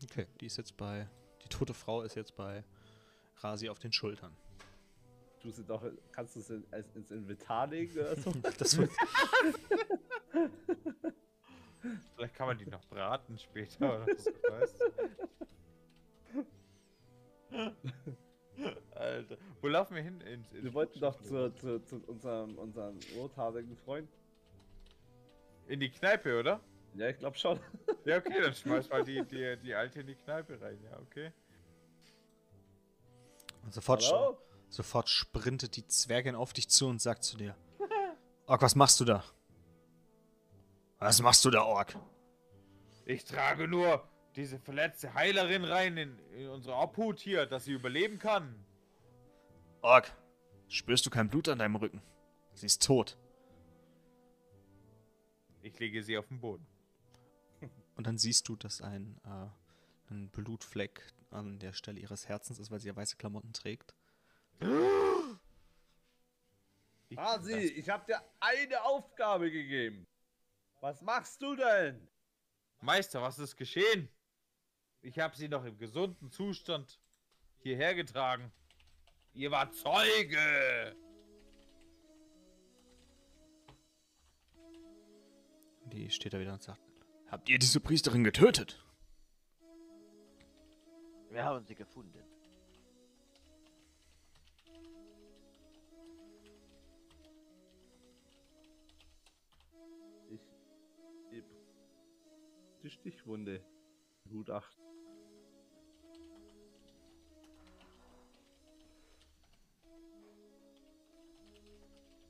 Okay, 0.05 0.27
die 0.41 0.47
ist 0.47 0.57
jetzt 0.59 0.77
bei, 0.77 1.09
die 1.43 1.49
tote 1.49 1.73
Frau 1.75 2.03
ist 2.03 2.15
jetzt 2.15 2.37
bei 2.37 2.65
Rasi 3.37 3.69
auf 3.69 3.79
den 3.79 3.93
Schultern. 3.93 4.37
Du 5.43 5.51
sie 5.51 5.65
doch, 5.65 5.83
kannst 6.13 6.35
du 6.37 6.41
sie 6.41 6.63
als- 6.71 6.95
ins 6.97 7.11
Inventar 7.11 7.67
legen 7.67 7.93
oder 7.99 8.17
so? 8.17 8.33
Das 8.59 8.77
wird, 8.77 8.91
Vielleicht 12.17 12.35
kann 12.35 12.49
man 12.49 12.59
die 12.59 12.67
noch 12.67 12.85
braten 12.87 13.39
später 13.39 14.03
oder 14.03 14.17
so, 14.17 14.31
weißt? 14.51 14.83
Alter, 18.95 19.37
wo 19.61 19.69
laufen 19.69 19.95
wir 19.95 20.03
hin? 20.03 20.21
Ins, 20.23 20.51
ins 20.53 20.65
Wir 20.65 20.75
wollten 20.75 20.99
doch 21.01 21.21
zu, 21.23 21.55
zu, 21.55 21.79
zu 21.85 22.03
unserem, 22.07 22.57
unserem 22.59 22.99
rothaarigen 23.17 23.77
Freund. 23.77 24.09
In 25.69 25.79
die 25.81 25.91
Kneipe, 25.91 26.41
oder? 26.41 26.61
Ja, 26.95 27.09
ich 27.11 27.19
glaube 27.19 27.37
schon. 27.37 27.61
Ja, 28.05 28.17
okay, 28.19 28.41
dann 28.41 28.55
schmeiß 28.55 28.89
mal 28.89 29.05
die, 29.05 29.23
die, 29.25 29.57
die 29.63 29.75
alte 29.75 30.01
in 30.01 30.07
die 30.07 30.15
Kneipe 30.15 30.61
rein, 30.61 30.79
ja, 30.91 30.99
okay. 31.01 31.31
und 33.65 33.75
sofort, 33.75 34.01
sch- 34.03 34.11
Hallo? 34.13 34.39
Sofort 34.69 35.09
sprintet 35.09 35.77
die 35.77 35.87
Zwergin 35.87 36.35
auf 36.35 36.53
dich 36.53 36.69
zu 36.69 36.87
und 36.89 37.01
sagt 37.01 37.25
zu 37.25 37.37
dir: 37.37 37.57
Ork, 38.47 38.63
was 38.63 38.75
machst 38.75 39.01
du 39.01 39.05
da? 39.05 39.25
Was 40.99 41.21
machst 41.21 41.45
du 41.45 41.51
da, 41.51 41.63
Ork? 41.63 41.97
Ich 43.05 43.25
trage 43.25 43.69
nur 43.69 44.09
diese 44.35 44.59
verletzte 44.59 45.15
Heilerin 45.15 45.65
rein 45.65 45.97
in, 45.97 46.19
in 46.37 46.49
unsere 46.49 46.77
Obhut 46.77 47.21
hier, 47.21 47.47
dass 47.47 47.65
sie 47.65 47.73
überleben 47.73 48.19
kann. 48.19 48.65
Ork, 49.83 50.13
spürst 50.69 51.07
du 51.07 51.11
kein 51.11 51.29
Blut 51.29 51.49
an 51.49 51.59
deinem 51.59 51.77
Rücken? 51.77 52.03
Sie 52.55 52.67
ist 52.67 52.85
tot. 52.85 53.17
Ich 55.63 55.79
lege 55.79 56.03
sie 56.03 56.17
auf 56.17 56.29
den 56.29 56.41
Boden. 56.41 56.67
Und 57.97 58.07
dann 58.07 58.19
siehst 58.19 58.49
du, 58.49 58.57
dass 58.57 58.83
ein, 58.83 59.19
äh, 59.25 60.13
ein 60.13 60.29
Blutfleck 60.31 61.03
an 61.31 61.59
der 61.59 61.73
Stelle 61.73 61.99
ihres 61.99 62.29
Herzens 62.29 62.59
ist, 62.59 62.71
weil 62.71 62.81
sie 62.81 62.89
ja 62.89 62.97
weiße 62.97 63.17
Klamotten 63.17 63.53
trägt. 63.53 63.95
Ich, 67.09 67.79
ich 67.79 67.89
habe 67.89 68.05
dir 68.05 68.21
eine 68.41 68.83
Aufgabe 68.83 69.51
gegeben. 69.51 70.07
Was 70.81 71.01
machst 71.03 71.41
du 71.41 71.55
denn? 71.55 72.09
Meister, 72.81 73.23
was 73.23 73.39
ist 73.39 73.57
geschehen? 73.57 74.09
Ich 75.03 75.19
habe 75.19 75.37
sie 75.37 75.49
noch 75.49 75.65
im 75.65 75.79
gesunden 75.79 76.31
Zustand 76.31 77.01
hierher 77.59 77.95
getragen. 77.95 78.53
Ihr 79.33 79.51
wart 79.51 79.75
Zeuge! 79.75 80.97
Die 85.87 86.11
steht 86.11 86.35
da 86.35 86.41
wieder 86.41 86.53
und 86.53 86.63
sagt: 86.63 86.81
Habt 87.29 87.49
ihr 87.49 87.59
diese 87.59 87.81
Priesterin 87.81 88.25
getötet? 88.25 88.85
Wir 91.31 91.45
haben 91.45 91.65
sie 91.65 91.75
gefunden. 91.75 92.23
Die 102.87 102.91
Stichwunde. 102.91 103.65
Gutachten. 104.31 104.85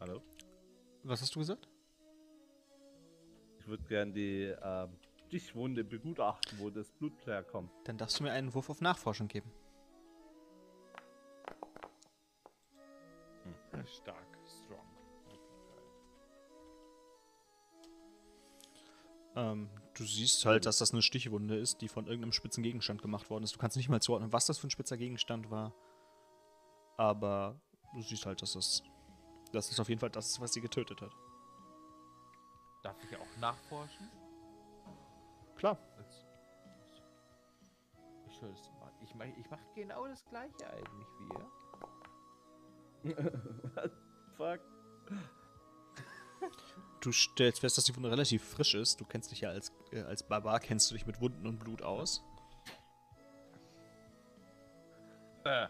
Hallo? 0.00 0.22
Was 1.02 1.20
hast 1.20 1.34
du 1.34 1.40
gesagt? 1.40 1.68
Ich 3.58 3.68
würde 3.68 3.82
gern 3.84 4.14
die 4.14 4.54
ähm, 4.62 4.96
Stichwunde 5.26 5.84
begutachten, 5.84 6.58
wo 6.58 6.70
das 6.70 6.90
Blut 6.90 7.26
herkommt. 7.26 7.70
Dann 7.84 7.98
darfst 7.98 8.18
du 8.18 8.24
mir 8.24 8.32
einen 8.32 8.54
Wurf 8.54 8.70
auf 8.70 8.80
Nachforschung 8.80 9.28
geben. 9.28 9.52
Stark, 13.84 14.38
strong. 14.48 14.86
Ähm, 19.36 19.68
du 19.96 20.04
siehst 20.04 20.44
halt, 20.44 20.66
dass 20.66 20.78
das 20.78 20.92
eine 20.92 21.02
Stichwunde 21.02 21.56
ist, 21.56 21.80
die 21.80 21.88
von 21.88 22.06
irgendeinem 22.06 22.32
spitzen 22.32 22.62
Gegenstand 22.62 23.02
gemacht 23.02 23.30
worden 23.30 23.44
ist. 23.44 23.54
Du 23.54 23.58
kannst 23.58 23.76
nicht 23.76 23.88
mal 23.88 24.00
zuordnen, 24.00 24.32
was 24.32 24.46
das 24.46 24.58
für 24.58 24.66
ein 24.66 24.70
spitzer 24.70 24.96
Gegenstand 24.96 25.50
war. 25.50 25.72
Aber 26.96 27.60
du 27.94 28.02
siehst 28.02 28.26
halt, 28.26 28.42
dass 28.42 28.52
das, 28.52 28.82
das 29.52 29.70
ist 29.70 29.80
auf 29.80 29.88
jeden 29.88 30.00
Fall 30.00 30.10
das, 30.10 30.28
ist, 30.28 30.40
was 30.40 30.52
sie 30.52 30.60
getötet 30.60 31.00
hat. 31.00 31.12
Darf 32.82 32.96
ich 33.02 33.16
auch 33.16 33.36
nachforschen? 33.40 34.10
Klar. 35.56 35.78
Ich 38.38 38.42
mal. 38.78 38.92
Ich 39.02 39.14
mach, 39.14 39.24
ich 39.24 39.50
mach 39.50 39.74
genau 39.74 40.06
das 40.06 40.24
gleiche 40.26 40.70
eigentlich 40.70 41.08
wie 41.18 41.28
ihr. 43.08 43.16
What 43.74 43.92
the 43.92 44.34
fuck? 44.36 44.60
Du 47.00 47.12
stellst 47.12 47.60
fest, 47.60 47.78
dass 47.78 47.84
die 47.84 47.94
Wunde 47.96 48.10
relativ 48.10 48.44
frisch 48.44 48.74
ist. 48.74 49.00
Du 49.00 49.04
kennst 49.04 49.30
dich 49.30 49.40
ja 49.40 49.50
als, 49.50 49.72
äh, 49.96 50.02
als 50.02 50.22
Barbar, 50.22 50.60
kennst 50.60 50.90
du 50.90 50.94
dich 50.94 51.06
mit 51.06 51.20
Wunden 51.20 51.46
und 51.46 51.58
Blut 51.58 51.82
aus. 51.82 52.22
Äh, 55.44 55.68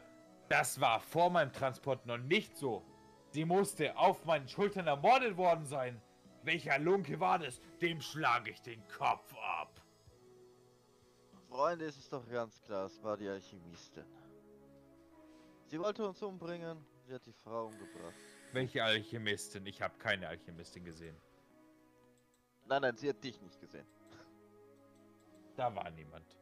das 0.48 0.81
war 0.81 1.01
vor 1.01 1.31
meinem 1.31 1.53
Transport 1.53 2.07
noch 2.07 2.19
nicht 2.19 2.57
so. 2.57 2.82
Sie 3.31 3.44
musste 3.44 3.97
auf 3.97 4.24
meinen 4.24 4.48
Schultern 4.48 4.86
ermordet 4.86 5.36
worden 5.36 5.66
sein. 5.66 6.01
Welcher 6.43 6.78
Lunke 6.78 7.19
war 7.19 7.39
das? 7.39 7.61
Dem 7.81 8.01
schlage 8.01 8.51
ich 8.51 8.62
den 8.62 8.86
Kopf 8.89 9.35
ab. 9.35 9.81
Freunde, 11.48 11.86
es 11.86 11.97
ist 11.97 12.12
doch 12.12 12.28
ganz 12.28 12.61
klar, 12.62 12.86
es 12.86 13.03
war 13.03 13.16
die 13.16 13.28
Alchemistin. 13.28 14.05
Sie 15.66 15.81
wollte 15.81 16.07
uns 16.07 16.23
umbringen, 16.23 16.85
sie 17.07 17.15
hat 17.15 17.27
die 17.27 17.32
Frau 17.32 17.66
umgebracht. 17.66 18.15
Welche 18.53 18.85
Alchemistin? 18.85 19.66
Ich 19.66 19.82
habe 19.82 19.97
keine 19.98 20.28
Alchemistin 20.28 20.85
gesehen. 20.85 21.16
Nein, 22.66 22.82
nein, 22.82 22.97
sie 22.97 23.09
hat 23.09 23.23
dich 23.23 23.40
nicht 23.40 23.61
gesehen. 23.61 23.86
Da 25.56 25.74
war 25.74 25.90
niemand. 25.90 26.36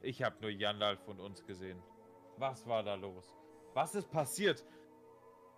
Ich 0.00 0.22
habe 0.22 0.36
nur 0.40 0.50
Jandalf 0.50 1.06
und 1.08 1.20
uns 1.20 1.44
gesehen. 1.44 1.82
Was 2.36 2.66
war 2.66 2.82
da 2.82 2.94
los? 2.94 3.36
Was 3.74 3.94
ist 3.94 4.10
passiert? 4.10 4.64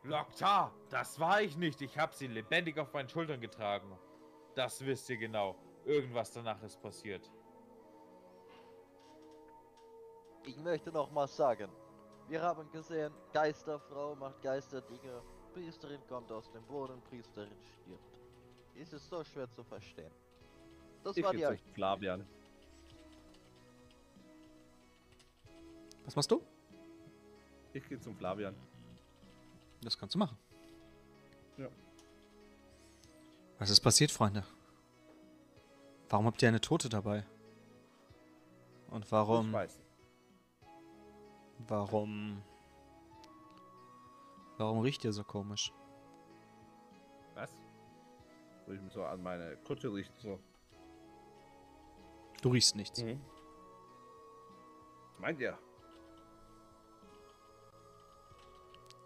Loktar, 0.03 0.73
das 0.91 1.19
war 1.19 1.43
ich 1.43 1.57
nicht. 1.57 1.83
Ich 1.83 1.99
habe 1.99 2.15
sie 2.15 2.29
lebendig 2.29 2.79
auf 2.79 2.93
meinen 2.93 3.09
Schultern 3.09 3.41
getragen. 3.41 3.99
Das 4.55 4.85
wisst 4.85 5.11
ihr 5.11 5.17
genau. 5.19 5.57
Irgendwas 5.85 6.33
danach 6.33 6.63
ist 6.63 6.81
passiert. 6.81 7.31
Ich 10.45 10.57
möchte 10.59 10.93
noch 10.93 11.11
mal 11.11 11.27
sagen, 11.27 11.71
wir 12.29 12.41
haben 12.41 12.71
gesehen, 12.71 13.13
Geisterfrau 13.33 14.15
macht 14.15 14.41
Geisterdinge, 14.43 15.23
Priesterin 15.53 16.01
kommt 16.09 16.31
aus 16.31 16.51
dem 16.53 16.65
Boden, 16.67 17.01
Priesterin 17.03 17.61
stirbt. 17.63 18.21
Ist 18.75 18.93
es 18.93 19.09
so 19.09 19.25
schwer 19.25 19.51
zu 19.51 19.65
verstehen? 19.65 20.13
Das 21.03 21.17
Ich 21.17 21.25
war 21.25 21.33
gehe 21.33 21.57
die. 21.57 21.73
Flavian. 21.73 22.27
Was 26.07 26.17
machst 26.17 26.31
du? 26.31 26.41
Ich 27.73 27.87
gehe 27.89 28.01
zum 28.01 28.17
Flavian. 28.17 28.55
Das 29.83 29.99
kannst 29.99 30.15
du 30.15 30.19
machen. 30.19 30.39
Ja. 31.59 31.69
Was 33.59 33.71
ist 33.71 33.81
passiert, 33.81 34.11
Freunde? 34.11 34.45
Warum 36.09 36.27
habt 36.27 36.41
ihr 36.43 36.49
eine 36.49 36.61
Tote 36.61 36.89
dabei? 36.89 37.25
Und 38.89 39.05
Ich 39.05 39.13
warum, 39.13 39.53
weiß. 39.53 39.79
warum, 41.67 42.43
warum 44.59 44.79
riecht 44.81 45.05
ihr 45.05 45.13
so 45.13 45.25
komisch? 45.25 45.73
Was? 47.35 47.51
Wo 48.67 48.73
ich 48.73 48.81
mich 48.81 48.93
so 48.93 49.05
an 49.05 49.23
meine 49.23 49.57
Kutte 49.59 49.93
riecht, 49.93 50.13
so. 50.19 50.39
Du 52.43 52.51
riechst 52.51 52.77
nichts. 52.77 53.03
Mhm. 53.03 53.21
Meint 55.19 55.41
ihr? 55.41 55.59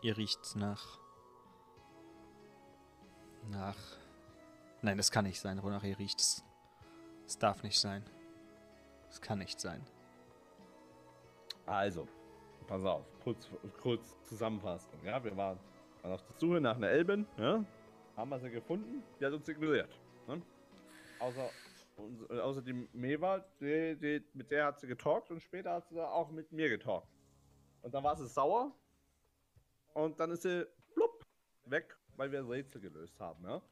Ihr 0.03 0.17
riecht 0.17 0.57
nach. 0.57 0.99
Nach. 3.51 3.77
Nein, 4.83 4.97
das 4.97 5.11
kann 5.11 5.25
nicht 5.27 5.41
sein, 5.41 5.63
wonach 5.63 5.83
ihr 5.85 5.99
riecht. 5.99 6.21
Es, 6.21 6.43
es 7.27 7.39
darf 7.39 7.63
nicht 7.63 7.79
sein. 7.79 8.03
Es 9.11 9.21
kann 9.21 9.39
nicht 9.39 9.61
sein. 9.61 9.85
Also, 11.67 12.09
pass 12.67 12.83
auf, 12.85 13.05
kurz, 13.23 13.51
kurz 13.81 14.17
Zusammenfassung. 14.23 15.05
Ja, 15.05 15.23
wir 15.23 15.37
waren, 15.37 15.59
waren 16.03 16.13
auf 16.13 16.23
der 16.23 16.37
Suche 16.39 16.61
nach 16.61 16.77
einer 16.77 16.89
Elbin, 16.89 17.27
ja? 17.37 17.65
Haben 18.17 18.31
wir 18.31 18.39
sie 18.41 18.51
gefunden, 18.51 19.03
die 19.21 19.27
hat 19.27 19.33
uns 19.33 19.49
ignoriert. 19.49 19.99
Ne? 20.27 20.41
Außer, 21.19 21.51
äh, 22.31 22.41
außer 22.41 22.63
die 22.63 22.89
Meva, 22.93 23.45
die, 23.61 23.97
die, 23.97 24.25
mit 24.35 24.51
der 24.51 24.67
hat 24.67 24.81
sie 24.81 24.87
getalkt 24.87 25.31
und 25.31 25.41
später 25.41 25.73
hat 25.75 25.89
sie 25.89 26.01
auch 26.01 26.31
mit 26.31 26.51
mir 26.53 26.69
getalkt. 26.69 27.09
Und 27.83 27.95
dann 27.95 28.03
war 28.03 28.17
sie 28.17 28.27
sauer 28.27 28.73
und 29.95 30.19
dann 30.21 30.31
ist 30.31 30.43
sie 30.43 30.67
plupp 30.95 31.25
weg, 31.65 31.97
weil 32.17 32.31
wir 32.33 32.41
ein 32.41 32.47
Rätsel 32.49 32.81
gelöst 32.81 33.19
haben. 33.21 33.45
Ja? 33.45 33.63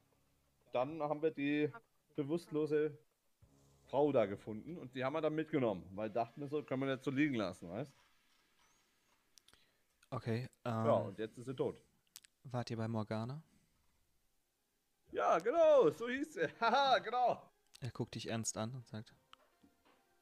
Dann 0.72 1.02
haben 1.02 1.22
wir 1.22 1.30
die 1.30 1.72
bewusstlose 2.16 2.96
Frau 3.86 4.12
da 4.12 4.26
gefunden 4.26 4.76
und 4.76 4.94
die 4.94 5.04
haben 5.04 5.12
wir 5.14 5.20
dann 5.20 5.34
mitgenommen, 5.34 5.86
weil 5.94 6.10
dachten 6.10 6.40
wir 6.40 6.48
so, 6.48 6.62
können 6.62 6.82
wir 6.82 6.92
nicht 6.94 7.04
so 7.04 7.10
liegen 7.10 7.34
lassen, 7.34 7.68
weißt 7.70 7.92
Okay, 10.10 10.48
ähm, 10.64 10.72
Ja, 10.86 10.92
und 10.92 11.18
jetzt 11.18 11.36
ist 11.38 11.46
sie 11.46 11.54
tot. 11.54 11.80
wart 12.44 12.70
ihr 12.70 12.76
bei 12.76 12.88
Morgana? 12.88 13.42
Ja, 15.10 15.38
genau, 15.38 15.90
so 15.90 16.08
hieß 16.08 16.34
sie. 16.34 16.48
Haha, 16.60 16.98
genau. 16.98 17.42
Er 17.80 17.90
guckt 17.90 18.14
dich 18.14 18.26
ernst 18.28 18.56
an 18.56 18.74
und 18.74 18.86
sagt: 18.86 19.14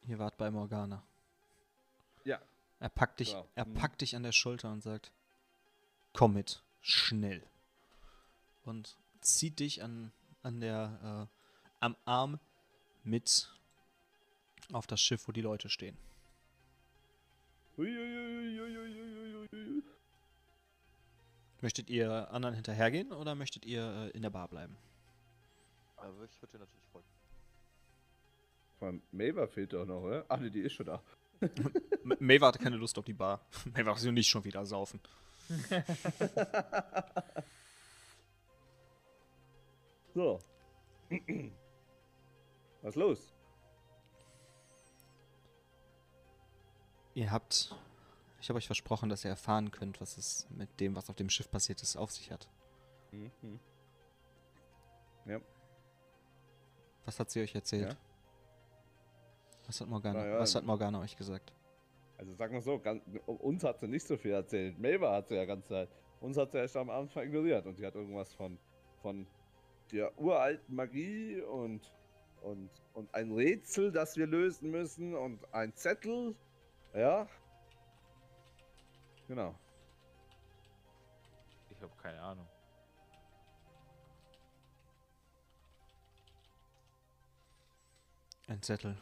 Ihr 0.02 0.18
wart 0.18 0.36
bei 0.36 0.50
Morgana. 0.50 1.02
Ja. 2.24 2.40
Er 2.78 2.88
packt 2.88 3.20
dich, 3.20 3.32
Ja. 3.32 3.44
er 3.54 3.66
Mhm. 3.66 3.74
packt 3.74 4.00
dich 4.00 4.14
an 4.16 4.22
der 4.22 4.32
Schulter 4.32 4.70
und 4.72 4.82
sagt: 4.82 5.12
Komm 6.16 6.32
mit, 6.32 6.62
schnell. 6.80 7.42
Und 8.64 8.96
zieht 9.20 9.60
dich 9.60 9.82
an, 9.82 10.12
an 10.42 10.60
der, 10.60 11.28
äh, 11.30 11.74
am 11.80 11.94
Arm 12.06 12.40
mit 13.04 13.52
auf 14.72 14.86
das 14.86 14.98
Schiff, 15.02 15.28
wo 15.28 15.32
die 15.32 15.42
Leute 15.42 15.68
stehen. 15.68 15.98
Möchtet 21.60 21.90
ihr 21.90 22.30
anderen 22.30 22.54
hinterhergehen 22.54 23.12
oder 23.12 23.34
möchtet 23.34 23.66
ihr 23.66 23.82
äh, 23.82 24.10
in 24.10 24.22
der 24.22 24.30
Bar 24.30 24.48
bleiben? 24.48 24.76
Aber 25.96 26.24
ich 26.24 26.40
würde 26.40 26.52
dir 26.52 26.58
natürlich 26.60 26.86
folgen. 26.92 27.08
Von 28.78 29.02
Maver 29.10 29.48
fehlt 29.48 29.72
doch 29.72 29.86
noch, 29.86 30.02
oder? 30.02 30.24
Ach 30.28 30.38
nee, 30.38 30.50
die 30.50 30.60
ist 30.60 30.74
schon 30.74 30.86
da. 30.86 31.02
M- 31.40 32.16
Maeve 32.20 32.46
hatte 32.46 32.58
keine 32.58 32.76
Lust 32.76 32.98
auf 32.98 33.04
die 33.04 33.12
Bar. 33.12 33.44
Maeve 33.74 34.02
will 34.02 34.12
nicht 34.12 34.28
schon 34.28 34.44
wieder 34.44 34.64
saufen. 34.64 35.00
So. 40.16 40.38
Was 42.80 42.88
ist 42.88 42.96
los? 42.96 43.34
Ihr 47.12 47.30
habt. 47.30 47.74
Ich 48.40 48.48
habe 48.48 48.56
euch 48.56 48.66
versprochen, 48.66 49.10
dass 49.10 49.24
ihr 49.24 49.30
erfahren 49.30 49.70
könnt, 49.70 50.00
was 50.00 50.16
es 50.16 50.46
mit 50.48 50.80
dem, 50.80 50.96
was 50.96 51.10
auf 51.10 51.16
dem 51.16 51.28
Schiff 51.28 51.50
passiert 51.50 51.82
ist, 51.82 51.96
auf 51.96 52.12
sich 52.12 52.32
hat. 52.32 52.48
Mhm. 53.10 53.60
Ja. 55.26 55.40
Was 57.04 57.20
hat 57.20 57.30
sie 57.30 57.42
euch 57.42 57.54
erzählt? 57.54 57.92
Ja. 57.92 57.98
Was 59.66 59.80
hat 59.82 59.88
Morgana, 59.88 60.20
Na 60.20 60.26
ja, 60.26 60.38
was 60.38 60.54
hat 60.54 60.64
Morgana 60.64 61.00
euch 61.00 61.16
gesagt? 61.16 61.52
Also 62.18 62.34
sagen 62.34 62.54
wir 62.54 62.62
so, 62.62 62.78
ganz, 62.78 63.02
uns 63.26 63.62
hat 63.62 63.80
sie 63.80 63.88
nicht 63.88 64.06
so 64.06 64.16
viel 64.16 64.32
erzählt. 64.32 64.78
Maver 64.78 65.12
hat 65.12 65.28
sie 65.28 65.34
ja 65.34 65.44
ganz 65.44 65.66
Zeit. 65.68 65.88
Uns 66.20 66.36
hat 66.36 66.52
sie 66.52 66.58
erst 66.58 66.76
am 66.76 66.88
Anfang 66.88 67.24
ignoriert 67.24 67.66
und 67.66 67.76
sie 67.76 67.86
hat 67.86 67.94
irgendwas 67.94 68.32
von, 68.34 68.58
von 69.02 69.26
der 69.92 70.18
uralten 70.18 70.74
Magie 70.74 71.40
und, 71.42 71.92
und, 72.42 72.70
und 72.94 73.14
ein 73.14 73.32
Rätsel, 73.32 73.92
das 73.92 74.16
wir 74.16 74.26
lösen 74.26 74.70
müssen 74.70 75.14
und 75.14 75.40
ein 75.52 75.74
Zettel. 75.74 76.34
Ja. 76.94 77.28
Genau. 79.28 79.54
Ich 81.70 81.82
habe 81.82 81.92
keine 82.02 82.20
Ahnung. 82.20 82.46
Ein 88.48 88.62
Zettel. 88.62 88.96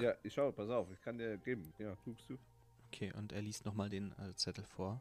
Ja, 0.00 0.14
ich 0.22 0.34
schau, 0.34 0.50
pass 0.52 0.70
auf, 0.70 0.90
ich 0.92 1.00
kann 1.02 1.18
dir 1.18 1.36
geben. 1.38 1.72
Ja, 1.78 1.96
guckst 2.04 2.28
du. 2.28 2.38
Okay, 2.88 3.12
und 3.12 3.32
er 3.32 3.42
liest 3.42 3.64
nochmal 3.64 3.88
den 3.88 4.12
äh, 4.18 4.34
Zettel 4.34 4.64
vor. 4.64 5.00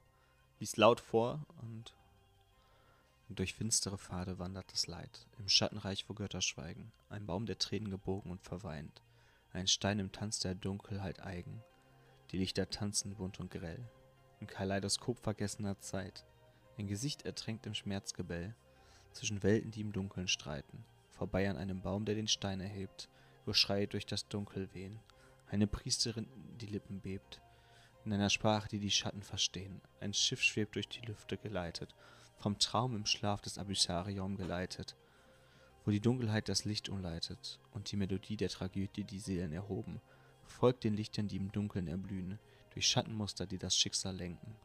Liest 0.59 0.77
laut 0.77 0.99
vor 0.99 1.45
und 1.61 1.95
durch 3.29 3.53
finstere 3.53 3.97
Pfade 3.99 4.39
wandert 4.39 4.71
das 4.71 4.87
Leid. 4.87 5.27
Im 5.37 5.47
Schattenreich, 5.47 6.09
wo 6.09 6.15
Götter 6.15 6.41
schweigen. 6.41 6.91
Ein 7.09 7.27
Baum 7.27 7.45
der 7.45 7.59
Tränen 7.59 7.91
gebogen 7.91 8.31
und 8.31 8.41
verweint. 8.41 9.03
Ein 9.53 9.67
Stein 9.67 9.99
im 9.99 10.11
Tanz 10.11 10.39
der 10.39 10.55
Dunkelheit 10.55 11.21
eigen. 11.21 11.63
Die 12.31 12.37
Lichter 12.37 12.69
tanzen 12.69 13.15
bunt 13.15 13.39
und 13.39 13.51
grell. 13.51 13.87
Im 14.39 14.47
Kaleidoskop 14.47 15.19
vergessener 15.19 15.79
Zeit. 15.79 16.25
Ein 16.77 16.87
Gesicht 16.87 17.23
ertränkt 17.23 17.67
im 17.67 17.75
Schmerzgebell. 17.75 18.55
Zwischen 19.11 19.43
Welten, 19.43 19.71
die 19.71 19.81
im 19.81 19.93
Dunkeln 19.93 20.27
streiten. 20.27 20.83
Vorbei 21.11 21.49
an 21.49 21.57
einem 21.57 21.81
Baum, 21.81 22.05
der 22.05 22.15
den 22.15 22.27
Stein 22.27 22.61
erhebt. 22.61 23.09
Wo 23.49 23.53
Schreie 23.53 23.87
durch 23.87 24.05
das 24.05 24.27
Dunkel 24.27 24.71
wehen. 24.75 24.99
Eine 25.47 25.65
Priesterin, 25.65 26.27
die 26.61 26.67
Lippen 26.67 27.01
bebt. 27.01 27.41
In 28.05 28.13
einer 28.13 28.29
Sprache, 28.29 28.67
die 28.69 28.77
die 28.77 28.91
Schatten 28.91 29.23
verstehen. 29.23 29.81
Ein 29.99 30.13
Schiff 30.13 30.43
schwebt 30.43 30.75
durch 30.75 30.87
die 30.87 31.03
Lüfte 31.03 31.35
geleitet. 31.35 31.95
Vom 32.37 32.59
Traum 32.59 32.95
im 32.95 33.07
Schlaf 33.07 33.41
des 33.41 33.57
Abyssarium 33.57 34.37
geleitet. 34.37 34.95
Wo 35.83 35.89
die 35.89 35.99
Dunkelheit 35.99 36.47
das 36.47 36.63
Licht 36.63 36.89
umleitet. 36.89 37.59
Und 37.71 37.91
die 37.91 37.97
Melodie 37.97 38.37
der 38.37 38.49
Tragödie 38.49 39.03
die 39.03 39.19
Seelen 39.19 39.51
erhoben. 39.51 39.99
Folgt 40.45 40.83
den 40.83 40.93
Lichtern, 40.93 41.27
die 41.27 41.37
im 41.37 41.51
Dunkeln 41.51 41.87
erblühen. 41.87 42.37
Durch 42.75 42.87
Schattenmuster, 42.87 43.47
die 43.47 43.57
das 43.57 43.75
Schicksal 43.75 44.15
lenken. 44.15 44.55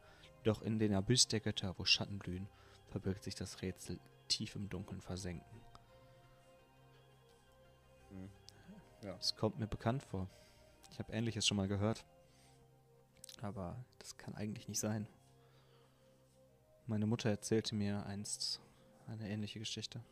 Doch 0.43 0.61
in 0.61 0.77
den 0.77 0.93
Abyss 0.93 1.27
der 1.27 1.39
Götter, 1.39 1.73
wo 1.79 1.85
Schatten 1.85 2.19
blühen, 2.19 2.47
verbirgt 2.89 3.23
sich 3.23 3.33
das 3.33 3.63
Rätsel 3.63 3.99
tief 4.27 4.55
im 4.55 4.69
Dunkeln 4.69 5.01
versenken. 5.01 5.64
Ja. 9.05 9.15
Es 9.19 9.35
kommt 9.35 9.59
mir 9.59 9.67
bekannt 9.67 10.01
vor. 10.01 10.27
Ich 10.89 10.97
habe 10.97 11.13
Ähnliches 11.13 11.45
schon 11.45 11.57
mal 11.57 11.67
gehört. 11.67 12.03
Aber 13.39 13.77
das 13.99 14.17
kann 14.17 14.33
eigentlich 14.33 14.67
nicht 14.67 14.79
sein. 14.79 15.07
Meine 16.87 17.05
Mutter 17.05 17.29
erzählte 17.29 17.75
mir 17.75 18.03
einst 18.07 18.61
eine 19.05 19.29
ähnliche 19.29 19.59
Geschichte. 19.59 20.03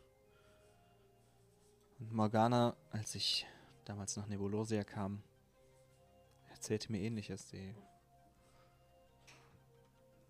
Morgana, 1.98 2.76
als 2.90 3.16
ich 3.16 3.46
damals 3.84 4.16
nach 4.16 4.28
Nebulosia 4.28 4.84
kam, 4.84 5.22
erzählte 6.50 6.92
mir 6.92 7.00
ähnliches. 7.00 7.48
Sie, 7.48 7.74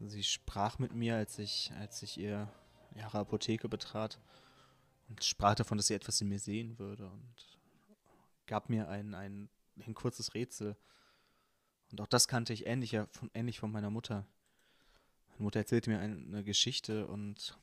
sie 0.01 0.23
sprach 0.23 0.79
mit 0.79 0.95
mir, 0.95 1.17
als 1.17 1.39
ich, 1.39 1.71
als 1.79 2.03
ich 2.03 2.17
ihr, 2.17 2.51
ihre 2.95 3.19
Apotheke 3.19 3.69
betrat 3.69 4.19
und 5.11 5.23
sprach 5.23 5.55
davon, 5.55 5.77
dass 5.77 5.89
sie 5.89 5.95
etwas 5.95 6.23
in 6.23 6.29
mir 6.29 6.39
sehen 6.39 6.79
würde 6.79 7.11
und 7.11 7.55
gab 8.47 8.69
mir 8.69 8.89
ein, 8.89 9.15
ein, 9.15 9.49
ein 9.87 9.95
kurzes 9.95 10.35
Rätsel. 10.35 10.77
Und 11.91 12.01
auch 12.01 12.07
das 12.07 12.29
kannte 12.29 12.53
ich 12.53 12.67
ähnlicher, 12.67 13.07
von, 13.09 13.31
ähnlich 13.35 13.59
von 13.59 13.71
meiner 13.71 13.91
Mutter. 13.91 14.27
Meine 15.31 15.45
Mutter 15.45 15.61
erzählte 15.61 15.91
mir 15.91 15.99
eine 15.99 16.45
Geschichte 16.45 17.07
und 17.07 17.59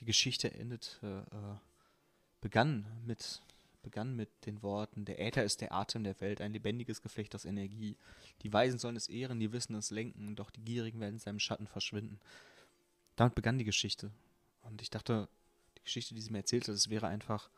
die 0.00 0.04
Geschichte 0.04 0.52
endete, 0.52 1.26
äh, 1.30 1.58
begann 2.40 2.86
mit, 3.06 3.40
begann 3.82 4.16
mit 4.16 4.28
den 4.46 4.62
Worten, 4.62 5.04
der 5.04 5.20
Äther 5.20 5.44
ist 5.44 5.60
der 5.60 5.72
Atem 5.72 6.04
der 6.04 6.20
Welt, 6.20 6.40
ein 6.40 6.52
lebendiges 6.52 7.02
Geflecht 7.02 7.34
aus 7.34 7.44
Energie. 7.44 7.96
Die 8.42 8.52
Weisen 8.52 8.78
sollen 8.78 8.96
es 8.96 9.08
ehren, 9.08 9.40
die 9.40 9.52
Wissen 9.52 9.74
es 9.76 9.90
lenken, 9.90 10.36
doch 10.36 10.50
die 10.50 10.64
Gierigen 10.64 11.00
werden 11.00 11.14
in 11.14 11.20
seinem 11.20 11.38
Schatten 11.38 11.66
verschwinden. 11.66 12.18
Damit 13.16 13.34
begann 13.34 13.58
die 13.58 13.64
Geschichte. 13.64 14.10
Und 14.62 14.82
ich 14.82 14.90
dachte, 14.90 15.28
die 15.78 15.82
Geschichte, 15.84 16.14
die 16.14 16.20
sie 16.20 16.32
mir 16.32 16.38
erzählte, 16.38 16.72
das 16.72 16.90
wäre 16.90 17.06
einfach 17.06 17.50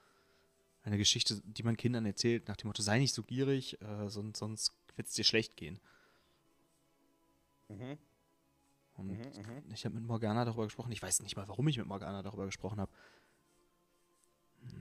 eine 0.87 0.99
Geschichte, 0.99 1.43
die 1.45 1.65
man 1.65 1.77
Kindern 1.77 2.07
erzählt, 2.07 2.47
nach 2.49 2.57
dem 2.57 2.69
Motto, 2.69 2.81
sei 2.83 2.99
nicht 2.99 3.13
so 3.13 3.23
gierig, 3.25 3.81
äh, 3.83 4.09
sonst, 4.09 4.39
sonst 4.39 4.73
wird 4.95 5.09
es 5.09 5.15
dir 5.15 5.25
schlecht 5.25 5.57
gehen. 5.57 5.81
Mhm. 7.69 7.99
Und 8.95 9.09
Mhm, 9.09 9.19
mhm. 9.19 9.73
ich 9.75 9.85
habe 9.85 9.97
mit 9.97 10.05
Morgana 10.05 10.45
darüber 10.45 10.65
gesprochen. 10.65 10.93
Ich 10.93 11.03
weiß 11.03 11.21
nicht 11.21 11.37
mal, 11.37 11.49
warum 11.49 11.67
ich 11.69 11.77
mit 11.77 11.87
Morgana 11.87 12.23
darüber 12.23 12.47
gesprochen 12.47 12.81
habe. 12.81 12.91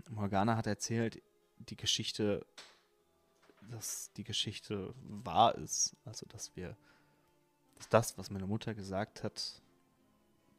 Morgana 0.09 0.55
hat 0.55 0.67
erzählt, 0.67 1.21
die 1.57 1.75
Geschichte, 1.75 2.45
dass 3.69 4.11
die 4.13 4.23
Geschichte 4.23 4.93
wahr 5.01 5.55
ist. 5.55 5.95
Also, 6.05 6.25
dass 6.27 6.55
wir, 6.55 6.77
dass 7.75 7.89
das, 7.89 8.17
was 8.17 8.29
meine 8.29 8.47
Mutter 8.47 8.73
gesagt 8.73 9.23
hat, 9.23 9.61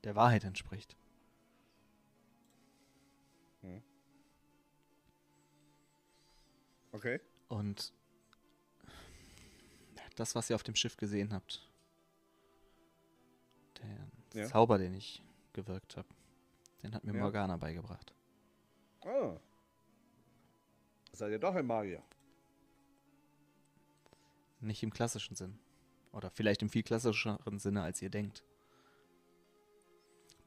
der 0.05 0.17
Wahrheit 0.17 0.45
entspricht. 0.45 0.97
Okay. 6.97 7.21
Und 7.49 7.93
das, 10.17 10.35
was 10.35 10.49
ihr 10.49 10.57
auf 10.57 10.63
dem 10.63 10.75
Schiff 10.75 10.97
gesehen 10.97 11.35
habt, 11.35 11.69
der 13.83 14.43
Ja. 14.43 14.47
Zauber, 14.47 14.79
den 14.79 14.95
ich 14.95 15.23
gewirkt 15.53 15.99
habe, 15.99 16.09
den 16.83 16.95
hat 16.95 17.05
mir 17.05 17.13
Ja. 17.15 17.21
Morgana 17.21 17.59
beigebracht. 17.59 18.15
Ah. 19.03 19.37
Seid 21.13 21.33
ihr 21.33 21.39
doch 21.39 21.55
ein 21.55 21.67
Magier? 21.67 22.03
Nicht 24.61 24.83
im 24.83 24.91
klassischen 24.93 25.37
Sinn. 25.37 25.59
Oder 26.13 26.31
vielleicht 26.31 26.63
im 26.63 26.71
viel 26.71 26.83
klassischeren 26.83 27.59
Sinne, 27.59 27.83
als 27.83 28.01
ihr 28.01 28.09
denkt. 28.09 28.43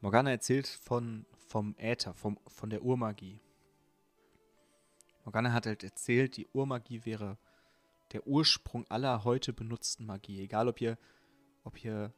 Morgana 0.00 0.30
erzählt 0.32 0.66
von, 0.66 1.26
vom 1.46 1.76
Äther, 1.78 2.12
vom, 2.14 2.40
von 2.48 2.70
der 2.70 2.82
Urmagie. 2.82 3.40
Morgana 5.24 5.52
hat 5.52 5.66
halt 5.66 5.84
erzählt, 5.84 6.36
die 6.36 6.48
Urmagie 6.52 7.04
wäre 7.04 7.38
der 8.12 8.26
Ursprung 8.26 8.86
aller 8.90 9.24
heute 9.24 9.52
benutzten 9.52 10.06
Magie. 10.06 10.40
Egal, 10.40 10.68
ob 10.68 10.80
ihr, 10.80 10.98
ob 11.64 11.82
ihr 11.84 12.12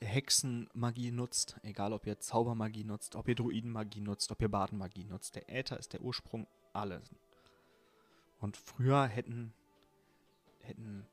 Hexenmagie 0.00 1.12
nutzt, 1.12 1.58
egal, 1.62 1.92
ob 1.92 2.06
ihr 2.06 2.18
Zaubermagie 2.18 2.84
nutzt, 2.84 3.16
ob 3.16 3.28
ihr 3.28 3.34
Druidenmagie 3.34 4.00
nutzt, 4.00 4.30
ob 4.30 4.40
ihr 4.42 4.48
Badenmagie 4.48 5.04
nutzt. 5.04 5.36
Der 5.36 5.48
Äther 5.48 5.78
ist 5.78 5.92
der 5.92 6.02
Ursprung 6.02 6.46
alles. 6.72 7.14
Und 8.40 8.56
früher 8.56 9.06
hätten, 9.06 9.54
hätten 10.60 11.06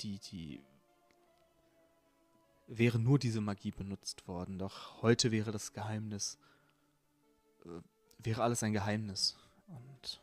die, 0.00 0.18
die 0.18 0.64
wäre 2.66 2.98
nur 2.98 3.18
diese 3.18 3.40
Magie 3.40 3.70
benutzt 3.70 4.26
worden. 4.28 4.58
Doch 4.58 5.02
heute 5.02 5.30
wäre 5.30 5.52
das 5.52 5.72
Geheimnis, 5.72 6.38
äh, 7.64 7.80
wäre 8.18 8.42
alles 8.42 8.62
ein 8.62 8.72
Geheimnis. 8.72 9.36
Und 9.66 10.20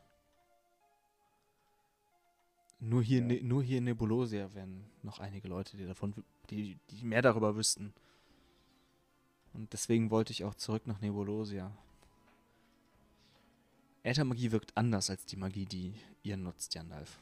nur 2.80 3.02
hier, 3.04 3.20
Ja. 3.20 3.26
ne, 3.26 3.42
nur 3.42 3.64
hier 3.64 3.80
in 3.80 3.86
Nebulosia 3.86 4.54
wären 4.54 4.86
noch 5.04 5.20
einige 5.20 5.48
Leute, 5.48 5.78
die 5.78 5.86
davon, 5.86 6.14
die, 6.50 6.78
die 6.90 7.04
mehr 7.04 7.22
darüber 7.22 7.56
wüssten. 7.56 7.94
Und 9.54 9.74
deswegen 9.74 10.12
wollte 10.12 10.32
ich 10.32 10.44
auch 10.44 10.56
zurück 10.56 10.86
nach 10.86 11.02
Nebulosia. 11.02 11.76
Äthermagie 14.04 14.52
wirkt 14.52 14.76
anders 14.78 15.10
als 15.10 15.26
die 15.26 15.36
Magie, 15.36 15.66
die 15.66 15.94
ihr 16.24 16.38
nutzt, 16.38 16.76
Jandalf. 16.76 17.20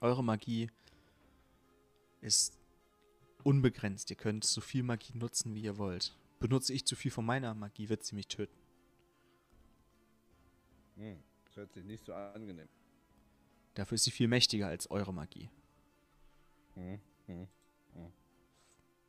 Eure 0.00 0.22
Magie 0.22 0.70
ist 2.20 2.58
unbegrenzt. 3.42 4.10
Ihr 4.10 4.16
könnt 4.16 4.44
so 4.44 4.60
viel 4.60 4.82
Magie 4.82 5.16
nutzen, 5.16 5.54
wie 5.54 5.62
ihr 5.62 5.78
wollt. 5.78 6.16
Benutze 6.40 6.72
ich 6.72 6.84
zu 6.84 6.94
viel 6.94 7.10
von 7.10 7.24
meiner 7.24 7.54
Magie, 7.54 7.88
wird 7.88 8.04
sie 8.04 8.14
mich 8.14 8.28
töten. 8.28 8.56
Hm. 10.96 11.22
Das 11.46 11.56
hört 11.56 11.72
sich 11.72 11.84
nicht 11.84 12.04
so 12.04 12.12
angenehm. 12.12 12.68
Dafür 13.74 13.96
ist 13.96 14.04
sie 14.04 14.10
viel 14.10 14.28
mächtiger 14.28 14.68
als 14.68 14.90
eure 14.90 15.12
Magie. 15.12 15.50
Hm. 16.74 17.00
Hm. 17.26 17.48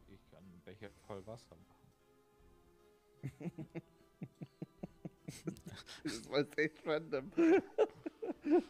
Ich 0.08 0.30
kann 0.32 0.44
einen 0.44 0.62
Becher 0.62 0.90
voll 1.08 1.26
Wasser 1.26 1.56
machen. 1.56 1.72
Das 6.04 6.30
war 6.30 6.46
echt 6.58 6.86
random. 6.86 7.32
Ja, 8.46 8.62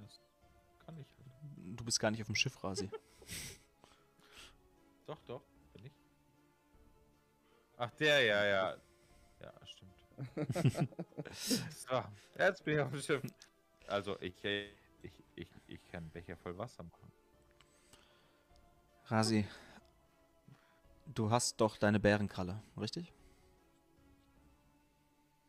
das 0.00 0.20
kann 0.86 0.96
ich. 0.98 1.06
halt. 1.18 1.78
Du 1.78 1.84
bist 1.84 1.98
gar 1.98 2.10
nicht 2.12 2.20
auf 2.20 2.28
dem 2.28 2.36
Schiff, 2.36 2.62
Rasi. 2.62 2.88
Doch, 5.06 5.20
doch, 5.26 5.42
bin 5.74 5.86
ich. 5.86 5.92
Ach, 7.76 7.90
der, 7.96 8.22
ja, 8.22 8.44
ja. 8.46 8.76
Ja, 9.40 9.52
stimmt. 9.66 9.92
so, 11.70 12.02
jetzt 12.38 12.64
bin 12.64 12.74
ich 12.76 12.80
auf 12.80 12.90
dem 12.90 13.00
Schiff. 13.02 13.22
Also, 13.86 14.18
ich, 14.20 14.42
ich, 14.44 15.12
ich, 15.34 15.48
ich 15.66 15.88
kann 15.90 16.08
Becher 16.10 16.36
voll 16.36 16.56
Wasser 16.56 16.82
machen. 16.82 17.12
Rasi, 19.06 19.46
du 21.06 21.30
hast 21.30 21.60
doch 21.60 21.76
deine 21.76 22.00
Bärenkralle, 22.00 22.62
richtig? 22.78 23.12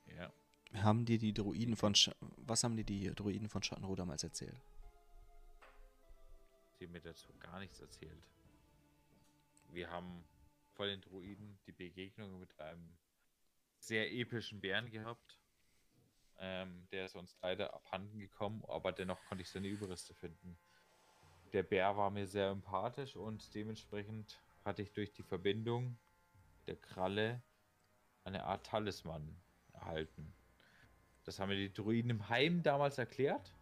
Ja. 0.08 0.32
Haben 0.74 1.06
dir 1.06 1.18
die 1.18 1.34
Druiden 1.34 1.78
von 1.78 1.96
Sch 1.96 2.12
Was 2.38 2.64
haben 2.64 2.76
dir 2.76 2.84
die 2.84 3.10
Druiden 3.16 3.48
von 3.48 3.64
Schattenruh 3.64 3.96
damals 3.96 4.24
erzählt? 4.24 4.60
Sie 6.78 6.86
haben 6.86 6.92
mir 6.92 7.02
dazu 7.02 7.30
gar 7.40 7.60
nichts 7.60 7.80
erzählt. 7.80 8.30
Wir 9.70 9.90
haben 9.90 10.26
vor 10.74 10.86
den 10.86 11.00
Druiden 11.02 11.58
die 11.66 11.72
Begegnung 11.72 12.40
mit 12.40 12.60
einem 12.60 12.98
sehr 13.80 14.12
epischen 14.12 14.60
Bären 14.60 14.90
gehabt. 14.92 15.40
Ähm, 16.40 16.88
der 16.92 17.06
ist 17.06 17.16
uns 17.16 17.38
leider 17.42 17.74
abhanden 17.74 18.20
gekommen, 18.20 18.64
aber 18.68 18.92
dennoch 18.92 19.24
konnte 19.26 19.42
ich 19.42 19.50
seine 19.50 19.68
Überreste 19.68 20.14
finden. 20.14 20.58
Der 21.54 21.64
Bär 21.64 21.96
war 21.96 22.10
mir 22.10 22.28
sehr 22.28 22.50
empathisch 22.50 23.16
und 23.16 23.54
dementsprechend 23.56 24.42
hatte 24.66 24.82
ich 24.82 24.92
durch 24.92 25.14
die 25.14 25.24
Verbindung 25.24 25.98
der 26.68 26.76
Kralle 26.76 27.42
eine 28.24 28.44
Art 28.44 28.66
Talisman 28.66 29.42
erhalten. 29.74 30.34
Das 31.24 31.40
haben 31.40 31.50
mir 31.50 31.56
die 31.56 31.74
Druiden 31.74 32.12
im 32.12 32.30
Heim 32.30 32.62
damals 32.64 32.98
erklärt, 32.98 33.54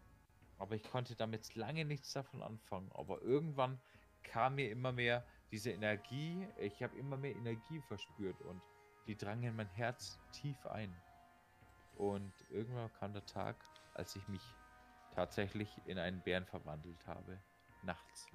aber 0.58 0.74
ich 0.74 0.82
konnte 0.82 1.14
damit 1.14 1.54
lange 1.54 1.84
nichts 1.84 2.12
davon 2.12 2.42
anfangen. 2.42 2.90
Aber 2.92 3.22
irgendwann 3.22 3.80
kam 4.22 4.56
mir 4.56 4.70
immer 4.70 4.92
mehr 4.92 5.24
diese 5.50 5.70
Energie, 5.70 6.48
ich 6.58 6.82
habe 6.82 6.96
immer 6.96 7.16
mehr 7.16 7.36
Energie 7.36 7.80
verspürt 7.80 8.40
und 8.42 8.60
die 9.06 9.16
drang 9.16 9.42
in 9.42 9.54
mein 9.54 9.68
Herz 9.68 10.18
tief 10.32 10.66
ein. 10.66 10.94
Und 11.96 12.32
irgendwann 12.50 12.92
kam 12.94 13.12
der 13.12 13.24
Tag, 13.26 13.56
als 13.94 14.16
ich 14.16 14.26
mich 14.28 14.42
tatsächlich 15.14 15.68
in 15.86 15.98
einen 15.98 16.20
Bären 16.20 16.44
verwandelt 16.44 17.06
habe. 17.06 17.38
Nachts. 17.82 18.26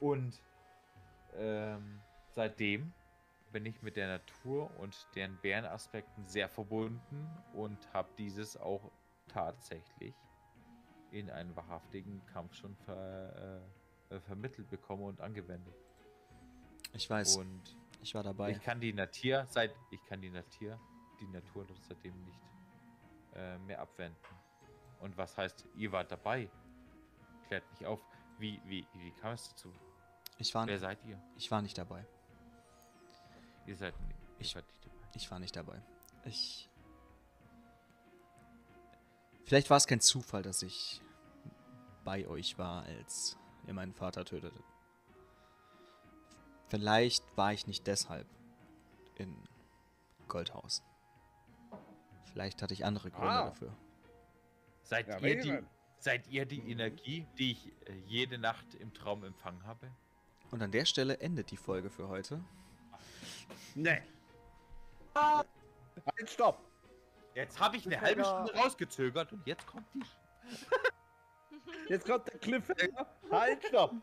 Und 0.00 0.40
ähm, 1.34 2.00
seitdem 2.30 2.92
bin 3.52 3.64
ich 3.66 3.80
mit 3.82 3.96
der 3.96 4.08
Natur 4.08 4.70
und 4.78 5.06
deren 5.14 5.36
Bärenaspekten 5.38 6.26
sehr 6.26 6.48
verbunden 6.48 7.28
und 7.54 7.78
habe 7.94 8.08
dieses 8.18 8.56
auch 8.56 8.90
tatsächlich 9.28 10.14
in 11.10 11.30
einen 11.30 11.54
wahrhaftigen 11.54 12.24
Kampf 12.26 12.54
schon 12.54 12.76
ver, 12.76 13.62
äh, 14.10 14.20
vermittelt 14.20 14.68
bekommen 14.68 15.04
und 15.04 15.20
angewendet. 15.20 15.74
Ich 16.92 17.08
weiß, 17.08 17.36
Und 17.36 17.76
ich 18.02 18.14
war 18.14 18.22
dabei. 18.22 18.50
ich 18.50 18.60
kann 18.60 18.80
die 18.80 18.92
Natur 18.92 19.46
seit 19.48 19.74
ich 19.90 20.02
kann 20.04 20.20
die 20.20 20.30
Natur 20.30 20.78
die 21.20 21.26
Natur 21.28 21.66
seitdem 21.88 22.14
nicht 22.24 22.40
äh, 23.34 23.58
mehr 23.58 23.80
abwenden. 23.80 24.16
Und 25.00 25.16
was 25.16 25.36
heißt, 25.36 25.64
ihr 25.76 25.92
wart 25.92 26.10
dabei? 26.10 26.48
Klärt 27.48 27.64
mich 27.72 27.86
auf. 27.86 28.00
Wie, 28.38 28.60
wie, 28.64 28.86
wie 28.94 29.10
kam 29.12 29.32
es 29.32 29.48
dazu? 29.48 29.72
Ich 30.38 30.54
war, 30.54 30.66
Wer 30.66 30.78
seid 30.78 30.98
ihr? 31.04 31.20
ich 31.36 31.50
war 31.50 31.62
nicht 31.62 31.76
dabei. 31.78 32.04
Ihr 33.66 33.76
seid, 33.76 33.94
ihr 33.98 34.40
Ich- 34.40 34.52
seid 34.52 34.64
nicht 34.66 34.84
dabei. 34.84 34.96
Ich 35.14 35.30
war 35.30 35.38
nicht 35.38 35.56
dabei. 35.56 35.82
Ich. 36.24 36.68
Vielleicht 39.44 39.70
war 39.70 39.76
es 39.76 39.86
kein 39.86 40.00
Zufall, 40.00 40.42
dass 40.42 40.62
ich 40.62 41.00
bei 42.04 42.26
euch 42.26 42.58
war, 42.58 42.82
als 42.84 43.36
ihr 43.66 43.74
meinen 43.74 43.94
Vater 43.94 44.24
tötete. 44.24 44.62
Vielleicht 46.68 47.24
war 47.36 47.52
ich 47.52 47.66
nicht 47.66 47.86
deshalb 47.86 48.26
in 49.14 49.34
Goldhaus. 50.28 50.82
Vielleicht 52.36 52.60
hatte 52.60 52.74
ich 52.74 52.84
andere 52.84 53.10
Gründe 53.10 53.30
Ah. 53.30 53.44
dafür. 53.46 53.72
Seid, 54.82 55.08
Ja, 55.08 55.18
ihr 55.20 55.40
die, 55.40 55.58
seid 55.98 56.28
ihr 56.28 56.44
die 56.44 56.70
Energie, 56.70 57.26
die 57.38 57.52
ich 57.52 57.68
äh, 57.88 57.94
jede 58.04 58.36
Nacht 58.36 58.74
im 58.74 58.92
Traum 58.92 59.24
empfangen 59.24 59.64
habe? 59.64 59.90
Und 60.50 60.60
an 60.60 60.70
der 60.70 60.84
Stelle 60.84 61.18
endet 61.20 61.50
die 61.50 61.56
Folge 61.56 61.88
für 61.88 62.08
heute. 62.08 62.44
Nee. 63.74 64.02
Halt, 65.14 65.46
stopp! 66.26 66.60
Jetzt 67.34 67.58
habe 67.58 67.78
ich 67.78 67.86
eine 67.86 67.98
halbe 68.02 68.22
Stunde 68.22 68.54
rausgezögert 68.54 69.32
und 69.32 69.46
jetzt 69.46 69.66
kommt 69.66 69.86
die. 69.94 70.02
Jetzt 71.88 72.06
kommt 72.06 72.28
der 72.28 72.38
Cliffhanger. 72.38 73.06
Halt, 73.30 73.64
stopp! 73.64 73.94